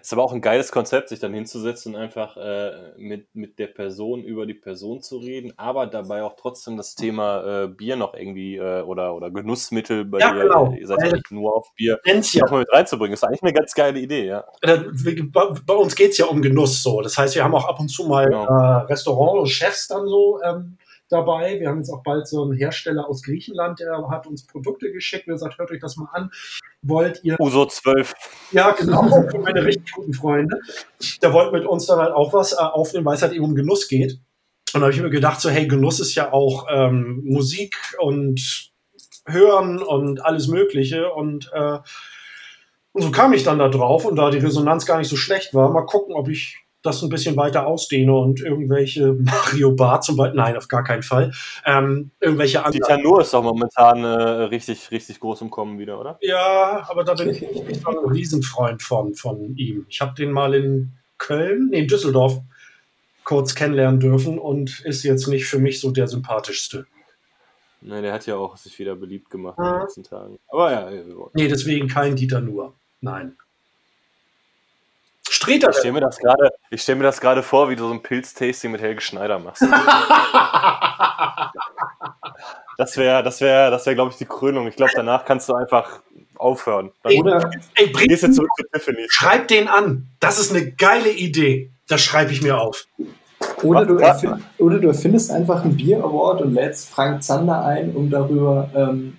Ist 0.02 0.14
aber 0.14 0.24
auch 0.24 0.34
ein 0.34 0.42
geiles 0.42 0.72
Konzept, 0.72 1.10
sich 1.10 1.20
dann 1.20 1.34
hinzusetzen 1.34 1.96
und 1.96 2.02
einfach 2.02 2.38
äh, 2.38 2.94
mit, 2.98 3.34
mit 3.36 3.60
der 3.60 3.68
Person 3.68 4.24
über 4.24 4.46
die 4.46 4.54
Person 4.54 5.02
zu 5.02 5.18
reden, 5.18 5.54
aber 5.58 5.88
dabei 5.88 6.24
auch 6.24 6.36
trotzdem 6.36 6.78
das 6.78 6.96
Thema 6.96 7.64
äh, 7.64 7.68
Bier 7.68 7.96
noch 7.96 8.14
irgendwie 8.14 8.58
äh, 8.58 8.82
oder, 8.82 9.16
oder 9.16 9.32
Genussmittel 9.32 10.06
bei 10.06 10.20
Ja, 10.20 10.34
dir, 10.34 10.44
genau. 10.44 10.72
ihr 10.78 10.88
seid 10.88 11.02
ja 11.02 11.12
nicht 11.14 11.32
nur 11.32 11.56
auf 11.56 11.74
Bier, 11.76 12.00
ja. 12.06 12.44
nochmal 12.46 12.60
mit 12.62 12.72
reinzubringen. 12.74 13.14
ist 13.14 13.24
eigentlich 13.24 13.44
eine 13.44 13.54
ganz 13.54 13.74
geile 13.74 14.00
Idee, 14.00 14.26
ja. 14.28 14.44
Äh, 14.62 14.80
bei 15.34 15.74
uns 15.74 15.96
geht's 15.96 16.18
ja 16.18 16.26
um 16.26 16.42
Genuss 16.42 16.84
so. 16.84 17.02
Das 17.02 17.18
heißt, 17.18 17.36
wir 17.36 17.44
haben 17.44 17.56
auch 17.56 17.66
ab 17.68 17.80
und 17.80 17.90
zu 17.90 18.06
mal 18.06 18.26
Genau. 18.26 18.46
äh, 18.46 18.86
Restaurant 18.86 19.40
und 19.40 19.48
Chefs 19.48 19.88
dann 19.88 20.08
so 20.08 20.40
ähm, 20.44 20.78
dabei. 21.10 21.60
Wir 21.60 21.70
haben 21.70 21.78
jetzt 21.78 21.90
auch 21.92 22.04
bald 22.04 22.28
so 22.28 22.44
einen 22.44 22.54
Hersteller 22.54 23.08
aus 23.08 23.22
Griechenland, 23.24 23.80
der 23.80 24.08
hat 24.10 24.28
uns 24.28 24.46
Produkte 24.46 24.92
geschickt. 24.92 25.28
Wir 25.28 25.34
gesagt, 25.34 25.58
hört 25.58 25.72
euch 25.72 25.80
das 25.80 25.98
mal 25.98 26.10
an. 26.14 26.32
Wollt 26.82 27.24
ihr 27.24 27.40
Uso 27.40 27.66
12. 27.66 28.14
ja, 28.52 28.72
genau, 28.72 29.04
für 29.30 29.40
meine 29.40 29.64
richtig 29.66 29.92
guten 29.94 30.14
Freunde. 30.14 30.60
Der 31.22 31.34
wollte 31.34 31.52
mit 31.52 31.66
uns 31.66 31.86
dann 31.86 32.00
halt 32.00 32.14
auch 32.14 32.34
was 32.34 32.54
äh, 32.54 32.58
aufnehmen, 32.58 33.06
weil 33.06 33.16
es 33.16 33.22
halt 33.22 33.34
eben 33.34 33.46
um 33.46 33.56
Genuss 33.56 33.88
geht. 33.88 34.20
Und 34.74 34.82
da 34.82 34.88
habe 34.88 34.94
ich 34.94 35.02
mir 35.02 35.10
gedacht, 35.10 35.40
so, 35.40 35.50
hey, 35.50 35.68
Genuss 35.68 36.00
ist 36.00 36.16
ja 36.16 36.34
auch 36.34 36.68
ähm, 36.70 37.22
Musik 37.24 37.76
und 38.00 38.72
Hören 39.26 39.82
und 39.82 40.24
alles 40.24 40.48
Mögliche. 40.48 41.12
Und, 41.12 41.50
äh, 41.54 41.80
und 42.92 43.02
so 43.02 43.12
kam 43.12 43.34
ich 43.34 43.44
dann 43.44 43.60
da 43.60 43.70
drauf 43.70 44.06
und 44.06 44.16
da 44.16 44.30
die 44.30 44.38
Resonanz 44.40 44.86
gar 44.86 44.98
nicht 44.98 45.10
so 45.10 45.16
schlecht 45.16 45.54
war, 45.54 45.72
mal 45.72 45.86
gucken, 45.86 46.14
ob 46.14 46.28
ich 46.30 46.65
das 46.86 47.02
ein 47.02 47.10
bisschen 47.10 47.36
weiter 47.38 47.66
ausdehne 47.68 48.14
und 48.14 48.40
irgendwelche 48.42 49.14
Mario 49.20 49.72
Bar 49.74 50.02
zum 50.02 50.18
Beispiel, 50.18 50.38
nein, 50.38 50.56
auf 50.58 50.68
gar 50.68 50.84
keinen 50.84 51.04
Fall, 51.04 51.32
ähm, 51.66 52.12
irgendwelche 52.20 52.60
anderen. 52.66 52.74
Dieter 52.82 52.98
Nuhr 52.98 53.22
ist 53.22 53.34
doch 53.34 53.44
momentan 53.44 54.04
äh, 54.04 54.08
richtig, 54.08 54.92
richtig 54.92 55.20
groß 55.20 55.42
im 55.42 55.50
Kommen 55.50 55.80
wieder, 55.80 56.00
oder? 56.00 56.18
Ja, 56.22 56.86
aber 56.90 57.04
da 57.04 57.14
bin 57.14 57.30
ich 57.30 57.42
nicht 57.42 57.82
so 57.82 57.90
ein 57.90 57.98
Riesenfreund 58.12 58.82
von, 58.82 59.14
von 59.16 59.56
ihm. 59.58 59.86
Ich 59.90 60.02
habe 60.02 60.14
den 60.16 60.32
mal 60.32 60.54
in 60.54 60.94
Köln, 61.18 61.70
nee, 61.72 61.80
in 61.80 61.88
Düsseldorf 61.88 62.40
kurz 63.24 63.56
kennenlernen 63.56 64.00
dürfen 64.00 64.38
und 64.38 64.82
ist 64.82 65.04
jetzt 65.04 65.28
nicht 65.28 65.46
für 65.48 65.60
mich 65.60 65.80
so 65.80 65.92
der 65.92 66.08
sympathischste. 66.08 66.86
Ne, 67.82 68.02
der 68.02 68.14
hat 68.14 68.26
ja 68.26 68.36
auch 68.36 68.58
sich 68.58 68.78
wieder 68.80 68.96
beliebt 68.96 69.30
gemacht 69.30 69.58
in 69.60 69.64
Mhm. 69.66 69.70
den 69.72 69.82
letzten 69.82 70.04
Tagen. 70.04 70.40
Aber 70.48 70.72
ja, 70.72 70.92
wir 70.92 71.16
wollen- 71.16 71.30
Nee, 71.34 71.48
deswegen 71.48 71.88
kein 71.88 72.16
Dieter 72.16 72.42
Nuhr. 72.42 72.74
Nein. 73.02 73.38
Streter. 75.46 75.70
ich 75.70 75.78
stelle 75.78 75.94
mir 75.94 76.02
das 76.02 76.18
gerade, 76.18 76.50
ich 76.70 76.82
stelle 76.82 76.98
mir 76.98 77.04
das 77.06 77.22
gerade 77.22 77.44
vor, 77.44 77.70
wie 77.70 77.76
du 77.76 77.88
so 77.88 77.94
ein 77.94 78.02
Pilz-Tasting 78.04 78.72
mit 78.72 78.82
Helge 78.82 79.02
Schneider 79.02 79.40
machst. 79.40 79.64
Das 82.78 82.98
wäre, 82.98 83.24
das 83.24 83.40
wäre, 83.40 83.72
das 83.72 83.86
wäre, 83.86 83.96
glaube 83.96 84.12
ich, 84.12 84.18
die 84.18 84.26
Krönung. 84.26 84.68
Ich 84.68 84.76
glaube, 84.76 84.92
danach 84.96 85.24
kannst 85.24 85.48
du 85.48 85.54
einfach 85.54 86.02
aufhören. 86.36 86.92
Dann 87.04 87.14
Ey, 87.14 87.20
Oder, 87.22 87.50
Ey, 87.76 87.88
bring, 87.88 88.08
gehst 88.10 88.24
du 88.24 88.32
zurück 88.32 88.50
zu 88.58 88.66
Tiffany. 88.74 89.06
schreib 89.10 89.48
den 89.48 89.70
an. 89.70 90.10
Das 90.20 90.40
ist 90.40 90.54
eine 90.54 90.72
geile 90.74 91.10
Idee. 91.10 91.72
Das 91.88 92.02
schreibe 92.02 92.34
ich 92.34 92.42
mir 92.42 92.60
auf. 92.60 92.86
oder, 93.64 93.86
du 93.86 93.96
erfind, 93.98 94.42
oder 94.58 94.80
du 94.80 94.90
erfindest 94.90 95.32
einfach 95.32 95.64
einen 95.64 95.78
Bier-Award 95.78 96.42
und 96.42 96.54
lädst 96.54 96.90
Frank 96.90 97.24
Zander 97.24 97.64
ein, 97.64 97.96
um 97.96 98.10
darüber 98.10 98.70
ähm, 98.76 99.18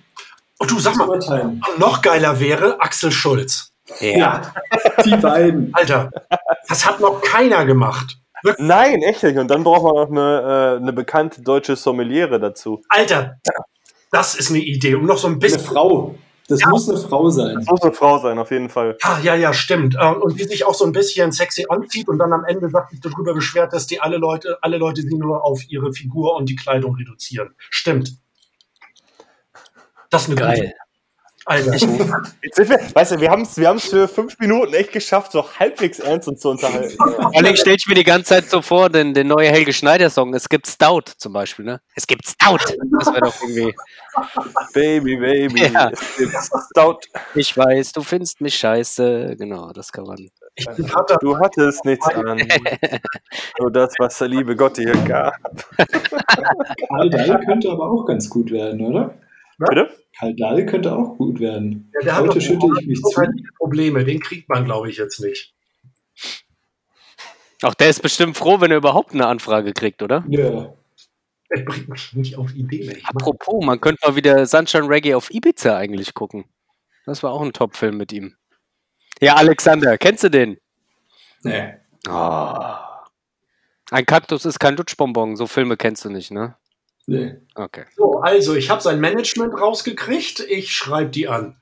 Und 0.59 0.69
du 0.69 0.79
sag 0.79 0.93
zu 0.93 0.99
mal, 0.99 1.09
urteilen. 1.09 1.61
noch 1.79 2.03
geiler 2.03 2.39
wäre 2.39 2.79
Axel 2.79 3.11
Schulz. 3.11 3.71
Ja, 3.99 4.53
die 5.05 5.15
beiden. 5.15 5.69
Alter, 5.73 6.11
das 6.67 6.85
hat 6.85 6.99
noch 6.99 7.21
keiner 7.21 7.65
gemacht. 7.65 8.17
Nein, 8.59 9.01
echt 9.01 9.23
nicht. 9.23 9.37
Und 9.37 9.47
dann 9.49 9.63
braucht 9.63 9.83
man 9.83 9.95
noch 9.95 10.09
eine, 10.11 10.75
äh, 10.75 10.81
eine 10.81 10.93
bekannte 10.93 11.41
deutsche 11.41 11.75
Sommeliere 11.75 12.39
dazu. 12.39 12.81
Alter, 12.89 13.37
das 14.11 14.35
ist 14.35 14.49
eine 14.51 14.59
Idee, 14.59 14.95
um 14.95 15.05
noch 15.05 15.17
so 15.17 15.27
ein 15.27 15.31
Eine 15.33 15.39
bisschen. 15.39 15.61
Frau. 15.61 16.15
Das 16.49 16.61
Ja. 16.61 16.69
muss 16.69 16.87
eine 16.89 16.97
Frau 16.97 17.29
sein. 17.29 17.55
Das 17.55 17.65
muss 17.65 17.81
eine 17.81 17.91
Frau 17.91 18.19
sein, 18.19 18.39
auf 18.39 18.51
jeden 18.51 18.69
Fall. 18.69 18.95
Ah, 19.01 19.17
ja, 19.21 19.35
ja, 19.35 19.53
stimmt. 19.53 19.95
Äh, 19.99 20.13
Und 20.13 20.39
die 20.39 20.45
sich 20.45 20.63
auch 20.65 20.73
so 20.75 20.85
ein 20.85 20.93
bisschen 20.93 21.31
sexy 21.33 21.65
anzieht 21.67 22.07
und 22.07 22.19
dann 22.19 22.31
am 22.31 22.45
Ende 22.45 22.69
sagt 22.69 22.91
sich 22.91 23.01
darüber 23.01 23.33
beschwert, 23.33 23.73
dass 23.73 23.85
die 23.87 23.99
alle 23.99 24.15
Leute, 24.17 24.57
alle 24.61 24.77
Leute 24.77 25.01
sie 25.01 25.17
nur 25.17 25.43
auf 25.43 25.67
ihre 25.69 25.91
Figur 25.91 26.35
und 26.37 26.47
die 26.47 26.55
Kleidung 26.55 26.95
reduzieren. 26.95 27.53
Stimmt. 27.69 28.13
Das 30.09 30.23
ist 30.23 30.29
eine 30.29 30.35
Geil. 30.39 30.73
Wir, 31.47 32.79
weißt 32.93 33.11
du, 33.13 33.21
wir 33.21 33.29
haben 33.31 33.43
es 33.43 33.57
wir 33.57 33.69
haben's 33.69 33.85
für 33.87 34.07
fünf 34.07 34.37
Minuten 34.39 34.73
echt 34.73 34.91
geschafft, 34.91 35.31
so 35.31 35.45
halbwegs 35.59 35.99
ernst 35.99 36.27
uns 36.27 36.41
zu 36.41 36.49
unterhalten. 36.49 36.95
Vor 36.97 37.35
allem 37.35 37.55
stelle 37.55 37.77
ich 37.77 37.87
mir 37.87 37.95
die 37.95 38.03
ganze 38.03 38.29
Zeit 38.29 38.49
so 38.49 38.61
vor, 38.61 38.89
den, 38.89 39.13
den 39.13 39.27
neue 39.27 39.49
Helge 39.49 39.71
Schneider-Song. 39.71 40.33
Es 40.33 40.49
gibt 40.49 40.67
Stout 40.67 41.03
zum 41.17 41.33
Beispiel, 41.33 41.65
ne? 41.65 41.79
Es 41.95 42.05
gibt 42.05 42.27
Stout. 42.27 42.57
Das 42.99 43.07
wäre 43.07 43.21
doch 43.21 43.35
irgendwie. 43.41 43.73
Baby, 44.73 45.15
Baby. 45.17 45.65
Ja. 45.71 45.89
es 45.91 46.17
gibt 46.17 46.33
Stout. 46.71 46.99
Ich 47.35 47.55
weiß, 47.55 47.93
du 47.93 48.01
findest 48.01 48.41
mich 48.41 48.55
scheiße. 48.55 49.35
Genau, 49.37 49.71
das 49.71 49.91
kann 49.91 50.05
man. 50.05 50.17
Da- 50.17 51.17
Du 51.21 51.37
hattest 51.37 51.85
nichts 51.85 52.07
an. 52.07 52.41
Nur 53.59 53.71
das, 53.71 53.93
was 53.99 54.17
der 54.17 54.27
liebe 54.27 54.55
Gott 54.55 54.77
dir 54.77 54.91
gab. 55.05 55.35
Karl 56.89 57.09
Dahl 57.09 57.39
könnte 57.45 57.69
aber 57.69 57.89
auch 57.89 58.05
ganz 58.05 58.29
gut 58.29 58.51
werden, 58.51 58.81
oder? 58.81 59.13
Bitte? 59.59 59.89
Karl 60.17 60.35
Dahl 60.35 60.65
könnte 60.65 60.95
auch 60.95 61.17
gut 61.17 61.39
werden. 61.39 61.91
Ja, 61.93 61.99
der 62.05 62.15
hat 62.15 62.27
Heute 62.27 62.41
schütte 62.41 62.67
ich 62.79 62.87
mich 62.87 63.01
zu. 63.01 63.21
Probleme. 63.57 64.03
Den 64.03 64.19
kriegt 64.19 64.49
man, 64.49 64.65
glaube 64.65 64.89
ich, 64.89 64.97
jetzt 64.97 65.19
nicht. 65.19 65.53
Auch 67.61 67.73
der 67.73 67.89
ist 67.89 68.01
bestimmt 68.01 68.37
froh, 68.37 68.61
wenn 68.61 68.71
er 68.71 68.77
überhaupt 68.77 69.13
eine 69.13 69.27
Anfrage 69.27 69.73
kriegt, 69.73 70.01
oder? 70.01 70.23
Ja. 70.27 70.73
Er 71.49 71.63
bringt 71.63 71.89
mich 71.89 72.13
nicht 72.13 72.37
auf 72.37 72.53
Ideen. 72.55 72.97
Apropos, 73.05 73.63
man 73.63 73.79
könnte 73.79 74.05
mal 74.05 74.15
wieder 74.15 74.45
Sunshine 74.45 74.89
Reggae 74.89 75.15
auf 75.15 75.33
Ibiza 75.33 75.77
eigentlich 75.77 76.13
gucken. 76.13 76.45
Das 77.05 77.23
war 77.23 77.31
auch 77.31 77.41
ein 77.41 77.53
Top-Film 77.53 77.97
mit 77.97 78.11
ihm. 78.11 78.35
Ja, 79.21 79.35
Alexander, 79.35 79.97
kennst 79.97 80.23
du 80.23 80.29
den? 80.29 80.59
Nee. 81.43 81.73
Ah. 82.07 83.05
Ein 83.89 84.05
Kaktus 84.05 84.45
ist 84.45 84.59
kein 84.59 84.75
Lutschbonbon. 84.75 85.35
So 85.35 85.47
Filme 85.47 85.77
kennst 85.77 86.03
du 86.05 86.09
nicht, 86.09 86.31
ne? 86.31 86.55
Nee. 87.07 87.35
Okay. 87.55 87.85
So, 87.95 88.19
also, 88.19 88.55
ich 88.55 88.69
habe 88.69 88.81
sein 88.81 88.99
Management 88.99 89.59
rausgekriegt. 89.59 90.41
Ich 90.41 90.73
schreibe 90.73 91.09
die 91.09 91.27
an. 91.27 91.55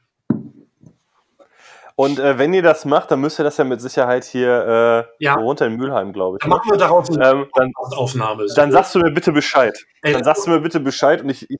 Und 1.97 2.19
äh, 2.19 2.37
wenn 2.37 2.53
ihr 2.53 2.61
das 2.61 2.83
macht, 2.83 3.09
dann 3.11 3.21
müsst 3.21 3.39
ihr 3.39 3.43
das 3.43 3.55
ja 3.55 3.63
mit 3.63 3.79
Sicherheit 3.79 4.25
hier 4.25 5.07
äh, 5.19 5.23
Ja. 5.23 5.37
wo 5.37 5.43
wohnt 5.45 5.61
er 5.61 5.67
in 5.67 5.77
Mülheim, 5.77 6.11
glaube 6.11 6.35
ich. 6.37 6.41
Dann 6.41 6.49
machen 6.49 6.69
wir 6.69 6.77
daraus 6.77 7.09
eine 7.09 7.25
Ähm, 7.29 7.47
dann, 7.55 7.71
Aufnahme. 7.75 8.45
dann 8.53 8.71
sagst 8.73 8.93
du 8.95 8.99
mir 8.99 9.11
bitte 9.11 9.31
Bescheid. 9.31 9.77
Ey, 10.01 10.11
Dann 10.11 10.25
sagst 10.25 10.45
du 10.45 10.51
mir 10.51 10.59
bitte 10.59 10.81
Bescheid 10.81 11.21
und 11.21 11.29
ich, 11.29 11.49
ich, 11.49 11.57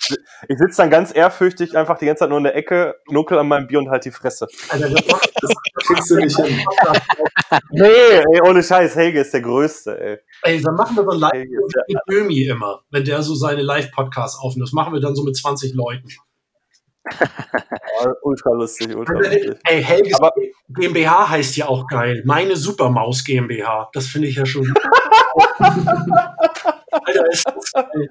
ich 0.50 0.58
sitze 0.58 0.82
dann 0.82 0.90
ganz 0.90 1.16
ehrfürchtig 1.16 1.78
einfach 1.78 1.98
die 1.98 2.06
ganze 2.06 2.20
Zeit 2.20 2.30
nur 2.30 2.38
in 2.40 2.44
der 2.44 2.56
Ecke, 2.56 2.96
nuckel 3.10 3.38
an 3.40 3.48
meinem 3.48 3.68
Bier 3.68 3.80
und 3.80 3.90
halt 3.90 4.04
die 4.04 4.12
Fresse. 4.12 4.48
Alter, 4.70 4.90
das 4.90 5.04
Das 5.42 5.52
kriegst 5.88 6.10
du 6.12 6.16
nicht 6.18 6.38
hin. 6.38 6.60
Nee, 7.72 7.88
ey, 7.88 8.42
ohne 8.46 8.62
Scheiß, 8.64 8.96
Helge 8.96 9.22
ist 9.22 9.34
der 9.34 9.42
Größte, 9.42 9.98
ey. 10.00 10.18
Ey, 10.42 10.62
dann 10.62 10.76
machen 10.76 10.96
wir 10.98 11.04
so 11.04 11.12
ein 11.12 11.20
Live 11.20 11.34
mit 11.88 11.98
Böhmi 12.08 12.42
immer, 12.44 12.82
wenn 12.90 13.06
der 13.06 13.22
so 13.22 13.36
seine 13.36 13.62
Live-Podcasts 13.62 14.40
aufnimmt. 14.40 14.68
Das 14.68 14.74
machen 14.74 14.94
wir 14.94 15.00
dann 15.00 15.16
so 15.16 15.24
mit 15.24 15.38
20 15.38 15.74
Leuten. 15.76 16.08
Ultra 18.22 18.52
lustig, 18.52 18.96
ultra 18.96 19.14
lustig. 19.16 19.56
Ey, 19.64 19.84
Helges 19.84 20.20
Aber- 20.20 20.32
GmbH 20.70 21.30
heißt 21.30 21.58
ja 21.58 21.68
auch 21.68 21.88
geil. 21.88 22.24
Meine 22.26 22.56
Supermaus 22.56 23.24
GmbH. 23.24 23.90
Das 23.94 24.08
finde 24.08 24.28
ich 24.28 24.36
ja 24.36 24.46
schon. 24.46 24.74
Alter, 27.04 27.30
ist 27.32 27.46
das 27.46 27.72
geil. 27.72 28.10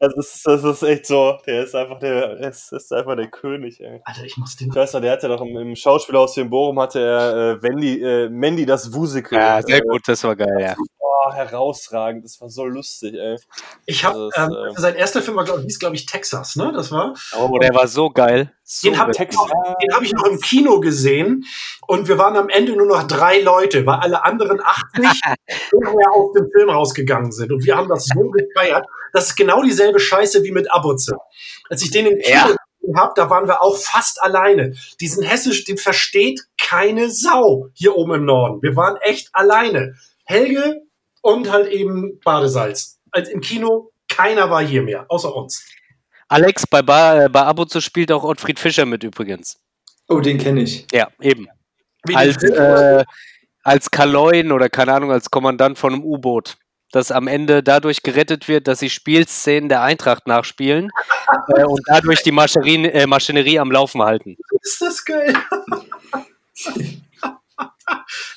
Das 0.00 0.14
ist, 0.16 0.46
das 0.46 0.64
ist 0.64 0.82
echt 0.82 1.06
so, 1.06 1.38
der 1.46 1.64
ist 1.64 1.74
einfach 1.74 1.98
der, 1.98 2.38
ist, 2.40 2.72
ist 2.72 2.92
einfach 2.92 3.16
der 3.16 3.28
König, 3.28 3.80
ey. 3.80 4.00
Alter, 4.04 4.24
ich 4.24 4.36
muss 4.36 4.56
den. 4.56 4.68
Ich 4.68 4.74
weiß 4.74 4.92
noch, 4.94 5.00
der 5.00 5.12
hatte 5.12 5.28
doch 5.28 5.40
im, 5.42 5.56
im 5.56 5.76
Schauspielhaus 5.76 6.34
hier 6.34 6.44
in 6.44 6.50
Bochum 6.50 6.78
hatte 6.80 7.00
er 7.00 7.36
äh, 7.36 7.62
Wendy, 7.62 8.02
äh, 8.02 8.28
Mandy 8.28 8.66
das 8.66 8.92
Wusikel. 8.92 9.38
Ja, 9.38 9.62
sehr 9.62 9.78
äh, 9.78 9.80
gut, 9.80 10.02
das 10.06 10.22
war 10.24 10.36
geil, 10.36 10.56
ja. 10.60 10.74
Boah, 10.98 11.34
herausragend, 11.34 12.24
das 12.24 12.40
war 12.40 12.48
so 12.48 12.64
lustig, 12.64 13.14
ey. 13.14 13.36
Ich 13.86 14.04
habe 14.04 14.30
Also, 14.34 14.54
ähm, 14.54 14.64
das, 14.68 14.78
äh, 14.78 14.80
sein 14.80 14.94
erster 14.94 15.22
Film 15.22 15.36
war, 15.36 15.44
glaub, 15.44 15.60
hieß, 15.60 15.78
glaube 15.78 15.96
ich, 15.96 16.06
Texas, 16.06 16.56
ne? 16.56 16.72
Das 16.74 16.90
war. 16.90 17.14
Oh, 17.38 17.58
der 17.58 17.74
war 17.74 17.86
so 17.86 18.10
geil. 18.10 18.52
So 18.72 18.88
Den 18.88 19.00
habe 19.00 19.10
ich, 19.10 19.18
hab 19.18 20.02
ich 20.02 20.12
noch 20.12 20.26
im 20.26 20.38
Kino 20.38 20.78
gesehen 20.78 21.44
und 21.88 22.06
wir 22.06 22.18
waren 22.18 22.36
am 22.36 22.48
Ende 22.48 22.76
nur 22.76 22.86
noch 22.86 23.02
drei 23.02 23.40
Leute, 23.40 23.84
weil 23.84 23.98
alle 23.98 24.24
anderen 24.24 24.60
80 24.60 24.80
vorher 25.70 26.12
aus 26.14 26.32
dem 26.34 26.48
Film 26.52 26.70
rausgegangen 26.70 27.32
sind. 27.32 27.49
Und 27.52 27.64
wir 27.64 27.76
haben 27.76 27.88
das 27.88 28.06
so 28.06 28.30
gefeiert. 28.30 28.86
Das 29.12 29.28
ist 29.28 29.36
genau 29.36 29.62
dieselbe 29.62 30.00
Scheiße 30.00 30.42
wie 30.44 30.52
mit 30.52 30.70
Abuze. 30.72 31.16
Als 31.68 31.82
ich 31.82 31.90
den 31.90 32.06
im 32.06 32.18
Kino 32.18 32.36
Ja. 32.36 32.46
gesehen 32.46 32.96
habe, 32.96 33.12
da 33.16 33.28
waren 33.30 33.46
wir 33.46 33.62
auch 33.62 33.76
fast 33.76 34.22
alleine. 34.22 34.74
Diesen 35.00 35.22
Hessisch, 35.22 35.64
den 35.64 35.76
versteht 35.78 36.40
keine 36.58 37.10
Sau 37.10 37.68
hier 37.74 37.96
oben 37.96 38.14
im 38.14 38.24
Norden. 38.24 38.62
Wir 38.62 38.76
waren 38.76 38.96
echt 39.02 39.28
alleine. 39.32 39.94
Helge 40.24 40.82
und 41.22 41.50
halt 41.50 41.68
eben 41.68 42.20
Badesalz. 42.24 42.98
Als 43.10 43.28
im 43.28 43.40
Kino, 43.40 43.90
keiner 44.08 44.50
war 44.50 44.62
hier 44.62 44.82
mehr, 44.82 45.06
außer 45.08 45.34
uns. 45.34 45.64
Alex, 46.28 46.64
bei, 46.68 46.78
äh, 46.78 47.28
bei 47.28 47.42
Abuzo 47.42 47.80
spielt 47.80 48.12
auch 48.12 48.22
Ottfried 48.22 48.60
Fischer 48.60 48.86
mit 48.86 49.02
übrigens. 49.02 49.58
Oh, 50.08 50.20
den 50.20 50.38
kenne 50.38 50.62
ich. 50.62 50.86
Ja, 50.92 51.08
eben. 51.20 51.48
Wie 52.04 52.14
Als, 52.14 52.42
äh, 52.44 53.04
als 53.62 53.90
Kaloin 53.90 54.52
oder 54.52 54.68
keine 54.68 54.94
Ahnung, 54.94 55.10
als 55.12 55.30
Kommandant 55.30 55.78
von 55.78 55.92
einem 55.92 56.04
U-Boot. 56.04 56.56
Das 56.92 57.12
am 57.12 57.28
Ende 57.28 57.62
dadurch 57.62 58.02
gerettet 58.02 58.48
wird, 58.48 58.66
dass 58.66 58.80
sie 58.80 58.90
Spielszenen 58.90 59.68
der 59.68 59.82
Eintracht 59.82 60.26
nachspielen 60.26 60.90
äh, 61.56 61.64
und 61.64 61.80
dadurch 61.86 62.22
die 62.22 62.32
Maschinerie, 62.32 62.86
äh, 62.86 63.06
Maschinerie 63.06 63.58
am 63.58 63.70
Laufen 63.70 64.02
halten. 64.02 64.36
Ist 64.62 64.80
das 64.80 65.04
geil? 65.04 65.34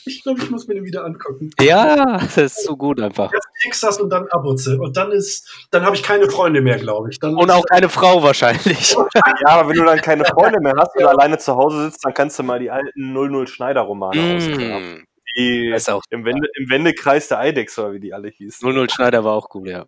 ich 0.05 0.23
glaube, 0.23 0.41
ich 0.41 0.49
muss 0.49 0.67
mir 0.67 0.75
den 0.75 0.85
wieder 0.85 1.05
angucken. 1.05 1.49
Ja, 1.59 2.17
das 2.17 2.37
ist 2.37 2.63
so 2.63 2.75
gut 2.75 2.99
einfach. 3.01 3.31
Erst 3.33 3.47
Texas 3.61 3.99
und 3.99 4.09
dann 4.09 4.27
Abuze. 4.29 4.79
Und 4.79 4.97
dann 4.97 5.11
ist, 5.11 5.67
dann 5.71 5.83
habe 5.83 5.95
ich 5.95 6.03
keine 6.03 6.29
Freunde 6.29 6.61
mehr, 6.61 6.77
glaube 6.77 7.09
ich. 7.09 7.19
Dann 7.19 7.35
Und 7.35 7.49
auch 7.51 7.65
keine 7.65 7.89
Frau 7.89 8.21
wahrscheinlich. 8.21 8.95
Ja, 9.15 9.59
aber 9.59 9.69
wenn 9.69 9.75
du 9.75 9.83
dann 9.83 10.01
keine 10.01 10.25
Freunde 10.25 10.59
mehr 10.59 10.73
hast 10.77 10.95
oder 10.95 11.09
alleine 11.09 11.37
zu 11.37 11.55
Hause 11.55 11.85
sitzt, 11.85 12.03
dann 12.03 12.13
kannst 12.13 12.39
du 12.39 12.43
mal 12.43 12.59
die 12.59 12.71
alten 12.71 13.13
00 13.13 13.47
Schneider-Romane 13.47 14.35
ausgraben. 14.35 15.05
Die 15.35 15.71
ist 15.75 15.89
auch 15.89 16.03
im, 16.09 16.25
Wende, 16.25 16.47
im 16.55 16.69
Wendekreis 16.69 17.27
der 17.27 17.39
Eidex, 17.39 17.77
oder 17.79 17.93
wie 17.93 17.99
die 17.99 18.13
alle 18.13 18.29
hießen. 18.29 18.67
00 18.71 18.89
Schneider 18.89 19.23
war 19.23 19.33
auch 19.33 19.53
cool, 19.55 19.69
ja. 19.69 19.85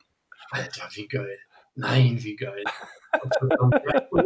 Alter, 0.51 0.87
wie 0.93 1.07
geil. 1.07 1.39
Nein, 1.75 2.17
wie 2.21 2.35
geil. 2.35 2.63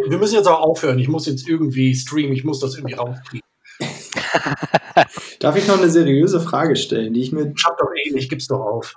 Wir 0.08 0.18
müssen 0.18 0.36
jetzt 0.36 0.48
auch 0.48 0.62
aufhören. 0.62 1.00
Ich 1.00 1.08
muss 1.08 1.26
jetzt 1.26 1.48
irgendwie 1.48 1.96
streamen. 1.96 2.34
Ich 2.34 2.44
muss 2.44 2.60
das 2.60 2.76
irgendwie 2.76 2.94
rauskriegen. 2.96 3.48
Darf 5.40 5.56
ich 5.56 5.68
noch 5.68 5.78
eine 5.78 5.90
seriöse 5.90 6.42
Frage 6.42 6.76
stellen, 6.76 7.14
die 7.14 7.22
ich 7.22 7.32
mir 7.32 7.52
Schaff 7.56 7.76
doch 7.80 7.90
eh 7.96 8.12
nicht, 8.14 8.30
gib's 8.30 8.48
doch 8.48 8.60
auf. 8.60 8.96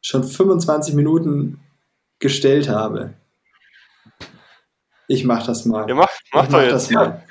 schon 0.00 0.24
25 0.24 0.94
Minuten 0.94 1.60
gestellt 2.18 2.68
habe? 2.68 3.14
Ich 5.06 5.24
mach 5.24 5.46
das 5.46 5.64
mal. 5.66 5.88
Ja, 5.88 5.94
mach, 5.94 6.08
mach 6.32 6.44
ich 6.44 6.48
doch 6.48 6.56
mach 6.56 6.62
jetzt. 6.62 6.72
das 6.72 6.90
mal. 6.90 7.24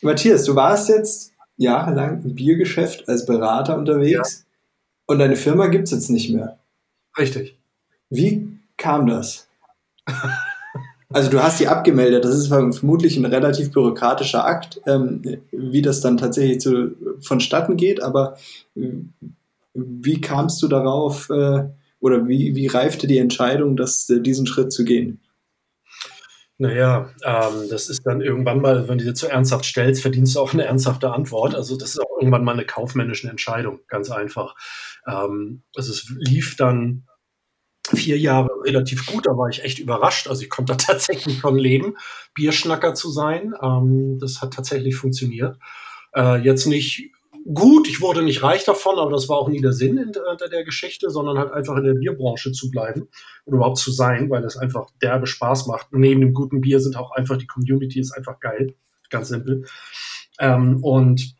Matthias, 0.00 0.44
du 0.44 0.54
warst 0.54 0.88
jetzt 0.88 1.34
jahrelang 1.58 2.22
im 2.22 2.34
Biergeschäft 2.34 3.08
als 3.08 3.26
Berater 3.26 3.76
unterwegs 3.76 4.46
und 5.06 5.18
deine 5.18 5.36
Firma 5.36 5.66
gibt's 5.66 5.90
jetzt 5.90 6.08
nicht 6.08 6.30
mehr. 6.30 6.58
Richtig. 7.18 7.58
Wie 8.08 8.48
kam 8.76 9.06
das? 9.06 9.48
Also 11.10 11.30
du 11.30 11.42
hast 11.42 11.58
die 11.58 11.68
abgemeldet, 11.68 12.24
das 12.24 12.36
ist 12.36 12.48
vermutlich 12.48 13.16
ein 13.16 13.24
relativ 13.24 13.72
bürokratischer 13.72 14.44
Akt, 14.44 14.80
ähm, 14.86 15.22
wie 15.50 15.80
das 15.80 16.02
dann 16.02 16.18
tatsächlich 16.18 16.60
zu, 16.60 16.94
vonstatten 17.20 17.78
geht, 17.78 18.02
aber 18.02 18.36
äh, 18.76 18.90
wie 19.72 20.20
kamst 20.20 20.62
du 20.62 20.68
darauf 20.68 21.30
äh, 21.30 21.64
oder 22.00 22.28
wie, 22.28 22.54
wie 22.54 22.66
reifte 22.66 23.06
die 23.06 23.18
Entscheidung, 23.18 23.76
das, 23.76 24.06
diesen 24.06 24.46
Schritt 24.46 24.70
zu 24.70 24.84
gehen? 24.84 25.20
Naja, 26.60 27.10
ähm, 27.24 27.68
das 27.70 27.88
ist 27.88 28.04
dann 28.04 28.20
irgendwann 28.20 28.60
mal, 28.60 28.88
wenn 28.88 28.98
du 28.98 29.04
dir 29.04 29.14
zu 29.14 29.28
ernsthaft 29.28 29.64
stellst, 29.64 30.02
verdienst 30.02 30.34
du 30.34 30.40
auch 30.40 30.52
eine 30.52 30.64
ernsthafte 30.64 31.12
Antwort. 31.12 31.54
Also 31.54 31.76
das 31.76 31.90
ist 31.90 32.00
auch 32.00 32.18
irgendwann 32.18 32.42
mal 32.42 32.52
eine 32.52 32.66
kaufmännische 32.66 33.28
Entscheidung, 33.30 33.78
ganz 33.86 34.10
einfach. 34.10 34.56
Ähm, 35.06 35.62
also 35.76 35.92
es 35.92 36.12
lief 36.18 36.56
dann 36.56 37.06
vier 37.94 38.18
Jahre 38.18 38.50
relativ 38.64 39.06
gut, 39.06 39.26
da 39.26 39.30
war 39.36 39.48
ich 39.48 39.62
echt 39.62 39.78
überrascht. 39.78 40.26
Also 40.26 40.42
ich 40.42 40.50
konnte 40.50 40.72
da 40.72 40.76
tatsächlich 40.92 41.40
von 41.40 41.56
leben, 41.56 41.96
Bierschnacker 42.34 42.94
zu 42.94 43.10
sein. 43.10 43.54
Ähm, 43.62 44.18
das 44.18 44.42
hat 44.42 44.54
tatsächlich 44.54 44.96
funktioniert. 44.96 45.58
Äh, 46.12 46.38
jetzt 46.38 46.66
nicht 46.66 47.12
gut, 47.44 47.88
ich 47.88 48.00
wurde 48.00 48.22
nicht 48.22 48.42
reich 48.42 48.64
davon, 48.64 48.98
aber 48.98 49.10
das 49.10 49.28
war 49.28 49.38
auch 49.38 49.48
nie 49.48 49.60
der 49.60 49.72
Sinn 49.72 49.98
hinter 49.98 50.48
der 50.50 50.64
Geschichte, 50.64 51.10
sondern 51.10 51.38
halt 51.38 51.52
einfach 51.52 51.76
in 51.76 51.84
der 51.84 51.94
Bierbranche 51.94 52.52
zu 52.52 52.70
bleiben 52.70 53.08
oder 53.46 53.56
überhaupt 53.56 53.78
zu 53.78 53.90
sein, 53.90 54.30
weil 54.30 54.42
das 54.42 54.56
einfach 54.56 54.86
derbe 55.02 55.26
Spaß 55.26 55.66
macht. 55.66 55.92
Neben 55.92 56.20
dem 56.20 56.34
guten 56.34 56.60
Bier 56.60 56.80
sind 56.80 56.96
auch 56.96 57.12
einfach 57.12 57.36
die 57.36 57.46
Community 57.46 58.00
ist 58.00 58.12
einfach 58.12 58.40
geil, 58.40 58.74
ganz 59.10 59.28
simpel. 59.28 59.64
Ähm, 60.38 60.82
und 60.82 61.34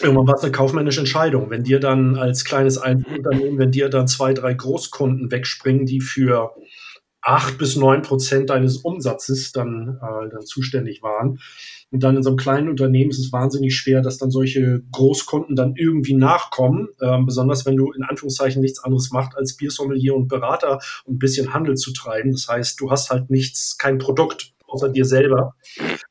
irgendwann 0.00 0.26
war 0.26 0.34
es 0.34 0.42
eine 0.42 0.52
kaufmännische 0.52 1.00
Entscheidung. 1.00 1.50
Wenn 1.50 1.64
dir 1.64 1.80
dann 1.80 2.16
als 2.16 2.44
kleines 2.44 2.78
Einzelunternehmen, 2.78 3.58
wenn 3.58 3.72
dir 3.72 3.88
dann 3.88 4.08
zwei, 4.08 4.32
drei 4.34 4.54
Großkunden 4.54 5.30
wegspringen, 5.30 5.86
die 5.86 6.00
für 6.00 6.54
acht 7.20 7.58
bis 7.58 7.76
neun 7.76 8.02
Prozent 8.02 8.50
deines 8.50 8.78
Umsatzes 8.78 9.52
dann, 9.52 9.98
äh, 10.00 10.28
dann 10.30 10.46
zuständig 10.46 11.02
waren. 11.02 11.40
Und 11.90 12.02
dann 12.02 12.16
in 12.16 12.22
so 12.22 12.30
einem 12.30 12.36
kleinen 12.36 12.68
Unternehmen 12.68 13.10
ist 13.10 13.18
es 13.18 13.32
wahnsinnig 13.32 13.74
schwer, 13.74 14.02
dass 14.02 14.18
dann 14.18 14.30
solche 14.30 14.82
Großkunden 14.92 15.56
dann 15.56 15.74
irgendwie 15.74 16.14
nachkommen, 16.14 16.88
ähm, 17.00 17.24
besonders 17.24 17.64
wenn 17.64 17.76
du 17.76 17.92
in 17.92 18.02
Anführungszeichen 18.02 18.60
nichts 18.60 18.84
anderes 18.84 19.10
machst, 19.10 19.36
als 19.36 19.56
Biersommelier 19.56 20.14
und 20.14 20.28
Berater 20.28 20.80
und 21.04 21.14
ein 21.14 21.18
bisschen 21.18 21.54
Handel 21.54 21.76
zu 21.76 21.92
treiben. 21.92 22.32
Das 22.32 22.46
heißt, 22.48 22.80
du 22.80 22.90
hast 22.90 23.10
halt 23.10 23.30
nichts, 23.30 23.78
kein 23.78 23.98
Produkt 23.98 24.52
außer 24.68 24.90
dir 24.90 25.04
selber. 25.04 25.54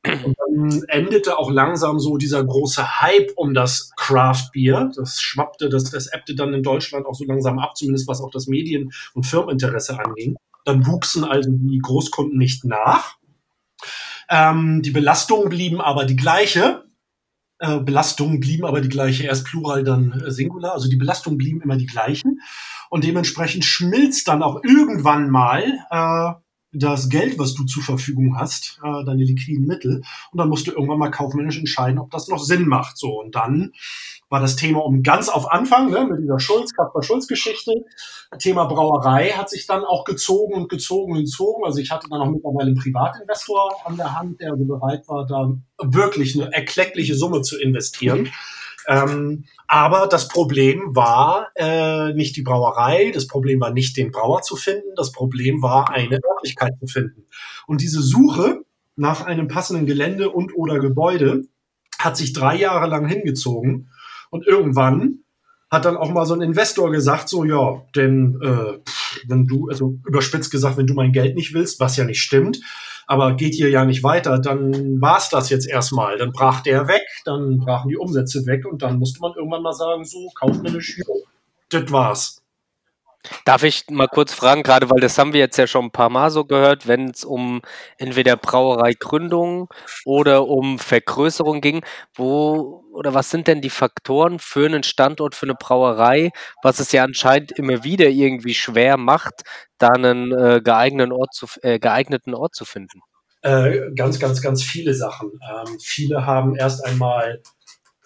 Und 0.04 0.36
dann 0.36 0.82
endete 0.88 1.38
auch 1.38 1.50
langsam 1.50 1.98
so 1.98 2.16
dieser 2.16 2.44
große 2.44 3.00
Hype 3.00 3.32
um 3.36 3.54
das 3.54 3.92
Craft 3.96 4.50
Beer. 4.52 4.90
Das 4.96 5.20
schwappte, 5.20 5.68
das, 5.68 5.84
das 5.84 6.08
ebbte 6.08 6.34
dann 6.34 6.52
in 6.54 6.62
Deutschland 6.62 7.06
auch 7.06 7.14
so 7.14 7.24
langsam 7.24 7.58
ab, 7.58 7.76
zumindest 7.76 8.08
was 8.08 8.20
auch 8.20 8.30
das 8.30 8.46
Medien- 8.46 8.90
und 9.14 9.26
Firmeninteresse 9.26 9.98
anging. 9.98 10.36
Dann 10.64 10.86
wuchsen 10.86 11.24
also 11.24 11.50
die 11.50 11.78
Großkunden 11.78 12.36
nicht 12.36 12.64
nach. 12.64 13.16
Ähm, 14.28 14.82
die 14.82 14.90
Belastungen 14.90 15.48
blieben 15.48 15.80
aber 15.80 16.04
die 16.04 16.16
gleiche. 16.16 16.84
Äh, 17.58 17.80
Belastungen 17.80 18.40
blieben 18.40 18.64
aber 18.64 18.80
die 18.80 18.88
gleiche, 18.88 19.24
erst 19.24 19.46
Plural, 19.46 19.82
dann 19.84 20.12
äh, 20.12 20.30
Singular. 20.30 20.72
Also 20.74 20.88
die 20.88 20.96
Belastungen 20.96 21.38
blieben 21.38 21.60
immer 21.60 21.76
die 21.76 21.86
gleichen. 21.86 22.40
Und 22.90 23.04
dementsprechend 23.04 23.64
schmilzt 23.64 24.28
dann 24.28 24.42
auch 24.42 24.62
irgendwann 24.62 25.30
mal 25.30 25.78
äh, 25.90 26.40
das 26.72 27.08
Geld, 27.08 27.38
was 27.38 27.54
du 27.54 27.64
zur 27.64 27.82
Verfügung 27.82 28.36
hast, 28.38 28.78
äh, 28.84 29.04
deine 29.04 29.24
liquiden 29.24 29.66
Mittel. 29.66 30.02
Und 30.30 30.38
dann 30.38 30.48
musst 30.48 30.66
du 30.66 30.72
irgendwann 30.72 30.98
mal 30.98 31.10
kaufmännisch 31.10 31.58
entscheiden, 31.58 31.98
ob 31.98 32.10
das 32.10 32.28
noch 32.28 32.42
Sinn 32.42 32.68
macht. 32.68 32.98
So, 32.98 33.20
und 33.20 33.34
dann 33.34 33.72
war 34.30 34.40
das 34.40 34.56
Thema 34.56 34.84
um 34.84 35.02
ganz 35.02 35.28
auf 35.28 35.50
Anfang, 35.50 35.90
ne, 35.90 36.06
mit 36.06 36.20
dieser 36.20 36.38
Schulz, 36.38 36.74
Kaspar 36.74 37.02
Schulz-Geschichte. 37.02 37.72
Thema 38.38 38.66
Brauerei 38.66 39.30
hat 39.30 39.48
sich 39.48 39.66
dann 39.66 39.84
auch 39.84 40.04
gezogen 40.04 40.54
und 40.54 40.68
gezogen 40.68 41.12
und 41.12 41.20
gezogen. 41.20 41.64
Also 41.64 41.78
ich 41.78 41.90
hatte 41.90 42.08
dann 42.10 42.20
auch 42.20 42.30
mittlerweile 42.30 42.68
einen 42.68 42.78
Privatinvestor 42.78 43.76
an 43.84 43.96
der 43.96 44.18
Hand, 44.18 44.40
der 44.40 44.52
also 44.52 44.64
bereit 44.64 45.08
war, 45.08 45.26
da 45.26 45.52
wirklich 45.82 46.38
eine 46.38 46.52
erkleckliche 46.52 47.14
Summe 47.14 47.42
zu 47.42 47.58
investieren. 47.58 48.28
Ähm, 48.86 49.44
aber 49.66 50.06
das 50.06 50.28
Problem 50.28 50.96
war 50.96 51.48
äh, 51.54 52.14
nicht 52.14 52.36
die 52.36 52.42
Brauerei, 52.42 53.10
das 53.12 53.26
Problem 53.26 53.60
war 53.60 53.70
nicht 53.70 53.96
den 53.98 54.10
Brauer 54.10 54.40
zu 54.40 54.56
finden, 54.56 54.94
das 54.96 55.12
Problem 55.12 55.62
war 55.62 55.90
eine 55.90 56.18
Örtlichkeit 56.24 56.72
zu 56.80 56.86
finden. 56.86 57.26
Und 57.66 57.82
diese 57.82 58.00
Suche 58.00 58.62
nach 58.96 59.24
einem 59.24 59.46
passenden 59.46 59.86
Gelände 59.86 60.30
und 60.30 60.54
oder 60.56 60.78
Gebäude 60.78 61.44
hat 61.98 62.16
sich 62.16 62.32
drei 62.32 62.56
Jahre 62.56 62.86
lang 62.86 63.06
hingezogen. 63.06 63.90
Und 64.30 64.46
irgendwann 64.46 65.20
hat 65.70 65.84
dann 65.84 65.96
auch 65.96 66.10
mal 66.10 66.24
so 66.24 66.34
ein 66.34 66.40
Investor 66.40 66.90
gesagt, 66.90 67.28
so 67.28 67.44
ja, 67.44 67.82
denn 67.94 68.40
äh, 68.42 68.78
wenn 69.26 69.46
du, 69.46 69.68
also 69.68 69.98
überspitzt 70.06 70.50
gesagt, 70.50 70.78
wenn 70.78 70.86
du 70.86 70.94
mein 70.94 71.12
Geld 71.12 71.34
nicht 71.34 71.52
willst, 71.52 71.78
was 71.78 71.96
ja 71.96 72.04
nicht 72.04 72.22
stimmt, 72.22 72.60
aber 73.06 73.34
geht 73.34 73.54
hier 73.54 73.70
ja 73.70 73.84
nicht 73.84 74.02
weiter, 74.02 74.38
dann 74.38 75.00
war's 75.00 75.28
das 75.28 75.50
jetzt 75.50 75.68
erstmal. 75.68 76.16
Dann 76.18 76.32
brach 76.32 76.60
der 76.60 76.88
weg, 76.88 77.02
dann 77.24 77.58
brachen 77.58 77.88
die 77.88 77.96
Umsätze 77.96 78.46
weg 78.46 78.64
und 78.66 78.82
dann 78.82 78.98
musste 78.98 79.20
man 79.20 79.32
irgendwann 79.34 79.62
mal 79.62 79.72
sagen, 79.72 80.04
so 80.04 80.30
kaufmännisch, 80.38 80.98
jo, 80.98 81.22
das 81.70 81.90
war's. 81.92 82.42
Darf 83.44 83.62
ich 83.62 83.84
mal 83.90 84.08
kurz 84.08 84.32
fragen, 84.32 84.62
gerade 84.62 84.90
weil 84.90 85.00
das 85.00 85.18
haben 85.18 85.32
wir 85.32 85.40
jetzt 85.40 85.56
ja 85.56 85.66
schon 85.66 85.86
ein 85.86 85.90
paar 85.90 86.10
Mal 86.10 86.30
so 86.30 86.44
gehört, 86.44 86.86
wenn 86.86 87.10
es 87.10 87.24
um 87.24 87.62
entweder 87.96 88.36
Brauereigründung 88.36 89.68
oder 90.04 90.46
um 90.46 90.78
Vergrößerung 90.78 91.60
ging, 91.60 91.84
wo 92.14 92.84
oder 92.92 93.14
was 93.14 93.30
sind 93.30 93.46
denn 93.46 93.60
die 93.60 93.70
Faktoren 93.70 94.38
für 94.38 94.66
einen 94.66 94.82
Standort, 94.82 95.34
für 95.34 95.46
eine 95.46 95.54
Brauerei, 95.54 96.30
was 96.62 96.80
es 96.80 96.90
ja 96.92 97.04
anscheinend 97.04 97.52
immer 97.52 97.84
wieder 97.84 98.08
irgendwie 98.08 98.54
schwer 98.54 98.96
macht, 98.96 99.42
da 99.78 99.88
einen 99.88 100.32
äh, 100.32 100.60
geeigneten, 100.62 101.12
Ort 101.12 101.32
zu, 101.32 101.46
äh, 101.62 101.78
geeigneten 101.78 102.34
Ort 102.34 102.54
zu 102.54 102.64
finden? 102.64 103.00
Äh, 103.42 103.92
ganz, 103.94 104.18
ganz, 104.18 104.42
ganz 104.42 104.64
viele 104.64 104.94
Sachen. 104.94 105.30
Ähm, 105.48 105.78
viele 105.80 106.26
haben 106.26 106.56
erst 106.56 106.84
einmal 106.84 107.40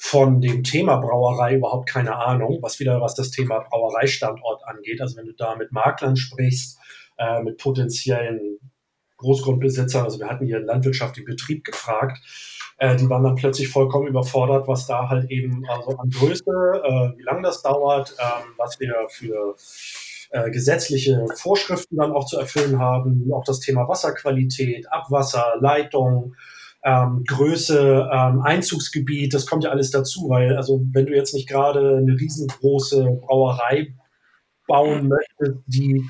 von 0.04 0.40
dem 0.40 0.64
Thema 0.64 0.96
Brauerei 0.96 1.54
überhaupt 1.54 1.88
keine 1.88 2.16
Ahnung, 2.16 2.58
was 2.60 2.80
wieder 2.80 3.00
was 3.00 3.14
das 3.14 3.30
Thema 3.30 3.60
Brauereistandort 3.60 4.66
angeht. 4.66 5.00
Also 5.00 5.16
wenn 5.16 5.26
du 5.26 5.32
da 5.32 5.54
mit 5.54 5.70
Maklern 5.70 6.16
sprichst, 6.16 6.76
äh, 7.18 7.40
mit 7.40 7.56
potenziellen 7.56 8.58
Großgrundbesitzern, 9.18 10.02
also 10.02 10.18
wir 10.18 10.26
hatten 10.26 10.44
hier 10.44 10.56
einen 10.56 10.66
landwirtschaftlichen 10.66 11.24
Betrieb 11.24 11.62
gefragt, 11.62 12.18
äh, 12.78 12.96
die 12.96 13.08
waren 13.08 13.22
dann 13.22 13.36
plötzlich 13.36 13.68
vollkommen 13.68 14.08
überfordert, 14.08 14.66
was 14.66 14.88
da 14.88 15.08
halt 15.08 15.30
eben 15.30 15.64
also 15.68 15.96
an 15.96 16.10
Größe, 16.10 16.50
äh, 16.50 17.16
wie 17.16 17.22
lange 17.22 17.42
das 17.42 17.62
dauert, 17.62 18.16
ähm, 18.18 18.54
was 18.56 18.80
wir 18.80 19.06
für 19.08 19.54
äh, 20.30 20.50
gesetzliche 20.50 21.24
Vorschriften 21.36 21.96
dann 21.98 22.10
auch 22.10 22.26
zu 22.26 22.40
erfüllen 22.40 22.80
haben, 22.80 23.30
auch 23.32 23.44
das 23.44 23.60
Thema 23.60 23.86
Wasserqualität, 23.86 24.90
Abwasser, 24.90 25.54
Leitung, 25.60 26.34
ähm, 26.84 27.24
Größe, 27.26 28.08
ähm, 28.12 28.40
Einzugsgebiet, 28.42 29.34
das 29.34 29.46
kommt 29.46 29.64
ja 29.64 29.70
alles 29.70 29.90
dazu, 29.90 30.28
weil 30.28 30.56
also 30.56 30.80
wenn 30.92 31.06
du 31.06 31.14
jetzt 31.14 31.34
nicht 31.34 31.48
gerade 31.48 31.98
eine 31.98 32.12
riesengroße 32.18 33.20
Brauerei 33.20 33.94
bauen 34.66 35.08
möchtest, 35.08 35.62
die 35.66 36.04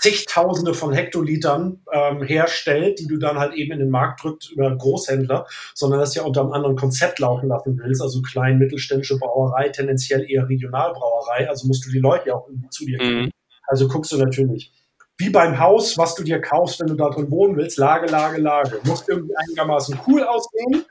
zigtausende 0.00 0.74
von 0.74 0.92
Hektolitern 0.92 1.80
ähm, 1.92 2.22
herstellt, 2.22 3.00
die 3.00 3.06
du 3.06 3.18
dann 3.18 3.38
halt 3.38 3.54
eben 3.54 3.72
in 3.72 3.80
den 3.80 3.90
Markt 3.90 4.22
drückt 4.22 4.50
über 4.50 4.74
Großhändler, 4.76 5.46
sondern 5.74 6.00
das 6.00 6.14
ja 6.14 6.22
unter 6.22 6.42
einem 6.42 6.52
anderen 6.52 6.76
Konzept 6.76 7.18
laufen 7.18 7.48
lassen 7.48 7.78
willst, 7.82 8.00
also 8.00 8.22
klein, 8.22 8.58
mittelständische 8.58 9.18
Brauerei, 9.18 9.68
tendenziell 9.70 10.30
eher 10.30 10.48
Regionalbrauerei, 10.48 11.48
also 11.48 11.66
musst 11.66 11.84
du 11.84 11.90
die 11.90 11.98
Leute 11.98 12.28
ja 12.28 12.34
auch 12.34 12.48
irgendwie 12.48 12.68
zu 12.70 12.84
dir 12.86 12.98
kriegen. 12.98 13.22
Mhm. 13.22 13.30
Also 13.66 13.88
guckst 13.88 14.12
du 14.12 14.16
natürlich. 14.16 14.72
Wie 15.18 15.30
beim 15.30 15.58
Haus, 15.58 15.98
was 15.98 16.14
du 16.14 16.22
dir 16.22 16.40
kaufst, 16.40 16.80
wenn 16.80 16.86
du 16.86 16.94
da 16.94 17.10
drin 17.10 17.30
wohnen 17.30 17.56
willst, 17.56 17.76
Lage, 17.76 18.06
Lage, 18.06 18.40
Lage. 18.40 18.80
Muss 18.84 19.04
irgendwie 19.08 19.34
einigermaßen 19.36 19.98
cool 20.06 20.22
aussehen. 20.22 20.84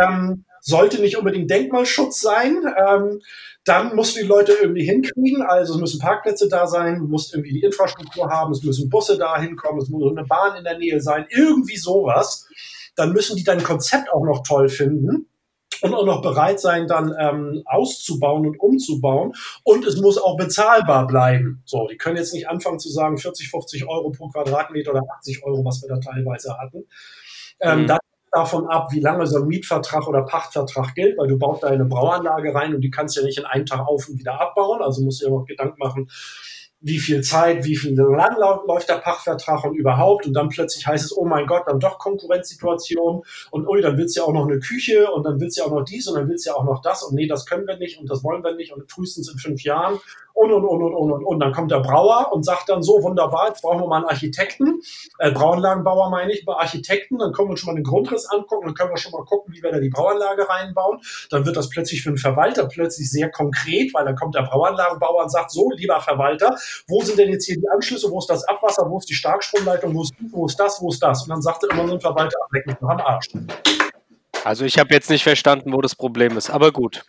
Ähm, 0.00 0.44
sollte 0.60 1.00
nicht 1.00 1.18
unbedingt 1.18 1.50
Denkmalschutz 1.50 2.20
sein. 2.20 2.64
Ähm, 2.88 3.20
dann 3.64 3.94
musst 3.94 4.16
du 4.16 4.20
die 4.20 4.26
Leute 4.26 4.52
irgendwie 4.52 4.84
hinkriegen. 4.84 5.42
Also 5.42 5.74
es 5.74 5.80
müssen 5.80 6.00
Parkplätze 6.00 6.48
da 6.48 6.66
sein, 6.66 6.98
du 7.00 7.06
musst 7.06 7.34
irgendwie 7.34 7.52
die 7.52 7.62
Infrastruktur 7.62 8.30
haben, 8.30 8.52
es 8.52 8.62
müssen 8.62 8.88
Busse 8.88 9.18
da 9.18 9.38
hinkommen, 9.38 9.80
es 9.80 9.88
muss 9.88 10.10
eine 10.10 10.26
Bahn 10.26 10.56
in 10.56 10.64
der 10.64 10.78
Nähe 10.78 11.00
sein, 11.00 11.26
irgendwie 11.30 11.76
sowas. 11.76 12.46
Dann 12.96 13.12
müssen 13.12 13.36
die 13.36 13.44
dein 13.44 13.62
Konzept 13.62 14.10
auch 14.12 14.24
noch 14.24 14.42
toll 14.42 14.68
finden 14.68 15.28
und 15.82 15.94
auch 15.94 16.06
noch 16.06 16.22
bereit 16.22 16.60
sein, 16.60 16.86
dann 16.86 17.14
ähm, 17.18 17.62
auszubauen 17.66 18.46
und 18.46 18.60
umzubauen. 18.60 19.32
Und 19.62 19.84
es 19.86 20.00
muss 20.00 20.18
auch 20.18 20.36
bezahlbar 20.36 21.06
bleiben. 21.06 21.62
So, 21.64 21.86
die 21.88 21.96
können 21.96 22.16
jetzt 22.16 22.34
nicht 22.34 22.48
anfangen 22.48 22.78
zu 22.78 22.90
sagen 22.90 23.18
40, 23.18 23.50
50 23.50 23.88
Euro 23.88 24.10
pro 24.10 24.28
Quadratmeter 24.28 24.92
oder 24.92 25.02
80 25.18 25.44
Euro, 25.44 25.64
was 25.64 25.82
wir 25.82 25.88
da 25.88 25.98
teilweise 25.98 26.56
hatten. 26.58 26.84
Ähm, 27.60 27.82
mhm. 27.82 27.86
Dann 27.86 27.98
davon 28.34 28.66
ab, 28.68 28.88
wie 28.90 29.00
lange 29.00 29.26
so 29.26 29.38
ein 29.38 29.46
Mietvertrag 29.46 30.08
oder 30.08 30.22
Pachtvertrag 30.22 30.94
gilt, 30.94 31.16
weil 31.16 31.28
du 31.28 31.38
baust 31.38 31.62
da 31.62 31.68
eine 31.68 31.84
Brauanlage 31.84 32.52
rein 32.52 32.74
und 32.74 32.80
die 32.80 32.90
kannst 32.90 33.16
du 33.16 33.20
ja 33.20 33.26
nicht 33.26 33.38
in 33.38 33.44
einem 33.44 33.64
Tag 33.64 33.86
auf 33.86 34.08
und 34.08 34.18
wieder 34.18 34.40
abbauen. 34.40 34.82
Also 34.82 35.02
musst 35.02 35.22
du 35.22 35.26
dir 35.26 35.32
noch 35.32 35.46
Gedanken 35.46 35.78
machen, 35.78 36.08
wie 36.84 36.98
viel 36.98 37.22
Zeit, 37.22 37.64
wie 37.64 37.76
viel 37.76 37.96
lang 37.96 38.36
läuft 38.38 38.90
der 38.90 38.98
Pachtvertrag 38.98 39.64
und 39.64 39.74
überhaupt. 39.74 40.26
Und 40.26 40.34
dann 40.34 40.50
plötzlich 40.50 40.86
heißt 40.86 41.06
es, 41.06 41.16
oh 41.16 41.24
mein 41.24 41.46
Gott, 41.46 41.62
dann 41.66 41.80
doch 41.80 41.98
Konkurrenzsituation 41.98 43.22
und 43.50 43.66
ui, 43.66 43.80
dann 43.80 43.96
willst 43.96 44.16
du 44.16 44.20
ja 44.20 44.26
auch 44.26 44.34
noch 44.34 44.46
eine 44.46 44.58
Küche 44.58 45.10
und 45.10 45.24
dann 45.24 45.40
willst 45.40 45.56
du 45.56 45.62
ja 45.62 45.66
auch 45.66 45.72
noch 45.72 45.84
dies 45.84 46.06
und 46.06 46.16
dann 46.16 46.28
willst 46.28 46.44
du 46.44 46.50
ja 46.50 46.56
auch 46.56 46.64
noch 46.64 46.82
das 46.82 47.02
und 47.02 47.14
nee, 47.14 47.26
das 47.26 47.46
können 47.46 47.66
wir 47.66 47.78
nicht 47.78 47.98
und 47.98 48.10
das 48.10 48.22
wollen 48.22 48.44
wir 48.44 48.54
nicht 48.54 48.72
und 48.74 48.90
frühestens 48.90 49.32
in 49.32 49.38
fünf 49.38 49.62
Jahren 49.62 49.98
und, 50.34 50.52
und, 50.52 50.64
und, 50.64 50.82
und, 50.82 50.94
und, 50.94 51.12
und, 51.12 51.24
und. 51.24 51.40
Dann 51.40 51.52
kommt 51.52 51.70
der 51.70 51.80
Brauer 51.80 52.32
und 52.32 52.44
sagt 52.44 52.68
dann 52.68 52.82
so, 52.82 53.02
wunderbar, 53.02 53.48
jetzt 53.48 53.62
brauchen 53.62 53.80
wir 53.80 53.86
mal 53.86 53.98
einen 53.98 54.06
Architekten, 54.06 54.80
äh, 55.18 55.30
Brauanlagenbauer 55.30 56.10
meine 56.10 56.32
ich, 56.32 56.44
bei 56.44 56.54
Architekten, 56.54 57.18
dann 57.18 57.32
können 57.32 57.48
wir 57.48 57.52
uns 57.52 57.60
schon 57.60 57.72
mal 57.72 57.80
den 57.80 57.84
Grundriss 57.84 58.26
angucken, 58.26 58.66
dann 58.66 58.74
können 58.74 58.90
wir 58.90 58.96
schon 58.96 59.12
mal 59.12 59.24
gucken, 59.24 59.54
wie 59.54 59.62
wir 59.62 59.70
da 59.70 59.78
die 59.78 59.88
Brauanlage 59.88 60.48
reinbauen. 60.48 61.00
Dann 61.30 61.46
wird 61.46 61.56
das 61.56 61.70
plötzlich 61.70 62.02
für 62.02 62.10
den 62.10 62.18
Verwalter 62.18 62.66
plötzlich 62.66 63.10
sehr 63.10 63.30
konkret, 63.30 63.94
weil 63.94 64.04
dann 64.04 64.16
kommt 64.16 64.34
der 64.34 64.42
Brauanlagenbauer 64.42 65.22
und 65.22 65.30
sagt, 65.30 65.52
so, 65.52 65.70
lieber 65.76 66.00
Verwalter, 66.00 66.56
wo 66.88 67.02
sind 67.02 67.18
denn 67.18 67.30
jetzt 67.30 67.46
hier 67.46 67.56
die 67.56 67.68
Anschlüsse, 67.68 68.10
wo 68.10 68.18
ist 68.18 68.30
das 68.30 68.44
Abwasser, 68.44 68.88
wo 68.88 68.98
ist 68.98 69.08
die 69.08 69.14
Starkstromleitung, 69.14 69.94
wo 69.94 70.02
ist, 70.02 70.12
wo 70.30 70.46
ist 70.46 70.58
das, 70.58 70.80
wo 70.80 70.90
ist 70.90 71.02
das? 71.02 71.22
Und 71.22 71.30
dann 71.30 71.42
sagt 71.42 71.62
er 71.64 71.70
immer 71.70 71.86
so 71.86 71.94
ein 71.94 72.00
Verwalter, 72.00 72.38
mich 72.52 72.80
noch 72.80 72.88
am 72.88 73.00
Arsch. 73.00 73.28
Also 74.44 74.64
ich 74.66 74.78
habe 74.78 74.92
jetzt 74.92 75.10
nicht 75.10 75.22
verstanden, 75.22 75.72
wo 75.72 75.80
das 75.80 75.96
Problem 75.96 76.36
ist, 76.36 76.50
aber 76.50 76.70
gut. 76.70 77.04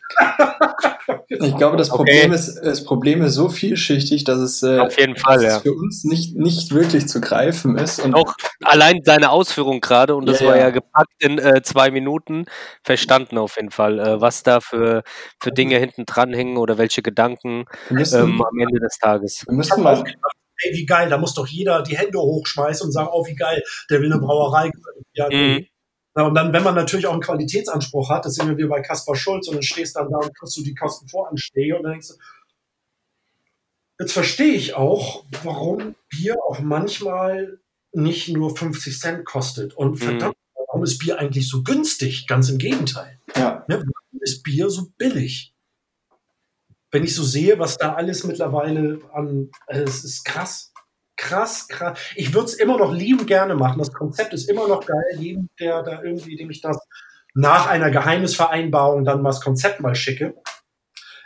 Ich 1.27 1.57
glaube, 1.57 1.75
das 1.75 1.89
Problem, 1.89 2.31
okay. 2.31 2.35
ist, 2.35 2.55
das 2.63 2.83
Problem 2.83 3.21
ist 3.21 3.33
so 3.33 3.49
vielschichtig, 3.49 4.23
dass 4.23 4.39
es, 4.39 4.63
äh, 4.63 4.79
Auf 4.79 4.97
jeden 4.97 5.17
Fall, 5.17 5.43
ja. 5.43 5.59
für 5.59 5.73
uns 5.73 6.03
nicht, 6.03 6.35
nicht 6.35 6.73
wirklich 6.73 7.07
zu 7.07 7.19
greifen 7.19 7.77
ist. 7.77 7.99
Und 7.99 8.15
auch 8.15 8.33
allein 8.63 9.01
seine 9.03 9.31
Ausführung 9.31 9.81
gerade, 9.81 10.15
und 10.15 10.27
das 10.27 10.39
ja, 10.39 10.47
war 10.47 10.57
ja 10.57 10.69
gepackt 10.69 11.13
in 11.19 11.37
äh, 11.37 11.61
zwei 11.61 11.91
Minuten, 11.91 12.45
verstanden 12.83 13.37
auf 13.37 13.57
jeden 13.57 13.71
Fall, 13.71 13.99
äh, 13.99 14.21
was 14.21 14.43
da 14.43 14.61
für, 14.61 15.03
für 15.39 15.51
Dinge 15.51 15.77
hinten 15.77 16.05
dran 16.05 16.33
hängen 16.33 16.57
oder 16.57 16.77
welche 16.77 17.01
Gedanken 17.01 17.65
müssen, 17.89 18.23
ähm, 18.23 18.41
am 18.41 18.59
Ende 18.59 18.79
des 18.79 18.97
Tages. 18.97 19.43
Wir 19.47 19.55
müssen 19.55 19.83
mal 19.83 20.03
ey, 20.57 20.73
wie 20.73 20.85
geil, 20.85 21.09
da 21.09 21.17
muss 21.17 21.33
doch 21.33 21.47
jeder 21.47 21.83
die 21.83 21.97
Hände 21.97 22.17
hochschmeißen 22.17 22.85
und 22.85 22.91
sagen, 22.91 23.09
oh, 23.11 23.25
wie 23.25 23.35
geil, 23.35 23.61
der 23.89 23.99
will 23.99 24.11
eine 24.11 24.21
Brauerei. 24.21 24.71
Ja, 25.13 25.27
mhm. 25.29 25.65
Na, 26.15 26.25
und 26.27 26.33
dann, 26.33 26.53
wenn 26.53 26.63
man 26.63 26.75
natürlich 26.75 27.07
auch 27.07 27.13
einen 27.13 27.21
Qualitätsanspruch 27.21 28.09
hat, 28.09 28.25
das 28.25 28.35
sind 28.35 28.47
wir 28.47 28.57
wie 28.57 28.69
bei 28.69 28.81
Kaspar 28.81 29.15
Schulz 29.15 29.49
und 29.49 29.55
dann 29.55 29.63
stehst 29.63 29.97
dann 29.97 30.09
da 30.09 30.17
und 30.17 30.33
kriegst 30.33 30.55
du 30.55 30.63
die 30.63 30.73
Kostenvoranschläge 30.73 31.75
und 31.75 31.83
dann 31.83 31.91
denkst 31.91 32.07
du, 32.07 32.13
jetzt 33.99 34.13
verstehe 34.13 34.53
ich 34.53 34.75
auch, 34.75 35.25
warum 35.43 35.95
Bier 36.09 36.37
auch 36.47 36.59
manchmal 36.59 37.59
nicht 37.91 38.29
nur 38.29 38.55
50 38.55 38.99
Cent 38.99 39.25
kostet. 39.25 39.73
Und 39.73 39.97
verdammt, 39.97 40.35
warum 40.55 40.83
ist 40.83 40.99
Bier 40.99 41.19
eigentlich 41.19 41.49
so 41.49 41.63
günstig? 41.63 42.27
Ganz 42.27 42.49
im 42.49 42.59
Gegenteil. 42.59 43.19
Ja. 43.35 43.65
Ne? 43.67 43.79
Warum 43.79 44.21
ist 44.21 44.43
Bier 44.43 44.69
so 44.69 44.87
billig? 44.97 45.53
Wenn 46.91 47.03
ich 47.03 47.13
so 47.13 47.23
sehe, 47.23 47.59
was 47.59 47.77
da 47.77 47.93
alles 47.93 48.23
mittlerweile 48.23 49.01
an, 49.13 49.49
also 49.67 49.83
es 49.83 50.05
ist 50.05 50.23
krass. 50.23 50.71
Krass, 51.17 51.67
krass. 51.67 51.97
Ich 52.15 52.33
würde 52.33 52.47
es 52.47 52.53
immer 52.55 52.77
noch 52.77 52.93
lieben 52.93 53.25
gerne 53.25 53.55
machen. 53.55 53.79
Das 53.79 53.93
Konzept 53.93 54.33
ist 54.33 54.49
immer 54.49 54.67
noch 54.67 54.85
geil. 54.85 55.17
Jedem, 55.17 55.49
der 55.59 55.81
da 55.83 56.03
irgendwie, 56.03 56.35
dem 56.35 56.49
ich 56.49 56.61
das 56.61 56.77
nach 57.33 57.67
einer 57.67 57.91
Geheimnisvereinbarung 57.91 59.05
dann 59.05 59.21
mal 59.21 59.29
das 59.29 59.41
Konzept 59.41 59.81
mal 59.81 59.95
schicke. 59.95 60.35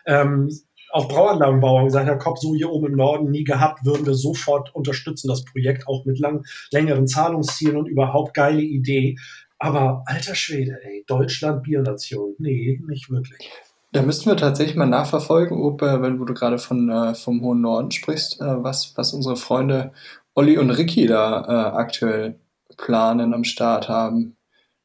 Ähm, 0.06 0.50
auch 0.92 1.08
Brauanlagenbauer 1.08 1.86
gesagt, 1.86 2.08
Herr 2.08 2.18
Kopp, 2.18 2.40
so 2.40 2.56
hier 2.56 2.72
oben 2.72 2.88
im 2.88 2.96
Norden 2.96 3.30
nie 3.30 3.44
gehabt, 3.44 3.86
würden 3.86 4.06
wir 4.06 4.16
sofort 4.16 4.74
unterstützen, 4.74 5.28
das 5.28 5.46
Projekt 5.46 5.88
auch 5.88 6.06
mit 6.06 6.18
lang, 6.20 6.44
längeren 6.72 7.08
Zahlungszielen 7.08 7.78
und 7.78 7.88
überhaupt 7.88 8.34
geile 8.34 8.62
Idee. 8.62 9.18
Aber 9.60 10.04
alter 10.06 10.36
Schwede, 10.36 10.80
ey, 10.84 11.04
Deutschland 11.06 11.64
Biernation. 11.64 12.34
Nee, 12.40 12.82
nicht 12.88 13.10
wirklich. 13.12 13.52
Da 13.92 14.04
müssten 14.04 14.30
wir 14.30 14.38
tatsächlich 14.38 14.76
mal 14.76 14.86
nachverfolgen, 14.86 15.58
ob, 15.58 15.82
äh, 15.82 16.02
wenn 16.02 16.18
du 16.18 16.26
gerade 16.34 16.60
von, 16.60 16.90
äh, 16.90 17.16
vom 17.16 17.42
hohen 17.42 17.62
Norden 17.62 17.92
sprichst, 17.92 18.40
äh, 18.40 18.64
was, 18.64 18.94
was 18.96 19.14
unsere 19.14 19.36
Freunde 19.36 19.92
Olli 20.36 20.58
und 20.58 20.70
Ricky 20.70 21.08
da 21.08 21.42
äh, 21.42 21.76
aktuell 21.76 22.40
planen 22.78 23.34
am 23.34 23.44
Start 23.44 23.90
haben. 23.90 24.38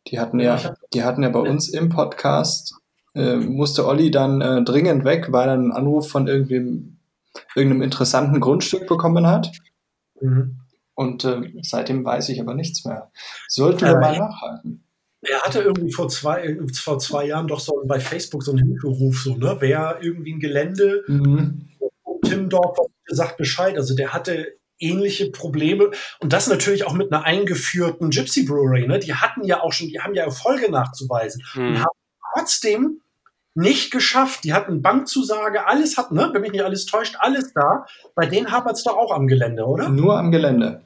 Die 0.08 0.18
hatten 0.18 0.40
ja, 0.40 0.58
die 0.92 1.04
hatten 1.04 1.22
ja 1.22 1.28
bei 1.28 1.40
uns 1.40 1.68
im 1.68 1.90
Podcast, 1.90 2.74
äh, 3.14 3.36
musste 3.36 3.86
Olli 3.86 4.10
dann 4.10 4.40
äh, 4.40 4.62
dringend 4.62 5.04
weg, 5.04 5.28
weil 5.30 5.48
er 5.48 5.54
einen 5.54 5.72
Anruf 5.72 6.08
von 6.08 6.26
irgendwem, 6.26 6.98
irgendeinem 7.54 7.82
interessanten 7.82 8.40
Grundstück 8.40 8.86
bekommen 8.86 9.26
hat. 9.26 9.52
Mhm. 10.20 10.60
Und 10.94 11.24
äh, 11.24 11.52
seitdem 11.62 12.04
weiß 12.04 12.28
ich 12.30 12.40
aber 12.40 12.54
nichts 12.54 12.84
mehr. 12.84 13.10
Sollten 13.48 13.86
wir 13.86 13.98
mal 13.98 14.18
nachhalten. 14.18 14.83
Er 15.30 15.40
hatte 15.42 15.60
irgendwie 15.62 15.92
vor 15.92 16.08
zwei, 16.08 16.56
vor 16.74 16.98
zwei 16.98 17.26
Jahren 17.26 17.48
doch 17.48 17.60
so 17.60 17.82
bei 17.86 18.00
Facebook 18.00 18.42
so 18.42 18.52
einen 18.52 18.66
Hilferuf, 18.66 19.22
so, 19.22 19.36
ne? 19.36 19.56
Wer 19.60 19.98
irgendwie 20.00 20.34
ein 20.34 20.40
Gelände 20.40 21.02
Mhm. 21.06 21.68
Timmendorf 22.24 22.76
sagt 23.06 23.36
Bescheid. 23.36 23.76
Also 23.76 23.94
der 23.94 24.12
hatte 24.12 24.54
ähnliche 24.78 25.30
Probleme 25.30 25.90
und 26.20 26.32
das 26.32 26.48
natürlich 26.48 26.84
auch 26.86 26.94
mit 26.94 27.12
einer 27.12 27.24
eingeführten 27.24 28.10
Gypsy 28.10 28.44
Brewery. 28.44 28.86
Ne? 28.86 28.98
Die 28.98 29.14
hatten 29.14 29.44
ja 29.44 29.60
auch 29.62 29.72
schon, 29.72 29.88
die 29.88 30.00
haben 30.00 30.14
ja 30.14 30.24
Erfolge 30.24 30.70
nachzuweisen 30.70 31.42
und 31.54 31.72
Mhm. 31.72 31.78
haben 31.80 31.98
trotzdem 32.34 33.00
nicht 33.54 33.92
geschafft. 33.92 34.42
Die 34.42 34.52
hatten 34.52 34.82
Bankzusage, 34.82 35.66
alles 35.66 35.96
hat, 35.96 36.10
ne, 36.10 36.30
wenn 36.32 36.40
mich 36.42 36.50
nicht 36.52 36.64
alles 36.64 36.86
täuscht, 36.86 37.14
alles 37.20 37.52
da. 37.54 37.86
Bei 38.16 38.26
denen 38.26 38.50
hapert 38.50 38.76
es 38.76 38.82
doch 38.82 38.96
auch 38.96 39.12
am 39.12 39.28
Gelände, 39.28 39.64
oder? 39.64 39.88
Nur 39.88 40.18
am 40.18 40.32
Gelände. 40.32 40.82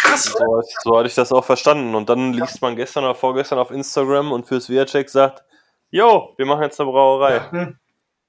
Krass? 0.00 0.24
So, 0.24 0.62
so 0.82 0.96
hatte 0.98 1.08
ich 1.08 1.14
das 1.14 1.32
auch 1.32 1.44
verstanden. 1.44 1.94
Und 1.94 2.08
dann 2.08 2.32
liest 2.32 2.60
man 2.62 2.76
gestern 2.76 3.04
oder 3.04 3.14
vorgestern 3.14 3.58
auf 3.58 3.70
Instagram 3.70 4.32
und 4.32 4.46
fürs 4.46 4.68
Viacek 4.68 5.08
sagt, 5.08 5.44
jo, 5.90 6.34
wir 6.36 6.46
machen 6.46 6.62
jetzt 6.62 6.80
eine 6.80 6.90
Brauerei. 6.90 7.40
Hm. 7.50 7.78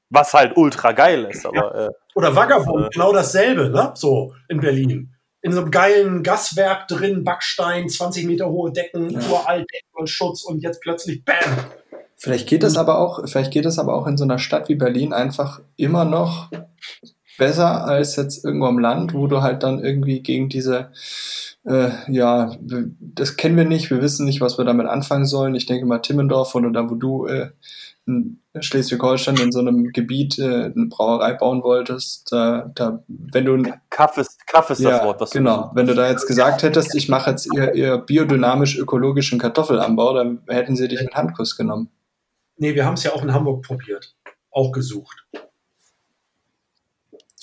Was 0.10 0.34
halt 0.34 0.56
ultra 0.56 0.92
geil 0.92 1.26
ist, 1.26 1.46
aber 1.46 1.88
äh, 1.88 1.90
Oder 2.14 2.36
Vagabond, 2.36 2.86
Äh. 2.86 2.90
genau 2.94 3.12
dasselbe, 3.12 3.70
ne? 3.70 3.92
So 3.96 4.34
in 4.50 4.60
Berlin. 4.60 5.12
In 5.42 5.52
so 5.52 5.62
einem 5.62 5.72
geilen 5.72 6.24
Gaswerk 6.24 6.88
drin, 6.88 7.24
Backstein, 7.24 7.90
20 7.90 8.26
Meter 8.26 8.50
hohe 8.50 8.72
Decken, 8.72 9.10
Ja. 9.10 9.20
uralt 9.30 9.68
Denkmalschutz 9.74 10.44
und 10.44 10.60
jetzt 10.62 10.82
plötzlich 10.82 11.26
BAM! 11.26 11.36
Vielleicht 12.18 12.48
geht 12.48 12.64
das 12.64 12.78
aber 12.78 13.00
auch, 13.00 13.28
vielleicht 13.28 13.52
geht 13.52 13.66
das 13.66 13.78
aber 13.78 13.96
auch 13.96 14.08
in 14.08 14.16
so 14.18 14.24
einer 14.24 14.40
Stadt 14.40 14.70
wie 14.70 14.76
Berlin 14.76 15.12
einfach 15.12 15.60
immer 15.76 16.06
noch 16.06 16.50
besser 17.38 17.86
als 17.86 18.16
jetzt 18.16 18.44
irgendwo 18.46 18.68
am 18.68 18.80
Land, 18.80 19.14
wo 19.14 19.28
du 19.28 19.42
halt 19.42 19.64
dann 19.64 19.84
irgendwie 19.84 20.22
gegen 20.22 20.50
diese, 20.50 20.92
äh, 21.66 21.90
ja, 22.08 22.56
das 23.00 23.38
kennen 23.38 23.58
wir 23.58 23.66
nicht, 23.66 23.90
wir 23.90 24.02
wissen 24.02 24.26
nicht, 24.26 24.42
was 24.42 24.58
wir 24.58 24.66
damit 24.66 24.88
anfangen 24.88 25.26
sollen. 25.26 25.56
Ich 25.56 25.66
denke 25.66 25.86
mal 25.86 26.00
Timmendorf 26.00 26.56
oder 26.56 26.72
da, 26.72 26.90
wo 26.90 26.96
du 26.96 27.26
äh, 27.26 27.50
in 28.08 28.40
Schleswig-Holstein 28.60 29.38
in 29.38 29.52
so 29.52 29.60
einem 29.60 29.92
Gebiet 29.92 30.38
äh, 30.38 30.66
eine 30.66 30.88
Brauerei 30.90 31.34
bauen 31.34 31.64
wolltest, 31.64 32.32
da, 32.32 32.72
da 32.76 33.04
wenn 33.08 33.46
du 33.46 33.64
Kaff 33.90 34.18
ist, 34.18 34.46
Kaff 34.48 34.70
ist 34.70 34.84
das 34.84 35.04
Wort, 35.04 35.20
was 35.20 35.32
du 35.32 35.40
genau. 35.40 35.72
Wenn 35.74 35.88
du 35.88 35.96
da 35.96 36.10
jetzt 36.10 36.28
gesagt 36.28 36.64
hättest, 36.64 36.96
ich 36.96 37.10
mache 37.10 37.32
jetzt 37.32 37.52
ihr, 37.54 37.74
ihr 37.74 37.98
biodynamisch-ökologischen 37.98 39.40
Kartoffelanbau, 39.40 40.14
dann 40.14 40.42
hätten 40.48 40.76
sie 40.76 40.88
dich 40.88 41.02
mit 41.02 41.16
Handkuss 41.16 41.58
genommen. 41.58 41.90
Nee, 42.58 42.76
wir 42.76 42.86
haben 42.86 42.94
es 42.94 43.04
ja 43.04 43.12
auch 43.12 43.24
in 43.24 43.34
Hamburg 43.34 43.64
probiert. 43.64 44.16
Auch 44.52 44.72
gesucht. 44.72 45.26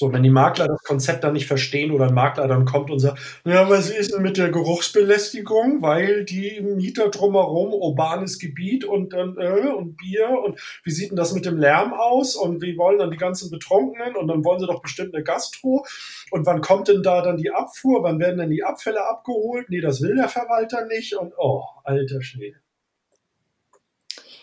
So, 0.02 0.12
wenn 0.12 0.24
die 0.24 0.30
Makler 0.30 0.66
das 0.66 0.82
Konzept 0.82 1.22
dann 1.22 1.34
nicht 1.34 1.46
verstehen 1.46 1.92
oder 1.92 2.08
ein 2.08 2.14
Makler 2.14 2.48
dann 2.48 2.64
kommt 2.64 2.90
und 2.90 2.98
sagt, 2.98 3.20
ja, 3.44 3.70
was 3.70 3.88
ist 3.88 4.12
denn 4.12 4.22
mit 4.22 4.36
der 4.36 4.50
Geruchsbelästigung? 4.50 5.80
Weil 5.80 6.24
die 6.24 6.60
Mieter 6.60 7.08
drumherum, 7.08 7.72
urbanes 7.72 8.40
Gebiet 8.40 8.84
und 8.84 9.12
dann, 9.12 9.36
äh, 9.38 9.68
und 9.68 9.96
Bier 9.96 10.28
und 10.44 10.58
wie 10.82 10.90
sieht 10.90 11.10
denn 11.10 11.16
das 11.16 11.34
mit 11.34 11.46
dem 11.46 11.56
Lärm 11.56 11.94
aus? 11.94 12.34
Und 12.34 12.62
wie 12.62 12.76
wollen 12.76 12.98
dann 12.98 13.12
die 13.12 13.16
ganzen 13.16 13.48
Betrunkenen? 13.48 14.16
Und 14.16 14.26
dann 14.26 14.44
wollen 14.44 14.58
sie 14.58 14.66
doch 14.66 14.82
bestimmt 14.82 15.14
eine 15.14 15.22
Gastro. 15.22 15.86
Und 16.32 16.46
wann 16.46 16.62
kommt 16.62 16.88
denn 16.88 17.04
da 17.04 17.22
dann 17.22 17.36
die 17.36 17.52
Abfuhr? 17.52 18.02
Wann 18.02 18.18
werden 18.18 18.38
denn 18.38 18.50
die 18.50 18.64
Abfälle 18.64 19.06
abgeholt? 19.06 19.70
Nee, 19.70 19.80
das 19.80 20.02
will 20.02 20.16
der 20.16 20.28
Verwalter 20.28 20.84
nicht. 20.86 21.14
Und 21.14 21.32
oh, 21.38 21.62
alter 21.84 22.22
Schwede. 22.22 22.56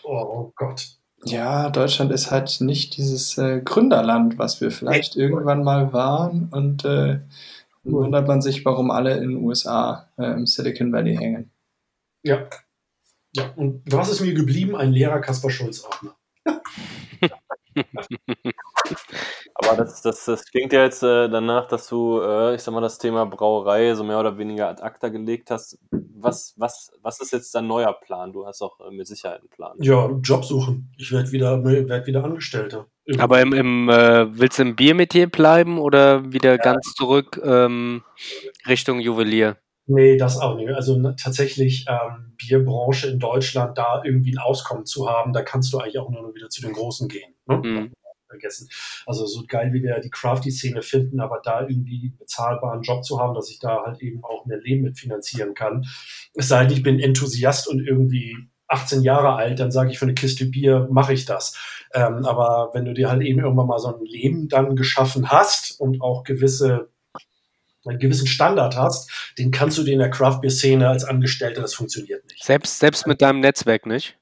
Oh 0.04 0.52
Gott. 0.56 0.99
Ja, 1.24 1.68
Deutschland 1.68 2.12
ist 2.12 2.30
halt 2.30 2.60
nicht 2.60 2.96
dieses 2.96 3.36
äh, 3.36 3.60
Gründerland, 3.60 4.38
was 4.38 4.60
wir 4.60 4.70
vielleicht 4.70 5.16
irgendwann 5.16 5.62
mal 5.62 5.92
waren. 5.92 6.48
Und 6.50 6.84
äh, 6.84 7.18
dann 7.84 7.92
wundert 7.92 8.26
man 8.26 8.40
sich, 8.42 8.64
warum 8.64 8.90
alle 8.90 9.16
in 9.16 9.28
den 9.30 9.36
USA 9.36 10.08
äh, 10.16 10.32
im 10.32 10.46
Silicon 10.46 10.92
Valley 10.92 11.16
hängen. 11.16 11.50
Ja. 12.22 12.48
Ja, 13.34 13.52
und 13.54 13.82
was 13.86 14.10
ist 14.10 14.20
mir 14.20 14.34
geblieben? 14.34 14.74
Ein 14.74 14.92
leerer 14.92 15.20
Kaspar 15.20 15.50
Schulz 15.50 15.84
auch 15.84 16.02
noch. 16.02 16.16
Aber 19.62 19.76
das, 19.76 20.00
das, 20.02 20.24
das 20.24 20.44
klingt 20.44 20.72
ja 20.72 20.82
jetzt 20.84 21.02
äh, 21.02 21.28
danach, 21.28 21.68
dass 21.68 21.88
du, 21.88 22.20
äh, 22.20 22.54
ich 22.54 22.62
sag 22.62 22.72
mal, 22.72 22.80
das 22.80 22.98
Thema 22.98 23.26
Brauerei 23.26 23.94
so 23.94 24.04
mehr 24.04 24.18
oder 24.18 24.38
weniger 24.38 24.68
ad 24.68 24.82
acta 24.82 25.08
gelegt 25.08 25.50
hast. 25.50 25.78
Was, 25.90 26.54
was, 26.56 26.90
was 27.02 27.20
ist 27.20 27.32
jetzt 27.32 27.54
dein 27.54 27.66
neuer 27.66 27.92
Plan? 27.92 28.32
Du 28.32 28.46
hast 28.46 28.62
auch 28.62 28.80
äh, 28.80 28.90
mit 28.90 29.06
Sicherheit 29.06 29.40
einen 29.40 29.48
Plan. 29.50 29.76
Ja, 29.80 30.10
Job 30.22 30.44
suchen. 30.44 30.92
Ich 30.96 31.12
werde 31.12 31.30
wieder, 31.32 31.62
werd 31.64 32.06
wieder 32.06 32.24
Angestellter. 32.24 32.86
Aber 33.18 33.40
im, 33.40 33.52
im 33.52 33.88
äh, 33.88 34.38
willst 34.38 34.58
du 34.58 34.62
im 34.62 34.76
Biermetier 34.76 35.28
bleiben 35.28 35.78
oder 35.78 36.32
wieder 36.32 36.58
ganz 36.58 36.94
zurück 36.94 37.40
ähm, 37.44 38.02
Richtung 38.66 39.00
Juwelier? 39.00 39.56
Nee, 39.86 40.16
das 40.16 40.38
auch 40.38 40.54
nicht. 40.54 40.70
Also 40.70 40.96
ne, 40.96 41.16
tatsächlich 41.20 41.84
ähm, 41.88 42.32
Bierbranche 42.36 43.08
in 43.08 43.18
Deutschland, 43.18 43.76
da 43.76 44.02
irgendwie 44.04 44.32
ein 44.32 44.38
Auskommen 44.38 44.86
zu 44.86 45.08
haben, 45.08 45.32
da 45.32 45.42
kannst 45.42 45.72
du 45.72 45.78
eigentlich 45.78 45.98
auch 45.98 46.10
nur 46.10 46.32
wieder 46.34 46.48
zu 46.48 46.62
den 46.62 46.72
Großen 46.72 47.08
gehen. 47.08 47.34
Ne? 47.46 47.56
Mhm. 47.56 47.92
Vergessen. 48.30 48.68
Also 49.06 49.26
so 49.26 49.44
geil, 49.46 49.72
wie 49.72 49.82
wir 49.82 49.98
die 50.00 50.10
Crafty-Szene 50.10 50.82
finden, 50.82 51.20
aber 51.20 51.40
da 51.44 51.62
irgendwie 51.62 52.00
einen 52.00 52.18
bezahlbaren 52.18 52.82
Job 52.82 53.04
zu 53.04 53.20
haben, 53.20 53.34
dass 53.34 53.50
ich 53.50 53.58
da 53.58 53.82
halt 53.84 54.00
eben 54.00 54.22
auch 54.24 54.46
mein 54.46 54.60
Leben 54.60 54.82
mitfinanzieren 54.82 55.54
kann. 55.54 55.84
Es 56.34 56.48
sei 56.48 56.64
denn, 56.64 56.76
ich 56.76 56.82
bin 56.82 57.00
Enthusiast 57.00 57.68
und 57.68 57.86
irgendwie 57.86 58.36
18 58.68 59.02
Jahre 59.02 59.34
alt, 59.34 59.58
dann 59.58 59.72
sage 59.72 59.90
ich, 59.90 59.98
für 59.98 60.04
eine 60.04 60.14
Kiste 60.14 60.46
Bier 60.46 60.88
mache 60.90 61.12
ich 61.12 61.24
das. 61.24 61.58
Ähm, 61.92 62.24
aber 62.24 62.70
wenn 62.72 62.84
du 62.84 62.94
dir 62.94 63.10
halt 63.10 63.22
eben 63.22 63.40
irgendwann 63.40 63.66
mal 63.66 63.80
so 63.80 63.88
ein 63.88 64.04
Leben 64.04 64.48
dann 64.48 64.76
geschaffen 64.76 65.30
hast 65.30 65.80
und 65.80 66.00
auch 66.00 66.22
gewisse 66.22 66.88
einen 67.86 67.98
gewissen 67.98 68.26
Standard 68.26 68.76
hast, 68.76 69.10
den 69.38 69.50
kannst 69.50 69.78
du 69.78 69.82
dir 69.82 69.94
in 69.94 70.00
der 70.00 70.10
Craft 70.10 70.40
Beer 70.42 70.50
Szene 70.50 70.88
als 70.88 71.04
Angestellter, 71.04 71.62
das 71.62 71.74
funktioniert 71.74 72.22
nicht. 72.30 72.44
Selbst, 72.44 72.78
selbst 72.78 73.06
mit 73.06 73.22
deinem 73.22 73.40
Netzwerk 73.40 73.86
nicht? 73.86 74.18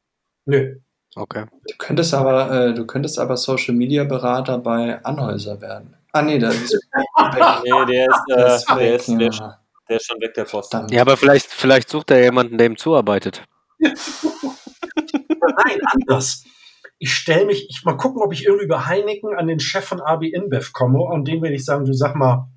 Nö. 0.47 0.77
Okay. 1.19 1.47
Du 1.69 1.75
könntest 1.79 2.15
aber, 2.15 2.51
äh, 2.69 2.75
du 2.75 2.87
könntest 2.87 3.19
aber 3.19 3.37
Social 3.37 3.75
Media 3.75 4.05
Berater 4.05 4.59
bei 4.59 5.03
Anhäuser 5.05 5.61
werden. 5.61 5.97
Ah 6.13 6.23
nee, 6.23 6.39
das 6.39 6.55
ist, 6.57 6.79
Nee, 7.65 7.85
der 7.87 8.07
ist, 8.07 8.23
äh, 8.31 8.55
ist 8.57 8.69
weg, 8.71 9.19
der, 9.19 9.29
ist- 9.29 9.39
ja. 9.41 9.59
der 9.89 9.97
ist 9.97 10.07
schon 10.07 10.21
weg, 10.21 10.35
der 10.35 10.45
Posten. 10.45 10.87
Ja, 10.91 11.03
aber 11.03 11.17
vielleicht, 11.17 11.47
vielleicht 11.47 11.89
sucht 11.91 12.11
er 12.11 12.23
jemanden, 12.23 12.57
der 12.59 12.67
ihm 12.69 12.77
zuarbeitet. 12.77 13.43
Nein, 13.81 15.79
anders. 15.93 16.45
Ich 16.99 17.13
stelle 17.15 17.47
mich, 17.47 17.67
ich 17.71 17.85
mal 17.85 17.97
gucken, 17.97 18.23
ob 18.23 18.33
ich 18.33 18.45
irgendwie 18.45 18.65
über 18.65 18.87
Heineken 18.87 19.35
an 19.37 19.47
den 19.47 19.61
Chef 19.61 19.85
von 19.85 20.01
AB 20.01 20.25
InBev 20.25 20.73
komme 20.73 21.01
und 21.01 21.29
dem 21.29 21.43
werde 21.43 21.55
ich 21.55 21.65
sagen, 21.65 21.85
du 21.85 21.93
sag 21.93 22.17
mal, 22.17 22.49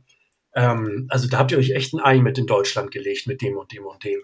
ähm, 0.56 1.08
also 1.10 1.28
da 1.28 1.38
habt 1.38 1.52
ihr 1.52 1.58
euch 1.60 1.72
echt 1.72 1.94
ein 1.94 2.00
Ei 2.00 2.20
mit 2.20 2.38
in 2.38 2.48
Deutschland 2.48 2.92
gelegt, 2.92 3.28
mit 3.28 3.42
dem 3.42 3.58
und 3.58 3.72
dem 3.72 3.86
und 3.86 4.04
dem. 4.04 4.20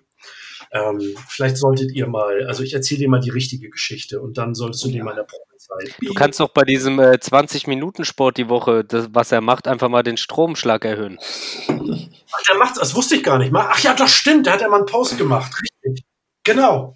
Ähm, 0.71 1.15
vielleicht 1.27 1.57
solltet 1.57 1.91
ihr 1.91 2.07
mal, 2.07 2.45
also 2.47 2.63
ich 2.63 2.73
erzähle 2.73 2.99
dir 2.99 3.09
mal 3.09 3.19
die 3.19 3.29
richtige 3.29 3.69
Geschichte 3.69 4.21
und 4.21 4.37
dann 4.37 4.55
solltest 4.55 4.83
du 4.83 4.89
dir 4.89 5.03
mal 5.03 5.11
in 5.11 5.17
der 5.17 5.23
Probezeit. 5.23 5.95
Du 6.01 6.13
kannst 6.13 6.39
doch 6.39 6.49
bei 6.49 6.63
diesem 6.63 6.99
äh, 6.99 7.13
20-Minuten-Sport 7.13 8.37
die 8.37 8.49
Woche, 8.49 8.83
das, 8.83 9.09
was 9.11 9.31
er 9.31 9.41
macht, 9.41 9.67
einfach 9.67 9.89
mal 9.89 10.03
den 10.03 10.17
Stromschlag 10.17 10.85
erhöhen. 10.85 11.17
Ach, 11.69 12.41
der 12.49 12.57
macht's, 12.57 12.79
das 12.79 12.95
wusste 12.95 13.15
ich 13.15 13.23
gar 13.23 13.37
nicht 13.37 13.51
mal. 13.51 13.67
Ach 13.69 13.79
ja, 13.79 13.93
doch 13.93 14.07
stimmt, 14.07 14.47
da 14.47 14.53
hat 14.53 14.61
er 14.61 14.69
mal 14.69 14.77
einen 14.77 14.85
Post 14.85 15.17
gemacht, 15.17 15.51
richtig. 15.61 16.05
Genau. 16.43 16.95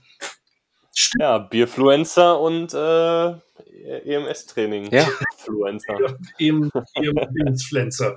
Ja, 1.20 1.38
Bierfluencer 1.38 2.40
und 2.40 2.74
äh, 2.74 3.34
EMS-Training. 3.84 4.92
Ja. 4.92 5.08
Fluencer. 5.38 6.18
Eben, 6.38 6.72
eben 6.96 7.18
Influencer. 7.48 8.16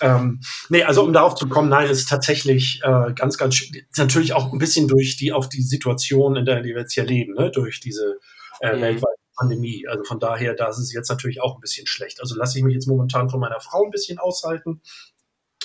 Ähm, 0.00 0.40
nee, 0.68 0.82
also 0.82 1.04
um 1.04 1.12
darauf 1.12 1.34
zu 1.34 1.48
kommen, 1.48 1.68
nein, 1.68 1.88
es 1.90 1.98
ist 1.98 2.08
tatsächlich 2.08 2.80
äh, 2.82 3.12
ganz, 3.14 3.38
ganz 3.38 3.54
schön. 3.56 3.74
Ist 3.74 3.98
natürlich 3.98 4.32
auch 4.32 4.52
ein 4.52 4.58
bisschen 4.58 4.88
durch 4.88 5.16
die, 5.16 5.32
auf 5.32 5.48
die 5.48 5.62
Situation, 5.62 6.36
in 6.36 6.44
der 6.44 6.64
wir 6.64 6.76
jetzt 6.78 6.94
hier 6.94 7.04
leben, 7.04 7.34
ne? 7.34 7.50
durch 7.50 7.80
diese 7.80 8.18
äh, 8.60 8.76
Mhm. 8.76 8.80
weltweite 8.80 9.20
Pandemie. 9.36 9.86
Also 9.88 10.04
von 10.04 10.20
daher, 10.20 10.54
da 10.54 10.68
ist 10.68 10.78
es 10.78 10.92
jetzt 10.92 11.08
natürlich 11.10 11.42
auch 11.42 11.56
ein 11.56 11.60
bisschen 11.60 11.86
schlecht. 11.86 12.20
Also 12.20 12.36
lasse 12.36 12.58
ich 12.58 12.64
mich 12.64 12.74
jetzt 12.74 12.86
momentan 12.86 13.28
von 13.28 13.40
meiner 13.40 13.60
Frau 13.60 13.84
ein 13.84 13.90
bisschen 13.90 14.18
aushalten. 14.18 14.80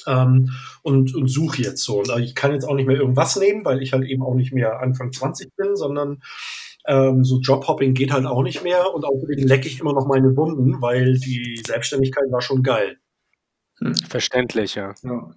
Ähm, 0.08 0.52
und, 0.82 1.14
und 1.14 1.28
suche 1.28 1.62
jetzt 1.62 1.84
so. 1.84 2.00
Und 2.00 2.20
ich 2.22 2.34
kann 2.34 2.54
jetzt 2.54 2.64
auch 2.64 2.74
nicht 2.74 2.88
mehr 2.88 2.98
irgendwas 2.98 3.36
nehmen, 3.36 3.66
weil 3.66 3.82
ich 3.82 3.94
halt 3.94 4.06
eben 4.06 4.24
auch 4.24 4.34
nicht 4.34 4.54
mehr 4.54 4.80
Anfang 4.80 5.12
20 5.12 5.56
bin, 5.56 5.76
sondern 5.76 6.24
ähm, 6.90 7.24
so 7.24 7.40
Jobhopping 7.40 7.94
geht 7.94 8.12
halt 8.12 8.26
auch 8.26 8.42
nicht 8.42 8.64
mehr 8.64 8.94
und 8.94 9.06
außerdem 9.06 9.48
lecke 9.48 9.68
ich 9.68 9.80
immer 9.80 9.94
noch 9.94 10.08
meine 10.08 10.36
Wunden, 10.36 10.82
weil 10.82 11.20
die 11.20 11.62
Selbstständigkeit 11.66 12.32
war 12.32 12.42
schon 12.42 12.64
geil. 12.64 12.98
Verständlich, 14.10 14.76
ja. 14.76 14.94
Ja. 15.04 15.36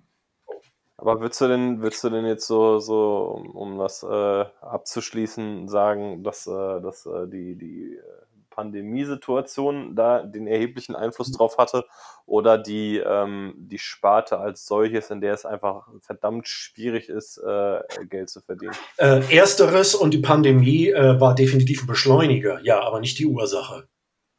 Aber 0.96 1.20
würdest 1.20 1.40
du 1.40 1.48
denn, 1.48 1.82
würdest 1.82 2.02
du 2.04 2.10
denn 2.10 2.24
jetzt 2.24 2.46
so, 2.46 2.78
so 2.78 3.24
um, 3.36 3.50
um 3.50 3.78
das 3.78 4.02
äh, 4.02 4.44
abzuschließen, 4.60 5.68
sagen, 5.68 6.22
dass, 6.22 6.46
äh, 6.46 6.80
dass 6.80 7.06
äh, 7.06 7.28
die, 7.28 7.56
die 7.56 7.96
äh, 7.96 8.21
Pandemiesituation 8.54 9.94
da 9.96 10.22
den 10.22 10.46
erheblichen 10.46 10.94
Einfluss 10.94 11.32
drauf 11.32 11.58
hatte 11.58 11.84
oder 12.26 12.58
die, 12.58 12.98
ähm, 12.98 13.54
die 13.56 13.78
Sparte 13.78 14.38
als 14.38 14.66
solches, 14.66 15.10
in 15.10 15.20
der 15.20 15.34
es 15.34 15.44
einfach 15.44 15.88
verdammt 16.00 16.48
schwierig 16.48 17.08
ist, 17.08 17.38
äh, 17.38 17.80
Geld 18.08 18.30
zu 18.30 18.40
verdienen? 18.40 18.74
Äh, 18.96 19.22
ersteres 19.34 19.94
und 19.94 20.12
die 20.14 20.18
Pandemie 20.18 20.88
äh, 20.88 21.20
war 21.20 21.34
definitiv 21.34 21.82
ein 21.82 21.86
Beschleuniger, 21.86 22.60
ja, 22.62 22.80
aber 22.80 23.00
nicht 23.00 23.18
die 23.18 23.26
Ursache. 23.26 23.88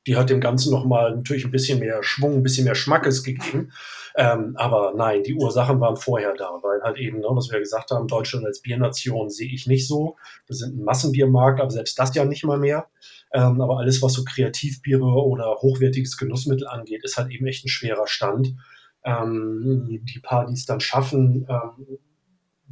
Die 0.06 0.18
hat 0.18 0.30
dem 0.30 0.42
Ganzen 0.42 0.72
nochmal 0.72 1.16
natürlich 1.16 1.46
ein 1.46 1.52
bisschen 1.52 1.80
mehr 1.80 2.04
Schwung, 2.04 2.36
ein 2.36 2.44
bisschen 2.44 2.66
mehr 2.66 2.76
Schmackes 2.76 3.24
gegeben. 3.24 3.72
Ähm, 4.16 4.54
aber 4.58 4.94
nein, 4.96 5.24
die 5.24 5.34
Ursachen 5.34 5.80
waren 5.80 5.96
vorher 5.96 6.34
da, 6.36 6.60
weil 6.62 6.82
halt 6.84 6.98
eben, 6.98 7.20
ne, 7.20 7.28
was 7.30 7.50
wir 7.52 7.60
gesagt 7.60 7.92
haben, 7.92 8.08
Deutschland 8.08 8.46
als 8.46 8.62
Biernation 8.62 9.30
sehe 9.30 9.52
ich 9.52 9.66
nicht 9.66 9.88
so. 9.88 10.18
Wir 10.46 10.56
sind 10.56 10.78
ein 10.78 10.84
Massenbiermarkt, 10.84 11.60
aber 11.60 11.72
selbst 11.72 11.98
das 11.98 12.14
ja 12.14 12.26
nicht 12.26 12.44
mal 12.44 12.60
mehr. 12.60 12.88
Ähm, 13.34 13.60
aber 13.62 13.80
alles, 13.80 14.02
was 14.02 14.14
so 14.14 14.24
Kreativbiere 14.24 15.04
oder 15.04 15.56
hochwertiges 15.56 16.18
Genussmittel 16.18 16.68
angeht, 16.68 17.04
ist 17.04 17.18
halt 17.18 17.32
eben 17.32 17.48
echt 17.48 17.66
ein 17.66 17.70
schwerer 17.70 18.08
Stand. 18.08 18.56
Ähm, 19.04 20.00
die 20.04 20.20
paar, 20.20 20.46
die 20.46 20.54
es 20.54 20.66
dann 20.66 20.80
schaffen, 20.80 21.46
ähm, 21.50 22.00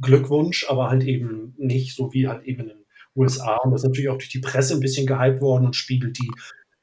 Glückwunsch, 0.00 0.66
aber 0.68 0.88
halt 0.88 1.04
eben 1.04 1.54
nicht 1.58 1.96
so 1.96 2.12
wie 2.12 2.28
halt 2.28 2.44
eben 2.44 2.62
in 2.62 2.68
den 2.68 2.84
USA. 3.16 3.56
Und 3.56 3.72
das 3.72 3.82
ist 3.82 3.88
natürlich 3.88 4.10
auch 4.10 4.18
durch 4.18 4.30
die 4.30 4.38
Presse 4.38 4.74
ein 4.74 4.80
bisschen 4.80 5.06
gehypt 5.06 5.40
worden 5.40 5.66
und 5.66 5.76
spiegelt 5.76 6.18
die, 6.18 6.30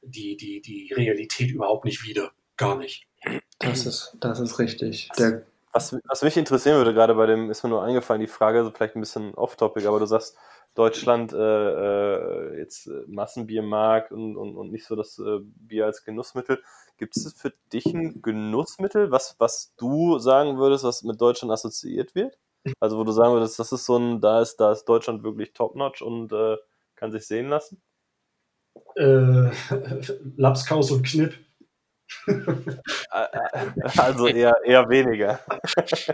die, 0.02 0.36
die, 0.36 0.60
die 0.60 0.92
Realität 0.94 1.50
überhaupt 1.50 1.84
nicht 1.84 2.04
wider. 2.04 2.30
Gar 2.56 2.78
nicht. 2.78 3.06
Das 3.58 3.86
ist, 3.86 4.16
das 4.20 4.40
ist 4.40 4.58
richtig. 4.58 5.08
Der, 5.18 5.42
Was, 5.72 5.96
was 6.06 6.22
mich 6.22 6.36
interessieren 6.36 6.76
würde, 6.76 6.94
gerade 6.94 7.14
bei 7.14 7.26
dem, 7.26 7.50
ist 7.50 7.62
mir 7.62 7.70
nur 7.70 7.82
eingefallen, 7.82 8.20
die 8.20 8.26
Frage, 8.26 8.64
so 8.64 8.70
vielleicht 8.70 8.96
ein 8.96 9.00
bisschen 9.00 9.34
off-topic, 9.34 9.86
aber 9.86 9.98
du 9.98 10.06
sagst, 10.06 10.36
Deutschland 10.74 11.32
äh, 11.32 11.36
äh, 11.36 12.58
jetzt 12.58 12.86
äh, 12.86 13.02
Massenbiermarkt 13.06 14.12
und, 14.12 14.36
und, 14.36 14.56
und 14.56 14.70
nicht 14.70 14.86
so 14.86 14.94
das 14.94 15.18
äh, 15.18 15.40
Bier 15.40 15.86
als 15.86 16.04
Genussmittel. 16.04 16.62
Gibt 16.96 17.16
es 17.16 17.32
für 17.32 17.52
dich 17.72 17.86
ein 17.86 18.22
Genussmittel, 18.22 19.10
was, 19.10 19.36
was 19.38 19.74
du 19.76 20.18
sagen 20.18 20.58
würdest, 20.58 20.84
was 20.84 21.02
mit 21.02 21.20
Deutschland 21.20 21.52
assoziiert 21.52 22.14
wird? 22.14 22.38
Also 22.78 22.98
wo 22.98 23.04
du 23.04 23.12
sagen 23.12 23.32
würdest, 23.32 23.58
das 23.58 23.72
ist 23.72 23.86
so 23.86 23.96
ein, 23.96 24.20
da 24.20 24.40
ist, 24.40 24.56
da 24.56 24.70
ist 24.70 24.84
Deutschland 24.84 25.22
wirklich 25.22 25.52
top-notch 25.52 26.02
und 26.02 26.32
äh, 26.32 26.56
kann 26.94 27.10
sich 27.10 27.26
sehen 27.26 27.48
lassen? 27.48 27.82
Äh, 28.96 29.50
Lapskaus 30.36 30.90
und 30.90 31.04
Knipp. 31.04 31.34
Also 33.96 34.26
eher, 34.28 34.54
eher 34.64 34.88
weniger. 34.88 35.40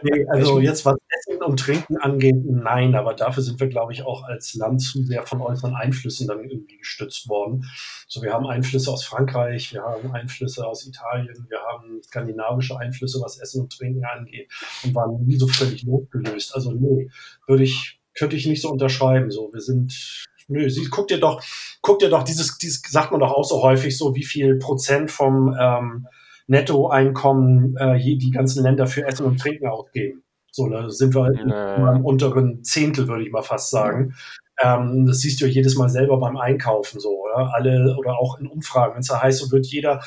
Nee, 0.03 0.27
also 0.29 0.61
jetzt 0.61 0.85
was 0.85 0.97
Essen 1.09 1.43
und 1.43 1.59
Trinken 1.59 1.97
angeht, 1.99 2.37
nein, 2.45 2.95
aber 2.95 3.15
dafür 3.15 3.43
sind 3.43 3.61
wir, 3.61 3.69
glaube 3.69 3.93
ich, 3.93 4.03
auch 4.03 4.25
als 4.25 4.55
Land 4.55 4.83
zu 4.83 5.03
sehr 5.03 5.27
von 5.27 5.41
äußeren 5.41 5.75
Einflüssen 5.75 6.27
dann 6.27 6.45
irgendwie 6.45 6.79
gestützt 6.79 7.29
worden. 7.29 7.65
So, 8.09 8.23
wir 8.23 8.33
haben 8.33 8.47
Einflüsse 8.47 8.91
aus 8.91 9.05
Frankreich, 9.05 9.73
wir 9.73 9.83
haben 9.83 10.13
Einflüsse 10.13 10.67
aus 10.67 10.87
Italien, 10.87 11.47
wir 11.49 11.61
haben 11.61 12.03
skandinavische 12.03 12.79
Einflüsse, 12.79 13.21
was 13.23 13.39
Essen 13.39 13.63
und 13.63 13.73
Trinken 13.73 14.05
angeht 14.05 14.51
und 14.85 14.95
waren 14.95 15.25
nie 15.27 15.37
so 15.37 15.47
völlig 15.47 15.83
losgelöst. 15.83 16.55
Also 16.55 16.73
nee, 16.73 17.11
würde 17.47 17.65
ich, 17.65 18.01
könnte 18.15 18.37
ich 18.37 18.47
nicht 18.47 18.63
so 18.63 18.71
unterschreiben. 18.71 19.31
So, 19.31 19.53
wir 19.53 19.61
sind 19.61 20.27
Nö, 20.49 20.69
sie, 20.71 20.89
guck 20.91 21.09
dir 21.09 21.19
doch, 21.19 21.43
guck 21.83 21.99
dir 21.99 22.09
doch 22.09 22.23
dieses, 22.23 22.57
dieses 22.59 22.83
sagt 22.83 23.11
man 23.11 23.21
doch 23.21 23.33
auch 23.33 23.45
so 23.45 23.63
häufig 23.63 23.97
so, 23.97 24.15
wie 24.15 24.25
viel 24.25 24.59
Prozent 24.59 25.11
vom 25.11 25.57
ähm, 25.59 26.07
Nettoeinkommen 26.47 27.77
äh, 27.77 27.99
die 27.99 28.31
ganzen 28.31 28.63
Länder 28.63 28.87
für 28.87 29.05
Essen 29.05 29.27
und 29.27 29.41
Trinken 29.41 29.67
ausgeben. 29.67 30.23
So, 30.53 30.69
da 30.69 30.89
sind 30.89 31.15
wir 31.15 31.25
halt 31.25 31.39
im 31.39 32.05
unteren 32.05 32.65
Zehntel, 32.65 33.09
würde 33.09 33.25
ich 33.25 33.33
mal 33.33 33.43
fast 33.43 33.71
sagen. 33.71 34.15
Ähm, 34.63 35.05
das 35.07 35.19
siehst 35.19 35.41
du 35.41 35.47
ja 35.47 35.51
jedes 35.51 35.77
Mal 35.77 35.91
selber 35.91 36.19
beim 36.19 36.37
Einkaufen 36.37 37.01
so, 37.01 37.11
oder? 37.25 37.53
Alle 37.55 37.95
oder 37.99 38.19
auch 38.19 38.39
in 38.39 38.47
Umfragen, 38.47 38.95
wenn 38.95 39.01
es 39.01 39.09
da 39.09 39.21
heißt, 39.21 39.39
so 39.39 39.51
wird 39.51 39.67
jeder 39.67 40.03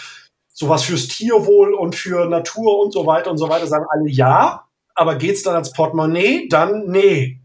sowas 0.52 0.84
fürs 0.84 1.08
Tierwohl 1.08 1.74
und 1.74 1.96
für 1.96 2.28
Natur 2.28 2.84
und 2.84 2.92
so 2.92 3.06
weiter 3.06 3.32
und 3.32 3.38
so 3.38 3.48
weiter, 3.48 3.68
sagen 3.68 3.86
alle 3.90 4.10
ja, 4.10 4.66
aber 4.96 5.16
geht's 5.16 5.44
dann 5.44 5.54
ans 5.54 5.72
Portemonnaie? 5.72 6.48
Dann 6.50 6.88
nee. 6.88 7.39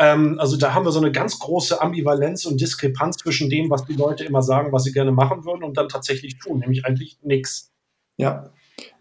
Ähm, 0.00 0.36
also 0.40 0.56
da 0.56 0.72
haben 0.72 0.86
wir 0.86 0.92
so 0.92 0.98
eine 0.98 1.12
ganz 1.12 1.38
große 1.38 1.80
Ambivalenz 1.80 2.46
und 2.46 2.58
Diskrepanz 2.58 3.18
zwischen 3.18 3.50
dem, 3.50 3.70
was 3.70 3.84
die 3.84 3.92
Leute 3.92 4.24
immer 4.24 4.40
sagen, 4.40 4.72
was 4.72 4.84
sie 4.84 4.92
gerne 4.92 5.12
machen 5.12 5.44
würden 5.44 5.62
und 5.62 5.76
dann 5.76 5.90
tatsächlich 5.90 6.38
tun, 6.38 6.60
nämlich 6.60 6.86
eigentlich 6.86 7.18
nichts. 7.22 7.70
ja. 8.16 8.50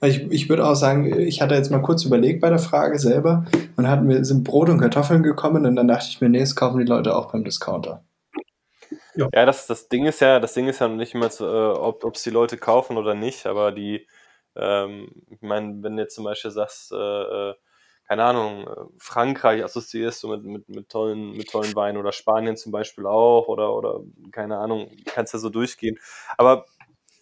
Ich, 0.01 0.29
ich 0.29 0.49
würde 0.49 0.67
auch 0.67 0.75
sagen, 0.75 1.17
ich 1.17 1.41
hatte 1.41 1.55
jetzt 1.55 1.71
mal 1.71 1.81
kurz 1.81 2.03
überlegt 2.03 2.41
bei 2.41 2.49
der 2.49 2.59
Frage 2.59 2.99
selber 2.99 3.45
und 3.77 3.87
hatten 3.87 4.09
wir, 4.09 4.25
sind 4.25 4.43
Brot 4.43 4.67
und 4.67 4.81
Kartoffeln 4.81 5.23
gekommen 5.23 5.65
und 5.65 5.77
dann 5.77 5.87
dachte 5.87 6.07
ich 6.09 6.19
mir, 6.19 6.27
nee, 6.27 6.41
das 6.41 6.53
kaufen 6.53 6.79
die 6.79 6.85
Leute 6.85 7.15
auch 7.15 7.31
beim 7.31 7.45
Discounter. 7.45 8.03
Ja, 9.15 9.45
das, 9.45 9.67
das 9.67 9.87
Ding 9.87 10.05
ist 10.05 10.19
ja, 10.19 10.41
das 10.41 10.53
Ding 10.53 10.67
ist 10.67 10.79
ja 10.79 10.89
noch 10.89 10.97
nicht 10.97 11.15
immer, 11.15 11.29
zu, 11.29 11.45
äh, 11.45 11.71
ob 11.77 12.13
es 12.13 12.23
die 12.23 12.29
Leute 12.29 12.57
kaufen 12.57 12.97
oder 12.97 13.15
nicht, 13.15 13.45
aber 13.45 13.71
die, 13.71 14.05
ähm, 14.57 15.09
ich 15.29 15.41
meine, 15.41 15.81
wenn 15.81 15.95
du 15.95 16.03
jetzt 16.03 16.15
zum 16.15 16.25
Beispiel 16.25 16.51
sagst, 16.51 16.91
äh, 16.91 16.95
äh, 16.95 17.53
keine 18.09 18.23
Ahnung, 18.23 18.67
äh, 18.67 18.75
Frankreich 18.97 19.63
assoziierst 19.63 20.23
du 20.23 20.29
mit, 20.29 20.43
mit, 20.43 20.69
mit, 20.69 20.89
tollen, 20.89 21.33
mit 21.33 21.51
tollen 21.51 21.75
Weinen 21.75 21.97
oder 21.99 22.11
Spanien 22.11 22.57
zum 22.57 22.71
Beispiel 22.71 23.05
auch 23.05 23.47
oder, 23.47 23.71
oder 23.75 23.99
keine 24.31 24.57
Ahnung, 24.57 24.89
kannst 25.05 25.33
ja 25.33 25.39
so 25.39 25.49
durchgehen. 25.49 25.99
Aber 26.35 26.65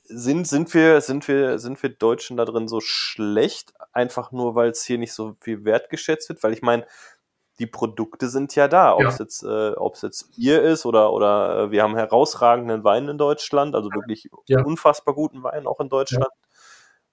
sind, 0.05 0.47
sind, 0.47 0.73
wir, 0.73 1.01
sind, 1.01 1.27
wir, 1.27 1.59
sind 1.59 1.83
wir 1.83 1.89
Deutschen 1.89 2.37
da 2.37 2.45
drin 2.45 2.69
so 2.69 2.79
schlecht, 2.79 3.73
einfach 3.91 4.31
nur, 4.31 4.55
weil 4.55 4.69
es 4.69 4.85
hier 4.85 4.97
nicht 4.97 5.11
so 5.11 5.35
viel 5.41 5.65
wertgeschätzt 5.65 6.29
wird? 6.29 6.41
Weil 6.41 6.53
ich 6.53 6.61
meine, 6.61 6.87
die 7.59 7.67
Produkte 7.67 8.29
sind 8.29 8.55
ja 8.55 8.69
da, 8.69 8.95
ob 8.95 9.01
Ja. 9.03 9.09
es 9.09 9.17
jetzt, 9.17 9.43
äh, 9.43 9.73
jetzt 10.03 10.35
Bier 10.37 10.61
ist 10.61 10.85
oder, 10.85 11.11
oder 11.11 11.63
äh, 11.63 11.71
wir 11.71 11.83
haben 11.83 11.97
herausragenden 11.97 12.85
Wein 12.85 13.09
in 13.09 13.17
Deutschland, 13.17 13.75
also 13.75 13.89
wirklich 13.91 14.29
Ja. 14.45 14.63
unfassbar 14.63 15.13
guten 15.13 15.43
Wein 15.43 15.67
auch 15.67 15.81
in 15.81 15.89
Deutschland. 15.89 16.31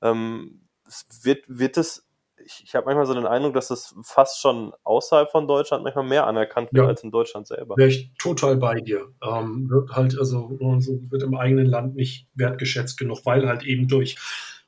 Ähm, 0.03 0.69
es 0.87 1.07
wird, 1.25 1.45
wird 1.49 1.77
es, 1.77 2.07
ich, 2.45 2.63
ich 2.65 2.75
habe 2.75 2.87
manchmal 2.87 3.07
so 3.07 3.15
den 3.15 3.27
Eindruck, 3.27 3.55
dass 3.55 3.71
es 3.71 3.95
fast 4.03 4.41
schon 4.41 4.73
außerhalb 4.85 5.31
von 5.31 5.49
Deutschland 5.49 5.85
manchmal 5.85 6.05
mehr 6.05 6.27
anerkannt 6.27 6.73
wird 6.73 6.85
Ja. 6.85 6.89
als 6.89 7.03
in 7.03 7.11
Deutschland 7.11 7.47
selber. 7.47 7.77
Wäre 7.77 7.89
ich 7.89 8.13
total 8.19 8.57
bei 8.57 8.81
dir. 8.81 9.09
Ähm, 9.23 9.69
wird 9.71 9.91
halt, 9.91 10.19
also 10.19 10.51
so 10.81 11.01
wird 11.11 11.23
im 11.23 11.35
eigenen 11.35 11.67
Land 11.67 11.97
nicht 11.97 12.29
wertgeschätzt 12.35 12.99
genug, 12.99 13.25
weil 13.25 13.49
halt 13.49 13.65
eben 13.65 13.89
durch 13.89 14.17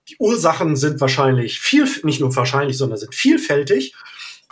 die 0.08 0.16
Ursachen 0.18 0.76
sind 0.76 1.00
wahrscheinlich 1.00 1.58
viel, 1.58 1.86
nicht 2.04 2.20
nur 2.20 2.34
wahrscheinlich, 2.34 2.78
sondern 2.78 2.98
sind 2.98 3.14
vielfältig. 3.14 3.94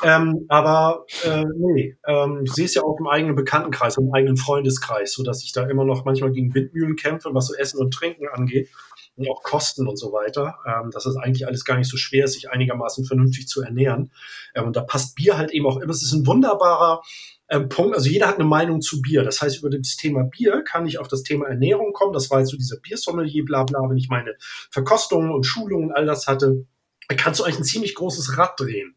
Ähm, 0.03 0.47
aber 0.49 1.07
äh, 1.25 1.45
nee, 1.57 1.97
ähm, 2.07 2.41
ich 2.45 2.53
sehe 2.53 2.65
es 2.65 2.75
ja 2.75 2.83
auch 2.83 2.99
im 2.99 3.07
eigenen 3.07 3.37
Bekanntenkreis, 3.37 3.97
im 3.97 4.13
eigenen 4.13 4.37
Freundeskreis, 4.37 5.13
so 5.13 5.23
dass 5.23 5.45
ich 5.45 5.53
da 5.53 5.69
immer 5.69 5.85
noch 5.85 6.05
manchmal 6.05 6.33
gegen 6.33 6.53
Windmühlen 6.53 6.97
kämpfe, 6.97 7.31
was 7.33 7.47
so 7.47 7.55
Essen 7.55 7.79
und 7.79 7.95
Trinken 7.95 8.27
angeht 8.29 8.69
und 9.16 9.28
auch 9.28 9.43
Kosten 9.43 9.86
und 9.86 9.99
so 9.99 10.12
weiter. 10.12 10.59
Ähm, 10.66 10.91
dass 10.91 11.07
es 11.07 11.16
eigentlich 11.16 11.47
alles 11.47 11.65
gar 11.65 11.77
nicht 11.77 11.91
so 11.91 11.97
schwer 11.97 12.24
ist, 12.24 12.35
sich 12.35 12.51
einigermaßen 12.51 13.05
vernünftig 13.05 13.47
zu 13.47 13.62
ernähren. 13.62 14.11
Ähm, 14.55 14.65
und 14.66 14.77
da 14.77 14.82
passt 14.82 15.15
Bier 15.15 15.36
halt 15.36 15.51
eben 15.53 15.66
auch 15.66 15.78
immer. 15.81 15.91
Es 15.91 16.03
ist 16.03 16.12
ein 16.12 16.27
wunderbarer 16.27 17.03
ähm, 17.49 17.69
Punkt. 17.69 17.95
Also 17.95 18.09
jeder 18.09 18.28
hat 18.28 18.36
eine 18.36 18.45
Meinung 18.45 18.81
zu 18.81 19.01
Bier. 19.03 19.23
Das 19.23 19.41
heißt, 19.41 19.59
über 19.59 19.70
das 19.70 19.97
Thema 19.97 20.24
Bier 20.24 20.62
kann 20.62 20.86
ich 20.86 20.99
auf 20.99 21.09
das 21.09 21.23
Thema 21.23 21.47
Ernährung 21.47 21.93
kommen. 21.93 22.12
Das 22.12 22.31
war 22.31 22.41
jetzt 22.41 22.51
so 22.51 22.57
dieser 22.57 22.78
Biersommelier, 22.81 23.45
bla 23.45 23.65
bla, 23.65 23.81
wenn 23.89 23.97
ich 23.97 24.09
meine 24.09 24.35
Verkostungen 24.70 25.32
und 25.32 25.45
Schulungen 25.45 25.91
und 25.91 25.95
all 25.95 26.07
das 26.07 26.27
hatte. 26.27 26.66
Da 27.09 27.15
kannst 27.15 27.41
du 27.41 27.45
eigentlich 27.45 27.59
ein 27.59 27.65
ziemlich 27.65 27.95
großes 27.95 28.39
Rad 28.39 28.59
drehen 28.59 28.97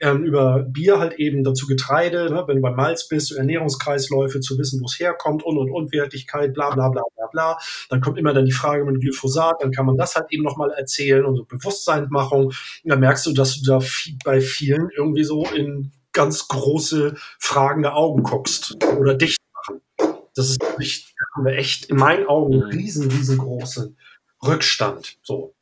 ähm, 0.00 0.24
über 0.24 0.64
Bier 0.68 0.98
halt 0.98 1.14
eben 1.14 1.42
dazu 1.44 1.66
Getreide, 1.66 2.30
ne, 2.30 2.44
wenn 2.46 2.56
du 2.56 2.62
beim 2.62 2.76
Malz 2.76 3.08
bist, 3.08 3.28
so 3.28 3.36
Ernährungskreisläufe, 3.36 4.40
zu 4.40 4.58
wissen, 4.58 4.80
wo 4.80 4.86
es 4.86 4.98
herkommt 5.00 5.42
und 5.42 5.56
und 5.58 5.70
und 5.70 5.92
Wertigkeit, 5.92 6.52
bla 6.54 6.70
bla 6.70 6.88
bla 6.90 7.02
bla 7.16 7.26
bla. 7.32 7.58
Dann 7.88 8.00
kommt 8.00 8.18
immer 8.18 8.34
dann 8.34 8.46
die 8.46 8.52
Frage 8.52 8.84
mit 8.84 9.00
Glyphosat, 9.00 9.56
dann 9.60 9.72
kann 9.72 9.86
man 9.86 9.96
das 9.96 10.14
halt 10.14 10.26
eben 10.30 10.42
nochmal 10.42 10.70
erzählen 10.72 11.24
und 11.24 11.36
so 11.36 11.44
Bewusstseinsmachung. 11.44 12.46
Und 12.46 12.54
dann 12.84 13.00
merkst 13.00 13.26
du, 13.26 13.32
dass 13.32 13.58
du 13.60 13.64
da 13.70 13.80
viel, 13.80 14.16
bei 14.24 14.40
vielen 14.40 14.90
irgendwie 14.96 15.24
so 15.24 15.46
in 15.54 15.92
ganz 16.12 16.48
große 16.48 17.14
fragende 17.38 17.92
Augen 17.92 18.22
guckst 18.22 18.76
oder 18.98 19.14
dicht 19.14 19.38
machen. 19.54 19.80
Das 20.34 20.50
ist 20.50 20.58
echt, 20.78 21.14
haben 21.34 21.46
wir 21.46 21.54
echt 21.56 21.86
in 21.86 21.96
meinen 21.96 22.26
Augen 22.26 22.54
einen 22.54 22.64
Mhm. 22.64 22.70
riesen, 22.70 23.10
riesengroßen 23.10 23.96
Rückstand. 24.46 25.18
So. 25.22 25.55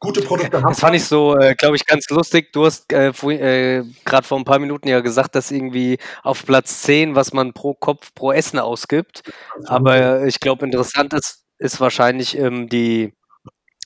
Gute 0.00 0.22
Produkte 0.22 0.56
haben 0.56 0.68
Das 0.70 0.80
fand 0.80 0.96
ich 0.96 1.04
so, 1.04 1.36
äh, 1.36 1.54
glaube 1.54 1.76
ich, 1.76 1.84
ganz 1.84 2.08
lustig. 2.08 2.52
Du 2.52 2.64
hast 2.64 2.90
äh, 2.90 3.08
äh, 3.10 3.84
gerade 4.06 4.26
vor 4.26 4.38
ein 4.38 4.44
paar 4.44 4.58
Minuten 4.58 4.88
ja 4.88 5.00
gesagt, 5.00 5.34
dass 5.34 5.50
irgendwie 5.50 5.98
auf 6.22 6.46
Platz 6.46 6.82
10, 6.82 7.14
was 7.14 7.34
man 7.34 7.52
pro 7.52 7.74
Kopf 7.74 8.14
pro 8.14 8.32
Essen 8.32 8.58
ausgibt. 8.58 9.22
Aber 9.66 10.24
ich 10.24 10.40
glaube, 10.40 10.64
interessant 10.64 11.12
ist, 11.12 11.44
ist 11.58 11.80
wahrscheinlich 11.80 12.36
ähm, 12.38 12.70
die 12.70 13.12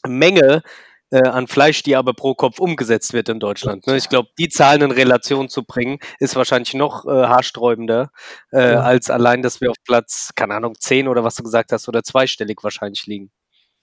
Menge 0.07 0.63
äh, 1.11 1.29
an 1.29 1.49
Fleisch, 1.49 1.83
die 1.83 1.97
aber 1.97 2.15
pro 2.15 2.35
Kopf 2.35 2.61
umgesetzt 2.61 3.13
wird 3.13 3.29
in 3.29 3.41
Deutschland. 3.41 3.87
Ne? 3.89 3.97
Ich 3.97 4.09
glaube, 4.09 4.29
die 4.39 4.49
Zahlen 4.49 4.83
in 4.83 4.91
Relation 4.93 5.49
zu 5.49 5.65
bringen, 5.65 5.99
ist 6.21 6.37
wahrscheinlich 6.37 6.75
noch 6.75 7.07
äh, 7.07 7.11
haarsträubender, 7.11 8.11
äh, 8.53 8.59
als 8.61 9.11
allein, 9.11 9.43
dass 9.43 9.61
wir 9.61 9.71
auf 9.71 9.77
Platz, 9.85 10.31
keine 10.37 10.55
Ahnung, 10.55 10.75
10 10.79 11.09
oder 11.09 11.25
was 11.25 11.35
du 11.35 11.43
gesagt 11.43 11.73
hast, 11.73 11.89
oder 11.89 12.03
zweistellig 12.05 12.59
wahrscheinlich 12.63 13.07
liegen. 13.07 13.31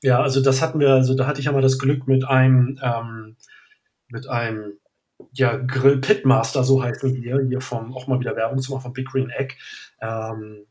Ja, 0.04 0.22
also 0.22 0.42
das 0.42 0.62
hatten 0.62 0.80
wir, 0.80 0.90
also 0.90 1.16
da 1.16 1.28
hatte 1.28 1.40
ich 1.40 1.46
ja 1.46 1.52
mal 1.52 1.62
das 1.62 1.78
Glück 1.78 2.08
mit 2.08 2.28
einem, 2.28 2.80
ähm, 2.82 3.36
mit 4.10 4.28
einem, 4.28 4.80
ja, 5.34 5.56
Grill 5.58 6.00
Pitmaster, 6.00 6.64
so 6.64 6.84
heißen 6.84 7.22
wir, 7.22 7.42
hier 7.48 7.62
vom, 7.62 7.94
auch 7.96 8.08
mal 8.08 8.20
wieder 8.20 8.36
Werbung 8.36 8.60
zu 8.60 8.72
machen, 8.72 8.82
von 8.82 8.94
Big 8.94 9.08
Green 9.08 9.30
Egg. 9.30 9.56
Ähm, 10.02 10.66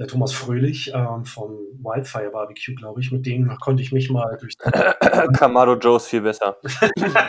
der 0.00 0.08
Thomas 0.08 0.32
Fröhlich 0.32 0.90
ähm, 0.94 1.26
vom 1.26 1.58
Wildfire 1.78 2.30
Barbecue, 2.30 2.74
glaube 2.74 3.02
ich, 3.02 3.12
mit 3.12 3.26
dem 3.26 3.54
konnte 3.58 3.82
ich 3.82 3.92
mich 3.92 4.08
mal 4.08 4.38
durch 4.40 4.56
Kamado 5.36 5.74
Joe 5.74 5.98
ist 5.98 6.06
viel 6.06 6.22
besser. 6.22 6.56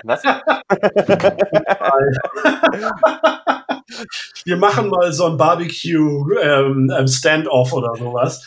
Was? 0.05 0.23
Wir 4.45 4.55
machen 4.55 4.87
mal 4.87 5.11
so 5.11 5.25
ein 5.25 5.35
Barbecue 5.35 6.31
ähm, 6.41 6.89
ähm, 6.97 7.07
Standoff 7.07 7.73
oder 7.73 7.93
sowas. 7.95 8.41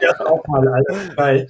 ja, 0.00 0.18
auch 0.24 0.46
mal 0.46 0.66
halt, 0.66 1.16
geil. 1.16 1.48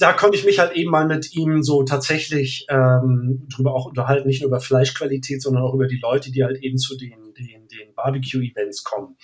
Da 0.00 0.12
konnte 0.12 0.36
ich 0.36 0.44
mich 0.44 0.58
halt 0.58 0.72
eben 0.72 0.90
mal 0.90 1.06
mit 1.06 1.36
ihm 1.36 1.62
so 1.62 1.84
tatsächlich 1.84 2.66
ähm, 2.68 3.46
drüber 3.54 3.74
auch 3.74 3.86
unterhalten, 3.86 4.26
nicht 4.26 4.42
nur 4.42 4.48
über 4.48 4.58
Fleischqualität, 4.58 5.40
sondern 5.40 5.62
auch 5.62 5.74
über 5.74 5.86
die 5.86 6.00
Leute, 6.02 6.32
die 6.32 6.42
halt 6.42 6.60
eben 6.64 6.78
zu 6.78 6.96
den, 6.96 7.32
den, 7.38 7.68
den 7.68 7.94
Barbecue-Events 7.94 8.82
kommen. 8.82 9.16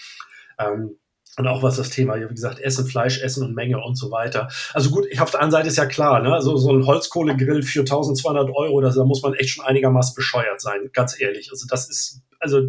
Ähm, 0.56 0.97
und 1.41 1.49
auch 1.49 1.62
was 1.62 1.77
das 1.77 1.91
Thema, 1.91 2.21
wie 2.21 2.35
gesagt, 2.35 2.61
Essen, 2.61 2.87
Fleisch, 2.87 3.21
Essen 3.23 3.45
und 3.45 3.55
Menge 3.55 3.83
und 3.83 3.97
so 3.97 4.11
weiter. 4.11 4.49
Also 4.75 4.91
gut, 4.91 5.07
auf 5.19 5.31
der 5.31 5.41
anderen 5.41 5.51
Seite 5.51 5.69
ist 5.69 5.79
ja 5.79 5.87
klar, 5.87 6.23
ne? 6.23 6.33
also 6.35 6.57
so 6.57 6.71
ein 6.71 6.87
Holzkohlegrill 6.87 7.62
für 7.62 7.81
1200 7.81 8.51
Euro, 8.55 8.81
das, 8.81 8.95
da 8.95 9.05
muss 9.05 9.23
man 9.23 9.35
echt 9.35 9.51
schon 9.51 9.65
einigermaßen 9.65 10.15
bescheuert 10.15 10.61
sein, 10.61 10.91
ganz 10.93 11.19
ehrlich. 11.19 11.49
Also 11.51 11.67
das 11.67 11.89
ist 11.89 12.23
also 12.39 12.61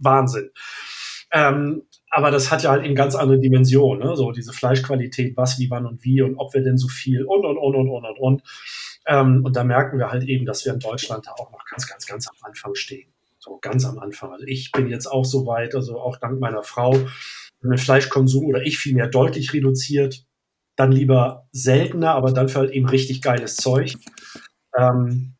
Wahnsinn. 0.00 0.50
Ähm, 1.32 1.82
aber 2.10 2.30
das 2.30 2.50
hat 2.50 2.62
ja 2.62 2.70
halt 2.70 2.84
eben 2.84 2.94
ganz 2.94 3.14
andere 3.14 3.38
Dimensionen, 3.38 4.02
ne? 4.02 4.16
so 4.16 4.32
diese 4.32 4.54
Fleischqualität, 4.54 5.36
was, 5.36 5.58
wie, 5.58 5.68
wann 5.68 5.84
und 5.84 6.02
wie 6.02 6.22
und 6.22 6.36
ob 6.36 6.54
wir 6.54 6.62
denn 6.62 6.78
so 6.78 6.88
viel 6.88 7.24
und, 7.24 7.44
und, 7.44 7.58
und, 7.58 7.74
und, 7.74 7.90
und, 7.90 8.04
und, 8.06 8.18
und. 8.18 8.42
Ähm, 9.06 9.44
und 9.44 9.54
da 9.54 9.64
merken 9.64 9.98
wir 9.98 10.10
halt 10.10 10.24
eben, 10.24 10.46
dass 10.46 10.64
wir 10.64 10.72
in 10.72 10.80
Deutschland 10.80 11.26
da 11.26 11.32
auch 11.32 11.52
noch 11.52 11.64
ganz, 11.70 11.86
ganz, 11.86 12.06
ganz 12.06 12.26
am 12.28 12.36
Anfang 12.42 12.74
stehen. 12.74 13.12
So 13.38 13.58
ganz 13.60 13.84
am 13.84 13.98
Anfang. 13.98 14.32
Also 14.32 14.46
ich 14.46 14.72
bin 14.72 14.88
jetzt 14.88 15.06
auch 15.06 15.24
so 15.24 15.46
weit, 15.46 15.74
also 15.74 16.00
auch 16.00 16.16
dank 16.16 16.40
meiner 16.40 16.62
Frau, 16.62 16.94
mein 17.60 17.78
Fleischkonsum 17.78 18.46
oder 18.46 18.62
ich 18.62 18.78
vielmehr 18.78 19.08
deutlich 19.08 19.52
reduziert. 19.52 20.24
Dann 20.76 20.92
lieber 20.92 21.48
seltener, 21.50 22.12
aber 22.12 22.32
dann 22.32 22.48
für 22.48 22.60
halt 22.60 22.70
eben 22.70 22.88
richtig 22.88 23.20
geiles 23.20 23.56
Zeug. 23.56 23.94
Ähm, 24.76 25.34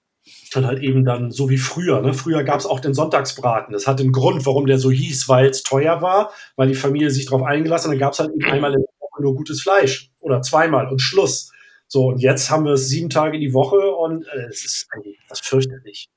und 0.55 0.67
halt 0.67 0.83
eben 0.83 1.05
dann 1.05 1.31
so 1.31 1.51
wie 1.51 1.59
früher. 1.59 2.01
Ne? 2.01 2.15
Früher 2.15 2.43
gab 2.43 2.59
es 2.59 2.67
auch 2.67 2.81
den 2.81 2.95
Sonntagsbraten. 2.95 3.73
Das 3.73 3.87
hat 3.87 4.01
einen 4.01 4.13
Grund, 4.13 4.47
warum 4.47 4.67
der 4.67 4.79
so 4.79 4.91
hieß, 4.91 5.29
weil 5.29 5.47
es 5.47 5.63
teuer 5.63 6.01
war, 6.03 6.33
weil 6.57 6.69
die 6.69 6.75
Familie 6.75 7.11
sich 7.11 7.27
darauf 7.27 7.43
eingelassen 7.43 7.89
hat. 7.89 7.93
Dann 7.93 8.01
gab 8.01 8.13
es 8.15 8.19
halt 8.19 8.31
eben 8.31 8.45
einmal 8.45 8.73
in 8.73 8.81
der 8.81 8.89
Woche 9.01 9.23
nur 9.23 9.35
gutes 9.37 9.63
Fleisch 9.63 10.11
oder 10.21 10.41
zweimal 10.43 10.89
und 10.89 11.01
Schluss. 11.01 11.53
So, 11.87 12.09
und 12.09 12.19
jetzt 12.19 12.51
haben 12.51 12.65
wir 12.65 12.73
es 12.73 12.89
sieben 12.89 13.11
Tage 13.11 13.39
die 13.39 13.55
Woche 13.55 13.95
und 13.95 14.27
äh, 14.27 14.47
es 14.49 14.65
ist 14.65 14.89
eigentlich 14.93 15.19
das 15.29 15.41
fürchterlich. 15.41 16.09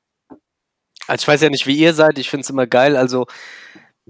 Also 1.07 1.23
ich 1.23 1.27
weiß 1.27 1.41
ja 1.41 1.49
nicht, 1.49 1.67
wie 1.67 1.77
ihr 1.77 1.93
seid, 1.93 2.17
ich 2.19 2.29
finde 2.29 2.41
es 2.41 2.49
immer 2.49 2.67
geil. 2.67 2.95
Also 2.95 3.25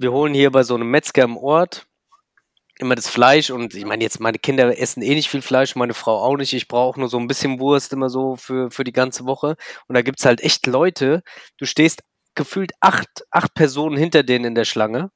wir 0.02 0.12
holen 0.12 0.34
hier 0.34 0.52
bei 0.52 0.64
so 0.64 0.76
einem 0.76 0.90
Metzger 0.90 1.24
im 1.24 1.38
Ort 1.38 1.86
immer 2.80 2.96
das 2.96 3.08
Fleisch 3.08 3.52
und 3.52 3.76
ich 3.76 3.86
meine 3.86 4.04
jetzt, 4.04 4.20
meine 4.20 4.40
Kinder 4.40 4.78
essen 4.78 5.04
eh 5.04 5.14
nicht 5.14 5.30
viel 5.30 5.44
Fleisch, 5.44 5.76
meine 5.76 5.94
Frau 5.94 6.20
auch 6.20 6.36
nicht. 6.36 6.54
Ich 6.54 6.68
brauche 6.68 7.00
nur 7.00 7.10
so 7.10 7.20
ein 7.20 7.28
bisschen 7.28 7.60
Wurst 7.60 7.94
immer 7.94 8.10
so 8.10 8.36
für, 8.36 8.72
für 8.72 8.84
die 8.84 8.92
ganze 8.92 9.26
Woche. 9.26 9.56
Und 9.88 9.96
da 9.96 10.02
gibt 10.02 10.20
es 10.20 10.26
halt 10.26 10.42
echt 10.42 10.66
Leute, 10.66 11.22
du 11.58 11.66
stehst 11.66 12.02
gefühlt 12.34 12.72
acht, 12.80 13.26
acht 13.30 13.54
Personen 13.54 13.98
hinter 13.98 14.24
denen 14.24 14.46
in 14.46 14.56
der 14.56 14.66
Schlange. 14.66 15.12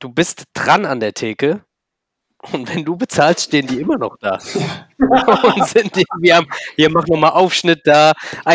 Du 0.00 0.08
bist 0.08 0.44
dran 0.54 0.86
an 0.86 0.98
der 0.98 1.14
Theke. 1.14 1.64
Und 2.52 2.74
wenn 2.74 2.84
du 2.84 2.96
bezahlst, 2.96 3.44
stehen 3.44 3.66
die 3.66 3.80
immer 3.80 3.98
noch 3.98 4.16
da. 4.18 4.38
und 5.56 5.66
sind 5.66 5.96
wir 6.20 6.36
haben, 6.36 6.46
hier 6.76 6.90
mach 6.90 7.06
nochmal 7.06 7.30
Aufschnitt 7.32 7.80
da, 7.84 8.12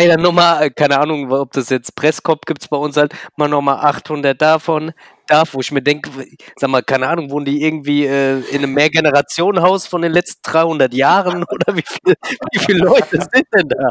dann 0.08 0.22
nochmal, 0.22 0.70
keine 0.70 0.98
Ahnung, 0.98 1.30
ob 1.32 1.52
das 1.52 1.70
jetzt 1.70 1.94
Presskopf 1.96 2.42
gibt's 2.46 2.68
bei 2.68 2.76
uns 2.76 2.96
halt, 2.96 3.14
mal 3.36 3.48
nochmal 3.48 3.84
800 3.84 4.40
davon, 4.40 4.92
darf, 5.30 5.54
wo 5.54 5.60
ich 5.60 5.72
mir 5.72 5.82
denke, 5.82 6.10
sag 6.56 6.70
mal, 6.70 6.82
keine 6.82 7.08
Ahnung, 7.08 7.30
wohnen 7.30 7.44
die 7.46 7.62
irgendwie 7.62 8.06
äh, 8.06 8.40
in 8.50 8.58
einem 8.58 8.72
Mehrgenerationenhaus 8.74 9.86
von 9.86 10.02
den 10.02 10.12
letzten 10.12 10.40
300 10.42 10.92
Jahren 10.94 11.44
oder 11.50 11.76
wie, 11.76 11.82
viel, 11.86 12.14
wie 12.52 12.58
viele 12.58 12.78
Leute 12.84 13.18
sind 13.18 13.46
denn 13.54 13.68
da? 13.68 13.90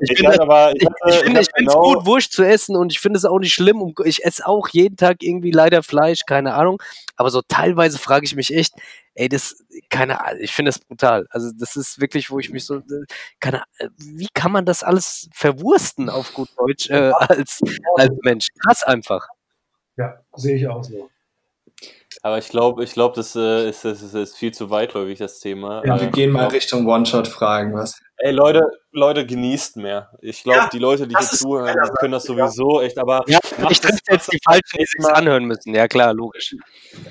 Ich, 0.00 0.10
Ich, 0.12 0.18
finde 0.18 0.40
aber, 0.42 0.72
ich, 0.74 0.82
ich, 1.08 1.14
finde 1.16 1.40
es 1.40 1.48
genau- 1.52 1.94
gut, 1.94 2.06
Wurst 2.06 2.32
zu 2.32 2.42
essen 2.42 2.76
und 2.76 2.92
ich 2.92 3.00
finde 3.00 3.18
es 3.18 3.24
auch 3.24 3.38
nicht 3.38 3.52
schlimm. 3.54 3.80
Und 3.82 3.98
ich 4.04 4.24
esse 4.24 4.46
auch 4.46 4.68
jeden 4.70 4.96
Tag 4.96 5.18
irgendwie 5.22 5.50
leider 5.50 5.82
Fleisch, 5.82 6.20
keine 6.26 6.54
Ahnung. 6.54 6.80
Aber 7.16 7.30
so 7.30 7.42
teilweise 7.46 7.98
frage 7.98 8.24
ich 8.24 8.34
mich 8.34 8.54
echt, 8.54 8.74
ey, 9.14 9.28
das, 9.28 9.56
keine 9.90 10.24
Ahnung, 10.24 10.40
ich 10.40 10.52
finde 10.52 10.70
das 10.70 10.78
brutal. 10.80 11.26
Also 11.30 11.50
das 11.58 11.76
ist 11.76 12.00
wirklich, 12.00 12.30
wo 12.30 12.38
ich 12.38 12.50
mich 12.50 12.64
so, 12.64 12.76
äh, 12.76 13.04
keine 13.40 13.62
Ahnung, 13.78 13.94
wie 13.98 14.28
kann 14.34 14.52
man 14.52 14.64
das 14.64 14.82
alles 14.82 15.28
verwursten 15.34 16.08
auf 16.08 16.32
gut 16.34 16.48
Deutsch 16.56 16.88
äh, 16.90 17.12
als, 17.18 17.60
als 17.96 18.14
Mensch? 18.22 18.48
Krass 18.64 18.82
einfach. 18.82 19.28
Ja, 20.02 20.14
sehe 20.34 20.56
ich 20.56 20.66
auch 20.68 20.82
so. 20.82 21.08
Aber 22.24 22.38
ich 22.38 22.48
glaube, 22.50 22.84
ich 22.84 22.92
glaube, 22.92 23.16
das, 23.16 23.34
äh, 23.34 23.68
ist, 23.68 23.84
das 23.84 24.00
ist, 24.02 24.14
ist 24.14 24.36
viel 24.36 24.52
zu 24.52 24.70
weitläufig, 24.70 25.18
das 25.18 25.40
Thema. 25.40 25.82
Ja, 25.84 25.98
Wir 26.00 26.08
gehen 26.08 26.30
mal 26.30 26.40
glaub- 26.40 26.52
Richtung 26.52 26.86
One-Shot-Fragen. 26.86 27.72
Was? 27.74 28.00
Ey, 28.18 28.30
Leute, 28.32 28.62
Leute, 28.92 29.26
genießt 29.26 29.76
mehr. 29.78 30.10
Ich 30.20 30.42
glaube, 30.44 30.58
Ja, 30.58 30.68
die 30.72 30.78
Leute, 30.78 31.08
die 31.08 31.16
hier 31.18 31.26
zuhören, 31.26 31.74
die 31.84 31.90
können 31.98 32.12
das 32.12 32.24
Seite, 32.24 32.38
ja. 32.38 32.46
sowieso 32.48 32.80
echt, 32.82 32.98
aber 32.98 33.24
Ja, 33.26 33.38
ich 33.70 33.80
treffe 33.80 33.98
das- 34.06 34.14
jetzt 34.14 34.32
die 34.32 34.38
Falschen, 34.44 34.62
die 34.78 35.02
Mal. 35.02 35.12
anhören 35.14 35.44
müssen. 35.46 35.74
Ja 35.74 35.88
klar, 35.88 36.14
logisch. 36.14 36.54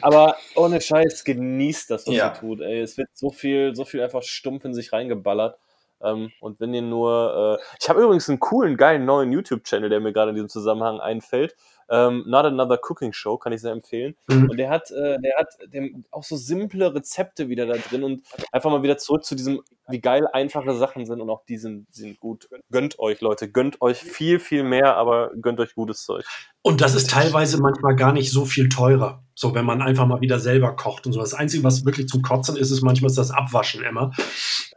Aber 0.01 0.35
ohne 0.55 0.79
Scheiß, 0.79 1.23
genießt 1.25 1.89
das, 1.91 2.07
was 2.07 2.13
Ja. 2.15 2.27
ihr 2.27 2.33
tut. 2.39 2.61
Ey, 2.61 2.79
es 2.81 2.97
wird 2.97 3.09
so 3.13 3.31
viel, 3.31 3.75
so 3.75 3.83
viel 3.83 4.01
einfach 4.01 4.23
stumpf 4.23 4.63
in 4.65 4.73
sich 4.73 4.93
reingeballert. 4.93 5.57
Ähm, 6.03 6.31
und 6.39 6.59
wenn 6.59 6.73
ihr 6.73 6.81
nur, 6.83 7.59
äh, 7.59 7.63
ich 7.81 7.89
habe 7.89 8.01
übrigens 8.01 8.29
einen 8.29 8.39
coolen, 8.39 8.77
geilen 8.77 9.05
neuen 9.05 9.31
YouTube-Channel, 9.33 9.89
der 9.89 9.99
mir 9.99 10.13
gerade 10.13 10.29
in 10.29 10.35
diesem 10.35 10.49
Zusammenhang 10.49 10.99
einfällt. 11.01 11.55
Ähm, 11.91 12.23
Not 12.25 12.45
Another 12.45 12.79
Cooking 12.81 13.11
Show, 13.11 13.37
kann 13.37 13.51
ich 13.51 13.61
sehr 13.61 13.73
empfehlen. 13.73 14.15
Mhm. 14.27 14.49
Und 14.49 14.57
der 14.57 14.69
hat, 14.69 14.89
äh, 14.91 15.19
der 15.19 15.35
hat 15.37 15.49
dem, 15.73 16.05
auch 16.09 16.23
so 16.23 16.37
simple 16.37 16.95
Rezepte 16.95 17.49
wieder 17.49 17.65
da 17.65 17.73
drin 17.73 18.03
und 18.03 18.25
einfach 18.51 18.71
mal 18.71 18.81
wieder 18.81 18.97
zurück 18.97 19.25
zu 19.25 19.35
diesem, 19.35 19.61
wie 19.89 19.99
geil 19.99 20.25
einfache 20.31 20.73
Sachen 20.73 21.05
sind 21.05 21.19
und 21.19 21.29
auch 21.29 21.43
die 21.45 21.57
sind, 21.57 21.93
sind 21.93 22.19
gut. 22.19 22.47
Gönnt 22.71 22.97
euch, 22.99 23.19
Leute, 23.19 23.51
gönnt 23.51 23.81
euch 23.81 23.97
viel, 23.97 24.39
viel 24.39 24.63
mehr, 24.63 24.95
aber 24.95 25.31
gönnt 25.41 25.59
euch 25.59 25.75
gutes 25.75 26.05
Zeug. 26.05 26.25
Und 26.61 26.79
das 26.79 26.95
ist 26.95 27.09
teilweise 27.09 27.59
manchmal 27.59 27.95
gar 27.95 28.13
nicht 28.13 28.31
so 28.31 28.45
viel 28.45 28.69
teurer. 28.69 29.23
So, 29.33 29.55
wenn 29.55 29.65
man 29.65 29.81
einfach 29.81 30.05
mal 30.05 30.21
wieder 30.21 30.39
selber 30.39 30.75
kocht 30.75 31.07
und 31.07 31.13
so. 31.13 31.19
Das 31.19 31.33
Einzige, 31.33 31.63
was 31.63 31.83
wirklich 31.85 32.07
zum 32.07 32.21
Kotzen 32.21 32.55
ist, 32.55 32.69
ist 32.69 32.83
manchmal 32.83 33.09
ist 33.09 33.17
das 33.17 33.31
Abwaschen 33.31 33.83
immer. 33.83 34.11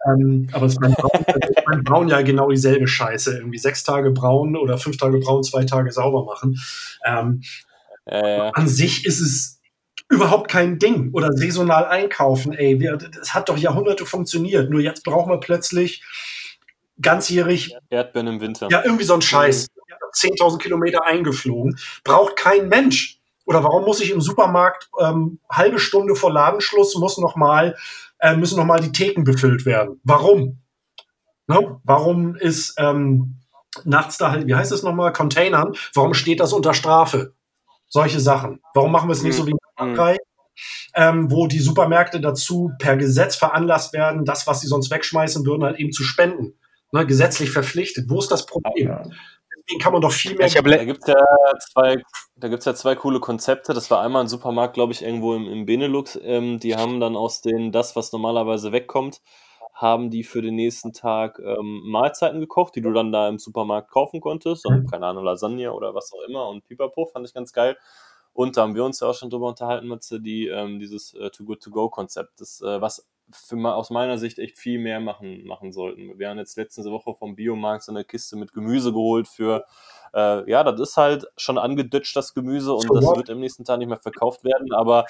Ähm, 0.07 0.49
aber 0.53 0.67
es 0.67 0.73
ist 0.73 0.81
beim 0.81 0.93
Brauen, 0.93 1.25
beim 1.67 1.85
Brauen 1.85 2.09
ja 2.09 2.23
genau 2.23 2.51
dieselbe 2.51 2.87
Scheiße. 2.87 3.37
Irgendwie 3.39 3.59
sechs 3.59 3.85
Tage 3.85 4.11
braun 4.11 4.57
oder 4.57 4.79
fünf 4.79 4.97
Tage 4.97 5.19
braun, 5.19 5.43
zwei 5.43 5.65
Tage 5.65 5.91
sauber 5.93 6.25
machen. 6.25 6.59
Ähm, 7.05 7.43
Äh, 8.07 8.51
an 8.53 8.69
sich 8.69 9.07
ist 9.07 9.21
es 9.21 9.61
überhaupt 10.11 10.51
kein 10.51 10.79
Ding. 10.79 11.11
Oder 11.13 11.33
saisonal 11.33 11.87
einkaufen, 11.87 12.53
ey. 12.53 12.79
Wir, 12.81 12.97
das 12.97 13.33
hat 13.33 13.49
doch 13.49 13.57
Jahrhunderte 13.57 14.05
funktioniert. 14.05 14.69
Nur 14.71 14.81
jetzt 14.81 15.05
brauchen 15.05 15.31
wir 15.31 15.41
plötzlich 15.41 16.03
ganzjährig 17.01 17.75
Erdbeeren 17.91 18.29
im 18.29 18.41
Winter. 18.41 18.69
ja, 18.71 18.83
irgendwie 18.85 19.05
so 19.05 19.15
ein 19.15 19.23
Scheiß. 19.23 19.69
10.000 20.15 20.59
Kilometer 20.59 21.05
eingeflogen. 21.05 21.79
Braucht 22.05 22.37
kein 22.37 22.69
Mensch. 22.69 23.19
Oder 23.47 23.65
warum 23.65 23.85
muss 23.85 24.01
ich 24.01 24.11
im 24.11 24.21
Supermarkt 24.21 24.89
ähm, 25.01 25.39
halbe 25.51 25.79
Stunde 25.79 26.15
vor 26.15 26.33
Ladenschluss 26.33 26.95
muss 26.97 27.19
noch 27.19 27.37
mal, 27.37 27.77
äh, 28.25 28.37
müssen 28.37 28.57
noch 28.57 28.65
mal 28.65 28.81
die 28.81 28.91
Theken 28.91 29.23
befüllt 29.23 29.67
werden? 29.67 30.01
Warum? 30.03 30.63
Ne? 31.47 31.79
Warum 31.85 32.37
ist 32.37 32.75
ähm, 32.79 33.41
nachts 33.85 34.17
da 34.17 34.31
halt, 34.31 34.47
wie 34.47 34.55
heißt 34.55 34.73
es 34.73 34.83
nochmal, 34.83 35.13
Containern? 35.13 35.75
Warum 35.95 36.15
steht 36.15 36.41
das 36.41 36.55
unter 36.55 36.73
Strafe? 36.73 37.35
Solche 37.87 38.21
Sachen. 38.21 38.61
Warum 38.73 38.93
machen 38.93 39.11
wir 39.11 39.13
es 39.13 39.23
nicht 39.23 39.37
so 39.37 39.47
wie 39.47 39.51
in 39.51 39.59
Frankreich? 39.77 40.19
Ähm, 40.95 41.31
wo 41.31 41.49
die 41.49 41.59
Supermärkte 41.59 42.21
dazu 42.21 42.73
per 42.79 42.97
Gesetz 42.97 43.37
veranlasst 43.37 43.93
werden, 43.93 44.25
das, 44.25 44.47
was 44.47 44.61
sie 44.61 44.69
sonst 44.69 44.91
wegschmeißen 44.91 45.45
würden, 45.45 45.65
halt 45.65 45.79
eben 45.79 45.93
zu 45.93 46.03
spenden. 46.03 46.55
Ne, 46.93 47.05
gesetzlich 47.05 47.51
verpflichtet. 47.51 48.09
Wo 48.09 48.21
ist 48.21 48.31
das 48.31 48.47
Problem? 48.47 49.13
Den 49.71 49.79
kann 49.79 49.93
man 49.93 50.03
doch 50.03 50.13
viel 50.13 50.35
mehr. 50.37 50.47
Ich 50.47 50.57
hab 50.57 50.65
Da 50.65 50.85
gibt's 50.85 51.07
ja 51.07 51.15
zwei, 51.73 52.03
da 52.37 52.49
gibt's 52.49 52.67
ja 52.67 52.75
zwei 52.75 52.95
coole 52.95 53.21
Konzepte. 53.21 53.73
Das 53.73 53.91
war 53.91 54.01
einmal 54.01 54.23
ein 54.23 54.29
Supermarkt, 54.29 54.75
glaube 54.75 54.93
ich, 54.93 55.03
irgendwo 55.03 55.35
im, 55.35 55.47
im 55.47 55.67
Benelux. 55.67 56.19
Ähm, 56.23 56.59
die 56.61 56.77
haben 56.77 57.01
dann 57.01 57.17
aus 57.17 57.41
den, 57.41 57.73
das, 57.73 57.97
was 57.97 58.13
normalerweise 58.13 58.73
wegkommt, 58.73 59.23
haben 59.73 60.11
die 60.11 60.23
für 60.23 60.43
den 60.43 60.55
nächsten 60.55 60.93
Tag 60.93 61.39
ähm, 61.39 61.83
Mahlzeiten 61.87 62.41
gekocht, 62.41 62.77
die 62.77 62.83
du 62.83 62.93
dann 62.93 63.11
da 63.11 63.29
im 63.29 63.39
Supermarkt 63.39 63.91
kaufen 63.91 64.21
konntest. 64.21 64.67
Und, 64.67 64.91
keine 64.91 65.07
Ahnung, 65.07 65.25
Lasagne 65.25 65.73
oder 65.73 65.95
was 65.95 66.13
auch 66.13 66.23
immer. 66.29 66.49
Und 66.49 66.65
Pipapo 66.65 67.07
fand 67.07 67.27
ich 67.27 67.35
ganz 67.35 67.53
geil. 67.53 67.77
Und 68.35 68.57
da 68.57 68.63
haben 68.63 68.75
wir 68.75 68.85
uns 68.85 69.01
ja 69.01 69.09
auch 69.09 69.15
schon 69.15 69.31
drüber 69.31 69.49
unterhalten, 69.49 69.87
Matze, 69.87 70.21
die, 70.21 70.49
ähm, 70.49 70.79
dieses 70.79 71.15
äh, 71.15 71.31
Too 71.31 71.45
Good 71.45 71.63
To 71.63 71.71
Go 71.71 71.89
Konzept, 71.89 72.41
das, 72.41 72.61
äh, 72.61 72.81
was 72.81 73.07
für, 73.31 73.75
aus 73.75 73.91
meiner 73.91 74.19
Sicht 74.19 74.39
echt 74.39 74.59
viel 74.59 74.79
mehr 74.79 75.01
machen, 75.01 75.45
machen 75.47 75.73
sollten. 75.73 76.19
Wir 76.19 76.29
haben 76.29 76.39
jetzt 76.39 76.57
letzte 76.57 76.85
Woche 76.85 77.15
vom 77.15 77.37
Biomarkt 77.37 77.85
so 77.85 77.93
eine 77.93 78.05
Kiste 78.05 78.37
mit 78.37 78.53
Gemüse 78.53 78.93
geholt 78.93 79.29
für, 79.29 79.65
äh, 80.15 80.49
ja, 80.51 80.63
das 80.63 80.81
ist 80.81 80.97
halt 80.97 81.27
schon 81.37 81.59
angeditscht, 81.59 82.15
das 82.17 82.35
Gemüse, 82.35 82.73
und 82.75 82.87
So 82.87 82.95
das 82.95 83.05
what? 83.05 83.17
wird 83.17 83.29
im 83.31 83.41
nächsten 83.41 83.65
Tag 83.65 83.79
nicht 83.79 83.89
mehr 83.89 83.99
verkauft 83.99 84.45
werden, 84.45 84.73
aber 84.73 85.07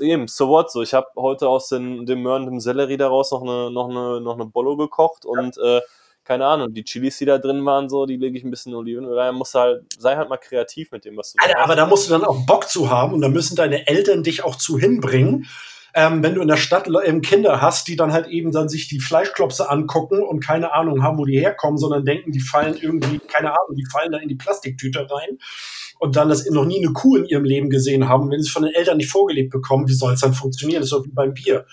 eben, 0.00 0.28
so 0.28 0.48
what, 0.48 0.70
so. 0.70 0.82
Ich 0.82 0.94
habe 0.94 1.08
heute 1.16 1.48
aus 1.48 1.68
den, 1.68 2.06
dem 2.06 2.22
Möhren, 2.22 2.46
dem 2.46 2.60
Sellerie 2.60 2.96
daraus 2.96 3.30
noch 3.32 3.42
eine, 3.42 3.70
noch 3.70 3.88
eine, 3.88 4.20
noch 4.20 4.34
eine 4.34 4.46
Bollo 4.46 4.76
gekocht 4.76 5.24
und, 5.24 5.58
äh, 5.58 5.80
keine 6.24 6.46
Ahnung, 6.46 6.72
die 6.72 6.84
Chilis, 6.84 7.18
die 7.18 7.26
da 7.26 7.36
drin 7.36 7.64
waren, 7.66 7.90
so, 7.90 8.06
die 8.06 8.16
lege 8.16 8.38
ich 8.38 8.44
ein 8.44 8.50
bisschen 8.50 8.74
Olivenöl 8.74 9.18
rein. 9.18 9.34
Muss 9.34 9.54
halt, 9.54 9.84
sei 9.98 10.16
halt 10.16 10.30
mal 10.30 10.38
kreativ 10.38 10.90
mit 10.90 11.04
dem, 11.04 11.18
was 11.18 11.32
du 11.32 11.44
Alter, 11.44 11.60
aber 11.60 11.76
da 11.76 11.84
musst 11.84 12.08
du 12.08 12.12
dann 12.12 12.24
auch 12.24 12.46
Bock 12.46 12.66
zu 12.68 12.88
haben 12.88 13.12
und 13.12 13.20
da 13.20 13.28
müssen 13.28 13.56
deine 13.56 13.86
Eltern 13.86 14.22
dich 14.22 14.42
auch 14.42 14.56
zu 14.56 14.78
hinbringen. 14.78 15.46
Ähm, 15.96 16.22
wenn 16.22 16.34
du 16.34 16.42
in 16.42 16.48
der 16.48 16.56
Stadt 16.56 16.88
Le- 16.88 17.04
ähm, 17.04 17.20
Kinder 17.22 17.60
hast, 17.60 17.86
die 17.86 17.94
dann 17.96 18.12
halt 18.12 18.26
eben 18.26 18.50
dann 18.50 18.68
sich 18.68 18.88
die 18.88 18.98
Fleischklopse 19.00 19.70
angucken 19.70 20.22
und 20.22 20.40
keine 20.40 20.72
Ahnung 20.72 21.02
haben, 21.02 21.18
wo 21.18 21.24
die 21.24 21.38
herkommen, 21.38 21.78
sondern 21.78 22.04
denken, 22.04 22.32
die 22.32 22.40
fallen 22.40 22.76
irgendwie, 22.80 23.20
keine 23.20 23.50
Ahnung, 23.50 23.76
die 23.76 23.86
fallen 23.90 24.10
da 24.10 24.18
in 24.18 24.28
die 24.28 24.34
Plastiktüte 24.34 25.00
rein 25.08 25.38
und 26.00 26.16
dann 26.16 26.28
das 26.28 26.44
noch 26.50 26.64
nie 26.64 26.82
eine 26.84 26.92
Kuh 26.92 27.16
in 27.16 27.26
ihrem 27.26 27.44
Leben 27.44 27.70
gesehen 27.70 28.08
haben, 28.08 28.30
wenn 28.30 28.40
sie 28.42 28.48
es 28.48 28.52
von 28.52 28.64
den 28.64 28.74
Eltern 28.74 28.96
nicht 28.96 29.10
vorgelebt 29.10 29.50
bekommen, 29.50 29.86
wie 29.88 29.94
soll 29.94 30.14
es 30.14 30.20
dann 30.20 30.34
funktionieren? 30.34 30.80
Das 30.80 30.86
ist 30.86 30.92
doch 30.92 31.04
wie 31.04 31.12
beim 31.12 31.32
Bier. 31.32 31.64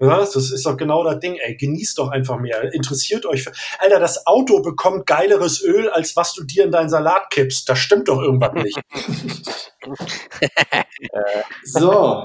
Ja, 0.00 0.18
das 0.18 0.34
ist 0.36 0.66
doch 0.66 0.76
genau 0.76 1.04
das 1.04 1.20
Ding, 1.20 1.36
ey. 1.36 1.56
Genießt 1.56 1.98
doch 1.98 2.08
einfach 2.10 2.38
mehr. 2.38 2.74
Interessiert 2.74 3.24
euch. 3.26 3.44
Für 3.44 3.52
Alter, 3.78 4.00
das 4.00 4.26
Auto 4.26 4.60
bekommt 4.60 5.06
geileres 5.06 5.62
Öl, 5.62 5.88
als 5.88 6.16
was 6.16 6.34
du 6.34 6.42
dir 6.44 6.64
in 6.64 6.72
deinen 6.72 6.90
Salat 6.90 7.30
kippst. 7.30 7.68
Da 7.68 7.76
stimmt 7.76 8.08
doch 8.08 8.20
irgendwas 8.20 8.52
nicht. 8.54 8.78
So, 11.64 12.24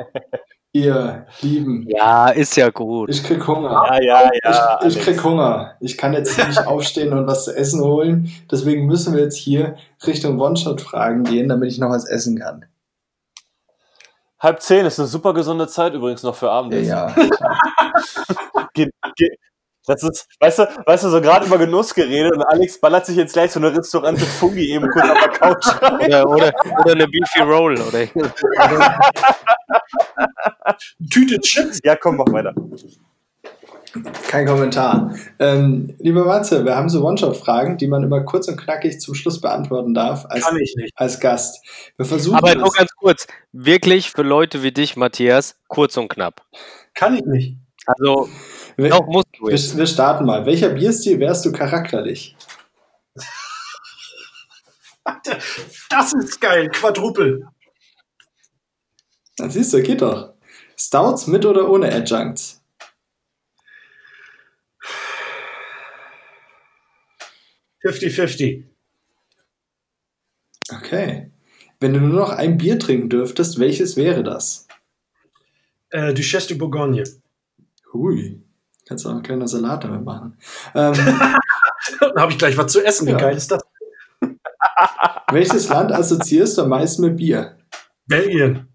ihr 0.71 1.25
Lieben. 1.41 1.85
Ja, 1.87 2.29
ist 2.29 2.55
ja 2.55 2.69
gut. 2.69 3.09
Ich 3.09 3.23
krieg 3.23 3.45
Hunger. 3.47 3.69
Ja, 3.69 4.01
ja, 4.01 4.29
ja. 4.43 4.79
ich, 4.85 4.97
ich 4.97 5.03
krieg 5.03 5.23
Hunger. 5.23 5.75
Ich 5.79 5.97
kann 5.97 6.13
jetzt 6.13 6.37
nicht 6.37 6.59
aufstehen 6.67 7.13
und 7.13 7.27
was 7.27 7.45
zu 7.45 7.55
essen 7.55 7.81
holen. 7.83 8.31
Deswegen 8.51 8.85
müssen 8.85 9.13
wir 9.13 9.23
jetzt 9.23 9.37
hier 9.37 9.77
Richtung 10.05 10.39
One-Shot-Fragen 10.39 11.23
gehen, 11.23 11.49
damit 11.49 11.71
ich 11.71 11.79
noch 11.79 11.89
was 11.89 12.07
essen 12.07 12.39
kann. 12.39 12.65
Halb 14.39 14.61
zehn 14.61 14.85
ist 14.85 14.99
eine 14.99 15.07
super 15.07 15.33
gesunde 15.33 15.67
Zeit 15.67 15.93
übrigens 15.93 16.23
noch 16.23 16.35
für 16.35 16.49
Abendessen. 16.49 16.87
ja. 16.89 17.13
Ge 18.73 18.89
ge 19.15 19.29
das 19.89 20.03
ist, 20.03 20.27
weißt 20.39 20.59
du, 20.59 20.67
weißt 20.85 21.05
du, 21.05 21.09
so 21.09 21.19
gerade 21.19 21.47
über 21.47 21.57
Genuss 21.57 21.95
geredet 21.95 22.33
und 22.35 22.43
Alex 22.43 22.79
ballert 22.79 23.07
sich 23.07 23.15
jetzt 23.15 23.33
gleich 23.33 23.51
so 23.51 23.59
eine 23.59 23.75
Restaurante 23.75 24.23
Fungi 24.23 24.71
eben 24.71 24.87
kurz 24.91 25.09
auf 25.09 25.17
der 25.19 25.29
Couch 25.29 25.81
rein. 25.81 26.05
Oder, 26.05 26.29
oder, 26.29 26.53
oder 26.79 26.91
eine 26.91 27.07
Beefy 27.07 27.41
Roll. 27.41 27.73
Oder, 27.81 28.01
Tüte 31.09 31.39
Chips. 31.39 31.79
Ja, 31.83 31.95
komm, 31.95 32.17
mach 32.17 32.31
weiter. 32.31 32.53
Kein 34.27 34.45
Kommentar. 34.45 35.15
Ähm, 35.39 35.95
lieber 35.97 36.23
Matze, 36.25 36.63
wir 36.63 36.75
haben 36.75 36.89
so 36.89 37.03
One-Shot-Fragen, 37.03 37.77
die 37.77 37.87
man 37.87 38.03
immer 38.03 38.21
kurz 38.21 38.47
und 38.47 38.57
knackig 38.57 38.99
zum 38.99 39.15
Schluss 39.15 39.41
beantworten 39.41 39.95
darf 39.95 40.25
als, 40.29 40.45
Kann 40.45 40.57
ich 40.57 40.75
nicht. 40.75 40.93
als 40.95 41.19
Gast. 41.19 41.65
Wir 41.97 42.05
versuchen 42.05 42.35
aber 42.37 42.53
nur 42.53 42.71
ganz 42.71 42.91
kurz. 42.95 43.25
Wirklich 43.51 44.11
für 44.11 44.21
Leute 44.21 44.61
wie 44.61 44.71
dich, 44.71 44.95
Matthias, 44.95 45.55
kurz 45.67 45.97
und 45.97 46.07
knapp. 46.07 46.45
Kann 46.93 47.15
ich 47.15 47.25
nicht. 47.25 47.57
Also, 47.87 48.29
Wir, 48.77 48.89
noch 48.89 49.07
musst 49.07 49.27
du 49.39 49.47
wir, 49.47 49.51
jetzt. 49.55 49.75
wir 49.75 49.87
starten 49.87 50.25
mal. 50.25 50.45
Welcher 50.45 50.69
Bierstil 50.69 51.19
wärst 51.19 51.45
du 51.45 51.51
charakterlich? 51.51 52.35
Das 55.89 56.13
ist 56.13 56.39
geil. 56.39 56.69
Quadrupel. 56.69 57.47
Na, 59.39 59.49
siehst 59.49 59.73
du, 59.73 59.81
geht 59.81 60.01
doch. 60.01 60.33
Stouts 60.77 61.27
mit 61.27 61.45
oder 61.45 61.69
ohne 61.69 61.91
Adjuncts? 61.93 62.61
50-50. 67.83 68.65
Okay. 70.71 71.31
Wenn 71.79 71.93
du 71.93 71.99
nur 72.01 72.19
noch 72.19 72.31
ein 72.31 72.57
Bier 72.57 72.77
trinken 72.77 73.09
dürftest, 73.09 73.59
welches 73.59 73.95
wäre 73.95 74.23
das? 74.23 74.67
Äh, 75.91 76.13
Duchesse 76.13 76.49
de 76.49 76.57
Bourgogne. 76.57 77.03
Hui. 77.93 78.41
Kannst 78.85 79.05
du 79.05 79.09
auch 79.09 79.13
einen 79.13 79.23
kleinen 79.23 79.47
Salat 79.47 79.83
damit 79.83 80.03
machen. 80.03 80.37
Ähm, 80.75 80.93
Dann 81.99 82.15
habe 82.17 82.31
ich 82.31 82.37
gleich 82.37 82.57
was 82.57 82.71
zu 82.71 82.83
essen. 82.85 83.07
Wie 83.07 83.11
Ja. 83.11 83.17
geil 83.17 83.35
ist 83.37 83.49
das? 83.51 83.61
welches 85.31 85.69
Land 85.69 85.91
assoziierst 85.91 86.57
du 86.57 86.63
am 86.63 86.69
meisten 86.69 87.03
mit 87.03 87.17
Bier? 87.17 87.57
Belgien. 88.07 88.68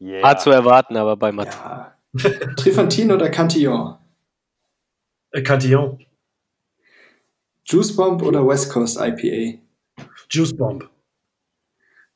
Yeah. 0.00 0.22
Hart 0.22 0.40
zu 0.42 0.50
erwarten, 0.50 0.96
aber 0.96 1.16
bei 1.16 1.32
Matthias. 1.32 1.56
Ja. 1.56 1.96
Trifontin 2.56 3.10
oder 3.12 3.30
Cantillon? 3.30 3.96
Äh, 5.30 5.42
Cantillon. 5.42 6.04
Juice 7.64 7.96
Bomb 7.96 8.22
oder 8.22 8.46
West 8.46 8.70
Coast 8.72 8.98
IPA? 9.00 9.58
Juice 10.30 10.56
Bomb. 10.56 10.88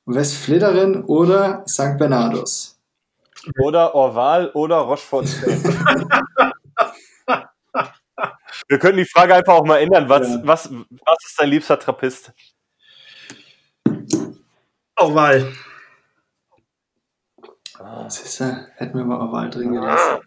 West 0.05 0.37
Flitterin 0.37 1.05
oder 1.05 1.65
St. 1.67 1.97
Bernardos? 1.99 2.79
Oder 3.61 3.95
Orval 3.95 4.51
oder 4.51 4.77
Rochefort. 4.79 5.27
Wir 8.69 8.79
können 8.79 8.99
die 8.99 9.05
Frage 9.07 9.35
einfach 9.35 9.55
auch 9.55 9.65
mal 9.65 9.79
ändern. 9.79 10.09
Was, 10.09 10.29
Ja. 10.29 10.41
was, 10.45 10.71
was 10.71 11.19
ist 11.27 11.39
dein 11.39 11.49
liebster 11.51 11.79
Trappist? 11.79 12.33
Oval. 17.81 18.11
Siehst 18.11 18.41
du, 18.41 18.67
hätten 18.77 18.97
wir 18.99 19.05
mal 19.05 19.21
Oval 19.29 19.51
drin 19.51 19.73
gelassen. 19.73 20.21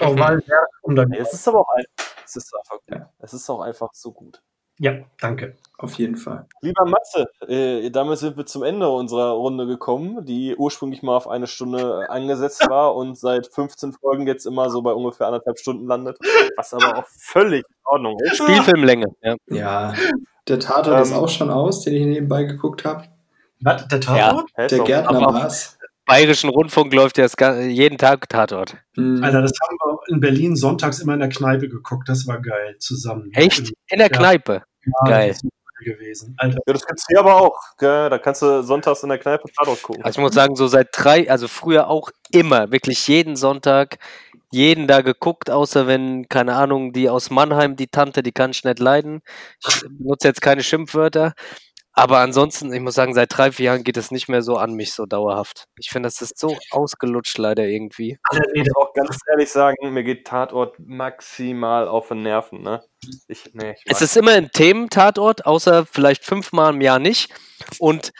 Oval. 0.00 0.42
Ja, 0.46 0.56
um 0.82 0.96
dann. 0.96 1.12
Es 1.12 1.32
ist 1.32 1.46
aber 1.48 1.60
auch 1.60 1.68
ein, 1.76 1.84
es 2.24 2.36
ist 2.36 2.52
einfach, 2.54 2.78
Ja. 2.90 3.10
es 3.18 3.32
ist 3.34 3.48
auch 3.50 3.60
einfach 3.60 3.90
so 3.92 4.12
gut. 4.12 4.42
Ja, 4.78 4.92
danke. 5.20 5.56
Auf 5.78 5.94
jeden 5.94 6.16
Fall. 6.16 6.46
Lieber 6.60 6.84
Matze, 6.84 7.26
äh, 7.48 7.88
damit 7.90 8.18
sind 8.18 8.36
wir 8.36 8.44
zum 8.44 8.62
Ende 8.62 8.90
unserer 8.90 9.30
Runde 9.30 9.66
gekommen, 9.66 10.26
die 10.26 10.54
ursprünglich 10.54 11.02
mal 11.02 11.16
auf 11.16 11.28
eine 11.28 11.46
Stunde 11.46 12.10
angesetzt 12.10 12.68
war 12.68 12.94
und 12.94 13.16
seit 13.16 13.46
15 13.46 13.94
Folgen 13.94 14.26
jetzt 14.26 14.44
immer 14.44 14.68
so 14.68 14.82
bei 14.82 14.92
ungefähr 14.92 15.28
anderthalb 15.28 15.58
Stunden 15.58 15.86
landet, 15.86 16.18
was 16.56 16.74
aber 16.74 16.98
auch 16.98 17.06
völlig 17.06 17.64
in 17.66 17.74
Ordnung 17.84 18.18
ist. 18.20 18.36
Spielfilmlänge. 18.36 19.06
Ja. 19.22 19.36
Ja. 19.46 19.94
Der 20.46 20.60
Tatort 20.60 21.00
ist 21.00 21.12
Ähm. 21.12 21.16
auch 21.18 21.28
schon 21.28 21.50
aus, 21.50 21.80
den 21.82 21.94
ich 21.94 22.04
nebenbei 22.04 22.44
geguckt 22.44 22.84
habe. 22.84 23.04
Was? 23.60 23.88
Der 23.88 24.00
Tatort? 24.00 24.50
Hä, 24.56 24.66
Der. 24.66 24.78
Gärtner 24.80 25.22
aber- 25.26 25.32
war's. 25.34 25.75
Bayerischen 26.06 26.50
Rundfunk 26.50 26.94
läuft 26.94 27.18
ja 27.18 27.26
jeden 27.60 27.98
Tag 27.98 28.28
Tatort. 28.28 28.76
Hm. 28.96 29.22
Alter, 29.22 29.42
das 29.42 29.52
haben 29.62 29.76
wir 29.76 29.98
in 30.14 30.20
Berlin 30.20 30.56
sonntags 30.56 31.00
immer 31.00 31.14
in 31.14 31.20
der 31.20 31.28
Kneipe 31.28 31.68
geguckt. 31.68 32.08
Das 32.08 32.26
war 32.26 32.40
geil. 32.40 32.76
Zusammen. 32.78 33.30
Echt? 33.34 33.72
In 33.90 33.98
der 33.98 34.08
Ja. 34.10 34.16
Kneipe. 34.16 34.62
Ja, 34.84 34.92
Geil. 35.10 35.28
Das 35.28 35.36
ist 35.38 35.42
geil 35.42 35.94
gewesen. 35.94 36.34
Alter. 36.38 36.58
Ja, 36.64 36.72
das 36.72 36.86
gibt's 36.86 37.04
hier 37.08 37.18
aber 37.18 37.36
auch. 37.36 37.58
Gell? 37.78 38.08
Da 38.08 38.18
kannst 38.18 38.40
du 38.40 38.62
sonntags 38.62 39.02
in 39.02 39.08
der 39.08 39.18
Kneipe 39.18 39.48
Tatort 39.52 39.82
gucken. 39.82 40.04
Also 40.04 40.18
ich 40.20 40.22
muss 40.22 40.34
sagen, 40.34 40.54
so 40.54 40.68
seit 40.68 40.88
drei, 40.92 41.28
also 41.28 41.48
früher 41.48 41.88
auch 41.88 42.10
immer, 42.30 42.70
wirklich 42.70 43.06
jeden 43.08 43.34
Sonntag, 43.34 43.98
jeden 44.52 44.86
da 44.86 45.00
geguckt, 45.00 45.50
außer 45.50 45.88
wenn, 45.88 46.28
keine 46.28 46.54
Ahnung, 46.54 46.92
die 46.92 47.10
aus 47.10 47.30
Mannheim, 47.30 47.74
die 47.74 47.88
Tante, 47.88 48.22
die 48.22 48.32
kann 48.32 48.52
ich 48.52 48.62
nicht 48.62 48.78
leiden. 48.78 49.22
Ich 49.68 49.80
benutze 49.82 50.28
jetzt 50.28 50.40
keine 50.40 50.62
Schimpfwörter. 50.62 51.34
Aber 51.98 52.18
ansonsten, 52.18 52.74
ich 52.74 52.80
muss 52.80 52.94
sagen, 52.94 53.14
seit 53.14 53.34
drei, 53.34 53.50
vier 53.50 53.66
Jahren 53.66 53.82
geht 53.82 53.96
es 53.96 54.10
nicht 54.10 54.28
mehr 54.28 54.42
so 54.42 54.56
an 54.56 54.74
mich 54.74 54.92
so 54.92 55.06
dauerhaft. 55.06 55.66
Ich 55.78 55.88
finde, 55.88 56.08
das 56.08 56.20
ist 56.20 56.38
so 56.38 56.54
ausgelutscht 56.70 57.38
leider 57.38 57.64
irgendwie. 57.64 58.18
Ich 58.52 58.64
muss 58.64 58.76
auch 58.76 58.92
ganz 58.92 59.16
ehrlich 59.30 59.50
sagen, 59.50 59.94
mir 59.94 60.04
geht 60.04 60.26
Tatort 60.26 60.78
maximal 60.78 61.88
auf 61.88 62.08
den 62.08 62.20
Nerven. 62.20 62.62
Ne? 62.62 62.84
Ich, 63.28 63.50
nee, 63.54 63.76
ich 63.82 63.82
Es 63.86 64.02
ist 64.02 64.14
immer 64.14 64.32
ein 64.32 64.50
Thementatort, 64.52 65.46
außer 65.46 65.86
vielleicht 65.86 66.26
fünfmal 66.26 66.74
im 66.74 66.82
Jahr 66.82 66.98
nicht. 66.98 67.32
Und 67.78 68.12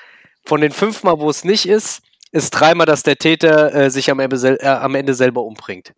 von 0.47 0.63
den 0.63 0.73
fünfmal, 0.73 1.21
wo 1.21 1.29
es 1.29 1.45
nicht 1.45 1.69
ist, 1.69 2.01
ist 2.33 2.53
dreimal, 2.53 2.87
dass 2.87 3.03
der 3.03 3.17
Täter 3.17 3.75
äh, 3.75 3.91
sich 3.91 4.11
am 4.11 4.21
Ende, 4.21 4.59
äh, 4.59 4.67
am 4.69 4.95
Ende 4.95 5.13
selber 5.13 5.43
umbringt. 5.43 5.93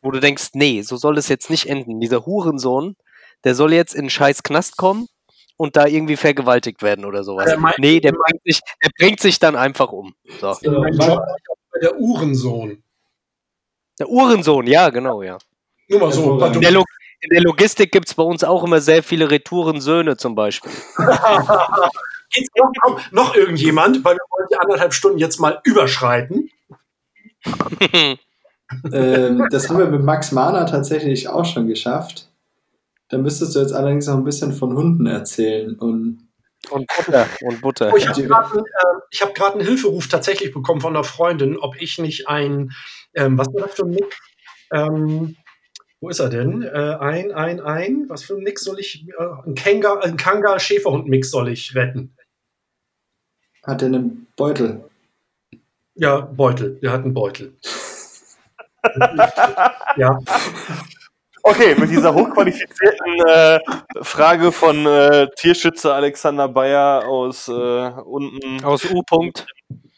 Wo 0.00 0.10
du 0.10 0.20
denkst, 0.20 0.52
nee, 0.54 0.80
so 0.80 0.96
soll 0.96 1.18
es 1.18 1.28
jetzt 1.28 1.50
nicht 1.50 1.68
enden. 1.68 2.00
Dieser 2.00 2.24
Hurensohn, 2.24 2.96
der 3.44 3.54
soll 3.54 3.74
jetzt 3.74 3.94
in 3.94 4.00
einen 4.00 4.10
scheiß 4.10 4.42
Knast 4.42 4.78
kommen 4.78 5.06
und 5.56 5.76
da 5.76 5.86
irgendwie 5.86 6.16
vergewaltigt 6.16 6.82
werden 6.82 7.04
oder 7.04 7.24
sowas. 7.24 7.46
Der 7.46 7.58
meint- 7.58 7.78
nee, 7.78 8.00
der 8.00 8.12
bringt, 8.12 8.42
sich, 8.44 8.60
der 8.82 8.90
bringt 8.98 9.20
sich 9.20 9.38
dann 9.38 9.56
einfach 9.56 9.92
um. 9.92 10.14
So. 10.40 10.56
Der 11.82 11.98
Uhrensohn. 11.98 12.82
Der 13.98 14.08
Uhrensohn, 14.08 14.66
ja, 14.66 14.90
genau, 14.90 15.22
ja. 15.22 15.38
Nur 15.88 16.00
mal 16.00 16.12
so. 16.12 16.44
In 16.44 16.60
der, 16.60 16.70
Lo 16.72 16.84
in 17.20 17.30
der 17.30 17.42
Logistik 17.42 17.92
gibt 17.92 18.08
es 18.08 18.14
bei 18.14 18.22
uns 18.22 18.42
auch 18.42 18.64
immer 18.64 18.80
sehr 18.80 19.02
viele 19.02 19.30
Retouren-Söhne 19.30 20.16
zum 20.16 20.34
Beispiel. 20.34 20.72
Geht's 22.30 22.50
noch, 22.56 22.72
komm, 22.82 22.98
noch 23.12 23.34
irgendjemand, 23.36 24.04
weil 24.04 24.16
wir 24.16 24.24
wollen 24.30 24.48
die 24.50 24.56
anderthalb 24.56 24.92
Stunden 24.92 25.18
jetzt 25.18 25.38
mal 25.40 25.60
überschreiten. 25.64 26.50
Ähm, 28.92 29.46
das 29.50 29.68
haben 29.68 29.78
wir 29.78 29.86
mit 29.86 30.02
Max 30.02 30.32
Mahner 30.32 30.66
tatsächlich 30.66 31.28
auch 31.28 31.44
schon 31.44 31.68
geschafft. 31.68 32.28
Da 33.14 33.18
müsstest 33.20 33.54
du 33.54 33.60
jetzt 33.60 33.72
allerdings 33.72 34.08
noch 34.08 34.16
ein 34.16 34.24
bisschen 34.24 34.52
von 34.52 34.74
Hunden 34.74 35.06
erzählen. 35.06 35.76
Und 35.76 36.28
Und 36.68 36.84
Butter. 36.96 37.28
Und 37.42 37.60
Butter. 37.60 37.92
Oh, 37.92 37.96
ich 37.96 38.08
habe 38.08 38.24
gerade 38.24 38.50
einen, 38.50 38.66
äh, 38.66 39.16
hab 39.20 39.36
grad 39.36 39.52
einen 39.52 39.64
Hilferuf 39.64 40.08
tatsächlich 40.08 40.52
bekommen 40.52 40.80
von 40.80 40.96
einer 40.96 41.04
Freundin, 41.04 41.56
ob 41.56 41.80
ich 41.80 41.98
nicht 41.98 42.26
ein, 42.26 42.72
ähm, 43.14 43.38
was 43.38 43.46
war 43.54 43.68
das 43.68 43.74
für 43.76 43.84
ein 43.84 43.90
Nick? 43.90 44.18
Ähm, 44.72 45.36
wo 46.00 46.08
ist 46.08 46.18
er 46.18 46.28
denn? 46.28 46.62
Äh, 46.62 46.96
ein, 46.98 47.30
ein, 47.30 47.60
ein, 47.60 48.06
was 48.08 48.24
für 48.24 48.34
ein 48.34 48.42
Mix 48.42 48.64
soll 48.64 48.80
ich, 48.80 49.06
äh, 49.06 49.46
ein 49.46 49.54
Kanga, 49.54 50.00
ein 50.00 50.16
Kanga 50.16 50.58
Schäferhund 50.58 51.06
Mix 51.06 51.30
soll 51.30 51.50
ich 51.50 51.76
retten? 51.76 52.16
hat 53.62 53.80
er 53.80 53.86
einen 53.86 54.26
Beutel? 54.36 54.90
Ja, 55.94 56.18
Beutel, 56.20 56.80
der 56.82 56.90
hat 56.90 57.04
einen 57.04 57.14
Beutel. 57.14 57.56
ja, 59.96 60.18
Okay, 61.46 61.74
mit 61.78 61.90
dieser 61.90 62.14
hochqualifizierten 62.14 63.20
äh, 63.26 63.60
Frage 64.02 64.50
von 64.50 64.86
äh, 64.86 65.28
Tierschützer 65.36 65.94
Alexander 65.94 66.48
Bayer 66.48 67.06
aus 67.06 67.48
äh, 67.48 67.52
unten 67.52 68.64
Aus 68.64 68.90
U-Punkt. 68.90 69.46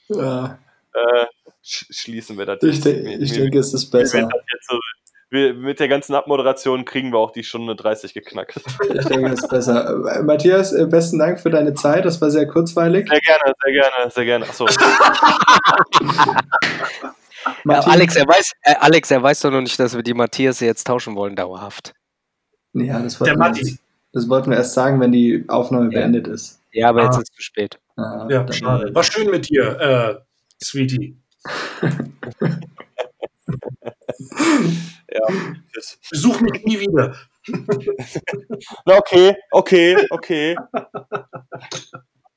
Ja, 0.08 0.58
äh, 0.92 1.26
sch 1.62 1.86
schließen 1.90 2.36
wir 2.36 2.46
das 2.46 2.58
ich, 2.62 2.80
de 2.80 3.00
Mir- 3.00 3.20
ich 3.20 3.32
denke, 3.32 3.60
es 3.60 3.72
ist 3.72 3.90
besser. 3.92 4.18
jetzt 4.22 4.68
so, 4.68 4.76
wir, 5.30 5.54
mit 5.54 5.78
der 5.78 5.86
ganzen 5.86 6.16
Abmoderation 6.16 6.84
kriegen 6.84 7.12
wir 7.12 7.18
auch 7.18 7.30
die 7.30 7.44
Stunde 7.44 7.76
30 7.76 8.12
geknackt. 8.12 8.56
Ich 8.92 9.04
denke, 9.06 9.30
es 9.30 9.42
ist 9.44 9.48
besser. 9.48 10.04
Äh, 10.16 10.22
Matthias, 10.24 10.72
äh, 10.72 10.86
besten 10.86 11.20
Dank 11.20 11.38
für 11.38 11.50
deine 11.50 11.74
Zeit. 11.74 12.04
Das 12.06 12.20
war 12.20 12.30
sehr 12.32 12.48
kurzweilig. 12.48 13.08
Sehr 13.08 13.20
gerne, 13.20 13.54
sehr 13.62 13.72
gerne, 13.72 14.10
sehr 14.10 14.24
gerne. 14.24 14.46
Achso, 14.46 14.66
Ja, 17.46 17.54
Martin, 17.64 17.92
Alex, 17.92 18.16
er 18.16 18.26
weiß, 18.26 18.52
äh, 18.62 18.74
Alex, 18.80 19.10
er 19.10 19.22
weiß 19.22 19.40
doch 19.40 19.50
noch 19.50 19.60
nicht, 19.60 19.78
dass 19.78 19.94
wir 19.94 20.02
die 20.02 20.14
Matthias 20.14 20.60
jetzt 20.60 20.86
tauschen 20.86 21.14
wollen, 21.16 21.36
dauerhaft. 21.36 21.94
Ja, 22.72 22.98
das 23.00 23.18
der 23.18 23.38
wollten, 23.38 23.56
wir 23.56 23.62
jetzt, 23.62 23.78
das 24.12 24.28
wollten 24.28 24.50
wir 24.50 24.56
erst 24.58 24.74
sagen, 24.74 25.00
wenn 25.00 25.12
die 25.12 25.44
Aufnahme 25.48 25.84
Ja. 25.92 26.00
beendet 26.00 26.26
ist. 26.28 26.60
Ja, 26.72 26.88
aber 26.90 27.02
Ah. 27.02 27.04
jetzt 27.04 27.16
ist 27.18 27.30
es 27.30 27.36
zu 27.36 27.42
spät. 27.42 27.78
Ah, 27.96 28.26
Ja, 28.28 28.50
schade. 28.52 28.94
War 28.94 29.02
schön 29.02 29.30
mit 29.30 29.48
dir, 29.48 29.80
äh, 29.80 30.16
Sweetie. 30.64 31.16
tschüss. 35.72 35.98
Besuch 36.10 36.40
mich 36.40 36.64
nie 36.64 36.80
wieder. 36.80 37.14
Na, 38.84 38.96
okay, 38.98 39.36
okay, 39.52 39.96
okay. 40.10 40.56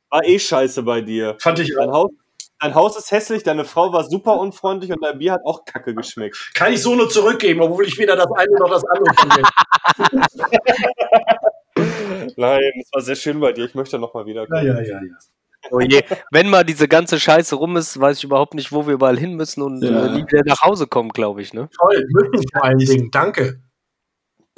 War 0.10 0.23
eh 0.23 0.40
scheiße 0.40 0.84
bei 0.84 1.02
dir. 1.02 1.36
Fand 1.40 1.60
ich 1.60 1.73
Dein 1.76 1.90
Haus, 1.91 2.11
dein 2.60 2.76
Haus 2.76 2.98
ist 2.98 3.11
hässlich, 3.11 3.44
deine 3.44 3.65
Frau 3.65 3.91
war 3.94 4.03
super 4.03 4.38
unfreundlich 4.40 4.91
und 4.91 5.03
dein 5.03 5.18
Bier 5.18 5.34
hat 5.34 5.41
auch 5.45 5.65
kacke 5.65 5.94
geschmeckt. 5.95 6.52
Kann 6.53 6.73
ich 6.73 6.81
so 6.81 6.95
nur 6.95 7.10
zurückgeben, 7.10 7.61
obwohl 7.61 7.86
ich 7.86 7.98
weder 7.98 8.15
das 8.15 8.27
eine 8.31 8.60
noch 8.60 8.69
das 8.69 8.84
andere 8.86 9.15
von 9.15 9.30
mir. 9.30 9.44
Nein, 12.38 12.60
es 12.81 12.90
war 12.94 13.02
sehr 13.02 13.15
schön 13.15 13.40
bei 13.40 13.52
dir. 13.53 13.65
Ich 13.65 13.76
möchte 13.76 13.98
noch 13.99 14.14
mal 14.14 14.26
wieder 14.26 14.45
Ja, 14.49 14.61
ja, 14.61 14.81
ja, 14.81 15.02
ja. 15.02 15.18
Oh 15.72 15.80
je. 15.80 16.02
Wenn 16.31 16.49
mal 16.49 16.64
diese 16.64 16.88
ganze 16.88 17.19
Scheiße 17.19 17.56
rum 17.56 17.76
ist, 17.77 17.99
weiß 17.99 18.18
ich 18.18 18.23
überhaupt 18.23 18.53
nicht, 18.53 18.72
wo 18.72 18.88
wir 18.88 18.94
überall 18.94 19.18
hin 19.18 19.36
müssen 19.36 19.61
und 19.61 19.84
Ja. 19.84 20.06
äh, 20.06 20.10
nie 20.11 20.23
wieder 20.23 20.44
nach 20.45 20.61
Hause 20.61 20.88
kommen, 20.88 21.10
glaube 21.10 21.41
ich. 21.41 21.53
Ne? 21.53 21.69
Toll. 21.77 22.06
Müssen 22.10 22.45
vor 22.53 22.64
allen 22.64 22.77
Dingen. 22.77 23.11
Danke. 23.11 23.61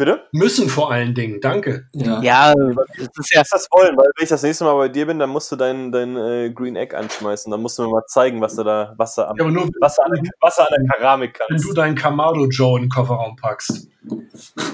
Bitte? 0.02 0.23
Müssen 0.32 0.68
vor 0.68 0.91
allen 0.91 1.14
Dingen. 1.14 1.40
Danke. 1.41 1.88
Ja. 1.94 2.19
Ja, 2.23 2.53
es 2.98 3.07
ist 3.19 3.36
ja 3.36 3.44
das 3.48 3.68
wollen, 3.69 3.95
weil 3.95 4.07
wenn 4.15 4.23
ich 4.23 4.30
das 4.30 4.41
nächste 4.41 4.64
Mal 4.64 4.73
bei 4.73 4.90
dir 4.90 5.06
bin, 5.06 5.19
dann 5.19 5.30
musst 5.30 5.52
du 5.52 5.56
dein, 5.56 5.91
dein 5.91 6.18
äh, 6.18 6.49
Green 6.49 6.76
Egg 6.76 6.95
anschmeißen. 6.95 7.52
Dann 7.52 7.61
musst 7.61 7.78
du 7.78 7.84
mir 7.84 7.90
mal 7.90 8.03
zeigen, 8.07 8.41
was 8.41 8.56
du 8.56 8.64
da, 8.64 8.95
was 8.98 9.14
du, 9.14 9.22
am, 9.22 9.38
Ja, 9.38 9.44
aber 9.44 9.52
nur, 9.52 9.69
was 9.80 9.98
du, 9.98 10.02
an, 10.02 10.11
der, 10.14 10.32
was 10.40 10.56
du 10.56 10.64
an 10.64 10.69
der 10.72 10.98
Keramik 10.98 11.40
wenn 11.40 11.48
kannst. 11.49 11.69
du 11.69 11.73
deinen 11.73 11.94
Kamado 11.94 12.48
Joe 12.48 12.80
in 12.80 12.86
den 12.86 12.90
Kofferraum 12.90 13.36
packst. 13.36 13.90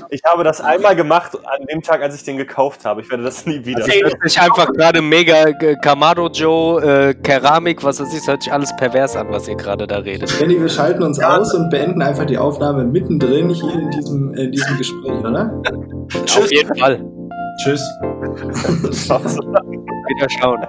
Ich 0.10 0.22
habe 0.24 0.46
das 0.46 0.62
einmal 0.62 0.96
gemacht 0.96 1.36
an 1.36 1.66
dem 1.66 1.82
Tag, 1.82 2.02
als 2.02 2.16
ich 2.16 2.24
den 2.24 2.38
gekauft 2.38 2.86
habe. 2.86 3.02
Ich 3.02 3.10
werde 3.10 3.24
das 3.24 3.46
nie 3.46 3.66
wieder. 3.66 3.86
Ey, 3.88 4.02
hört 4.02 4.18
sich 4.24 4.40
einfach 4.40 4.72
gerade 4.72 5.02
mega 5.02 5.48
äh, 5.48 5.76
Kamado 5.76 6.30
Joe, 6.30 6.82
äh, 6.82 7.14
Keramik, 7.14 7.84
was 7.84 8.00
weiß 8.00 8.14
ich, 8.14 8.20
es 8.20 8.28
hört 8.28 8.44
sich 8.44 8.54
alles 8.54 8.74
pervers 8.78 9.18
an, 9.18 9.28
was 9.30 9.48
ihr 9.50 9.56
gerade 9.56 9.86
da 9.86 9.98
redet. 9.98 10.34
Benny, 10.40 10.60
wir 10.60 10.70
schalten 10.70 11.04
uns 11.04 11.22
aus 11.22 11.54
und 11.54 11.70
beenden 11.70 12.02
einfach 12.02 12.26
die 12.26 12.38
Aufnahme 12.38 12.86
mittendrin 12.86 13.50
hier 13.50 13.74
in 13.74 13.92
diesem, 13.92 14.34
in 14.34 14.52
diesem 14.52 14.78
Gespräch, 14.78 15.20
oder? 15.20 15.52
Auf 15.64 16.26
Tschüss. 16.26 16.52
jeden 16.52 16.76
Fall. 16.76 17.04
Tschüss. 17.64 17.82
Wieder 20.10 20.30
schauen. 20.40 20.66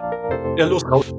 Ja, 0.57 0.67
los, 0.67 0.83
raus. 0.91 1.15